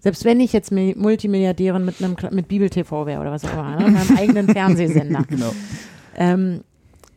[0.00, 3.52] Selbst wenn ich jetzt Mi- Multimilliardärin mit einem mit Bibel TV wäre oder was auch
[3.52, 5.24] immer, ne, mit meinem eigenen Fernsehsender.
[5.28, 5.52] Genau.
[6.16, 6.60] Ähm,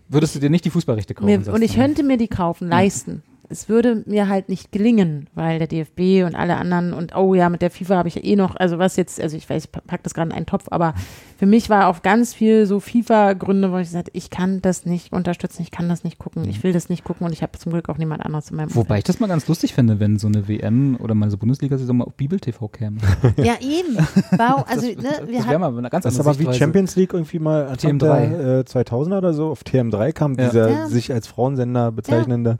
[0.07, 1.25] Würdest du dir nicht die Fußballrechte kaufen?
[1.25, 3.23] mir, und ich könnte mir die kaufen, leisten.
[3.47, 7.49] Es würde mir halt nicht gelingen, weil der DFB und alle anderen und oh ja,
[7.49, 9.71] mit der FIFA habe ich ja eh noch, also was jetzt, also ich weiß, ich
[9.71, 10.95] pack das gerade in einen Topf, aber
[11.37, 15.11] für mich war auf ganz viel so FIFA-Gründe, wo ich gesagt ich kann das nicht
[15.13, 17.71] unterstützen, ich kann das nicht gucken, ich will das nicht gucken und ich habe zum
[17.71, 20.27] Glück auch niemand anderes in meinem Wobei ich das mal ganz lustig finde, wenn so
[20.27, 22.97] eine WM oder mal so Bundesliga-Saison mal auf Bibel TV käme.
[23.01, 23.37] Umfeld.
[23.45, 23.97] Ja, eben.
[24.37, 26.53] Warum, also, ne, wir Das wäre hatten, mal eine ganz Das ist aber wie.
[26.53, 27.99] Champions League irgendwie mal Anfang TM3.
[27.99, 30.47] der äh, 2000er oder so auf TM3 kam Ja.
[30.47, 30.87] dieser Ja.
[30.87, 32.57] sich als Frauensender bezeichnende.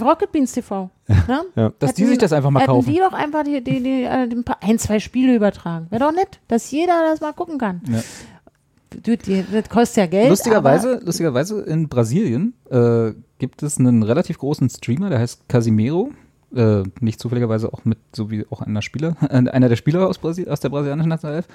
[0.00, 0.90] Rocket Beans TV.
[1.08, 1.72] Ne?
[1.78, 2.90] Dass die Hätten sich das einfach mal hätten kaufen.
[2.92, 5.86] die doch einfach die, die, die, äh, die ein, zwei Spiele übertragen.
[5.90, 7.80] Wäre doch nett, dass jeder das mal gucken kann.
[7.90, 8.01] Ja.
[9.02, 10.30] Du, die, das kostet ja Geld.
[10.30, 16.10] Lustigerweise, lustigerweise in Brasilien äh, gibt es einen relativ großen Streamer, der heißt Casimiro.
[16.54, 20.18] Äh, nicht zufälligerweise auch mit, so wie auch einer Spieler, äh, einer der Spieler aus,
[20.18, 21.46] Brasil, aus der brasilianischen Nationalelf.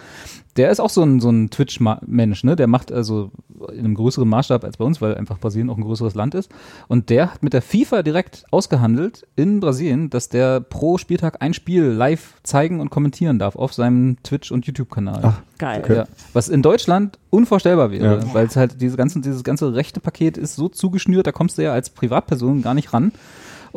[0.55, 2.55] Der ist auch so ein, so ein Twitch-Mensch, ne?
[2.55, 3.29] Der macht also
[3.71, 6.49] in einem größeren Maßstab als bei uns, weil einfach Brasilien auch ein größeres Land ist.
[6.87, 11.53] Und der hat mit der FIFA direkt ausgehandelt in Brasilien, dass der pro Spieltag ein
[11.53, 15.19] Spiel live zeigen und kommentieren darf auf seinem Twitch- und YouTube-Kanal.
[15.23, 15.81] Ach, Geil.
[15.83, 15.95] Okay.
[15.95, 18.33] Ja, was in Deutschland unvorstellbar wäre, Ja.
[18.33, 21.63] weil es halt diese ganzen, dieses ganze rechte Paket ist so zugeschnürt, da kommst du
[21.63, 23.11] ja als Privatperson gar nicht ran.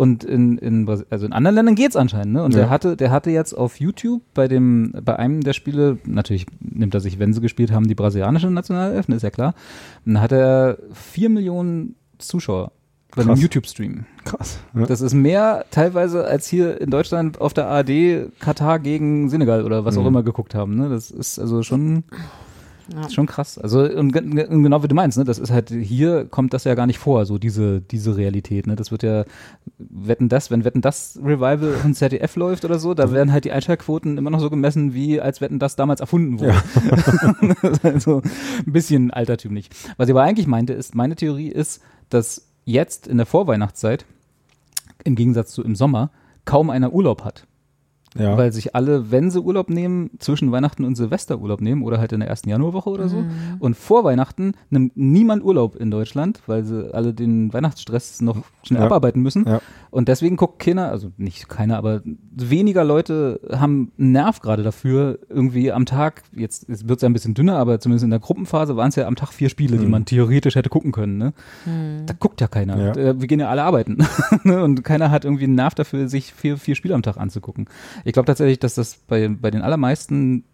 [0.00, 2.42] Und in, in, also in anderen Ländern geht's anscheinend, ne?
[2.42, 2.60] Und Ja.
[2.60, 6.94] der hatte, der hatte jetzt auf YouTube bei dem, bei einem der Spiele, natürlich nimmt
[6.94, 9.52] er sich, wenn sie gespielt haben, die brasilianische Nationalelf, ne, ist ja klar.
[10.06, 12.72] Dann hat er vier Millionen Zuschauer
[13.14, 13.34] bei einem.
[13.34, 14.06] YouTube-Stream.
[14.24, 14.60] Krass.
[14.74, 14.86] Ja.
[14.86, 19.84] Das ist mehr teilweise als hier in Deutschland auf der ARD Katar gegen Senegal oder
[19.84, 20.08] was auch Mhm.
[20.08, 20.76] immer geguckt haben.
[20.76, 20.88] Ne?
[20.88, 22.04] Das ist also schon,
[22.94, 23.08] Ja.
[23.08, 23.58] schon krass.
[23.58, 25.24] Also und, und genau wie du meinst, ne?
[25.24, 28.66] das ist halt hier kommt das ja gar nicht vor, so diese diese Realität.
[28.66, 28.76] Ne?
[28.76, 29.24] Das wird ja
[29.78, 33.52] wetten das, wenn wetten das Revival von ZDF läuft oder so, da werden halt die
[33.52, 36.62] Einschaltquoten immer noch so gemessen, wie als wetten das damals erfunden wurde.
[37.70, 38.22] ist also
[38.66, 39.70] ein bisschen altertümlich.
[39.96, 44.04] Was ich aber eigentlich meinte, ist, meine Theorie ist, dass jetzt in der Vorweihnachtszeit
[45.04, 46.10] im Gegensatz zu im Sommer
[46.44, 47.46] kaum einer Urlaub hat.
[48.18, 48.36] Ja.
[48.36, 52.12] Weil sich alle, wenn sie Urlaub nehmen, zwischen Weihnachten und Silvester Urlaub nehmen oder halt
[52.12, 53.18] in der ersten Januarwoche oder so.
[53.18, 53.30] Mhm.
[53.60, 58.80] Und vor Weihnachten nimmt niemand Urlaub in Deutschland, weil sie alle den Weihnachtsstress noch schnell
[58.80, 58.86] Ja.
[58.86, 59.44] abarbeiten müssen.
[59.46, 59.60] Ja.
[59.92, 65.18] Und deswegen guckt keiner, also nicht keiner, aber weniger Leute haben einen Nerv gerade dafür,
[65.28, 68.76] irgendwie am Tag, jetzt wird es ja ein bisschen dünner, aber zumindest in der Gruppenphase
[68.76, 69.90] waren es ja am Tag vier Spiele, die Mhm.
[69.90, 71.16] man theoretisch hätte gucken können.
[71.18, 71.32] Ne?
[71.64, 72.06] Hm.
[72.06, 72.76] Da guckt ja keiner.
[72.76, 72.92] Ja.
[72.96, 73.98] Äh, Wir gehen ja alle arbeiten.
[74.44, 74.62] Ne?
[74.64, 77.66] und keiner hat irgendwie einen Nerv dafür, sich vier, vier Spiele am Tag anzugucken.
[78.04, 80.44] Ich glaube tatsächlich, dass das bei, bei den allermeisten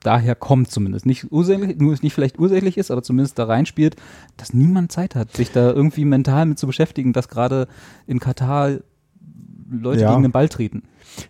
[0.00, 1.06] daher kommt zumindest.
[1.06, 3.94] Nicht ursächlich, nur nicht vielleicht ursächlich ist, aber zumindest da reinspielt,
[4.36, 7.68] dass niemand Zeit hat, sich da irgendwie mental mit zu beschäftigen, dass gerade
[8.06, 8.78] in Katar
[9.70, 10.10] Leute Ja.
[10.10, 10.82] gegen den Ball treten.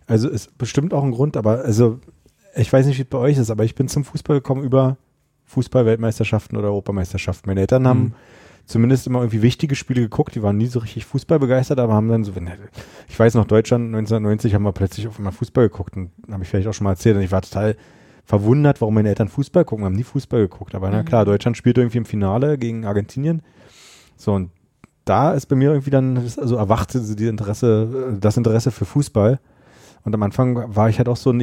[0.07, 2.01] Also ist bestimmt auch ein Grund, aber also
[2.57, 4.97] ich weiß nicht, wie es bei euch ist, aber ich bin zum Fußball gekommen über
[5.47, 7.49] Fußball-Weltmeisterschaften oder Europameisterschaften.
[7.51, 8.13] Meine Eltern haben Mhm.
[8.67, 12.09] Zumindest immer irgendwie wichtige Spiele geguckt, die waren nie so richtig Fußball begeistert, aber haben
[12.09, 12.51] dann so, wenn,
[13.09, 16.49] ich weiß noch, Deutschland 1990 haben wir plötzlich auf einmal Fußball geguckt und habe ich
[16.49, 17.77] vielleicht auch schon mal erzählt und ich war total
[18.25, 21.77] verwundert, warum meine Eltern Fußball gucken, haben nie Fußball geguckt, aber na klar, Deutschland spielt
[21.77, 23.43] irgendwie im Finale gegen Argentinien.
[24.17, 24.51] So und
[25.05, 29.41] da ist bei mir irgendwie dann, also erwachte die Interesse, das Interesse für Fußball.
[30.05, 31.41] Und am Anfang war ich halt auch so ein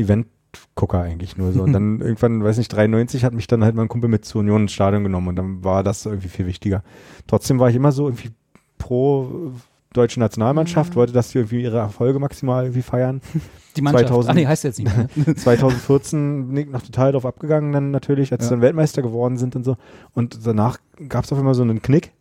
[0.53, 1.63] Event-Gucker eigentlich nur so.
[1.63, 4.63] Und dann irgendwann, weiß nicht, 93 hat mich dann halt mein Kumpel mit zur Union
[4.63, 6.83] ins Stadion genommen und dann war das irgendwie viel wichtiger.
[7.27, 8.31] Trotzdem war ich immer so irgendwie
[8.77, 9.59] pro äh,
[9.93, 13.21] deutsche Nationalmannschaft, wollte, dass die irgendwie ihre Erfolge maximal irgendwie feiern.
[13.75, 14.07] Die Mannschaft.
[14.07, 14.31] 2000.
[14.31, 15.07] Ach nee, heißt jetzt nicht mehr.
[15.15, 15.35] ne?
[15.35, 18.47] 2014 bin ich noch total drauf abgegangen dann natürlich, als Ja.
[18.49, 19.77] sie dann Weltmeister geworden sind und so.
[20.13, 22.11] Und danach gab es auf einmal so einen Knick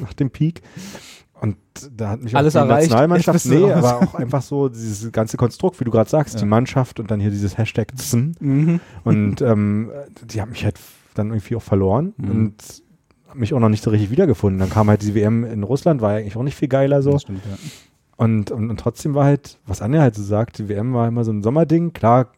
[0.00, 0.62] nach dem Peak.
[1.44, 1.56] Und
[1.96, 5.36] da hat mich Alles auch die erreicht, Nationalmannschaft, nee, aber auch einfach so dieses ganze
[5.36, 6.40] Konstrukt, wie du gerade sagst, Ja.
[6.40, 8.34] die Mannschaft und dann hier dieses Hashtag ZN.
[8.40, 8.80] Mhm.
[9.04, 9.90] Und ähm,
[10.24, 10.78] die haben mich halt
[11.14, 12.30] dann irgendwie auch verloren Mhm.
[12.30, 12.54] und
[13.34, 14.58] mich auch noch nicht so richtig wiedergefunden.
[14.60, 17.18] Dann kam halt die WM in Russland, war ja eigentlich auch nicht viel geiler so.
[17.18, 17.56] Stimmt, ja.
[18.16, 21.24] Und, und, und trotzdem war halt, was Anja halt so sagt, die WM war immer
[21.24, 21.92] so ein Sommerding.
[21.92, 22.28] Klar,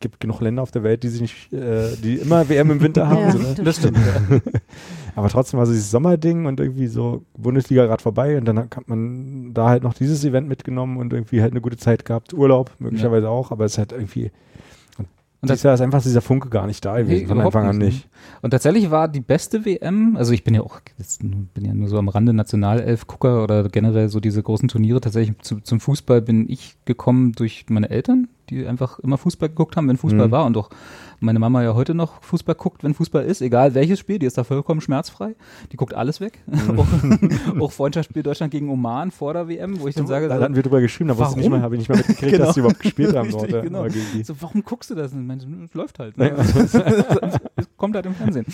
[0.00, 3.08] gibt genug Länder auf der Welt, die sich nicht, äh, die immer WM im Winter
[3.08, 3.20] haben.
[3.20, 3.54] Ja, so, ne?
[3.62, 3.98] Das stimmt.
[3.98, 4.38] Ja.
[5.14, 8.88] Aber trotzdem war so dieses Sommerding und irgendwie so Bundesliga gerade vorbei und dann hat
[8.88, 12.32] man da halt noch dieses Event mitgenommen und irgendwie halt eine gute Zeit gehabt.
[12.34, 14.30] Urlaub möglicherweise auch, aber es ist halt irgendwie.
[14.98, 15.08] Und,
[15.42, 17.78] Und dieses Jahr ist einfach dieser Funke gar nicht da gewesen, Nee, von Anfang an
[17.78, 18.08] nicht.
[18.40, 20.80] Und tatsächlich war die beste WM, also ich bin ja auch,
[21.20, 25.00] bin ja nur so am Rande Nationalelf-Gucker oder generell so diese großen Turniere.
[25.00, 29.76] Tatsächlich zu, zum Fußball bin ich gekommen durch meine Eltern, die einfach immer Fußball geguckt
[29.76, 30.32] haben, wenn Fußball Mhm.
[30.32, 30.68] war und auch
[31.20, 34.36] meine Mama ja heute noch Fußball guckt, wenn Fußball ist, egal welches Spiel, die ist
[34.36, 35.36] da vollkommen schmerzfrei.
[35.70, 36.40] Die guckt alles weg.
[36.46, 36.78] Mhm.
[37.58, 40.56] auch, auch Freundschaftsspiel Deutschland gegen Oman vor der WM, wo ich dann sage, Da hatten
[40.56, 41.60] wir drüber geschrieben, da wusste ich nicht Warum?
[41.60, 42.44] mal, habe ich nicht mal mitgekriegt, Genau.
[42.46, 43.32] dass die überhaupt gespielt haben.
[43.32, 43.86] Richtig, genau.
[44.24, 45.12] So, warum guckst du das?
[45.12, 46.18] Ich meinte, es läuft halt.
[46.18, 46.32] Ne?
[46.36, 46.72] Es
[47.76, 48.46] kommt halt im Fernsehen.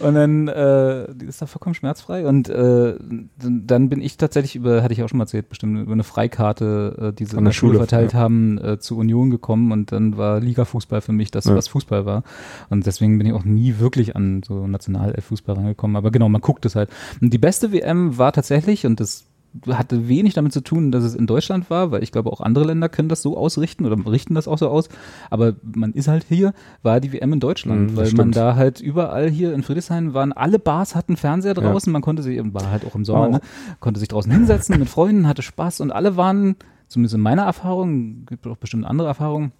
[0.00, 2.26] Und dann äh, die ist da vollkommen schmerzfrei.
[2.26, 2.94] Und äh,
[3.38, 7.10] dann bin ich tatsächlich über, hatte ich auch schon mal erzählt, bestimmt über eine Freikarte,
[7.10, 8.18] äh, die sie in der der Schule Schule, verteilt ja.
[8.20, 9.72] haben, äh, zu Union gekommen.
[9.72, 11.54] Und dann war Liga-Fußball für mich das, Ja.
[11.54, 12.22] was Fußball war.
[12.70, 15.96] Und deswegen bin ich auch nie wirklich an so Nationalfußball rangekommen.
[15.96, 16.90] Aber genau, man guckt es halt.
[17.20, 19.24] Und die beste WM war tatsächlich, und das
[19.70, 22.64] hatte wenig damit zu tun, dass es in Deutschland war, weil ich glaube, auch andere
[22.64, 24.88] Länder können das so ausrichten oder richten das auch so aus.
[25.30, 28.36] Aber man ist halt hier, war die WM in Deutschland, Mhm, weil das man stimmt.
[28.36, 32.40] da halt überall hier in Friedrichshain waren, alle Bars hatten Fernseher draußen, man konnte sich,
[32.52, 33.40] war halt auch im Sommer, auch- ne,
[33.78, 36.56] konnte sich draußen hinsetzen mit Freunden, hatte Spaß und alle waren,
[36.88, 39.52] zumindest in meiner Erfahrung, gibt auch bestimmt andere Erfahrungen,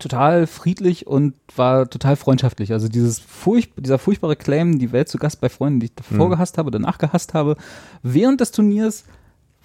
[0.00, 2.72] total friedlich und war total freundschaftlich.
[2.72, 6.26] Also dieses furch dieser furchtbare Claim, die Welt zu Gast bei Freunden, die ich davor
[6.26, 6.30] Mhm.
[6.32, 7.56] gehasst habe, danach gehasst habe,
[8.02, 9.04] während des Turniers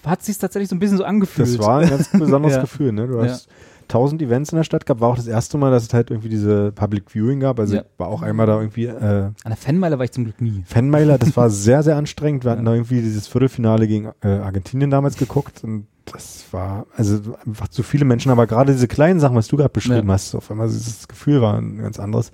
[0.06, 1.48] hat sich tatsächlich so ein bisschen so angefühlt.
[1.48, 2.61] Das war ein ganz besonderes Ja.
[2.61, 3.07] Gefühl, ne?
[3.07, 3.48] Du hast
[3.88, 6.30] tausend Events in der Stadt gehabt, war auch das erste Mal, dass es halt irgendwie
[6.30, 7.60] diese Public Viewing gab.
[7.60, 7.81] Also Ja.
[7.81, 10.64] ich war auch einmal da irgendwie äh, An der Fanmeile war ich zum Glück nie.
[10.65, 12.43] Fanmailer, das war sehr, sehr anstrengend.
[12.43, 12.72] Wir hatten Ja.
[12.72, 17.81] da irgendwie dieses Viertelfinale gegen äh, Argentinien damals geguckt und das war, also einfach zu
[17.81, 20.14] viele Menschen, aber gerade diese kleinen Sachen, was du gerade beschrieben Ja.
[20.14, 22.31] hast, auf einmal dieses Gefühl war ein ganz anderes.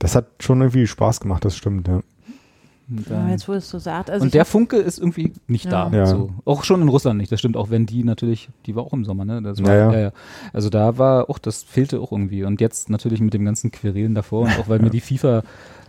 [0.00, 2.00] Das hat schon irgendwie Spaß gemacht, das stimmt, ja.
[2.90, 4.10] Und, Ja, jetzt wo es so sagt.
[4.10, 5.88] Also und der Funke ist irgendwie nicht Ja.
[5.88, 5.96] da.
[5.96, 6.06] Ja.
[6.06, 6.30] So.
[6.44, 7.56] Auch schon in Russland nicht, das stimmt.
[7.56, 9.40] Auch wenn die natürlich, die war auch im Sommer, ne?
[9.42, 10.00] Das war, Ja, ja, ja.
[10.00, 10.12] ja.
[10.52, 12.44] Also da war auch, das fehlte auch irgendwie.
[12.44, 15.42] Und jetzt natürlich mit dem ganzen Querelen davor und auch weil mir die FIFA,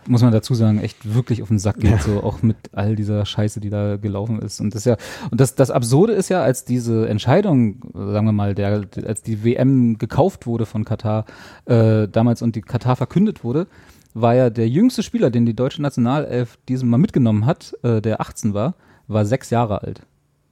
[0.07, 3.23] muss man dazu sagen, echt wirklich auf den Sack geht, so auch mit all dieser
[3.25, 4.59] Scheiße, die da gelaufen ist.
[4.59, 4.97] Und das ja,
[5.29, 9.43] und das, das Absurde ist ja, als diese Entscheidung, sagen wir mal, der, als die
[9.43, 11.25] WM gekauft wurde von Katar
[11.65, 13.67] äh, damals und die Katar verkündet wurde,
[14.13, 18.21] war ja der jüngste Spieler, den die deutsche Nationalelf diesem Mal mitgenommen hat, äh, der
[18.21, 18.75] 18 war,
[19.07, 20.01] war sechs Jahre alt.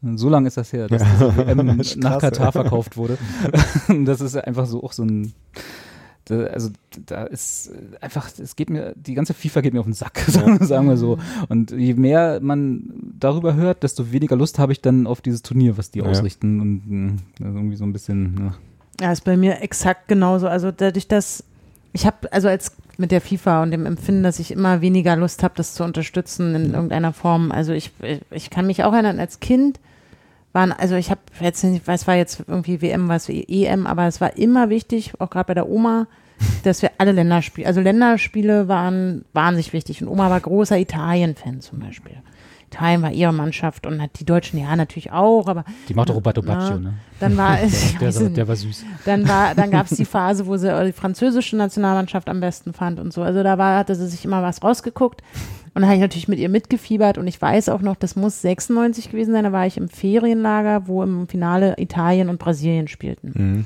[0.02, 1.02] So lange ist das her, dass
[1.38, 3.18] WM Das ist nach krass, Katar verkauft wurde.
[4.06, 5.34] Das ist einfach so auch so ein
[6.30, 6.70] da, also
[7.08, 10.20] da ist äh, einfach, es geht mir, die ganze FIFA geht mir auf den Sack,
[10.28, 11.18] sagen sagen wir so.
[11.50, 15.78] Und je mehr man darüber hört, desto weniger Lust habe ich dann auf dieses Turnier,
[15.78, 16.06] was die Ja.
[16.06, 18.56] ausrichten und also irgendwie so ein bisschen, ja.
[19.02, 20.48] Ja, ist bei mir exakt genauso.
[20.48, 21.44] Also dadurch, dass
[21.94, 25.44] ich habe, also als mit der FIFA und dem Empfinden, dass ich immer weniger Lust
[25.44, 27.52] habe, das zu unterstützen in irgendeiner Form.
[27.52, 27.92] Also ich,
[28.32, 29.80] ich kann mich auch erinnern, als Kind
[30.52, 34.20] waren, also ich habe jetzt nicht, es war jetzt irgendwie WM, was EM, aber es
[34.20, 36.08] war immer wichtig, auch gerade bei der Oma,
[36.64, 41.80] dass wir alle Länderspiele, also Länderspiele waren wahnsinnig wichtig und Oma war großer Italien-Fan zum
[41.80, 42.18] Beispiel.
[42.72, 46.42] Italien war ihre Mannschaft und hat die Deutschen ja natürlich auch, aber Die macht Roberto
[46.42, 46.94] Baggio, ne?
[47.20, 48.86] dann war es, Der, der, der war süß.
[49.06, 53.00] dann war, dann gab es die Phase, wo sie die französische Nationalmannschaft am besten fand
[53.00, 53.24] und so.
[53.24, 55.22] Also da war, hatte sie sich immer was rausgeguckt.
[55.74, 58.42] Und da habe ich natürlich mit ihr mitgefiebert und ich weiß auch noch, das muss
[58.42, 63.32] 96 gewesen sein, da war ich im Ferienlager, wo im Finale Italien und Brasilien spielten.
[63.36, 63.66] Mhm.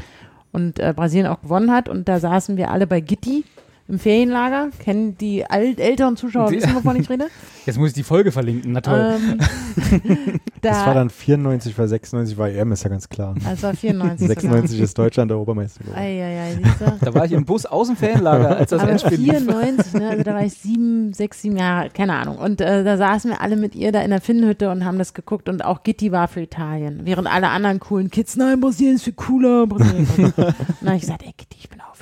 [0.51, 3.43] Und äh, Brasilien auch gewonnen hat und da saßen wir alle bei Gitti
[3.87, 4.69] im Ferienlager.
[4.79, 7.27] Kennen die alt, älteren Zuschauer Die- wissen, wovon ich rede?
[7.65, 9.15] Jetzt muss ich die Folge verlinken, na toll.
[9.15, 9.39] Ähm,
[10.61, 13.35] da, Das war dann 94, weil 96 war EM, ist ja ganz klar.
[13.45, 14.27] also war 94.
[14.27, 15.69] 96 ist Deutschland der geworden.
[15.79, 17.05] Du?
[17.05, 19.29] da war ich im Bus aus dem Ferienlager, als das Aber Endspiel lief.
[19.37, 20.09] 94, ne?
[20.09, 22.37] also da war ich sieben, sechs, sieben Jahre keine Ahnung.
[22.37, 25.13] Und äh, da saßen wir alle mit ihr da in der Finnhütte und haben das
[25.13, 27.01] geguckt und auch Gitti war für Italien.
[27.05, 29.67] Während alle anderen coolen Kids, nein, Brasilien ist viel cooler.
[29.67, 30.05] Brasilien.
[30.17, 30.53] und dann
[30.85, 31.92] habe ich gesagt, ey Gitti, ich bin auch.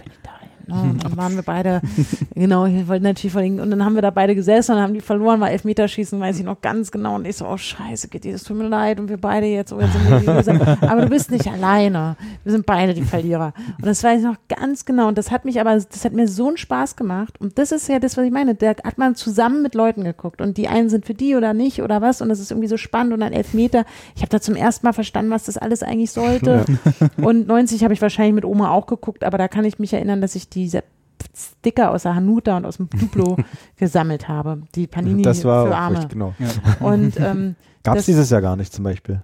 [0.72, 0.82] Ne?
[0.92, 1.82] Und dann waren wir beide,
[2.36, 3.62] genau, ich wollte natürlich verlinken.
[3.62, 6.46] Und dann haben wir da beide gesessen und haben die verloren, war Elfmeterschießen, weiß ich
[6.46, 7.16] noch ganz genau.
[7.16, 9.00] Und ich so, oh scheiße, Gitti, das tut mir leid.
[9.00, 10.78] Und wir beide jetzt, oh, jetzt sind wir die Loser.
[10.82, 12.16] Aber du bist nicht alleine.
[12.44, 13.54] Wir sind beide die Verlierer.
[13.78, 15.08] Und das weiß ich noch ganz genau.
[15.08, 17.40] Und das hat mich aber, das hat mir so einen Spaß gemacht.
[17.40, 18.56] Und das ist ja das, was ich meine.
[18.56, 20.42] Da hat man zusammen mit Leuten geguckt.
[20.42, 22.22] Und die einen sind für die oder nicht oder was.
[22.22, 23.14] Und das ist irgendwie so spannend.
[23.14, 23.86] Und dann Elfmeter.
[24.16, 26.66] Ich habe da zum ersten Mal verstanden, was das alles eigentlich sollte.
[27.18, 29.24] Und 90 habe ich wahrscheinlich mit Oma auch geguckt.
[29.24, 30.84] Aber da kann ich mich erinnern, dass ich diese
[31.36, 33.38] Sticker aus der Hanuta und aus dem Duplo
[33.78, 34.64] gesammelt habe.
[34.76, 35.98] Die Panini Das war für Arme.
[35.98, 36.34] richtig, genau.
[36.80, 39.22] Und ähm, Gab es dieses Jahr gar nicht zum Beispiel.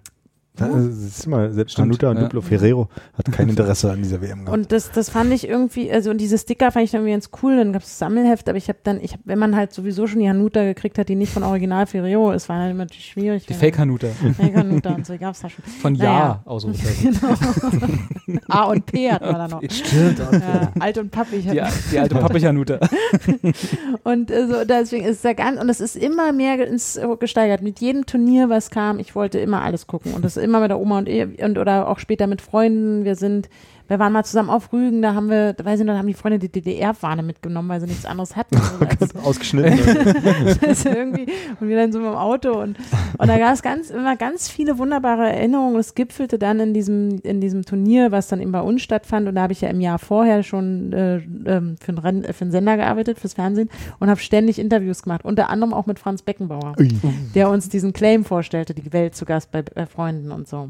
[0.58, 2.24] Da, das ist immer, selbst Stimmt, Hanuta und ja.
[2.24, 4.58] Duplo Ferrero hat kein Interesse an dieser WM gehabt.
[4.58, 7.30] Und das, das fand ich irgendwie, also und diese Sticker fand ich dann irgendwie ganz
[7.42, 10.08] cool, dann gab es Sammelheft, aber ich habe dann, ich hab, wenn man halt sowieso
[10.08, 13.06] schon die Hanuta gekriegt hat, die nicht von Original Ferrero ist, war dann immer natürlich
[13.06, 13.46] schwierig.
[13.46, 14.08] Die Fake Hanuta.
[14.36, 15.64] Fake Hanuta und so gab es da schon.
[15.82, 16.42] Von Ja, Naja.
[16.46, 17.20] Ausrufezeichen.
[18.28, 18.42] Genau.
[18.50, 19.62] A und P hatten wir da noch.
[19.70, 20.20] Stimmt.
[20.20, 21.46] Ja, alt und pappig.
[21.50, 21.62] Die,
[21.92, 22.78] die alte Pappich-Hanuta.
[24.04, 27.62] Und äh, so, deswegen ist es da ganz, und es ist immer mehr ins, gesteigert.
[27.62, 30.14] Mit jedem Turnier, was kam, ich wollte immer alles gucken.
[30.14, 33.06] Und das immer mit der Oma und, und oder auch später mit Freunden.
[33.06, 33.50] Wir sind,
[33.88, 36.08] wir waren mal zusammen auf Rügen, da haben wir, da weiß ich noch, da haben
[36.08, 38.58] die Freunde die DDR-Fahne mitgenommen, weil sie nichts anderes hatten.
[39.00, 39.78] Also als- Ausgeschnitten.
[40.86, 41.28] irgendwie,
[41.60, 42.78] und wir dann so mit dem Auto und,
[43.18, 45.78] und da gab es ganz, immer ganz viele wunderbare Erinnerungen.
[45.80, 49.28] Es gipfelte dann in diesem, in diesem Turnier, was dann eben bei uns stattfand.
[49.28, 52.44] Und da habe ich ja im Jahr vorher schon äh, ähm, für, einen äh, für
[52.44, 53.70] einen Sender gearbeitet, fürs Fernsehen
[54.00, 55.24] und habe ständig Interviews gemacht.
[55.26, 56.76] Unter anderem auch mit Franz Beckenbauer,
[57.36, 60.70] der uns diesen Claim vorstellte, die Welt zu Gast bei, bei Freunden und so.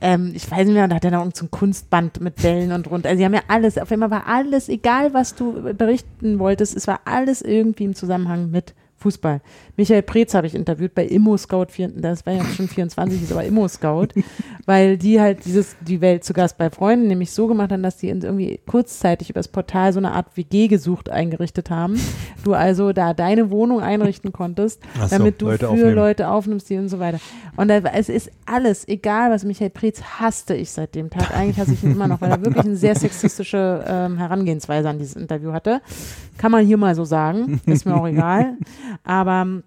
[0.00, 2.90] Ähm, ich weiß nicht mehr, da hat er noch irgend so Kunstband mit Bällen und
[2.90, 3.06] rund.
[3.06, 6.86] Also sie haben ja alles, auf einmal war alles, egal was du berichten wolltest, es
[6.86, 9.40] war alles irgendwie im Zusammenhang mit Fußball.
[9.76, 13.32] Michael Preetz habe ich interviewt bei Immo Scout, 4, das war ja schon 24, ist
[13.32, 14.08] aber Immo Scout,
[14.66, 17.96] weil die halt dieses, die Welt zu Gast bei Freunden nämlich so gemacht haben, dass
[17.96, 22.00] die in- irgendwie kurzzeitig über das Portal so eine Art WG gesucht eingerichtet haben.
[22.44, 25.94] Du also da deine Wohnung einrichten konntest, so, damit du Leute für aufnehmen.
[25.94, 27.18] Leute aufnimmst, die und so weiter.
[27.56, 31.36] Und da, es ist alles, egal was Michael Preetz hasste ich seit dem Tag.
[31.36, 34.98] Eigentlich hasse ich ihn immer noch, weil er wirklich eine sehr sexistische ähm, Herangehensweise an
[34.98, 35.80] dieses Interview hatte.
[36.38, 38.56] Kann man hier mal so sagen, ist mir auch egal.
[39.04, 39.62] Aber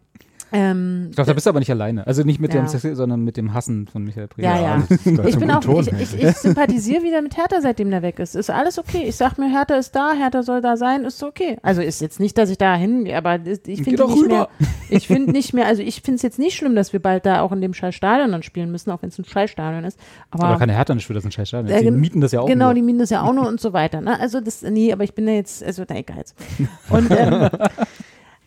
[0.52, 2.06] ähm, Ich glaube, da bist du aber nicht alleine.
[2.08, 2.62] Also nicht mit Ja.
[2.62, 4.46] dem Sex, sondern mit dem Hassen von Michael Preetz.
[4.46, 4.84] Ja, ja.
[5.26, 5.88] Ich bin auch, Ton.
[6.00, 8.36] ich, ich, ich sympathisiere wieder mit Hertha, seitdem der weg ist.
[8.36, 9.04] Ist alles okay.
[9.08, 11.58] Ich sag mir, Hertha ist da, Hertha soll da sein, ist okay.
[11.62, 14.28] Also ist jetzt nicht, dass ich da hingehe, aber ich finde nicht rüber.
[14.28, 14.48] mehr,
[14.90, 17.42] ich finde nicht mehr, also ich finde es jetzt nicht schlimm, dass wir bald da
[17.42, 20.00] auch in dem Scheißstadion dann spielen müssen, auch wenn es ein Scheißstadion ist.
[20.32, 21.76] Aber, Aber keine Hertha nicht für das ein scheiß Stadion.
[21.78, 22.74] Äh, Die mieten das ja auch Genau, nur.
[22.74, 24.02] die mieten das ja auch nur und so weiter.
[24.02, 24.20] Ne?
[24.20, 26.36] Also das, nee, aber ich bin da jetzt, also da egal jetzt.
[26.90, 27.50] Und, ähm,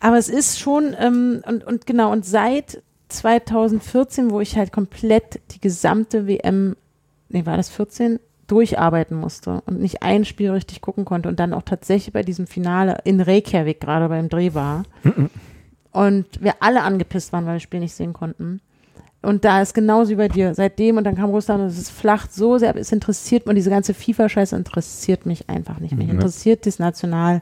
[0.01, 5.39] aber es ist schon, ähm, und, und genau, und seit 2014, wo ich halt komplett
[5.51, 6.75] die gesamte WM,
[7.29, 8.19] nee, war das 14?
[8.47, 12.47] durcharbeiten musste und nicht ein Spiel richtig gucken konnte und dann auch tatsächlich bei diesem
[12.47, 14.83] Finale in Reykjavik gerade beim Dreh war
[15.93, 18.59] und wir alle angepisst waren, weil wir das Spiel nicht sehen konnten.
[19.21, 20.53] Und da ist genauso wie bei dir.
[20.53, 23.55] Seitdem, und dann kam Russland und es ist flacht so sehr, aber es interessiert mich,
[23.55, 25.95] diese ganze FIFA-Scheiße interessiert mich einfach nicht.
[25.95, 26.15] Mich Mhm.
[26.15, 27.41] interessiert das National.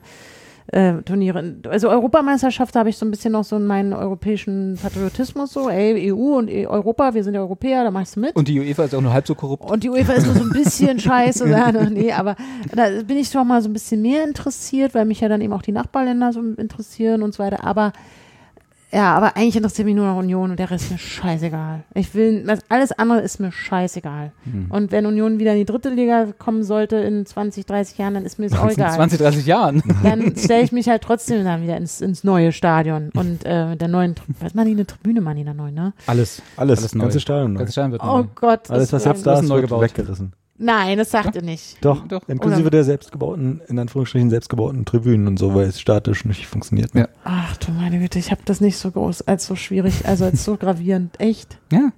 [0.71, 1.55] Äh, Turniere.
[1.67, 6.11] Also Europameisterschaft da habe ich so ein bisschen noch so meinen europäischen Patriotismus so, ey,
[6.13, 8.35] EU und E- Europa, wir sind ja Europäer, da machst du mit.
[8.35, 9.69] Und die UEFA ist auch nur halb so korrupt.
[9.69, 11.43] Und die UEFA ist nur so ein bisschen scheiße.
[11.45, 11.71] Oder?
[11.89, 12.35] Nee, aber
[12.75, 15.53] da bin ich doch mal so ein bisschen mehr interessiert, weil mich ja dann eben
[15.53, 17.63] auch die Nachbarländer so interessieren und so weiter.
[17.63, 17.91] Aber
[18.91, 21.83] ja, aber eigentlich interessiert mich nur noch Union und der Rest ist mir scheißegal.
[21.93, 24.31] Ich will, das, alles andere ist mir scheißegal.
[24.51, 24.67] Hm.
[24.71, 28.25] Und wenn Union wieder in die dritte Liga kommen sollte in 20, 30 Jahren, dann
[28.25, 28.95] ist mir das auch In egal.
[28.95, 29.83] 20, 30 Jahren.
[30.03, 33.81] Dann stelle ich mich halt trotzdem dann wieder ins, ins neue Stadion und äh, mit
[33.81, 35.93] der neuen, was machen die, eine Tribüne machen die da neu, ne?
[36.07, 36.41] Alles.
[36.57, 37.03] Alles, Alles neu.
[37.03, 37.53] ganze Stadion.
[37.53, 37.59] neu.
[37.59, 38.23] Das Stadion wird Oh neu.
[38.35, 38.69] Gott.
[38.71, 39.83] Alles, was das jetzt da ist ist, neu wird gebaut.
[39.83, 40.33] weggerissen.
[40.61, 41.77] Nein, das sagt ihr nicht.
[41.83, 42.27] Doch, Doch.
[42.27, 46.93] inklusive Oder- der selbstgebauten, in Anführungsstrichen selbstgebauten Tribünen und so, weil es statisch nicht funktioniert.
[46.93, 47.07] Ja.
[47.23, 50.43] Ach du meine Güte, ich habe das nicht so groß, als so schwierig, also als
[50.43, 51.19] so gravierend.
[51.19, 51.57] Echt?
[51.71, 51.91] Ja.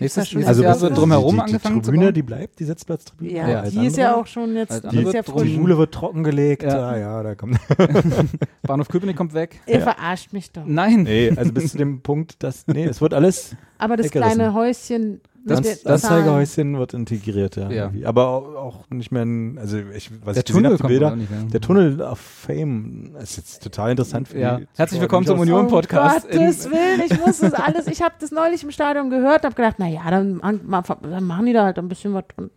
[0.00, 2.58] Nächstes, nächstes Also Jahr was- wird drumherum die, die, angefangen die Tribüne, zu die bleibt,
[2.58, 3.32] die Sitzplatztribüne.
[3.32, 5.42] Ja, Ja, die ist ja auch schon jetzt, die ist ja wird frisch.
[5.44, 6.64] Die Schule wird trockengelegt.
[6.64, 6.96] Ja.
[6.96, 7.58] Ja, ja, da kommt.
[8.62, 9.60] Bahnhof Köpenick kommt weg.
[9.66, 10.64] Ihr verarscht mich doch.
[10.66, 11.04] Nein.
[11.04, 12.66] Nee, also bis zu dem Punkt, dass.
[12.66, 13.54] Nee, es wird alles.
[13.78, 14.34] Aber das Weggerissen.
[14.36, 17.70] kleine Häuschen, Das- Das, Anzeigehäuschen wird integriert, ja.
[17.70, 17.90] Ja.
[18.04, 20.88] Aber auch, auch nicht mehr ein, also ich, Der ich gesehen Tunnel habe, die kommt
[20.88, 21.42] Bilder, auch nicht mehr.
[21.52, 24.56] der Tunnel of Fame ist jetzt total interessant für Ja.
[24.56, 26.30] die Herzlich willkommen zum nicht Union Oh Podcast.
[26.30, 29.44] Gottes in- Willen, ich muss das alles, ich habe das neulich im Stadion gehört und
[29.50, 32.24] habe gedacht, naja, dann, dann machen die da halt ein bisschen was.
[32.36, 32.50] Und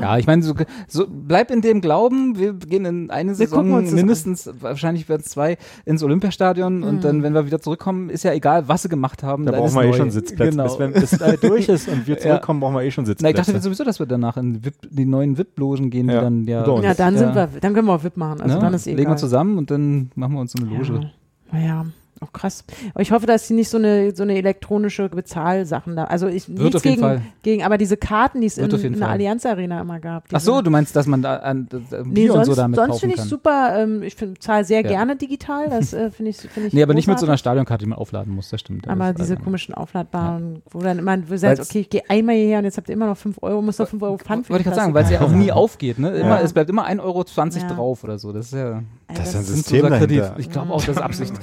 [0.00, 0.54] Ja, ich meine, so,
[0.88, 5.22] so bleib in dem Glauben, wir gehen in eine Wir gucken Saison mindestens, wahrscheinlich werden
[5.24, 8.88] es zwei, ins Olympiastadion und dann, wenn wir wieder zurückkommen, ist ja egal, was sie
[8.88, 9.44] gemacht haben.
[9.46, 10.50] Da dann brauchen ist wir eh schon Sitzplätze.
[10.52, 10.64] Genau.
[10.64, 12.20] Bis, wenn, bis da durch ist und wir Ja.
[12.20, 13.40] zurückkommen, brauchen wir eh schon Na, Sitzplätze.
[13.40, 16.20] ich dachte sowieso, dass wir danach in VIP, die neuen VIP-Logen gehen, die Ja.
[16.20, 16.66] dann ja.
[16.82, 17.18] Ja, dann ja.
[17.20, 18.40] sind wir, dann können wir auch VIP machen.
[18.40, 18.60] Also ne?
[18.60, 21.00] dann ist eh Legen wir zusammen und dann machen wir uns so eine Loge.
[21.02, 21.10] Ja.
[21.58, 21.86] Naja,
[22.24, 22.64] auch krass.
[22.92, 26.04] Aber ich hoffe, dass sie nicht so eine, so eine elektronische Bezahlsachen da.
[26.04, 27.22] Also ich Wird nichts auf jeden gegen, Fall.
[27.42, 29.14] gegen, aber diese Karten, die es in, Wird auf jeden in der Fall.
[29.14, 30.24] Allianz Arena immer gab.
[30.32, 32.76] Ach so, du meinst, dass man da an, äh, Nee, Bier und sonst, so damit
[32.76, 33.28] sonst kaufen finde ich kann?
[33.28, 33.74] super.
[33.78, 34.88] Ähm, ich find- zahle sehr Ja.
[34.88, 35.68] gerne digital.
[35.70, 36.72] Das äh, finde ich, finde ich.
[36.74, 37.36] Nee, aber nicht mit so einer.
[37.36, 38.88] Stadionkarte, die man aufladen muss, das stimmt.
[38.88, 41.90] Aber das- diese also- komischen aufladbaren, wo dann immer, wo du Weil's- sagst, okay, ich
[41.90, 44.18] gehe einmal hierher und jetzt habt ihr immer noch 5 Euro, muss noch 5 Euro
[44.18, 46.10] Pfand für Wollte ich die gerade sagen, weil es ja auch nie aufgeht, ne?
[46.10, 46.40] Immer, Ja.
[46.40, 47.24] Es bleibt immer 1,20 Euro
[47.68, 47.74] Ja.
[47.74, 48.32] drauf oder so.
[48.32, 50.34] Das ist ja Ey, Das ist ein System dahinter.
[50.38, 51.34] Ich glaube auch, das ist Absicht.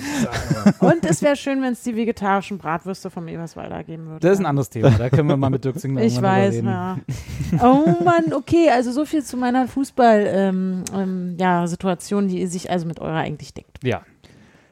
[0.79, 4.19] Und es wäre schön, wenn es die vegetarischen Bratwürste vom Eberswalder geben würde.
[4.19, 4.89] Das ist ein anderes Thema.
[4.91, 6.67] Da können wir mal mit Dirk Zingler Ich weiß, reden.
[6.67, 6.97] ja.
[7.61, 12.85] Oh Mann, okay, also so viel zu meiner Fußball-Situation, ähm, ja, Situation, die sich also
[12.87, 13.77] mit eurer eigentlich deckt.
[13.83, 14.01] Ja.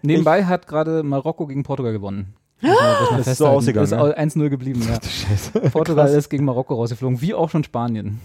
[0.02, 2.34] Nebenbei hat gerade Marokko gegen Portugal gewonnen.
[2.62, 4.02] Das, Das ist so ausgegangen, Ist ne?
[4.02, 5.70] au- 1-0 geblieben, ja.
[5.70, 8.20] Portugal ist gegen Marokko rausgeflogen, wie auch schon Spanien.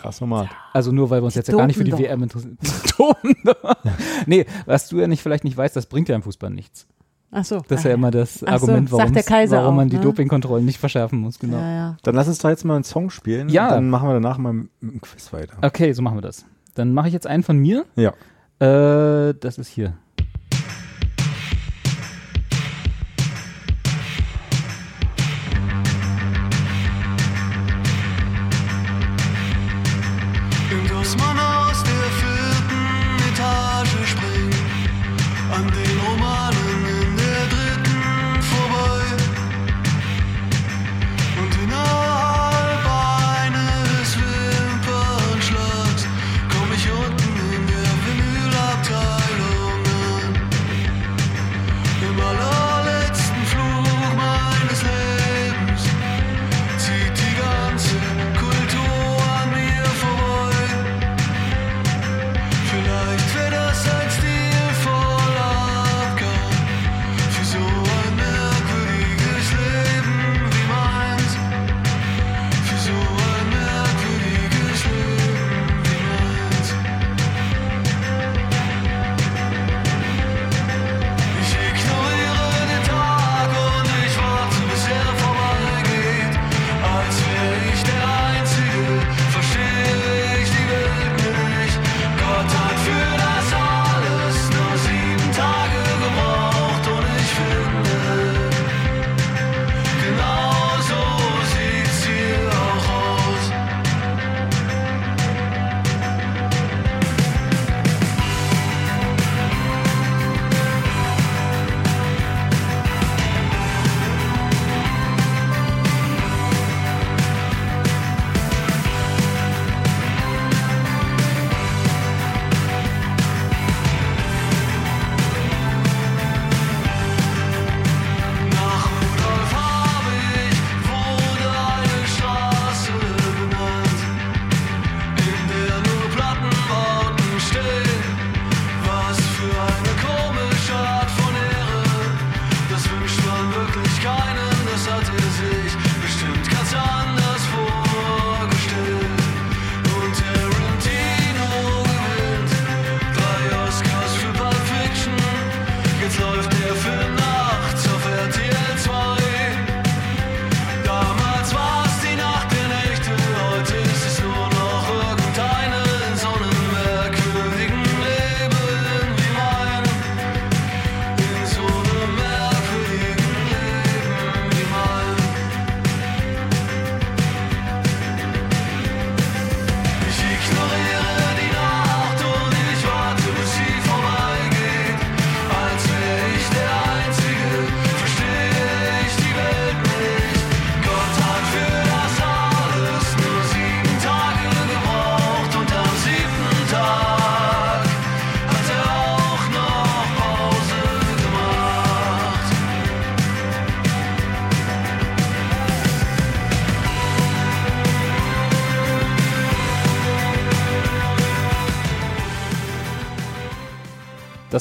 [0.00, 0.48] Krass normal.
[0.72, 1.98] Also nur, weil wir uns jetzt ja gar nicht für die doch.
[1.98, 2.58] WM interessieren.
[4.26, 6.86] Nee, was du ja nicht vielleicht nicht weißt, das bringt ja im Fußball nichts.
[7.32, 7.62] Ach so.
[7.68, 9.88] Das ist ja immer das Ach so, Argument, sagt warum, der Kaiser warum auch, man
[9.88, 10.02] die ne?
[10.02, 11.38] Dopingkontrollen nicht verschärfen muss.
[11.38, 11.58] Genau.
[11.58, 11.96] Ja, ja.
[12.02, 13.48] Dann lass uns doch jetzt mal einen Song spielen.
[13.48, 13.68] Ja.
[13.68, 15.56] Und dann machen wir danach mal mit dem Quiz weiter.
[15.62, 16.44] Okay, so machen wir das.
[16.74, 17.84] Dann mache ich jetzt einen von mir.
[17.96, 18.12] Ja.
[18.58, 19.94] Äh, das ist hier.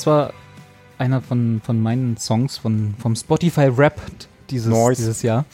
[0.10, 0.34] War
[0.98, 4.02] einer von, von meinen Songs von, vom Spotify Rap
[4.50, 4.98] dieses, Nice.
[4.98, 5.46] dieses Jahr.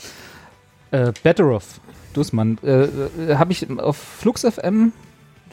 [0.92, 1.80] Äh, Better Off,
[2.14, 2.58] Dussmann.
[2.64, 4.93] Äh, äh, Habe ich auf Flux FM,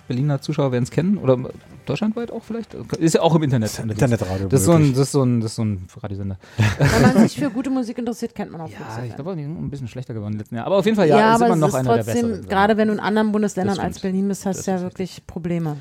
[0.09, 1.39] Berliner Zuschauer werden es kennen, oder
[1.87, 2.75] deutschlandweit auch vielleicht?
[2.75, 3.79] Ist ja auch im Internet.
[3.79, 4.49] Internetradio.
[4.49, 6.39] Das ist, so ein, das, ist so ein, das ist so ein Radiosender.
[6.79, 9.43] Wenn man sich für gute Musik interessiert, kennt man auch Ja, Flux ich glaube, die
[9.43, 10.67] sind ein bisschen schlechter geworden im letzten Jahr.
[10.67, 12.29] Aber auf jeden Fall, ja, ja, ist aber immer es noch ist einer der trotzdem,
[12.29, 12.49] besseren.
[12.49, 14.01] gerade wenn du in anderen Bundesländern Das als.
[14.01, 15.77] Berlin bist, hast Das du ja ist wirklich Probleme.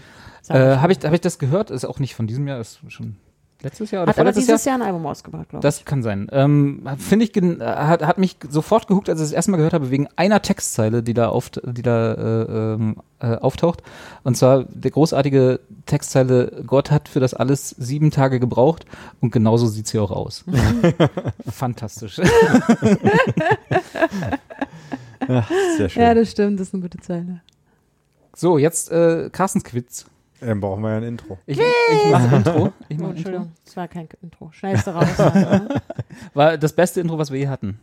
[0.49, 1.71] Äh, Habe ich, hab ich das gehört?
[1.71, 3.15] Ist auch nicht von diesem Jahr, ist schon
[3.63, 4.55] letztes Jahr oder Hat aber vorletztes Jahr?
[4.57, 5.63] dieses Jahr ein Album ausgebracht, glaube ich.
[5.63, 6.27] Das kann sein.
[6.31, 9.73] Ähm, Finde ich, äh, hat, hat mich sofort gehuckt, als ich das erste Mal gehört
[9.73, 13.83] habe, wegen einer Textzeile, die da, auft die da äh, ähm, äh, auftaucht.
[14.23, 18.85] Und zwar der großartige Textzeile, Gott hat für das alles sieben Tage gebraucht
[19.19, 20.43] und genauso sieht's hier auch aus.
[21.49, 22.15] Fantastisch.
[25.77, 26.01] Sehr schön.
[26.01, 27.41] Ja, das stimmt, das ist eine gute Zeile.
[28.35, 30.05] So, jetzt äh, Carstens Quiz.
[30.41, 31.37] Dann brauchen wir ja ein Intro.
[31.45, 32.73] Ich, ich mache Intro.
[32.89, 33.09] Ich Oh, mach Intro.
[33.11, 34.49] Entschuldigung, das war kein Intro.
[34.51, 35.07] Schnellste raus.
[35.19, 35.81] ne?
[36.33, 37.79] War das beste Intro, was wir je hatten.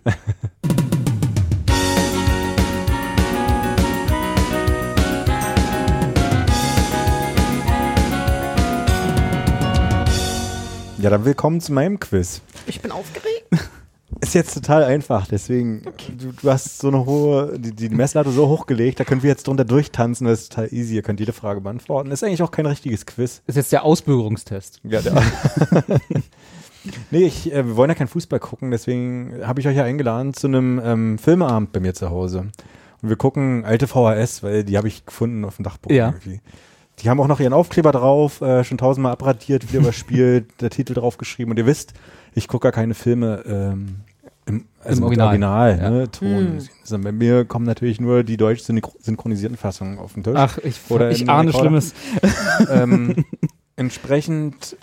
[11.01, 12.41] Ja, dann willkommen zu meinem Quiz.
[12.67, 13.47] Ich bin aufgeregt.
[14.21, 15.83] Ist jetzt total einfach, deswegen,
[16.19, 19.47] du, du hast so eine hohe, die, die Messlatte so hochgelegt, da können wir jetzt
[19.47, 22.11] drunter durchtanzen, das ist total easy, ihr könnt jede Frage beantworten.
[22.11, 23.43] Ist eigentlich auch kein richtiges Quiz.
[23.47, 24.81] Ist jetzt der Ausbürgerungstest.
[24.83, 25.15] Ja, der
[27.11, 30.35] nee, ich, äh, wir wollen ja keinen Fußball gucken, deswegen habe ich euch ja eingeladen
[30.35, 32.47] zu einem ähm, Filmeabend bei mir zu Hause.
[33.01, 36.09] Und wir gucken alte VHS, weil die habe ich gefunden auf dem Dachboden Ja.
[36.09, 36.41] irgendwie.
[37.01, 40.95] Die haben auch noch ihren Aufkleber drauf, äh, schon tausendmal abradiert, wieder überspielt, der Titel
[40.95, 41.53] draufgeschrieben.
[41.53, 41.93] Und ihr wisst,
[42.35, 44.01] ich gucke gar keine Filme ähm,
[44.49, 45.29] im, also Im Original.
[45.29, 46.59] Original, ne, Ton.
[46.83, 50.35] Sondern bei mir kommen natürlich nur die deutsch synchro- synchronisierten Fassungen auf den Tisch.
[50.37, 51.81] Ach, ich, Oder ich ahne Rekorder.
[51.81, 51.95] Schlimmes.
[52.71, 53.25] ähm,
[53.77, 54.77] entsprechend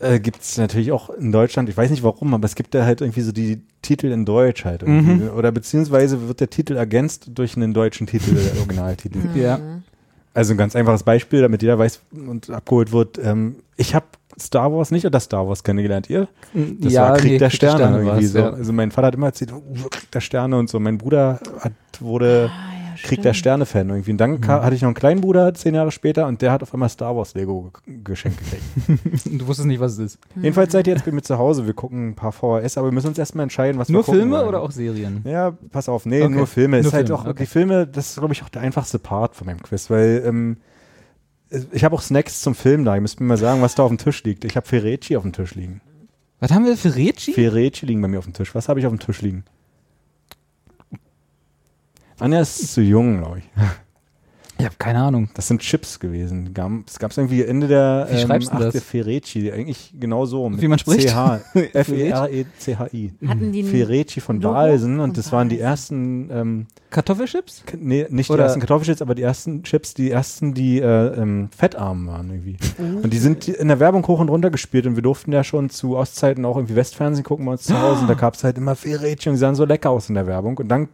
[0.00, 2.84] äh, gibt es natürlich auch in Deutschland, ich weiß nicht warum, aber es gibt da
[2.84, 4.82] halt irgendwie so die Titel in Deutsch halt.
[4.82, 5.28] irgendwie.
[5.28, 9.18] Oder beziehungsweise wird der Titel ergänzt durch einen deutschen Titel, der Originaltitel.
[9.34, 9.58] Ja.
[10.34, 13.18] Also ein ganz einfaches Beispiel, damit jeder weiß und abgeholt wird.
[13.22, 14.06] Ähm, ich habe
[14.46, 16.28] Star Wars nicht oder Star Wars kennengelernt, ihr?
[16.54, 18.38] Das ja, war Krieg nee, der Krieg Sterne, irgendwie war's, so.
[18.38, 18.50] ja.
[18.50, 20.78] Also mein Vater hat immer erzählt, oh, Krieg der Sterne und so.
[20.80, 23.32] Mein Bruder hat, wurde Ah, ja, Krieg der.
[23.34, 24.10] Sterne-Fan irgendwie.
[24.12, 26.62] Und dann ka- hatte ich noch einen kleinen Bruder, zehn Jahre später, und der hat
[26.62, 28.62] auf einmal Star Wars Lego ge geschenkt gekriegt.
[29.40, 30.18] Du wusstest nicht, was es ist.
[30.36, 31.66] Jedenfalls seid ihr jetzt bei mir zu Hause.
[31.66, 34.20] Wir gucken ein paar VHS, aber wir müssen uns erstmal entscheiden, was Nur wir gucken
[34.20, 34.48] Filme wollen.
[34.48, 35.22] oder auch Serien?
[35.24, 36.34] Ja, pass auf, nee, Okay.
[36.34, 36.76] nur Filme.
[36.78, 37.38] Nur ist halt Filme, auch, okay.
[37.40, 40.58] Die Filme, das ist, glaube ich, auch der einfachste Part von meinem Quiz, weil ähm,
[41.72, 42.94] ich habe auch Snacks zum Film da.
[42.94, 44.44] Ihr müsst mir mal sagen, was da auf dem Tisch liegt.
[44.44, 45.80] Ich habe Ferreci auf dem Tisch liegen.
[46.40, 47.32] Was haben wir für Reci?
[47.32, 48.54] Ferreci liegen bei mir auf dem Tisch.
[48.54, 49.44] Was habe ich auf dem Tisch liegen?
[52.18, 53.44] Anja ist zu jung, glaube ich.
[54.58, 55.28] Ich habe keine Ahnung.
[55.34, 56.54] Das sind Chips gewesen.
[56.86, 58.80] Es gab es irgendwie Ende der Wie schreibst du das?
[58.84, 60.48] Ferreci, eigentlich genau so.
[60.48, 61.08] mit Wie man spricht?
[61.08, 61.40] CH.
[61.74, 63.12] F-E-R-E-C-H-I.
[63.26, 64.54] Hatten die Ferreci von Logo?
[64.54, 67.64] Balsen und das waren die ersten, ähm, Kartoffelchips?
[67.66, 70.86] k- nee, nicht die Oder- ersten Kartoffelchips, aber die ersten Chips, die ersten, die äh,
[71.20, 72.56] ähm, fettarm waren irgendwie.
[72.78, 73.02] Oh.
[73.02, 75.70] Und die sind in der Werbung hoch und runter gespielt und wir durften ja schon
[75.70, 78.58] zu Ostzeiten auch irgendwie Westfernsehen gucken bei uns zu Hause und da gab es halt
[78.58, 80.88] immer Ferreci und die sahen so lecker aus in der Werbung und dann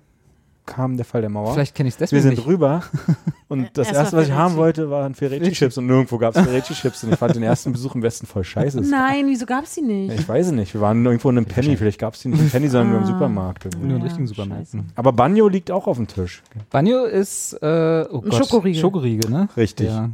[0.69, 1.55] kam der Fall der Mauer.
[1.55, 2.47] Vielleicht kenne ich es Wir deswegen sind nicht.
[2.47, 2.83] rüber
[3.49, 7.03] und das erst erste, was ich haben wollte, waren Ferreci-Chips und nirgendwo gab es Ferreci-Chips
[7.05, 8.81] und ich fand den ersten Besuch im Westen voll scheiße.
[8.83, 10.19] Nein, wieso gab es die nicht?
[10.21, 12.41] Ich weiß es nicht, wir waren irgendwo in einem Penny, vielleicht gab es die nicht
[12.41, 13.07] im Penny, sondern nur im.
[13.07, 13.65] Supermarkt.
[13.65, 13.87] irgendwie.
[13.87, 14.35] Nur in Ja, richtigen scheiße.
[14.43, 14.93] Supermärkten.
[14.95, 16.43] Aber Banjo liegt auch auf dem Tisch.
[16.71, 18.81] Banjo ist äh, oh Ein Gott, Schokoriegel.
[18.81, 19.49] Schokoriegel, ne?
[19.57, 19.89] Richtig.
[19.89, 20.11] Ja.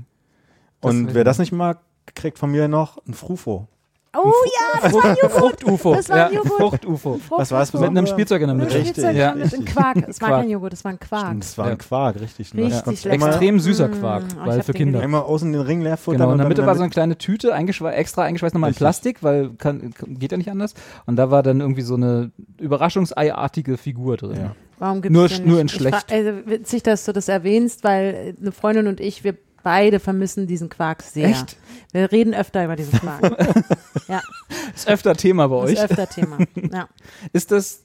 [0.81, 1.81] Und wer das nicht mag,
[2.15, 3.66] kriegt von mir noch ein Frufo.
[4.15, 5.60] Oh ja, das war ein Joghurt.
[5.60, 5.94] Frucht-UFO.
[5.94, 6.84] Das war ein ja, Joghurt.
[6.84, 7.20] Frucht-UFO.
[7.31, 8.78] Was war es Mit einem Spielzeug in der Mit Mitte.
[8.78, 9.34] Richtig, Spielzeug ja.
[9.34, 10.09] mit einem Quark.
[10.09, 11.31] Es war kein Joghurt, das war ein Quark.
[11.31, 12.55] Und das war ein Quark, richtig.
[12.55, 12.67] ne?
[12.67, 13.26] Richtig lecker.
[13.26, 15.01] Extrem süßer Quark, oh, weil für Kinder.
[15.01, 17.55] Einmal außen den Ring leer futtern Genau, in der Mitte war so eine kleine Tüte,
[17.55, 18.76] eingeschwe extra eingeschweißt nochmal in.
[18.76, 20.75] Plastik, weil kann, geht ja nicht anders.
[21.07, 24.36] Und da war dann irgendwie so eine Überraschungseiartige Figur drin.
[24.36, 24.57] Ja.
[24.78, 26.12] Warum gibt's Nur- den nur in Ich schlecht.
[26.12, 29.34] Also witzig, dass du das erwähnst, weil eine Freundin und ich, wir
[29.65, 31.28] beide vermissen diesen Quark sehr.
[31.31, 31.57] Echt?
[31.93, 33.23] Wir reden öfter über diesen Quark.
[34.09, 34.20] ja,
[34.75, 35.73] Ist öfter Thema bei das euch.
[35.78, 36.39] ist öfter Thema.
[36.73, 36.89] Ja,
[37.33, 37.83] Ist das?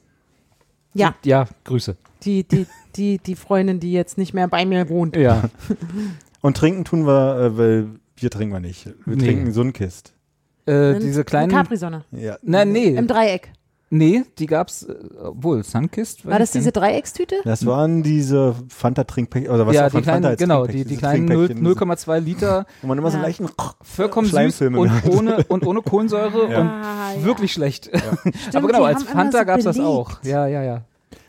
[0.94, 1.98] ja Ja, Grüße.
[2.24, 5.16] die, die, die, die Freundin, die jetzt nicht mehr bei mir wohnt.
[5.16, 5.50] Ja.
[6.42, 8.86] Und trinken tun wir, äh, weil Bier trinken wir nicht.
[9.06, 9.26] Wir Nee.
[9.26, 10.14] trinken Sunkist.
[10.66, 11.52] Äh, diese eine kleinen.
[11.52, 12.06] Capri-Sonne.
[12.12, 12.38] Ja.
[12.44, 12.96] Nein, nee.
[12.96, 13.52] Im Dreieck.
[13.92, 14.94] Nee, die gab's, äh,
[15.24, 16.24] obwohl, Sunkist.
[16.26, 17.38] War das diese Dreieckstüte?
[17.44, 21.26] Das waren diese Fanta-Trinkpäckchen, oder was ja, die kleinen, Fanta genau, die, Trinkpäckchen, die kleinen
[21.26, 23.28] 0 Trinkpäckchen, 0,2 Liter, Wo man immer so einen Ja.
[23.30, 23.50] leichten
[23.82, 25.10] vollkommen süß und hat.
[25.10, 26.62] ohne, und ohne Kohlensäure Ja.
[26.62, 27.24] und Ah, ja.
[27.24, 27.86] wirklich schlecht.
[27.86, 29.92] Stimmt, Aber genau, als Fanta so gab's das belegt.
[29.92, 30.24] auch.
[30.24, 30.82] Ja, ja, ja.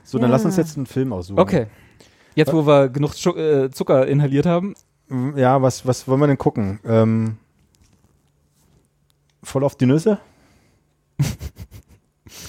[0.05, 0.37] So, dann Ja.
[0.37, 1.39] lass uns jetzt einen Film aussuchen.
[1.39, 1.67] Okay.
[2.35, 4.75] Jetzt, wo wir genug Schu äh, Zucker inhaliert haben.
[5.35, 6.79] Ja, was, was wollen wir denn gucken?
[6.85, 7.37] Ähm,
[9.43, 10.19] Voll auf die Nüsse?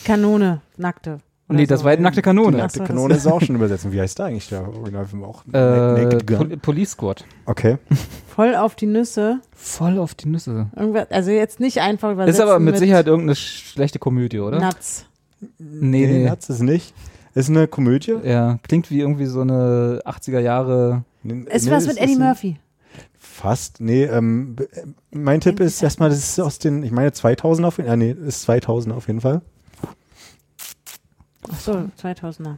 [0.04, 1.20] Kanone, nackte.
[1.50, 2.58] Oder Nee, das war die nackte Kanone.
[2.58, 3.92] Ach Nackte so, Kanone ist auch schon übersetzen.
[3.92, 5.44] Wie heißt da eigentlich der Originalfilm auch?
[5.52, 5.58] Äh,
[6.04, 6.38] Naked Gun.
[6.38, 7.26] Pol Police Squad.
[7.46, 7.78] Okay.
[8.36, 9.42] Voll auf die Nüsse.
[9.54, 10.72] Voll auf die Nüsse.
[10.76, 14.60] Irgendwas, also jetzt nicht einfach übersetzen Ist aber mit, Sicherheit irgendeine schlechte Komödie, oder?
[14.62, 15.06] Nuts.
[15.40, 16.30] nee, Nee, nee.
[16.30, 16.94] hat's es nicht.
[17.34, 18.16] Ist eine Komödie.
[18.24, 21.04] Ja, klingt wie irgendwie so eine 80er Jahre.
[21.24, 22.58] Nee, Ist nee, was mit ist Eddie Murphy.
[23.18, 23.80] Fast.
[23.82, 24.82] Nee, ähm, äh,
[25.12, 28.00] mein Tipp ist erstmal, das ist aus den, ich meine 2000 auf jeden Fall.
[28.00, 29.42] Ja, nee, ist 2000 auf jeden Fall.
[31.50, 31.72] Ach so,
[32.02, 32.58] 2000er.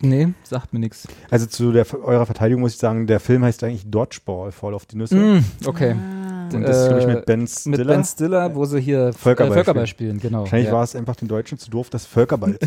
[0.00, 1.08] Nee, sagt mir nichts.
[1.30, 4.86] Also zu der, eurer Verteidigung muss ich sagen, der Film heißt eigentlich Dodgeball, Voll auf
[4.86, 5.16] die Nüsse.
[5.16, 5.96] Mm, okay.
[5.98, 6.54] Ah.
[6.54, 7.78] Und das ist, glaube ich, Äh, mit Ben Stiller.
[7.78, 10.40] Mit Ben Stiller, wo sie hier Völkerball äh, Völkerball spielen, genau.
[10.40, 10.74] Wahrscheinlich ja.
[10.74, 12.58] war es einfach den Deutschen zu doof, das Völkerball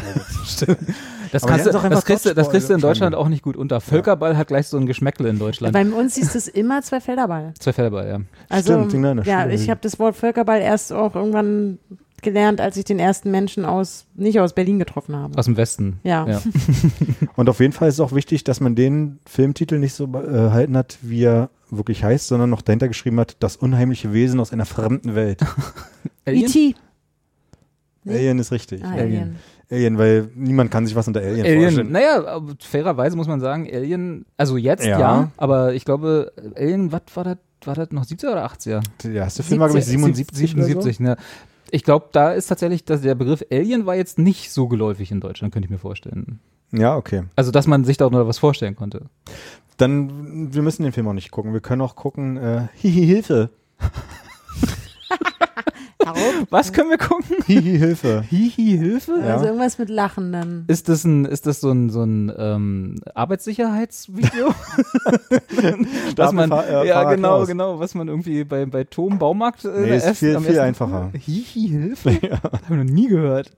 [0.45, 0.95] zu übersetzen.
[1.31, 3.80] Das, kannst du, das, kriegst du, das kriegst du in Deutschland auch nicht gut unter.
[3.80, 5.72] Völkerball hat gleich so ein Geschmäckle in Deutschland.
[5.72, 7.53] Bei uns hieß es immer zwei Felderball.
[7.57, 8.19] Zwei Felderball, ja.
[8.49, 11.80] Also, Stimmt, ja, ich habe das Wort Völkerball erst auch irgendwann
[12.22, 15.38] gelernt, als ich den ersten Menschen aus, nicht aus Berlin getroffen habe.
[15.38, 16.00] Aus dem Westen.
[16.03, 16.27] Ja.
[16.27, 16.41] Ja.
[17.35, 20.50] Und auf jeden Fall ist es auch wichtig, dass man den Filmtitel nicht so äh,
[20.51, 24.51] halten hat, wie er wirklich heißt, sondern noch dahinter geschrieben hat, das unheimliche Wesen aus
[24.53, 25.41] einer fremden Welt.
[26.25, 26.45] Alien?
[26.50, 26.75] E.T.
[28.03, 28.14] Nee.
[28.16, 28.83] Alien ist richtig.
[28.83, 29.06] Ah, Alien.
[29.06, 29.35] Alien.
[29.72, 31.91] Alien, weil niemand kann sich was unter Alien, Alien, vorstellen.
[31.91, 35.32] naja, fairerweise muss man sagen, Alien, also jetzt ja, Ja.
[35.38, 38.82] aber ich glaube, Alien, was war das, war das noch 70er oder 80er?
[39.03, 40.50] Der erste Film war, glaube ich, 77.
[40.50, 41.16] 77, ne?
[41.72, 45.22] Ich glaube, da ist tatsächlich, dass der Begriff Alien war jetzt nicht so geläufig in
[45.22, 46.40] Deutschland, könnte ich mir vorstellen.
[46.72, 47.24] Ja, okay.
[47.35, 49.06] Also, dass man sich da noch was vorstellen konnte.
[49.77, 51.53] Dann, wir müssen den Film auch nicht gucken.
[51.53, 53.50] Wir können auch gucken, äh, Hihi, Hilfe.
[56.50, 57.38] Was können wir gucken?
[57.46, 58.24] Hihi, Hilfe.
[58.30, 59.20] Hihi, Hilfe?
[59.20, 59.34] Ja.
[59.34, 60.66] Also irgendwas mit Lachen dann.
[60.68, 64.48] Ist das ein, ist das so ein, so ein ähm, Arbeitssicherheitsvideo?
[66.16, 67.48] was man, Stapelfahr- äh, ja, Fahrer genau, Klaus.
[67.48, 71.12] genau, was man irgendwie bei, bei Tom Baumarkt äh, Nee, ist viel- am viel einfacher.
[71.18, 72.12] Hihi, Hilfe?
[72.22, 72.42] Ja.
[72.44, 73.52] Hab ich noch nie gehört.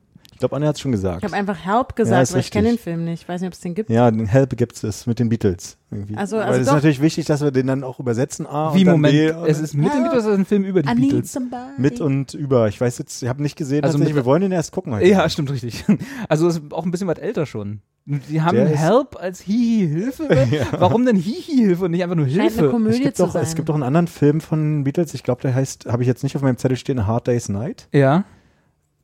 [0.44, 1.20] Ich glaube, Anne hat es schon gesagt.
[1.20, 2.78] Ich habe einfach Help Ja, gesagt, ist weil ich kenne den.
[2.78, 3.22] Film nicht.
[3.22, 3.90] Ich weiß nicht, ob es den gibt.
[3.90, 5.78] Ja, den Help gibt es mit den Beatles.
[5.90, 6.18] Irgendwie.
[6.18, 8.46] Also- Weil also es ist natürlich wichtig, dass wir den dann auch übersetzen.
[8.46, 10.96] A Wie, Moment, B es ist mit dem Beatles oder ein Film über die I
[10.96, 11.40] Beatles?
[11.78, 12.68] mit und über.
[12.68, 15.08] Ich weiß jetzt, ich habe nicht gesehen, Also mit- wir wollen den erst gucken heute.
[15.08, 15.86] Ja, stimmt, richtig.
[16.28, 17.80] Also ist auch ein bisschen was älter schon.
[18.06, 20.28] Die haben Der Help als Hihi Hilfe.
[20.78, 22.66] Warum denn Hihi Hilfe und nicht einfach nur Scheint eine Hilfe?
[22.66, 23.44] Es Komödie gibt, zu doch, sein.
[23.44, 26.22] es gibt doch einen anderen Film von Beatles, ich glaube, der heißt, habe ich jetzt
[26.24, 27.88] nicht auf meinem Zettel stehen, A Hard Day's Night.
[27.94, 28.26] Ja.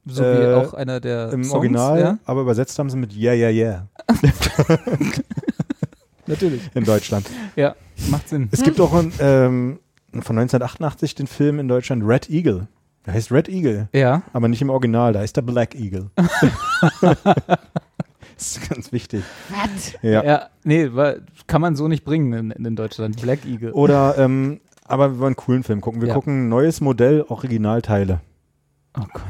[0.09, 2.17] So wie Äh, auch einer der Im Songs, Original, Ja?
[2.25, 3.87] aber übersetzt haben sie mit Yeah, Yeah, Yeah
[6.27, 6.61] Natürlich.
[6.75, 7.27] in Deutschland.
[7.55, 7.75] Ja,
[8.09, 8.49] macht Sinn.
[8.51, 9.79] Es gibt auch einen, ähm,
[10.13, 12.67] von 1988 den Film in Deutschland Red Eagle.
[13.05, 14.21] Der heißt Red Eagle, Ja.
[14.33, 16.09] aber nicht im Original, da ist der Black Eagle.
[17.01, 17.17] das
[18.37, 19.23] ist ganz wichtig.
[20.01, 20.23] Ja.
[20.23, 20.89] Ja, nee,
[21.47, 23.19] kann man so nicht bringen in, in Deutschland.
[23.21, 23.71] Black Eagle.
[23.71, 26.01] Oder, ähm, aber wir wollen einen coolen Film gucken.
[26.01, 26.13] Wir Ja.
[26.13, 28.19] gucken neues Modell, Originalteile.
[28.97, 29.23] Oh Gott.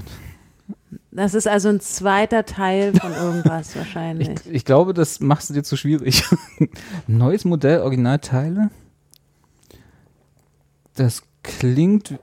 [1.12, 4.30] Das ist also ein zweiter Teil von irgendwas wahrscheinlich.
[4.30, 6.24] Ich, ich glaube, das machst du dir zu schwierig.
[7.08, 8.70] Neues Modell, Originalteile?
[10.96, 12.20] Das klingt.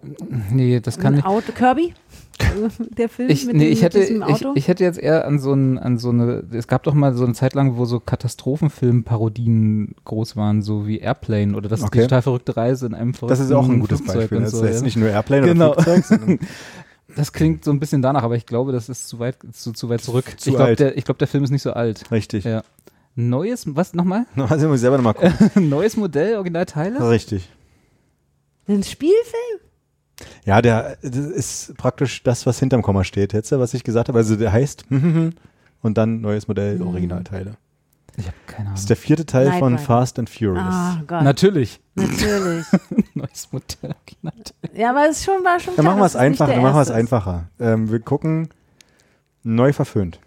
[0.50, 1.26] Nee, das kann ein nicht.
[1.26, 1.94] Auto, Kirby?
[2.98, 4.52] Der Film Ich, mit, nee, dem, ich, mit hätte, diesem ich, Auto?
[4.56, 6.44] ich hätte jetzt eher an so, ein, an so eine.
[6.52, 10.98] Es gab doch mal so eine Zeit lang, wo so Katastrophenfilm-Parodien groß waren, so wie
[10.98, 12.02] Airplane oder das ist die Okay.
[12.02, 14.38] total verrückte Reise in einem Das verrückten ist auch ein gutes Flugzeug Beispiel.
[14.38, 14.82] und Das So, ist jetzt ja.
[14.84, 15.72] nicht nur Airplane Genau.
[15.72, 16.38] oder Flugzeug, sondern
[17.16, 19.88] Das klingt so ein bisschen danach, aber ich glaube, das ist zu weit, zu, zu
[19.88, 20.26] weit zurück.
[20.38, 20.78] Zu ich glaube, alt.
[20.80, 22.10] der, ich glaub, der Film ist nicht so alt.
[22.12, 22.44] richtig.
[22.44, 22.62] Ja.
[23.16, 24.26] Neues, was nochmal?
[24.36, 25.50] Also muss ich selber nochmal gucken.
[25.68, 27.10] Neues Modell, Originalteile?
[27.10, 27.48] Richtig.
[28.68, 29.60] ein Spielfilm?
[30.44, 34.18] Ja, der das ist praktisch das, was hinterm Komma steht jetzt, was ich gesagt habe.
[34.18, 35.34] Also der heißt und
[35.98, 37.56] dann neues Modell, Originalteile.
[38.18, 38.88] Ich habe keine Das ist Ahnung.
[38.88, 39.78] der vierte Teil Knight von.
[39.78, 40.64] Fast and Furious.
[40.70, 41.80] Ah Gott, Natürlich.
[41.94, 42.66] natürlich.
[43.14, 44.55] Neues Modell, Originalteile.
[44.76, 46.52] Ja, aber es schon, war schon Dann klar, machen wir es einfacher.
[46.52, 47.48] Dann machen wir es einfacher.
[47.58, 48.48] Ähm, wir gucken
[49.42, 50.20] neu verföhnt.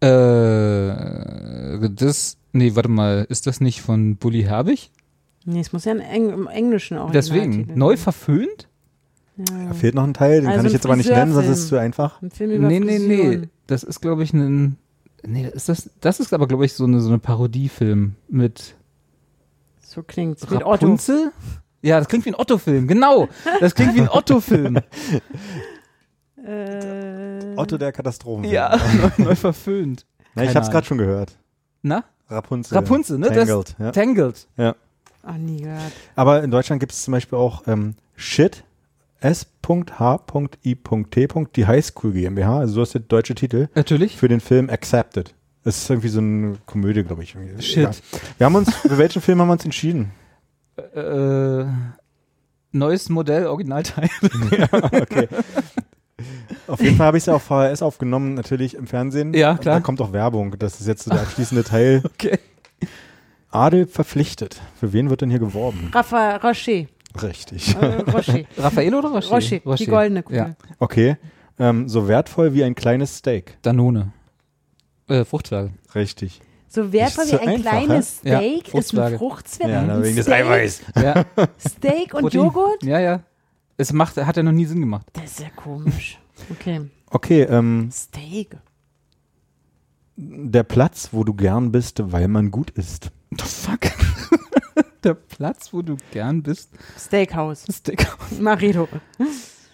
[0.00, 4.90] Äh, das, nee, warte mal, ist das nicht von Bully Herbig?
[5.44, 8.68] Nee, es muss ja ein Eng im Englischen auch Deswegen, neu verföhnt?
[9.36, 9.44] Ja.
[9.68, 11.58] Da fehlt noch ein Teil, den Also kann ich jetzt aber nicht nennen, sonst ist
[11.60, 12.20] es zu einfach.
[12.22, 13.50] Ein Film über Nee, nee, nee, Frisuren.
[13.66, 14.76] das ist, glaube ich, ein,
[15.24, 18.74] nee, ist das, das ist aber, glaube ich, so eine, so eine Parodiefilm mit
[19.80, 20.48] So klingt's.
[20.50, 20.96] Mit Otto.
[21.82, 23.28] Ja, das klingt wie ein Otto-Film, genau.
[23.60, 24.78] Das klingt wie ein Otto-Film.
[26.44, 28.44] Äh, Otto der Katastrophen.
[28.44, 30.06] ja, neu, neu verföhnt.
[30.34, 31.36] Na, ich hab's gerade schon gehört.
[31.82, 32.04] Na?
[32.28, 32.76] Rapunzel.
[32.78, 33.28] Rapunzel, ne?
[33.28, 33.92] Tangled, das, ja.
[33.92, 34.46] Tangled.
[34.58, 34.72] oh,
[35.38, 35.92] nie gehört.
[36.16, 38.64] Aber in Deutschland gibt es zum Beispiel auch ähm, Shit,
[39.20, 40.78] S.H.I.T.
[41.54, 44.16] Die Highschool GmbH, also so ist der deutsche Titel, Natürlich.
[44.16, 45.34] für den Film Accepted.
[45.64, 47.36] Das ist irgendwie so eine Komödie, glaube ich.
[47.60, 47.76] Shit.
[47.78, 47.94] Egal.
[48.38, 50.10] Wir haben uns, für welchen Film haben wir uns entschieden?
[50.94, 51.66] Äh,
[52.72, 54.08] Neues Modell, Originalteil.
[56.66, 59.34] Auf jeden Fall habe ich es ja auf VHS aufgenommen, natürlich im Fernsehen.
[59.34, 59.76] Ja, klar.
[59.76, 60.56] Da kommt auch Werbung.
[60.58, 62.02] Das ist jetzt so der abschließende Teil.
[62.14, 62.38] Okay.
[63.50, 64.62] Adel verpflichtet.
[64.80, 65.90] Für wen wird denn hier geworben?
[65.92, 66.86] Rafa Rocher.
[67.20, 67.76] Richtig.
[67.76, 68.44] Äh, Rocher.
[68.56, 69.34] Raffaello oder Rocher?
[69.34, 69.76] Rocher.
[69.76, 70.38] Die goldene Kugel.
[70.38, 70.56] Ja.
[70.78, 71.16] Okay.
[71.58, 73.58] Ähm, so wertvoll wie ein kleines Steak.
[73.60, 74.12] Danone.
[75.08, 75.72] Äh, Fruchtflage.
[75.94, 76.40] Richtig.
[76.74, 78.20] So wertvoll Ist wie so ein einfach, kleines?
[78.24, 79.18] Ja, Steak ist ein.
[79.18, 79.70] Fruchtzwerg.
[79.70, 80.82] Ja, Ein wegen des Steak, Eiweiß.
[81.02, 81.24] Ja.
[81.58, 82.40] Steak und Protein.
[82.40, 82.82] Joghurt?
[82.82, 83.20] Ja, ja.
[83.76, 85.06] Es macht, hat ja noch nie Sinn gemacht.
[85.12, 86.18] Das ist ja komisch.
[86.50, 86.88] Okay.
[87.10, 88.56] Okay, ähm, Steak.
[90.16, 93.10] der Platz, wo du gern bist, weil man gut ist.
[93.30, 93.80] The fuck?
[95.04, 96.70] Der Platz, wo du gern bist.
[96.96, 97.64] Steakhouse.
[97.70, 98.06] Steak.
[98.40, 98.88] Marito.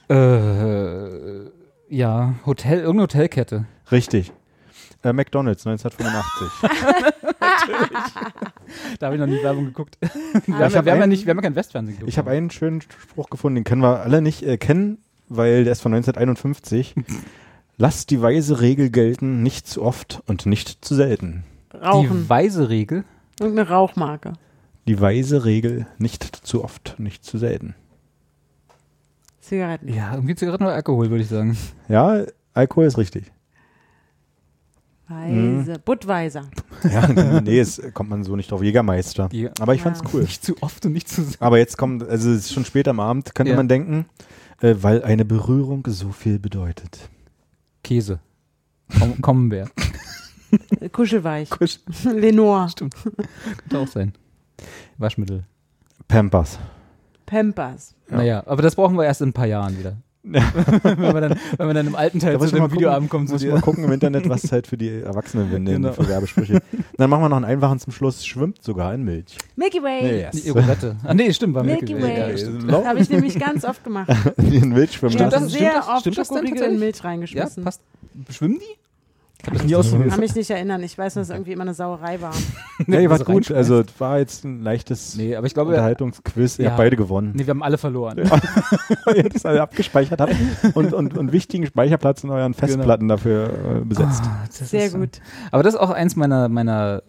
[0.08, 1.50] Äh,
[1.90, 3.66] ja, Hotel, irgendeine Hotelkette.
[3.92, 4.32] Richtig.
[5.02, 6.70] Äh, McDonalds 1985.
[8.98, 9.96] Da habe ich noch nie Werbung geguckt.
[10.00, 10.10] wir,
[10.46, 12.10] Ich haben, ja, wir, haben ja einen- nicht, wir haben ja kein Westfernsehen geguckt.
[12.12, 15.72] Ich habe einen schönen Spruch gefunden, den können wir alle nicht äh, kennen, weil der
[15.72, 16.94] ist von 1951.
[17.76, 21.44] Lass die weise Regel gelten, nicht zu oft und nicht zu selten.
[21.72, 22.24] Rauchen.
[22.24, 23.04] Die weise Regel.
[23.40, 24.32] Irgendeine Rauchmarke.
[24.88, 27.74] Die weise Regel, nicht zu oft, nicht zu selten.
[29.40, 29.88] Zigaretten.
[29.88, 31.56] Ja, irgendwie Zigaretten oder Alkohol, würde ich sagen.
[31.88, 33.30] Ja, Alkohol ist richtig.
[35.08, 35.78] Weise.
[35.84, 36.44] Budweiser.
[36.92, 37.08] Ja,
[37.40, 38.62] nee, es kommt man so nicht drauf.
[38.62, 39.28] Jägermeister.
[39.30, 40.10] Die- Aber ich fand's Ja.
[40.12, 40.20] cool.
[40.22, 41.40] Nicht zu oft und nicht zu sehr.
[41.42, 43.56] Aber jetzt kommt, also es ist schon spät am Abend, könnte Ja.
[43.56, 44.04] man denken,
[44.60, 47.08] äh, weil eine Berührung so viel bedeutet.
[47.82, 48.20] Käse.
[48.98, 49.68] Kom Kommenbär.
[50.80, 51.50] Äh, Kuschelweich.
[51.50, 51.80] Kusch.
[52.04, 52.68] Lenore.
[52.68, 52.94] Stimmt.
[53.58, 54.12] Könnte auch sein.
[54.98, 55.44] Waschmittel.
[56.06, 56.58] Pampers.
[57.26, 57.94] Pampers.
[58.10, 58.16] Ja.
[58.16, 59.96] Naja, aber das brauchen wir erst in ein paar Jahren wieder.
[60.24, 63.42] wenn, wir dann, wenn wir dann im alten Teil Da zu dem Videoabend zu muss
[63.42, 65.92] ich mal gucken im Internet, was halt für die Erwachsenen wenn Genau.
[65.92, 66.60] für Werbesprüche.
[66.96, 68.26] Dann machen wir noch einen einfachen zum Schluss.
[68.26, 69.36] Schwimmt sogar in Milch.
[69.56, 70.20] Milky Way.
[70.22, 70.42] Yes.
[70.42, 70.96] Die Irolette.
[71.04, 72.16] Ah, nee, stimmt, war Milky Milky Way.
[72.20, 72.30] Way.
[72.32, 72.70] Ja, stimmt.
[72.72, 74.10] Das habe ich nämlich ganz oft gemacht.
[74.38, 75.48] in Milch schwimmen Ich habe das- lassen.
[75.50, 76.78] sehr stimmt das- oft stimmt das Schokoriegel in?
[76.78, 77.64] Milch ja, reingeschmissen.
[77.64, 77.80] passt.
[78.30, 78.87] Schwimmen die?
[79.48, 80.10] Ich habe das nie ausprobiert.
[80.10, 80.82] kann mich nicht erinnern.
[80.82, 82.32] Ich weiß dass es irgendwie immer eine Sauerei war.
[82.86, 83.50] Nee, war so gut.
[83.50, 86.58] Also es war jetzt ein leichtes Nee, aber ich glaube, Unterhaltungsquiz.
[86.58, 86.70] Ihr Ja.
[86.70, 87.32] habt beide gewonnen.
[87.34, 88.18] nee, wir haben alle verloren.
[89.04, 90.34] Weil ihr das alle abgespeichert habt
[90.74, 94.22] und, und, und wichtigen Speicherplatz in euren Festplatten dafür äh, besetzt.
[94.58, 95.20] Das Sehr gut.
[95.50, 97.02] Aber das ist auch eins meiner, meiner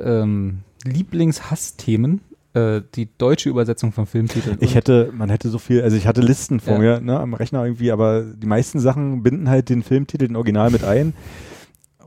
[0.00, 2.20] ähm, Lieblingshassthemen,
[2.54, 4.58] äh, die deutsche Übersetzung von Filmtiteln.
[4.60, 6.78] Ich hätte, man hätte so viel, also ich hatte Listen vor Ja.
[6.80, 10.70] mir, ne, am Rechner irgendwie, aber die meisten Sachen binden halt den Filmtitel, den Original
[10.70, 11.14] mit ein.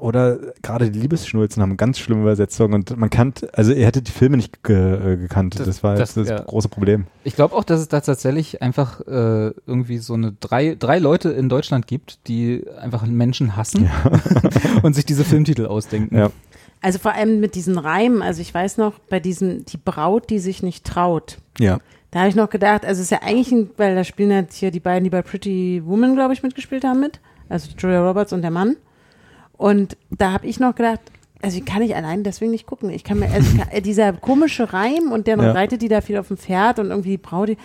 [0.05, 4.11] Oder gerade die Liebesschnulzen haben ganz schlimme Übersetzungen und man kann, also ihr hättet die
[4.11, 5.57] Filme nicht ge, äh, gekannt.
[5.59, 6.43] Das, Das- war das- jetzt das ja.
[6.45, 7.07] große Problem.
[7.23, 11.29] Ich glaube auch, dass es da tatsächlich einfach äh, irgendwie so eine drei, drei Leute
[11.31, 13.89] in Deutschland gibt, die einfach Menschen hassen
[14.83, 16.15] und sich diese Filmtitel ausdenken.
[16.15, 16.29] Ja.
[16.81, 18.21] Also vor allem mit diesen Reimen.
[18.21, 21.39] Also ich weiß noch, bei diesem, die Braut, die sich nicht traut.
[21.59, 21.79] Ja.
[22.11, 24.43] Da habe ich noch gedacht, also es ist ja eigentlich ein, weil da spielen ja
[24.51, 27.19] hier die beiden, die bei Pretty Woman, glaube ich, mitgespielt haben mit.
[27.49, 28.75] Also Julia Roberts und der Mann.
[29.57, 30.99] Und da habe ich noch gedacht,
[31.41, 32.89] also ich kann ich allein deswegen nicht gucken.
[32.89, 35.51] Ich kann mir, also ich kann, äh, dieser komische Reim und dann Ja.
[35.51, 37.57] reitet die da viel auf dem Pferd und irgendwie die Braut, die,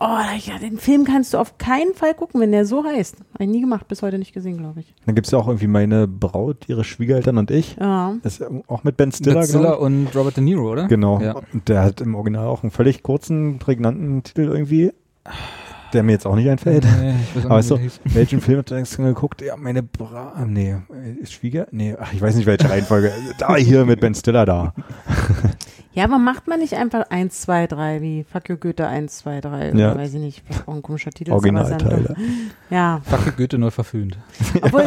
[0.00, 0.06] oh,
[0.44, 3.16] gedacht, den Film kannst du auf keinen Fall gucken, wenn der so heißt.
[3.34, 4.94] Habe ich nie gemacht, bis heute nicht gesehen, glaube ich.
[5.06, 7.76] Dann gibt es ja auch irgendwie meine Braut, ihre Schwiegereltern und ich.
[7.80, 8.14] Ja.
[8.22, 10.86] Das ist auch mit Ben Stiller, Mit glaub Stiller und Robert De Niro, oder?
[10.88, 11.20] Genau.
[11.20, 11.40] Ja.
[11.52, 14.92] Und der hat im Original auch einen völlig kurzen, prägnanten Titel irgendwie,
[15.92, 16.84] der mir jetzt auch nicht einfällt.
[17.00, 18.00] Nee, Aber nicht, so, wie der hieß.
[18.14, 19.42] welchen Film hast du denn geguckt?
[19.42, 20.34] Ja, meine Bra...
[20.46, 20.76] Nee,
[21.24, 21.66] Schwieger?
[21.70, 23.12] Nee, ach, ich weiß nicht, welche Reihenfolge.
[23.38, 24.74] Da, hier mit Ben Stiller da.
[25.94, 29.40] Ja, aber macht man nicht einfach 1, 2, 3, wie Fuck you Goethe 1, 2,
[29.40, 29.96] 3, Ja.
[29.96, 32.04] weiß ich nicht, was auch ein komischer Titel aber Originalteile.
[32.14, 32.16] doch-
[32.70, 34.16] Ja, Fuck Goethe neu verföhnt.
[34.62, 34.84] obwohl,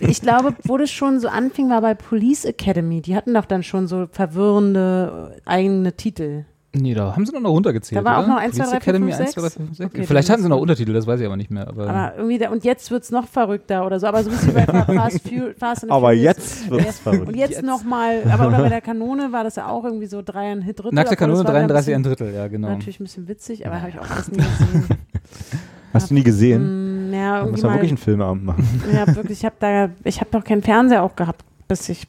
[0.00, 3.02] ich glaube, wo das schon so anfing, war bei Police Academy.
[3.02, 6.44] Die hatten doch dann schon so verwirrende eigene Titel.
[6.80, 8.00] Nee, da haben sie noch runtergezählt.
[8.00, 8.34] Da war auch oder?
[8.34, 9.54] noch 1, 2, Police 3, 4, Academy 5, 1, 2, 3, 6.
[9.56, 9.90] 5, 6.
[9.90, 11.68] Okay, Vielleicht hatten sie noch Untertitel, das weiß ich aber nicht mehr.
[11.68, 14.54] Aber, Aber irgendwie, da, und jetzt wird's noch verrückter oder so, aber so ein bisschen
[14.54, 15.20] bei Fast,
[15.58, 16.92] Fast and Aber jetzt wird's Ja.
[16.92, 17.28] verrückt.
[17.28, 17.62] Und jetzt, Jetzt.
[17.64, 20.78] nochmal, aber oder bei der Kanone war das ja auch irgendwie so drei ein Hit
[20.78, 20.94] Drittel.
[20.94, 22.68] Nackte Kanone war wieder ein 33 ein Drittel, ja, genau.
[22.68, 24.84] Natürlich ein bisschen witzig, aber habe ich auch das nie gesehen.
[25.92, 27.10] Hast du nie gesehen?
[27.10, 28.82] Mm, ja, irgendwie muss man mal, wirklich einen Filmabend machen.
[28.92, 32.06] ja, wirklich, ich habe da, ich habe noch keinen Fernseher auch gehabt, bis ich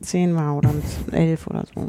[0.00, 0.70] zehn war oder
[1.12, 1.88] elf oder so.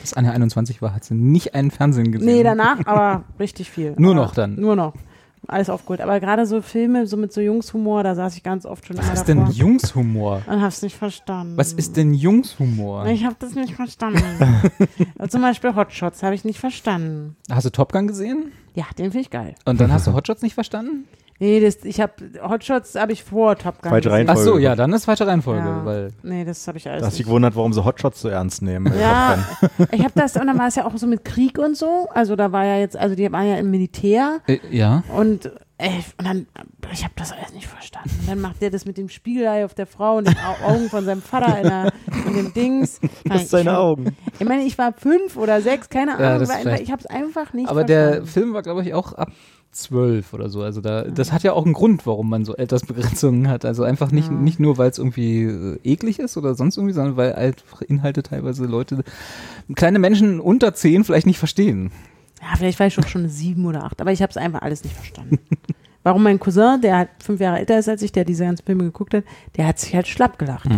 [0.00, 2.26] Bis Anja 21 war, hat sie nicht einen Fernsehen gesehen.
[2.26, 3.94] Nee, danach, aber richtig viel.
[3.96, 4.56] Nur aber noch dann?
[4.56, 4.94] Nur noch.
[5.46, 6.00] Alles aufgeholt.
[6.00, 9.12] Aber gerade so Filme, so mit so Jungshumor, da saß ich ganz oft schon Was
[9.12, 9.52] ist denn davor.
[9.52, 10.42] Jungshumor?
[10.46, 11.56] Und hab's nicht verstanden.
[11.56, 13.06] Was ist denn Jungshumor?
[13.06, 14.22] Ich habe das nicht verstanden.
[15.28, 17.36] Zum Beispiel Hotshots habe ich nicht verstanden.
[17.50, 18.52] Hast du Top Gun gesehen?
[18.74, 19.54] Ja, den finde ich geil.
[19.66, 21.04] Und dann hast du Hotshots nicht verstanden?
[21.44, 23.90] Nee, das, ich habe Hotshots habe ich vor Top Gun.
[23.90, 24.26] Falsche gesehen.
[24.28, 24.50] Ach Reihenfolge.
[24.52, 25.84] so, ja, dann ist falsche Reihenfolge, Ja.
[25.84, 28.28] weil Nee, das habe ich alles Da hast du dich gewundert, warum sie Hotshots so
[28.28, 28.92] ernst nehmen.
[28.98, 29.38] Ja,
[29.92, 32.08] ich habe das, und dann war es ja auch so mit Krieg und so.
[32.14, 35.02] Also da war ja jetzt, also die waren ja im Militär äh, ja.
[35.16, 36.46] und, ey, und dann,
[36.92, 38.10] ich habe das alles nicht verstanden.
[38.20, 40.88] Und dann macht der das mit dem Spiegelei auf der Frau und den Au- Augen
[40.88, 41.92] von seinem Vater in, der,
[42.26, 43.00] in dem Dings.
[43.24, 44.16] Das Ich sind seine war- Augen.
[44.38, 46.48] Ich meine, ich war fünf oder sechs, keine Ja, Ahnung.
[46.48, 46.82] war vielleicht.
[46.82, 48.28] ich habe es einfach nicht Aber der verstanden.
[48.30, 49.28] Film war, glaube ich, auch ab
[49.74, 50.62] zwölf oder so.
[50.62, 53.64] Also da, das hat ja auch einen Grund, warum man so Altersbegrenzungen hat.
[53.64, 54.36] Also einfach nicht, Ja.
[54.36, 58.22] nicht nur, weil es irgendwie äh, eklig ist oder sonst irgendwie, sondern weil einfach Inhalte
[58.22, 59.04] teilweise Leute,
[59.74, 61.90] kleine Menschen unter zehn vielleicht nicht verstehen.
[62.40, 64.84] Ja, vielleicht war ich schon schon sieben oder acht, aber ich habe es einfach alles
[64.84, 65.38] nicht verstanden.
[66.02, 68.84] Warum mein Cousin, der halt fünf Jahre älter ist als ich, der diese ganzen Filme
[68.84, 69.24] geguckt hat,
[69.56, 70.68] der hat sich halt schlapp gelacht.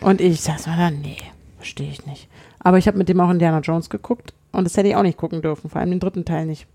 [0.00, 1.16] Und ich saß mal da, nee,
[1.58, 2.28] verstehe ich nicht.
[2.58, 5.16] Aber ich habe mit dem auch Indiana Jones geguckt und das hätte ich auch nicht
[5.18, 6.66] gucken dürfen, vor allem den dritten Teil nicht.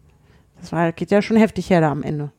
[0.62, 2.32] Das war, geht ja schon heftig her da am Ende.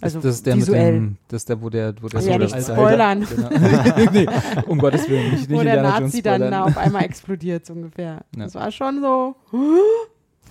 [0.00, 0.92] Also das ist der visuell.
[0.92, 3.26] mit dem, das ist der, wo der, wo der ja, so nicht spoilern.
[3.26, 3.48] Genau.
[4.12, 4.26] nee,
[4.66, 8.24] um Gottes Willen, nicht, nicht wo der Nazi dann auf einmal explodiert, so ungefähr.
[8.36, 8.44] Ja.
[8.44, 9.36] Das war schon so.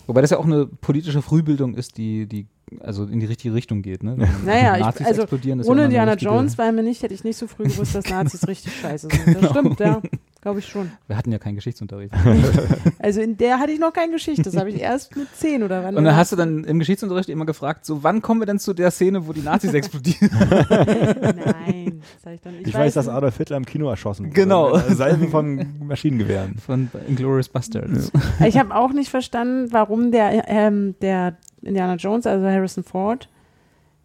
[0.07, 2.47] Wobei das ja auch eine politische Frühbildung ist, die, die
[2.79, 4.03] also in die richtige Richtung geht.
[4.03, 4.15] Ne?
[4.45, 7.23] Naja, Nazis ich, also explodieren, ja ohne Indiana richtige- Jones war mir nicht, hätte ich
[7.23, 9.25] nicht so früh gewusst, dass Nazis richtig scheiße sind.
[9.25, 9.39] Genau.
[9.41, 10.01] Das stimmt, ja.
[10.43, 10.91] Glaube ich schon.
[11.07, 12.13] Wir hatten ja keinen Geschichtsunterricht.
[12.99, 14.43] Also in der hatte ich noch keine Geschichte.
[14.43, 15.97] Das habe ich erst mit zehn oder wann.
[15.97, 18.73] Und dann hast du dann im Geschichtsunterricht immer gefragt, so wann kommen wir denn zu
[18.73, 20.29] der Szene, wo die Nazis explodieren?
[20.39, 22.53] Nein, das hab ich dann.
[22.61, 23.15] Ich, Ich weiß, dass nicht.
[23.15, 24.35] Adolf Hitler im Kino erschossen wurde.
[24.35, 24.77] Genau.
[24.77, 26.55] Mit Salven von Maschinengewehren.
[26.57, 28.11] Von Inglourious Bastards.
[28.45, 33.29] Ich habe auch nicht verstanden, warum der, ähm, der Indiana Jones, also Harrison Ford,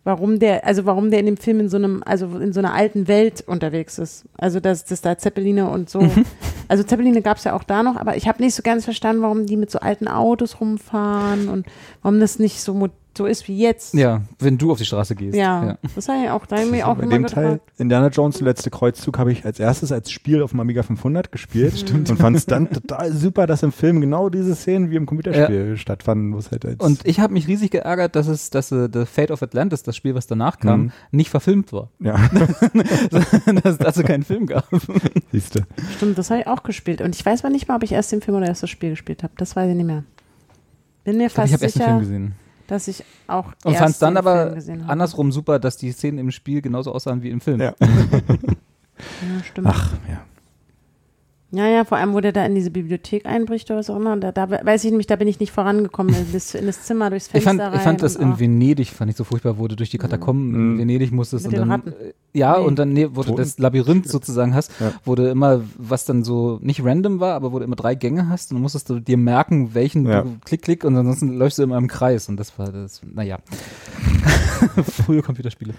[0.04, 2.72] warum der, also warum der in dem Film in so einem, also in so einer
[2.74, 4.24] alten Welt unterwegs ist.
[4.38, 6.00] Also dass das da Zeppeline und so.
[6.00, 6.24] Mhm.
[6.68, 9.22] Also Zeppeline gab es ja auch da noch, aber ich habe nicht so ganz verstanden,
[9.22, 11.66] warum die mit so alten Autos rumfahren und
[12.02, 13.92] warum das nicht so, mo- so ist wie jetzt.
[13.92, 15.36] Ja, wenn du auf die Straße gehst.
[15.36, 17.60] Ja, das habe ich auch, da habe ich mir auch Bei immer dem Teil.
[17.76, 21.30] Indiana Jones, der letzte Kreuzzug, habe ich als erstes als Spiel auf dem Amiga 500
[21.30, 25.04] gespielt und fand es dann total super, dass im Film genau diese Szenen wie im
[25.04, 28.72] Computerspiel stattfanden, wo es halt als Und ich habe mich riesig geärgert, dass es, dass
[28.72, 30.92] äh, The Fate of Atlantis, das Spiel, was danach kam, Mhm.
[31.10, 31.90] nicht verfilmt war.
[32.00, 32.16] ja,
[33.10, 34.66] dass es dazu keinen Film gab.
[35.32, 35.66] siehste.
[35.96, 37.00] Stimmt, das habe ich auch gespielt.
[37.00, 38.90] Und ich weiß mal nicht mal, ob ich erst den Film oder erst das Spiel
[38.90, 39.32] gespielt habe.
[39.36, 40.04] Das weiß ich nicht mehr.
[41.04, 42.32] Bin mir Ich, glaub, fast ich habe erst den Film sicher, gesehen.
[42.68, 44.92] Dass ich auch Und fand es dann aber Film gesehen habe.
[44.92, 47.60] andersrum super, dass die Szenen im Spiel genauso aussahen wie im Film.
[47.60, 47.74] Ja.
[49.00, 49.68] Ja, stimmt.
[49.70, 50.22] Ach, ja.
[51.50, 54.18] Ja, ja, vor allem, wo der da in diese Bibliothek einbricht oder was auch immer.
[54.18, 56.14] Da, da weiß ich nämlich, da bin ich nicht vorangekommen.
[56.14, 57.72] In das, in das Zimmer, durchs Ich Fenster fand, rein.
[57.74, 59.96] ich fand das und in auch- Venedig, fand ich so furchtbar, wo du durch die
[59.96, 60.78] Katakomben in Mhm.
[60.78, 61.92] Venedig musstest Mit und den dann, Ratten.
[62.06, 62.66] äh, ja, Nee.
[62.66, 63.36] und dann, nee, wo du Toten.
[63.38, 64.92] das Labyrinth sozusagen hast, Ja.
[65.06, 68.28] wo du immer, was dann so nicht random war, aber wo du immer drei Gänge
[68.28, 70.24] hast und dann musstest du dir merken, welchen Ja.
[70.24, 73.38] du klick, klick und ansonsten läufst du immer im Kreis und das war das, naja.
[75.06, 75.72] Frühe Computerspiele.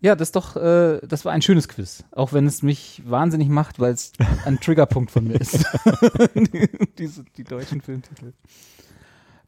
[0.00, 2.04] Ja, das ist doch, äh, das war ein schönes Quiz.
[2.12, 4.12] Auch wenn es mich wahnsinnig macht, weil es
[4.44, 5.64] ein Triggerpunkt von mir ist.
[6.34, 8.32] die, diese, die deutschen Filmtitel.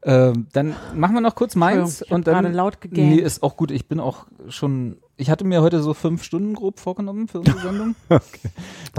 [0.03, 2.43] Ähm, dann machen wir noch kurz meins und dann.
[2.43, 3.15] gerade laut gegähnt.
[3.15, 3.71] Nee, ist auch gut.
[3.71, 4.97] Ich bin auch schon.
[5.19, 7.95] Ich hatte mir heute so fünf Stunden grob vorgenommen für unsere Sendung.
[8.07, 8.27] okay.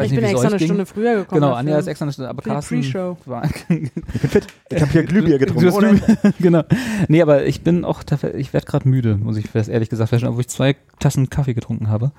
[0.03, 1.41] ich bin extra eine Stunde früher gekommen.
[1.43, 1.55] Genau.
[1.55, 3.17] Anja ist extra eine Stunde, aber Carsten Pre-Show.
[3.27, 3.91] war, Ich bin
[4.31, 4.47] fit.
[4.71, 6.01] Ich habe hier Glühbier getrunken.
[6.01, 6.63] Glühbier- genau.
[7.07, 8.03] Nee, aber ich bin auch,
[8.37, 11.55] ich werde gerade müde, muss ich fest ehrlich gesagt feststellen, obwohl ich zwei Tassen Kaffee
[11.55, 12.11] getrunken habe.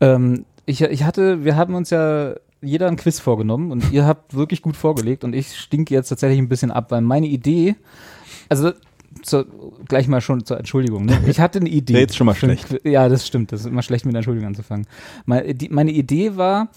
[0.00, 4.34] Ähm, ich, ich hatte, wir haben uns ja jeder ein Quiz vorgenommen und ihr habt
[4.34, 7.74] wirklich gut vorgelegt und ich stinke jetzt tatsächlich ein bisschen ab, weil meine Idee,
[8.48, 8.72] also
[9.22, 9.46] zur,
[9.88, 11.04] gleich mal schon zur Entschuldigung.
[11.06, 11.18] Ne?
[11.26, 12.02] Ich hatte eine Idee.
[12.04, 12.80] Ist schon mal schlecht.
[12.84, 13.52] Ja, das stimmt.
[13.52, 14.86] Das ist immer schlecht, mit einer Entschuldigung anzufangen.
[15.26, 16.68] Meine, die, meine Idee war,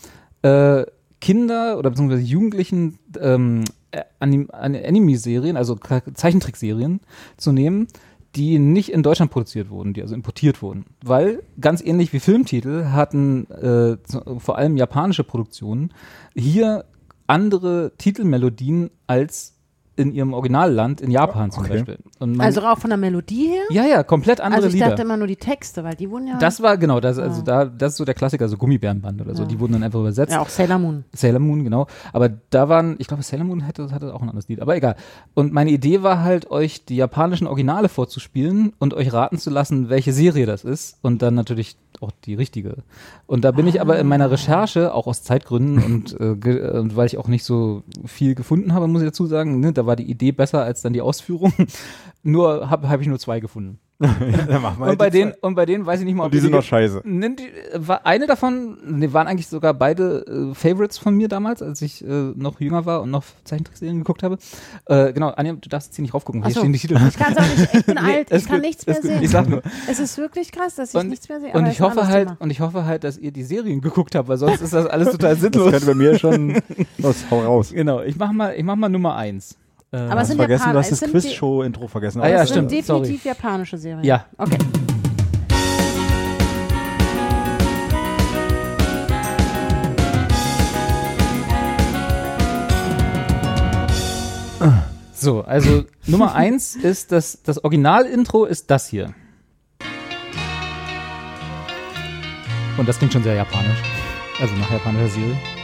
[0.41, 0.85] äh,
[1.19, 6.99] Kinder oder beziehungsweise Jugendlichen ähm, äh, Anim An- Anime-Serien, also Zeichentrickserien
[7.37, 7.87] zu nehmen,
[8.35, 10.85] die nicht in Deutschland produziert wurden, die also importiert wurden.
[11.03, 13.97] Weil, ganz ähnlich wie Filmtitel, hatten äh,
[14.37, 15.91] vor allem japanische Produktionen
[16.35, 16.85] hier
[17.25, 19.56] andere Titelmelodien als
[19.97, 21.73] in ihrem Originalland in Japan zum Okay.
[21.73, 21.97] Beispiel.
[22.19, 23.63] Und man, Also auch von der Melodie her?
[23.71, 24.89] ja, ja, komplett andere Also ich Lieder.
[24.89, 26.37] dachte immer nur die Texte, weil die wurden ja.
[26.37, 27.43] das war genau, das, also Ah.
[27.43, 29.47] da, das ist so der Klassiker, so Gummibärenband oder so, Ja.
[29.47, 30.31] die wurden dann einfach übersetzt.
[30.31, 31.03] ja, auch Sailor Moon.
[31.13, 31.87] Sailor Moon, genau.
[32.13, 34.95] Aber da waren, ich glaube, Sailor Moon hätte, hatte auch ein anderes Lied, aber egal.
[35.33, 39.89] Und meine Idee war halt, euch die japanischen Originale vorzuspielen und euch raten zu lassen,
[39.89, 42.83] welche Serie das ist und dann natürlich auch die richtige.
[43.25, 47.07] Und da bin ich aber in meiner Recherche, auch aus Zeitgründen und, äh, und weil
[47.07, 50.09] ich auch nicht so viel gefunden habe, muss ich dazu sagen, ne, da war die
[50.09, 51.53] Idee besser als dann die Ausführung.
[52.23, 53.79] nur habe hab ich nur zwei gefunden.
[53.99, 56.39] Wir Und halt bei denen, und bei denen weiß ich nicht mal, ob Und die
[56.39, 57.01] sind die- noch scheiße.
[57.03, 61.63] Ne, die, war eine davon, ne, waren eigentlich sogar beide äh, Favorites von mir damals,
[61.63, 64.37] als ich äh, noch jünger war und noch Zeichentrickserien geguckt habe.
[64.85, 66.59] Äh, genau, Anja, du darfst jetzt hier nicht raufgucken, hier so.
[66.59, 66.99] stehen die Titel.
[67.09, 69.23] Ich kann es auch nicht, ich bin Nee, alt, ich kann gut, nichts mehr sehen.
[69.23, 69.63] Ich sag nur.
[69.89, 71.53] Es ist wirklich krass, dass ich Und, nichts mehr sehe.
[71.53, 72.37] und ich hoffe halt, Thema.
[72.39, 75.09] und ich hoffe halt, dass ihr die Serien geguckt habt, weil sonst ist das alles
[75.11, 75.71] total Das sinnlos.
[75.71, 76.61] könnte bei mir schon.
[76.99, 77.71] Los, hau raus.
[77.73, 79.57] Genau, ich mach mal, ich mach mal Nummer eins.
[79.91, 82.21] Äh, Aber es sind vergessen, Japaner, du hast es das Quiz-Show-Intro vergessen.
[82.21, 83.01] Ah ja, es sind stimmt, sorry.
[83.01, 84.03] definitiv japanische Serien.
[84.03, 84.25] Ja.
[84.37, 84.57] Okay.
[95.19, 99.15] So, also Nummer eins ist das, das Original-Intro ist das hier.
[102.77, 103.81] Und das klingt schon sehr japanisch.
[104.39, 105.56] Also nach japanischer Serie.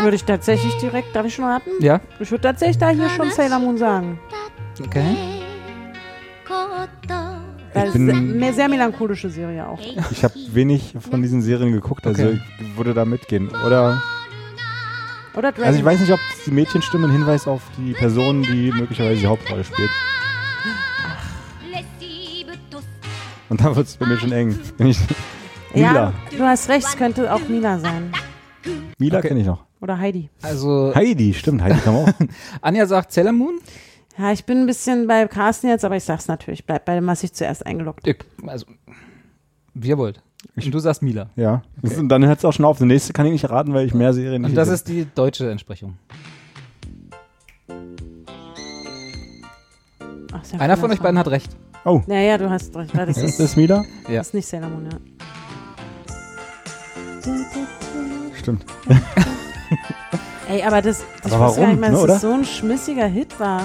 [0.00, 1.70] Würde ich tatsächlich direkt, darf ich schon raten?
[1.80, 4.18] Ja, Ich würde tatsächlich da hier schon Sailor Moon sagen.
[4.84, 5.16] okay.
[7.74, 8.10] Das ist bin-
[8.42, 9.78] eine sehr melancholische Serie auch.
[10.10, 12.40] Ich habe wenig von diesen Serien geguckt, also Okay.
[12.60, 13.48] ich würde da mitgehen.
[13.66, 14.02] Oder,
[15.34, 18.72] Oder Dragon also ich weiß nicht, ob die Mädchenstimme ein Hinweis auf die Person, die
[18.72, 19.90] möglicherweise die Hauptrolle spielt.
[23.48, 24.58] Und da wird es bei mir schon eng.
[24.78, 24.94] Ja,
[25.74, 26.12] Mila.
[26.36, 28.10] du hast recht, es könnte auch Mila sein.
[28.98, 29.28] Mila Okay.
[29.28, 29.64] kenne ich noch.
[29.80, 30.28] Oder Heidi.
[30.42, 32.08] Also Heidi, stimmt, Heidi kam auch.
[32.60, 33.58] Anja sagt Sailor Moon.
[34.18, 36.66] Ja, ich bin ein bisschen bei Carsten jetzt, aber ich sag's natürlich.
[36.66, 38.66] Bleib bei dem, was ich zuerst eingeloggt Ich, also,
[39.74, 40.20] wie ihr wollt.
[40.56, 41.30] Und du sagst Mila.
[41.36, 41.62] Ja.
[41.82, 42.78] Und dann hört es auch schon auf.
[42.78, 45.06] Die nächste kann ich nicht raten, weil ich mehr Serien nicht Und das ist die
[45.14, 45.96] deutsche Entsprechung.
[50.32, 51.56] Ach, ist ja Einer von euch beiden hat recht.
[51.84, 52.92] Oh, Ja, ja, du hast recht.
[52.96, 53.84] Das das ist, ist Mila?
[54.08, 54.16] Ja.
[54.18, 54.98] das ist nicht Sailor Moon, ja.
[58.48, 58.64] Stimmt.
[60.48, 62.44] Ey, aber das, ich Aber wusste gar nicht warum, mal, ne, dass das so ein
[62.44, 63.62] schmissiger Hit war.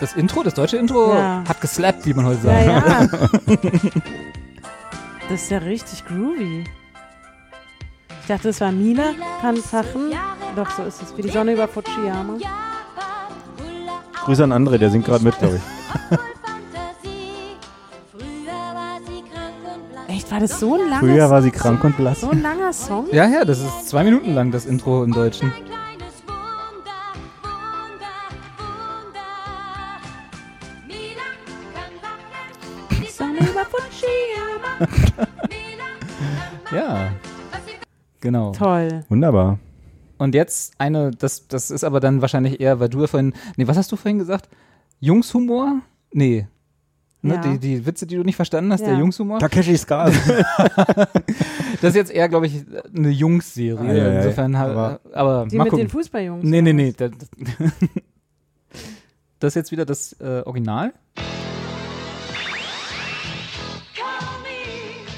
[0.00, 1.42] Das Intro, das deutsche Intro, Ja.
[1.48, 3.12] hat geslappt, wie man heute Ja, sagt.
[3.46, 3.56] ja.
[5.30, 6.64] das ist ja richtig groovy.
[8.20, 10.12] Ich dachte, das war Mila Kanfachen.
[10.56, 11.16] Doch, so ist es.
[11.16, 12.34] Wie die Sonne über Fujiyama.
[14.24, 16.18] Grüße an André, der singt gerade mit, glaube ich.
[20.24, 22.22] Echt, war das so ein langer Früher war sie krank und blass.
[22.22, 23.06] So ein langer Song?
[23.12, 25.52] Ja, ja, das ist zwei Minuten lang, das Intro im Deutschen.
[36.72, 37.12] Ja.
[38.20, 38.50] Genau.
[38.50, 39.04] Toll.
[39.08, 39.60] Wunderbar.
[40.18, 43.68] Und jetzt eine, das, das ist aber dann wahrscheinlich eher, weil du ja vorhin, nee,
[43.68, 44.48] was hast du vorhin gesagt?
[44.98, 45.82] Jungshumor?
[46.12, 46.48] Nee.
[47.26, 47.40] Ne, Ja.
[47.40, 48.98] die, die Witze, die du nicht verstanden hast, der Ja.
[48.98, 49.38] Jungshumor.
[49.38, 50.10] Takeshi Ska.
[51.80, 52.64] Das ist jetzt eher, glaube ich,
[52.96, 53.78] eine Jungsserie.
[53.80, 55.86] Ah, ja, ja, Insofern, aber- aber, aber Die mal mit gucken.
[55.86, 56.44] den Fußballjungs.
[56.44, 56.94] Nee, nee, nee.
[56.96, 57.10] Das,
[59.38, 60.92] das ist jetzt wieder das äh, Original.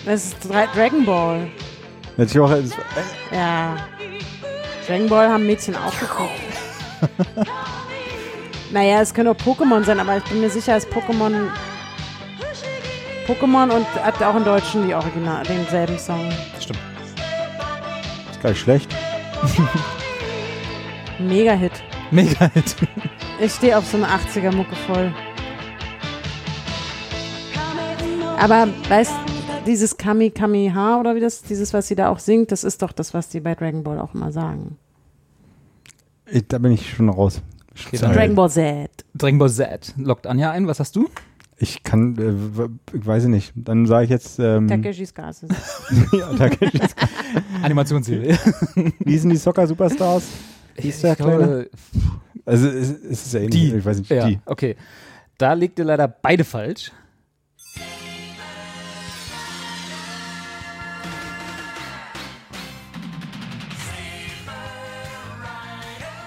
[0.05, 1.49] Das ist Dra Dragon Ball.
[2.17, 2.71] Hätte ich auch, es-
[3.33, 3.77] Ja.
[4.87, 6.31] Dragon Ball haben Mädchen auch geguckt.
[8.73, 11.49] naja, es können auch Pokémon sein, aber ich bin mir sicher, dass Pokémon.
[13.27, 16.31] Pokémon und hat auch im Deutschen die Original, denselben Song.
[16.61, 16.79] Stimmt.
[18.31, 18.95] ist gar nicht schlecht.
[21.19, 21.73] Mega-Hit.
[22.11, 22.77] Mega Hit.
[23.39, 25.13] Ich stehe auf so eine 80er-Mucke voll.
[28.39, 29.13] Aber weißt
[29.67, 32.81] dieses Kami Kami Ha oder wie das, dieses, was sie da auch singt, das ist
[32.81, 34.79] doch das, was die bei Dragon Ball auch immer sagen.
[36.31, 37.43] Ich, da bin ich schon raus.
[37.87, 38.91] Okay, Dragon Ball Z.
[39.15, 39.93] Dragon Ball Z.
[39.99, 40.67] Lockt Anja ein.
[40.67, 41.11] Was hast du?
[41.59, 43.53] Ich kann, äh, w- ich weiß ich nicht.
[43.57, 45.49] Dann sage ich jetzt, ähm, Takeshis Gases.
[46.13, 47.09] ja, Takeshi Ska.
[47.63, 48.39] Animationsserie.
[49.01, 50.25] Wie hießen die Soccer Superstars?
[50.79, 51.37] Hieß der Kleine?
[51.39, 51.71] glaube,
[52.45, 53.71] Also es, es ist ja ähnlich.
[53.71, 53.75] Die.
[53.77, 54.39] Ich weiß nicht, ja, die.
[54.45, 54.77] okay.
[55.39, 56.93] Da liegt ihr leider beide falsch.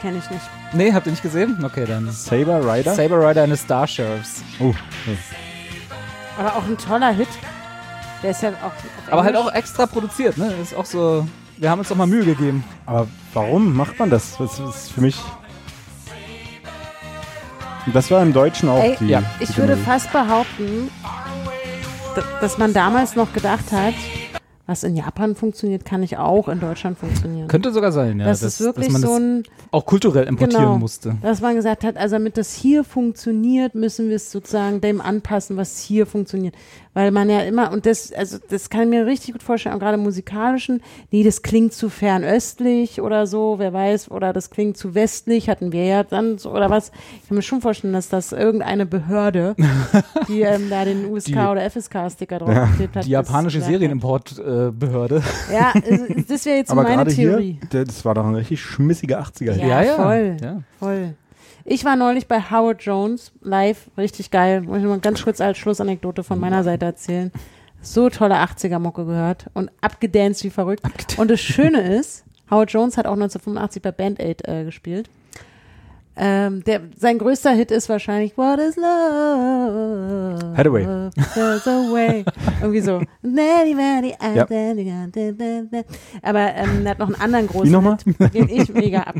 [0.02, 0.44] Kenne ich nicht.
[0.74, 1.64] Nee, habt ihr nicht gesehen?
[1.64, 2.10] Okay, dann.
[2.12, 2.94] Saber Rider?
[2.96, 4.44] Saber Rider and the Star Sheriffs.
[4.60, 5.18] oh, okay.
[6.38, 7.28] Aber auch ein toller Hit.
[8.24, 9.12] Der ist ja auch.
[9.12, 10.54] Aber halt auch extra produziert, ne?
[10.62, 11.28] Ist auch so.
[11.58, 12.64] Wir haben uns doch mal Mühe gegeben.
[12.86, 14.38] Aber warum macht man das?
[14.38, 15.18] Das ist für mich.
[17.94, 19.08] Das war im Deutschen auch Ey, die.
[19.08, 19.22] ja.
[19.40, 20.90] die Ich würde fast behaupten,
[22.40, 23.96] dass man damals noch gedacht hat,
[24.70, 27.48] Was in Japan funktioniert, kann nicht auch in Deutschland funktionieren.
[27.48, 28.26] Könnte sogar sein, ja.
[28.28, 30.78] das dass, ist wirklich dass man so das ein, auch kulturell importieren Genau.
[30.78, 31.16] musste.
[31.24, 35.58] dass man gesagt hat, also damit das hier funktioniert, müssen wir es sozusagen dem anpassen,
[35.58, 36.54] was hier funktioniert.
[36.94, 39.80] Weil man ja immer, und das, also das kann ich mir richtig gut vorstellen, auch
[39.80, 40.82] gerade im musikalischen,
[41.12, 45.72] nee, das klingt zu fernöstlich oder so, wer weiß, oder das klingt zu westlich, hatten
[45.72, 46.92] wir ja dann so, oder was.
[47.22, 49.56] Ich kann mir schon vorstellen, dass das irgendeine Behörde,
[50.28, 53.06] die ähm, da den USK Die- oder FSK-Sticker draufgeklebt hat.
[53.06, 53.68] Die japanische das-
[54.60, 55.24] Serienimportbehörde.
[55.52, 57.60] Ja, also, das wäre jetzt Aber meine hier, Theorie.
[57.72, 59.56] der- das war doch ein richtig schmissiger 80er.
[59.56, 60.38] Ja, voll.
[60.42, 60.62] Ja.
[60.80, 61.14] Voll.
[61.66, 64.62] Ich war neulich bei Howard Jones live, richtig geil.
[64.62, 67.32] Muss ich mal ganz kurz als Schlussanekdote von meiner Seite erzählen.
[67.82, 70.82] So tolle 80er-Mucke gehört und abgedanced wie verrückt.
[71.18, 75.10] Und das Schöne ist, Howard Jones hat auch 1985 bei Band Aid äh, gespielt.
[76.22, 80.54] Ähm, der, sein größter Hit ist wahrscheinlich What is Love?
[80.58, 80.84] Hathaway.
[81.34, 82.26] There's a way.
[82.62, 83.02] Irgendwie so.
[84.36, 84.46] Ja.
[86.22, 87.98] Aber ähm, er hat noch einen anderen großen Wie nochmal?
[88.04, 89.16] Hit, den ich mega ab.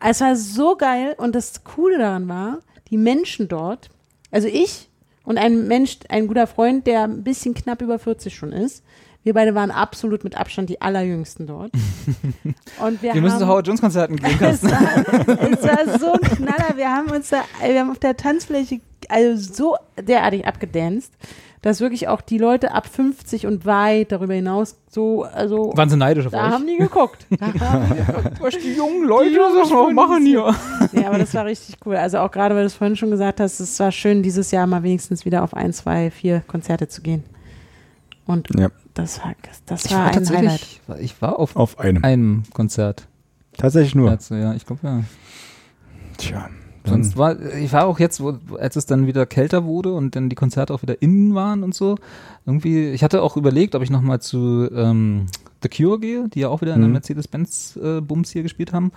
[0.00, 2.58] Es war so geil und das Coole daran war,
[2.90, 3.90] die Menschen dort,
[4.32, 4.90] also ich
[5.24, 8.82] und ein Mensch, ein guter Freund, der ein bisschen knapp über 40 schon ist,
[9.24, 11.70] wir beide waren absolut mit Abstand die allerjüngsten dort.
[12.84, 14.36] Und wir, Wir müssen zu Howard Jones Konzerten gehen.
[14.40, 14.80] es, war,
[15.50, 16.76] es war so ein Knaller.
[16.76, 21.12] Wir haben uns da, wir haben auf der Tanzfläche also so derartig abgedanced,
[21.60, 25.96] dass wirklich auch die Leute ab 50 und weit darüber hinaus so, also Waren sie
[25.96, 26.52] neidisch auf da euch?
[26.52, 27.26] haben die geguckt.
[27.38, 28.40] Da haben die geguckt.
[28.40, 30.54] Was die jungen Leute Die jungen das noch machen hier.
[30.92, 31.96] Ja, aber das war richtig cool.
[31.96, 34.66] Also auch gerade, weil du es vorhin schon gesagt hast, es war schön, dieses Jahr
[34.66, 37.24] mal wenigstens wieder auf ein, zwei, vier Konzerte zu gehen.
[38.26, 38.68] Und Ja.
[38.94, 39.34] das war,
[39.66, 40.28] das war war ein Highlight.
[40.28, 42.04] tatsächlich, ich war auf Auf einem.
[42.04, 43.08] einem Konzert.
[43.56, 44.10] Tatsächlich nur.
[44.10, 45.04] Also, ja, ich glaube ja.
[46.18, 46.48] Tja.
[46.84, 50.28] Sonst war, ich war auch jetzt, wo, als es dann wieder kälter wurde und dann
[50.28, 51.96] die Konzerte auch wieder innen waren und so,
[52.44, 55.26] irgendwie, ich hatte auch überlegt, ob ich nochmal zu ähm,
[55.62, 56.94] The Cure gehe, die ja auch wieder in der Mhm.
[56.94, 58.90] Mercedes-Benz-Bums hier gespielt haben.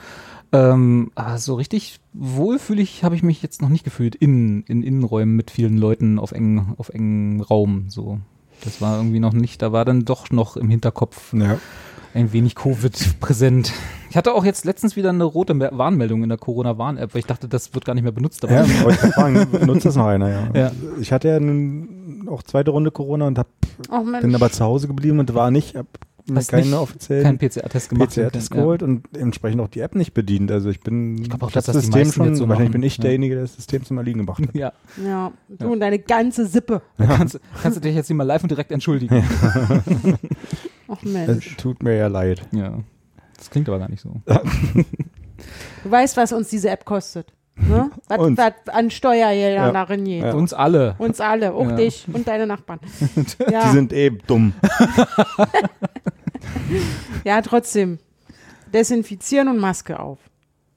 [0.51, 5.35] Ähm, aber so richtig wohlfühlig habe ich mich jetzt noch nicht gefühlt in, in Innenräumen
[5.35, 7.85] mit vielen Leuten auf engen, auf engen Raum.
[7.89, 8.19] So.
[8.65, 11.57] Das war irgendwie noch nicht, da war dann doch noch im Hinterkopf Ja.
[12.13, 13.71] ein wenig Covid präsent.
[14.09, 17.47] Ich hatte auch jetzt letztens wieder eine rote Warnmeldung in der Corona-Warn-App, weil ich dachte,
[17.47, 18.43] das wird gar nicht mehr benutzt.
[18.43, 20.49] Aber Ja, wollte ich fragen, nutzt das noch einer, ja.
[20.53, 20.71] Ja.
[20.99, 23.47] Ich hatte ja nun auch zweite Runde Corona und hab,
[23.91, 25.87] Oh bin aber zu Hause geblieben und war nicht, hab
[26.27, 28.09] mir Hast keine nicht- offiziellen kein PCR-Test gemacht.
[28.09, 28.59] PCR-Test Ja.
[28.61, 30.51] geholt und entsprechend auch die App nicht bedient.
[30.51, 32.83] Also ich bin Ich glaub auch, das dass das System schon, jetzt so wahrscheinlich bin
[32.83, 33.03] ich Ja.
[33.03, 34.49] derjenige, der das System zum Erliegen gebracht hat.
[34.55, 34.73] Ja,
[35.03, 36.81] Ja, du und deine ganze Sippe.
[36.97, 39.23] kannst, kannst du dich jetzt hier mal live und direkt entschuldigen.
[40.87, 41.57] Ach Es Mensch.
[41.57, 42.41] tut mir ja leid.
[42.51, 42.79] Ja.
[43.37, 44.13] Das klingt aber gar nicht so.
[45.83, 47.31] Du weißt, was uns diese App kostet.
[47.57, 47.91] Ne?
[48.07, 48.37] Was, Uns.
[48.37, 49.71] was an Steuergeldern Ja.
[49.71, 50.23] darin geht.
[50.23, 50.33] Ja.
[50.33, 50.95] Uns alle.
[50.97, 51.75] Uns alle, auch Ja.
[51.75, 52.79] dich und deine Nachbarn.
[53.15, 54.53] Die Ja, sind eh dumm.
[57.23, 57.99] Ja, trotzdem.
[58.73, 60.17] Desinfizieren und Maske auf.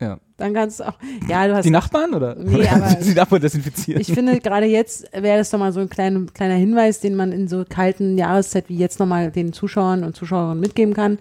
[0.00, 0.18] Ja.
[0.36, 0.94] Dann kannst du auch.
[1.28, 1.64] Ja, du hast.
[1.64, 2.36] Die Nachbarn oder?
[2.36, 4.00] Nee, aber- die Nachbarn desinfizieren.
[4.00, 7.32] Ich finde, gerade jetzt wäre das doch mal so ein kleiner, kleiner Hinweis, den man
[7.32, 11.18] in so kalten Jahreszeit wie jetzt nochmal den Zuschauern und Zuschauerinnen mitgeben kann.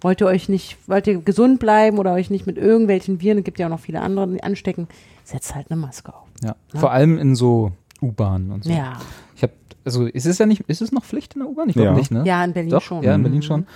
[0.00, 3.44] Wollt ihr euch nicht, wollt ihr gesund bleiben oder euch nicht mit irgendwelchen Viren, es
[3.44, 4.88] gibt ja auch noch viele andere, die anstecken,
[5.24, 6.26] setzt halt eine Maske auf.
[6.42, 6.56] ja.
[6.74, 8.70] Vor allem in so U-Bahnen und so.
[8.70, 8.98] Ja,
[9.36, 9.52] Ich habe,
[9.84, 11.68] also ist es ja nicht, ist es noch Pflicht in der U-Bahn?
[11.68, 11.94] Ich glaube Ja.
[11.94, 12.22] nicht, ne?
[12.24, 13.02] ja, in Berlin Doch, schon.
[13.02, 13.66] ja, in Berlin schon.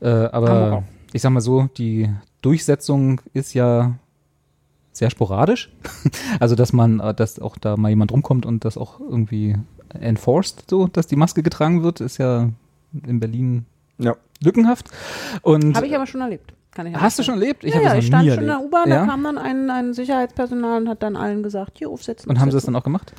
[0.00, 0.82] Äh, aber
[1.12, 2.08] ich sag mal so, die
[2.42, 3.94] Durchsetzung ist ja
[4.92, 5.70] sehr sporadisch.
[6.40, 9.56] also, dass man, äh, dass auch da mal jemand rumkommt und das auch irgendwie
[10.00, 12.48] enforced, so, dass die Maske getragen wird, ist ja
[13.06, 13.64] in Berlin
[13.98, 14.16] Ja.
[14.42, 14.88] lückenhaft.
[15.42, 16.52] Und Habe ich aber schon erlebt.
[16.72, 17.64] Kann ich hast du schon erlebt?
[17.64, 18.68] Ich ja, ja, ich stand schon in der erlebt.
[18.68, 19.00] U-Bahn, ja?
[19.00, 22.28] da kam dann ein, ein Sicherheitspersonal und hat dann allen gesagt, hier aufsetzen.
[22.30, 22.74] Und haben sie das aufsetzen.
[22.74, 23.12] dann auch gemacht?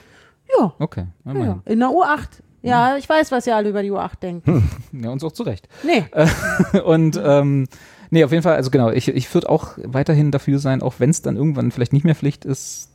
[0.58, 1.06] Ja, Okay.
[1.26, 2.28] Ja, in der U8.
[2.62, 4.48] Ja, ich weiß, was ihr alle über die U8 denkt.
[4.92, 5.70] ja uns auch zu Recht.
[5.84, 6.06] Nee,
[6.84, 7.68] Und ähm,
[8.10, 11.10] nee, auf jeden Fall, also genau, ich, ich würde auch weiterhin dafür sein, auch wenn
[11.10, 12.90] es dann irgendwann vielleicht nicht mehr Pflicht ist,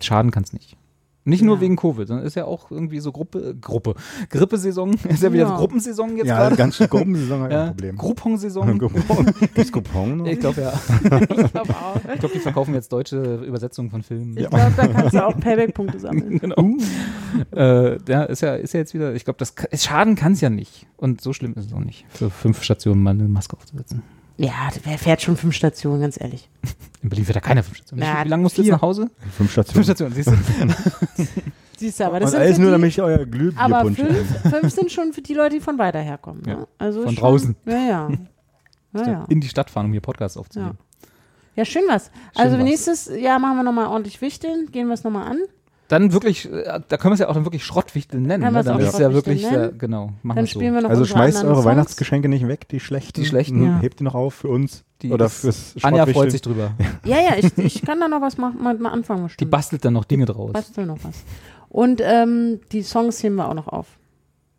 [0.00, 0.76] schaden kann es nicht.
[1.28, 1.60] Nicht nur Ja.
[1.60, 3.94] wegen Covid, sondern ist ja auch irgendwie so Gruppe, Gruppe,
[4.30, 5.56] Grippesaison, ist ja wieder Ja.
[5.56, 6.56] Gruppensaison jetzt Ja, gerade.
[6.56, 7.96] ganz schön Gruppensaison hat Ja, ein Problem.
[7.96, 8.78] Groupon-Saison.
[9.54, 10.26] Gibt's Coupon noch?
[10.26, 10.72] Ich glaube ja.
[11.02, 11.96] ich glaube auch.
[12.14, 14.36] Ich glaube, die verkaufen jetzt deutsche Übersetzungen von Filmen.
[14.38, 16.38] Ich glaube, da kannst du auch Payback-Punkte sammeln.
[16.38, 16.76] genau.
[17.54, 20.48] äh, ja, ist ja, ist ja jetzt wieder, ich glaube, das Schaden kann es ja
[20.50, 20.86] nicht.
[20.96, 24.02] Und so schlimm ist es auch nicht, für fünf Stationen mal eine Maske aufzusetzen.
[24.38, 26.48] Ja, wer fährt schon fünf Stationen, ganz ehrlich.
[27.02, 28.02] In Berlin wird da keiner fünf Stationen.
[28.04, 29.10] Na, Wie lange musst du jetzt nach Hause?
[29.18, 29.84] Fünf Fünf Stationen.
[29.84, 30.36] Stationen, siehst du?
[31.78, 34.40] Siehst du, aber das Und sind alles nur, die, damit ich euer aber Glühbierpunsch fünf,
[34.50, 36.42] fünf sind schon für die Leute, die von weiter herkommen.
[36.42, 36.52] Ne?
[36.52, 37.56] Ja, Also von schon, draußen.
[37.66, 38.10] Ja, ja.
[38.94, 39.24] Ja, ja.
[39.28, 40.78] In die Stadt fahren, um hier Podcasts aufzunehmen.
[41.54, 42.10] ja, schön was.
[42.34, 42.64] Also was.
[42.64, 45.38] nächstes Jahr machen wir nochmal ordentlich Wichteln, gehen wir es nochmal an.
[45.88, 48.42] Dann wirklich, äh, da können wir es ja auch dann wirklich Schrottwichteln nennen.
[48.42, 48.64] Wir Ne?
[48.64, 50.50] Dann ist es ja wirklich, äh, genau, machen wir Dann so.
[50.58, 51.64] spielen wir noch Also schmeißt eure Songs.
[51.66, 53.20] Weihnachtsgeschenke nicht weg, die schlechten.
[53.20, 53.64] Die schlechten.
[53.64, 53.78] Ja.
[53.80, 54.84] Hebt die noch auf für uns.
[55.02, 56.72] Die oder fürs Anja freut sich drüber.
[57.04, 59.20] Ja, ja, ich, ich kann da noch was machen, mal, mal anfangen.
[59.20, 59.50] Die bestimmt.
[59.52, 60.52] bastelt dann noch Dinge draus.
[60.52, 61.22] Bastel noch was.
[61.68, 63.86] Und ähm, die Songs heben wir auch noch auf.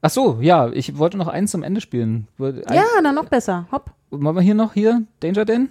[0.02, 2.28] Ach so, ja, ich wollte noch eins zum Ende spielen.
[2.38, 3.68] Wollte- Ja, dann noch besser.
[3.72, 3.92] Hopp.
[4.12, 5.70] Wollen wir hier noch, hier, Danger Dan?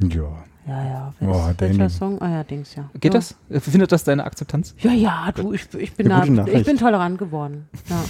[0.00, 0.28] Ja.
[0.66, 1.14] Ja, ja.
[1.20, 1.90] Oh, Welcher.
[1.90, 2.20] Song?
[2.22, 2.88] Ah ja, Dings, ja.
[2.94, 3.20] Geht ja.
[3.20, 3.34] das?
[3.50, 4.74] Findet das deine Akzeptanz?
[4.78, 7.68] Ja, ja, du, ich, ich bin Eine da, ich bin tolerant geworden.
[7.88, 8.02] Ja.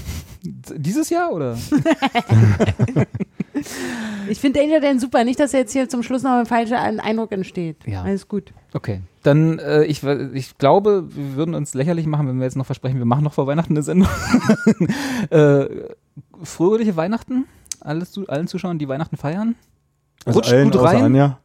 [0.76, 1.56] Dieses Jahr oder?
[4.28, 5.24] Ich finde Danger Dan super.
[5.24, 7.76] Nicht, dass jetzt hier zum Schluss noch ein falscher Eindruck entsteht.
[7.86, 8.02] Ja.
[8.02, 8.52] Alles gut.
[8.72, 9.00] Okay.
[9.22, 12.98] Dann, äh, ich, ich glaube, wir würden uns lächerlich machen, wenn wir jetzt noch versprechen,
[12.98, 14.08] wir machen noch vor Weihnachten eine Sendung.
[15.30, 15.66] äh,
[16.42, 17.46] fröhliche Weihnachten?
[17.80, 19.54] Alles, zu- allen Zuschauern, die Weihnachten feiern?
[20.24, 21.04] Also Rutscht allen gut rein.
[21.04, 21.38] Anja.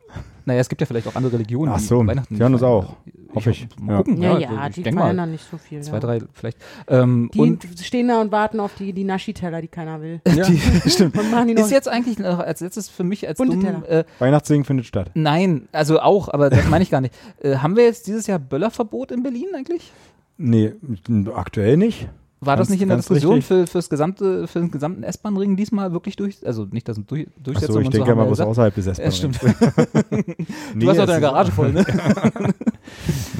[0.49, 1.71] Naja, es gibt ja vielleicht auch andere Religionen.
[1.71, 2.73] Ach die so, Weihnachten die hören uns feiern.
[2.73, 2.95] auch.
[3.35, 3.67] Hoffe ich.
[3.79, 3.97] Mal Ja.
[3.97, 4.21] gucken.
[4.21, 5.81] Ja, Ja, ja, ich die feiern dann nicht so viel.
[5.81, 5.99] Zwei, ja.
[5.99, 6.57] drei vielleicht.
[6.87, 10.19] Ähm, Die und stehen da und warten auf die, die Naschi-Teller, die keiner will.
[10.25, 11.15] die, stimmt.
[11.15, 14.65] Machen die noch Ist jetzt eigentlich noch als letztes für mich als dumm, äh, Weihnachtssingen
[14.65, 15.11] findet statt.
[15.13, 17.13] Nein, also auch, aber das meine ich gar nicht.
[17.41, 19.91] Äh, haben wir jetzt dieses Jahr Böllerverbot in Berlin eigentlich?
[20.37, 20.73] Nee,
[21.35, 22.09] aktuell nicht.
[22.41, 23.47] War das Ganz- nicht in der Diskussion richtig.
[23.47, 26.45] für, fürs gesamte, für den gesamten S-Bahn-Ring diesmal wirklich durch?
[26.47, 28.49] Also nicht, dass es durch, Durchsetzung Achso, ich und denke so mal gesagt.
[28.49, 29.11] außerhalb des Ja, S-Bahn.
[29.11, 29.39] stimmt.
[30.73, 31.85] nee, du hast auch es deine Garage voll, ne?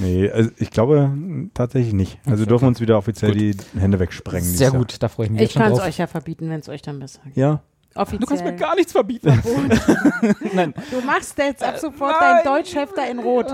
[0.01, 1.11] Nee, also ich glaube
[1.53, 2.19] tatsächlich nicht.
[2.25, 4.43] Also dürfen wir uns wieder offiziell die Hände wegsprengen.
[4.47, 4.77] Sehr Jahr.
[4.77, 6.99] gut, da freue ich mich Ich kann es euch ja verbieten, wenn es euch dann
[6.99, 7.37] besser geht.
[7.37, 7.61] Ja.
[7.95, 8.19] Offiziell.
[8.19, 9.27] Du kannst mir gar nichts verbieten.
[10.53, 10.73] Nein.
[10.91, 12.43] Du machst jetzt ab sofort nein.
[12.43, 13.47] deinen Deutschhefter in Rot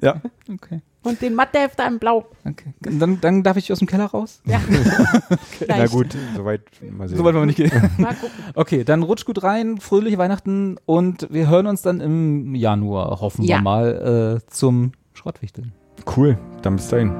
[0.00, 0.20] Ja.
[0.50, 0.80] Okay.
[1.04, 2.26] Und den Mathehefter in Blau.
[2.44, 2.72] okay.
[2.80, 4.40] Dann, dann darf ich aus dem Keller raus?
[4.44, 4.60] Ja.
[5.30, 5.92] Na Vielleicht.
[5.92, 7.18] gut, soweit mal sehen.
[7.18, 7.90] So weit wollen wir nicht gehen.
[7.98, 8.30] Mal gucken.
[8.54, 13.44] Okay, dann rutscht gut rein, fröhliche Weihnachten und wir hören uns dann im Januar, hoffen
[13.44, 13.56] Ja.
[13.58, 15.72] wir mal, äh, zum Schrottwichteln.
[16.16, 17.12] Cool, dann bis dahin.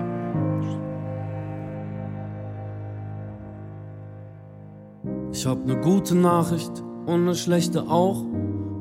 [5.33, 6.71] Ich hab ne gute Nachricht
[7.07, 8.25] und ne schlechte auch.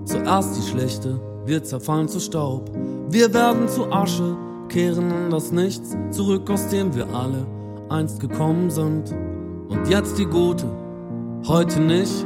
[0.05, 2.71] Zuerst die schlechte, wir zerfallen zu Staub.
[3.09, 4.35] Wir werden zu Asche,
[4.71, 7.45] kehren in das Nichts, zurück aus dem wir alle
[7.89, 9.13] einst gekommen sind.
[9.69, 10.65] Und jetzt die gute,
[11.47, 12.25] heute nicht.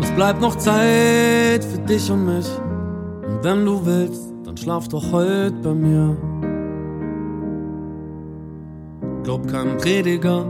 [0.00, 2.48] Es bleibt noch Zeit für dich und mich.
[3.26, 6.16] Und wenn du willst, dann schlaf doch heute bei mir.
[9.22, 10.44] Glaub keinem Prediger,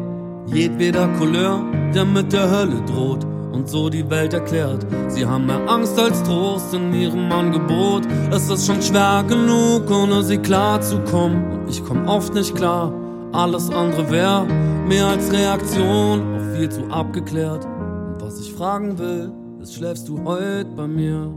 [0.46, 1.64] jedweder Couleur,
[1.94, 4.84] der mit der Hölle droht und so die Welt erklärt.
[5.08, 8.02] Sie haben mehr Angst als Trost in ihrem Angebot.
[8.30, 11.52] Es ist schon schwer genug, ohne sie klarzukommen.
[11.52, 12.92] Und ich komm oft nicht klar.
[13.32, 14.44] Alles andere wär
[14.86, 17.64] mehr als Reaktion auf viel zu abgeklärt.
[17.64, 21.32] Und was ich fragen will, ist, schläfst du heute bei mir?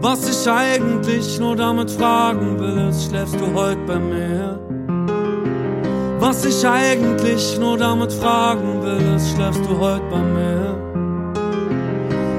[0.00, 4.75] Was ich eigentlich nur damit fragen will, ist, schläfst du heute bei mir?
[6.18, 10.76] Was ich eigentlich nur damit fragen will, ist, schläfst du heute bei mir?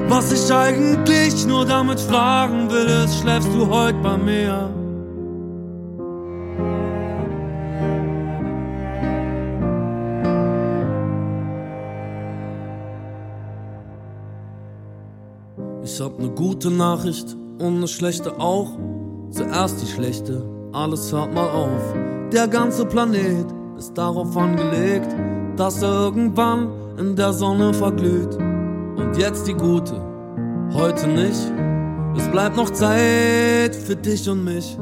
[0.08, 4.70] Was ich eigentlich nur damit fragen will, ist, schläfst du heute bei mir?
[15.84, 18.76] Ich hab ne gute Nachricht und ne schlechte auch.
[19.30, 20.42] Zuerst die schlechte,
[20.72, 21.94] alles hört mal auf.
[22.32, 25.14] Der ganze Planet ist darauf angelegt,
[25.56, 28.34] dass er irgendwann in der Sonne verglüht.
[28.96, 30.00] Und jetzt die gute,
[30.72, 31.52] heute nicht.
[32.16, 34.76] Es bleibt noch Zeit für dich und mich.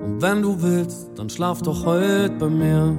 [0.00, 2.96] Und wenn du willst, dann schlaf doch heute bei mir.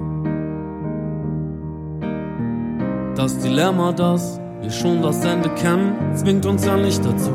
[3.15, 7.31] Das Dilemma, das wir schon das Ende kennen, zwingt uns ja nicht dazu,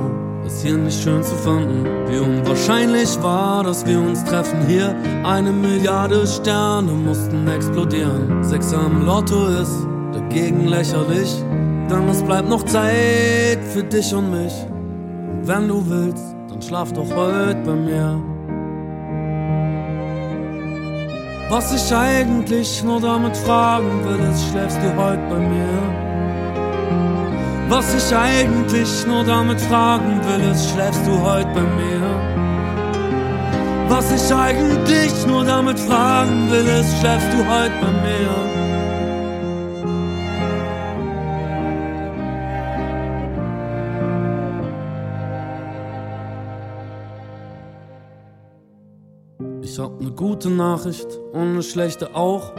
[0.49, 1.85] es hier nicht schön zu finden.
[2.09, 4.94] Wie unwahrscheinlich war, dass wir uns treffen hier.
[5.25, 8.43] Eine Milliarde Sterne mussten explodieren.
[8.43, 11.31] Sechser im Lotto ist dagegen lächerlich,
[11.91, 14.55] denn es bleibt noch Zeit für dich und mich.
[15.33, 18.20] Und wenn du willst, dann schlaf doch heute bei mir.
[21.51, 26.08] Was ich eigentlich nur damit fragen will, ist, schläfst du heute bei mir?
[27.71, 32.01] Was ich eigentlich nur damit fragen will, ist, schläfst du heute bei mir?
[33.91, 38.31] Was ich eigentlich nur damit fragen will, ist, schläfst du heute bei mir?
[49.61, 52.55] Ich hab ne gute Nachricht und ne schlechte auch.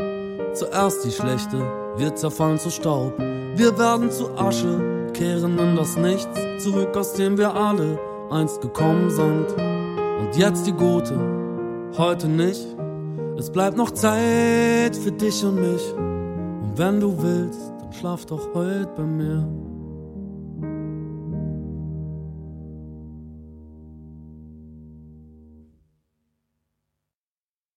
[0.54, 1.58] Zuerst die schlechte,
[1.98, 3.18] wir zerfallen zu Staub.
[3.56, 8.00] Wir werden zu Asche, kehren in das Nichts, zurück aus dem wir alle
[8.32, 9.48] einst gekommen sind.
[10.18, 11.20] Und jetzt die gute,
[11.98, 12.66] heute nicht.
[13.38, 15.94] Es bleibt noch Zeit für dich und mich.
[15.94, 19.69] Und wenn du willst, dann schlaf doch heute bei mir.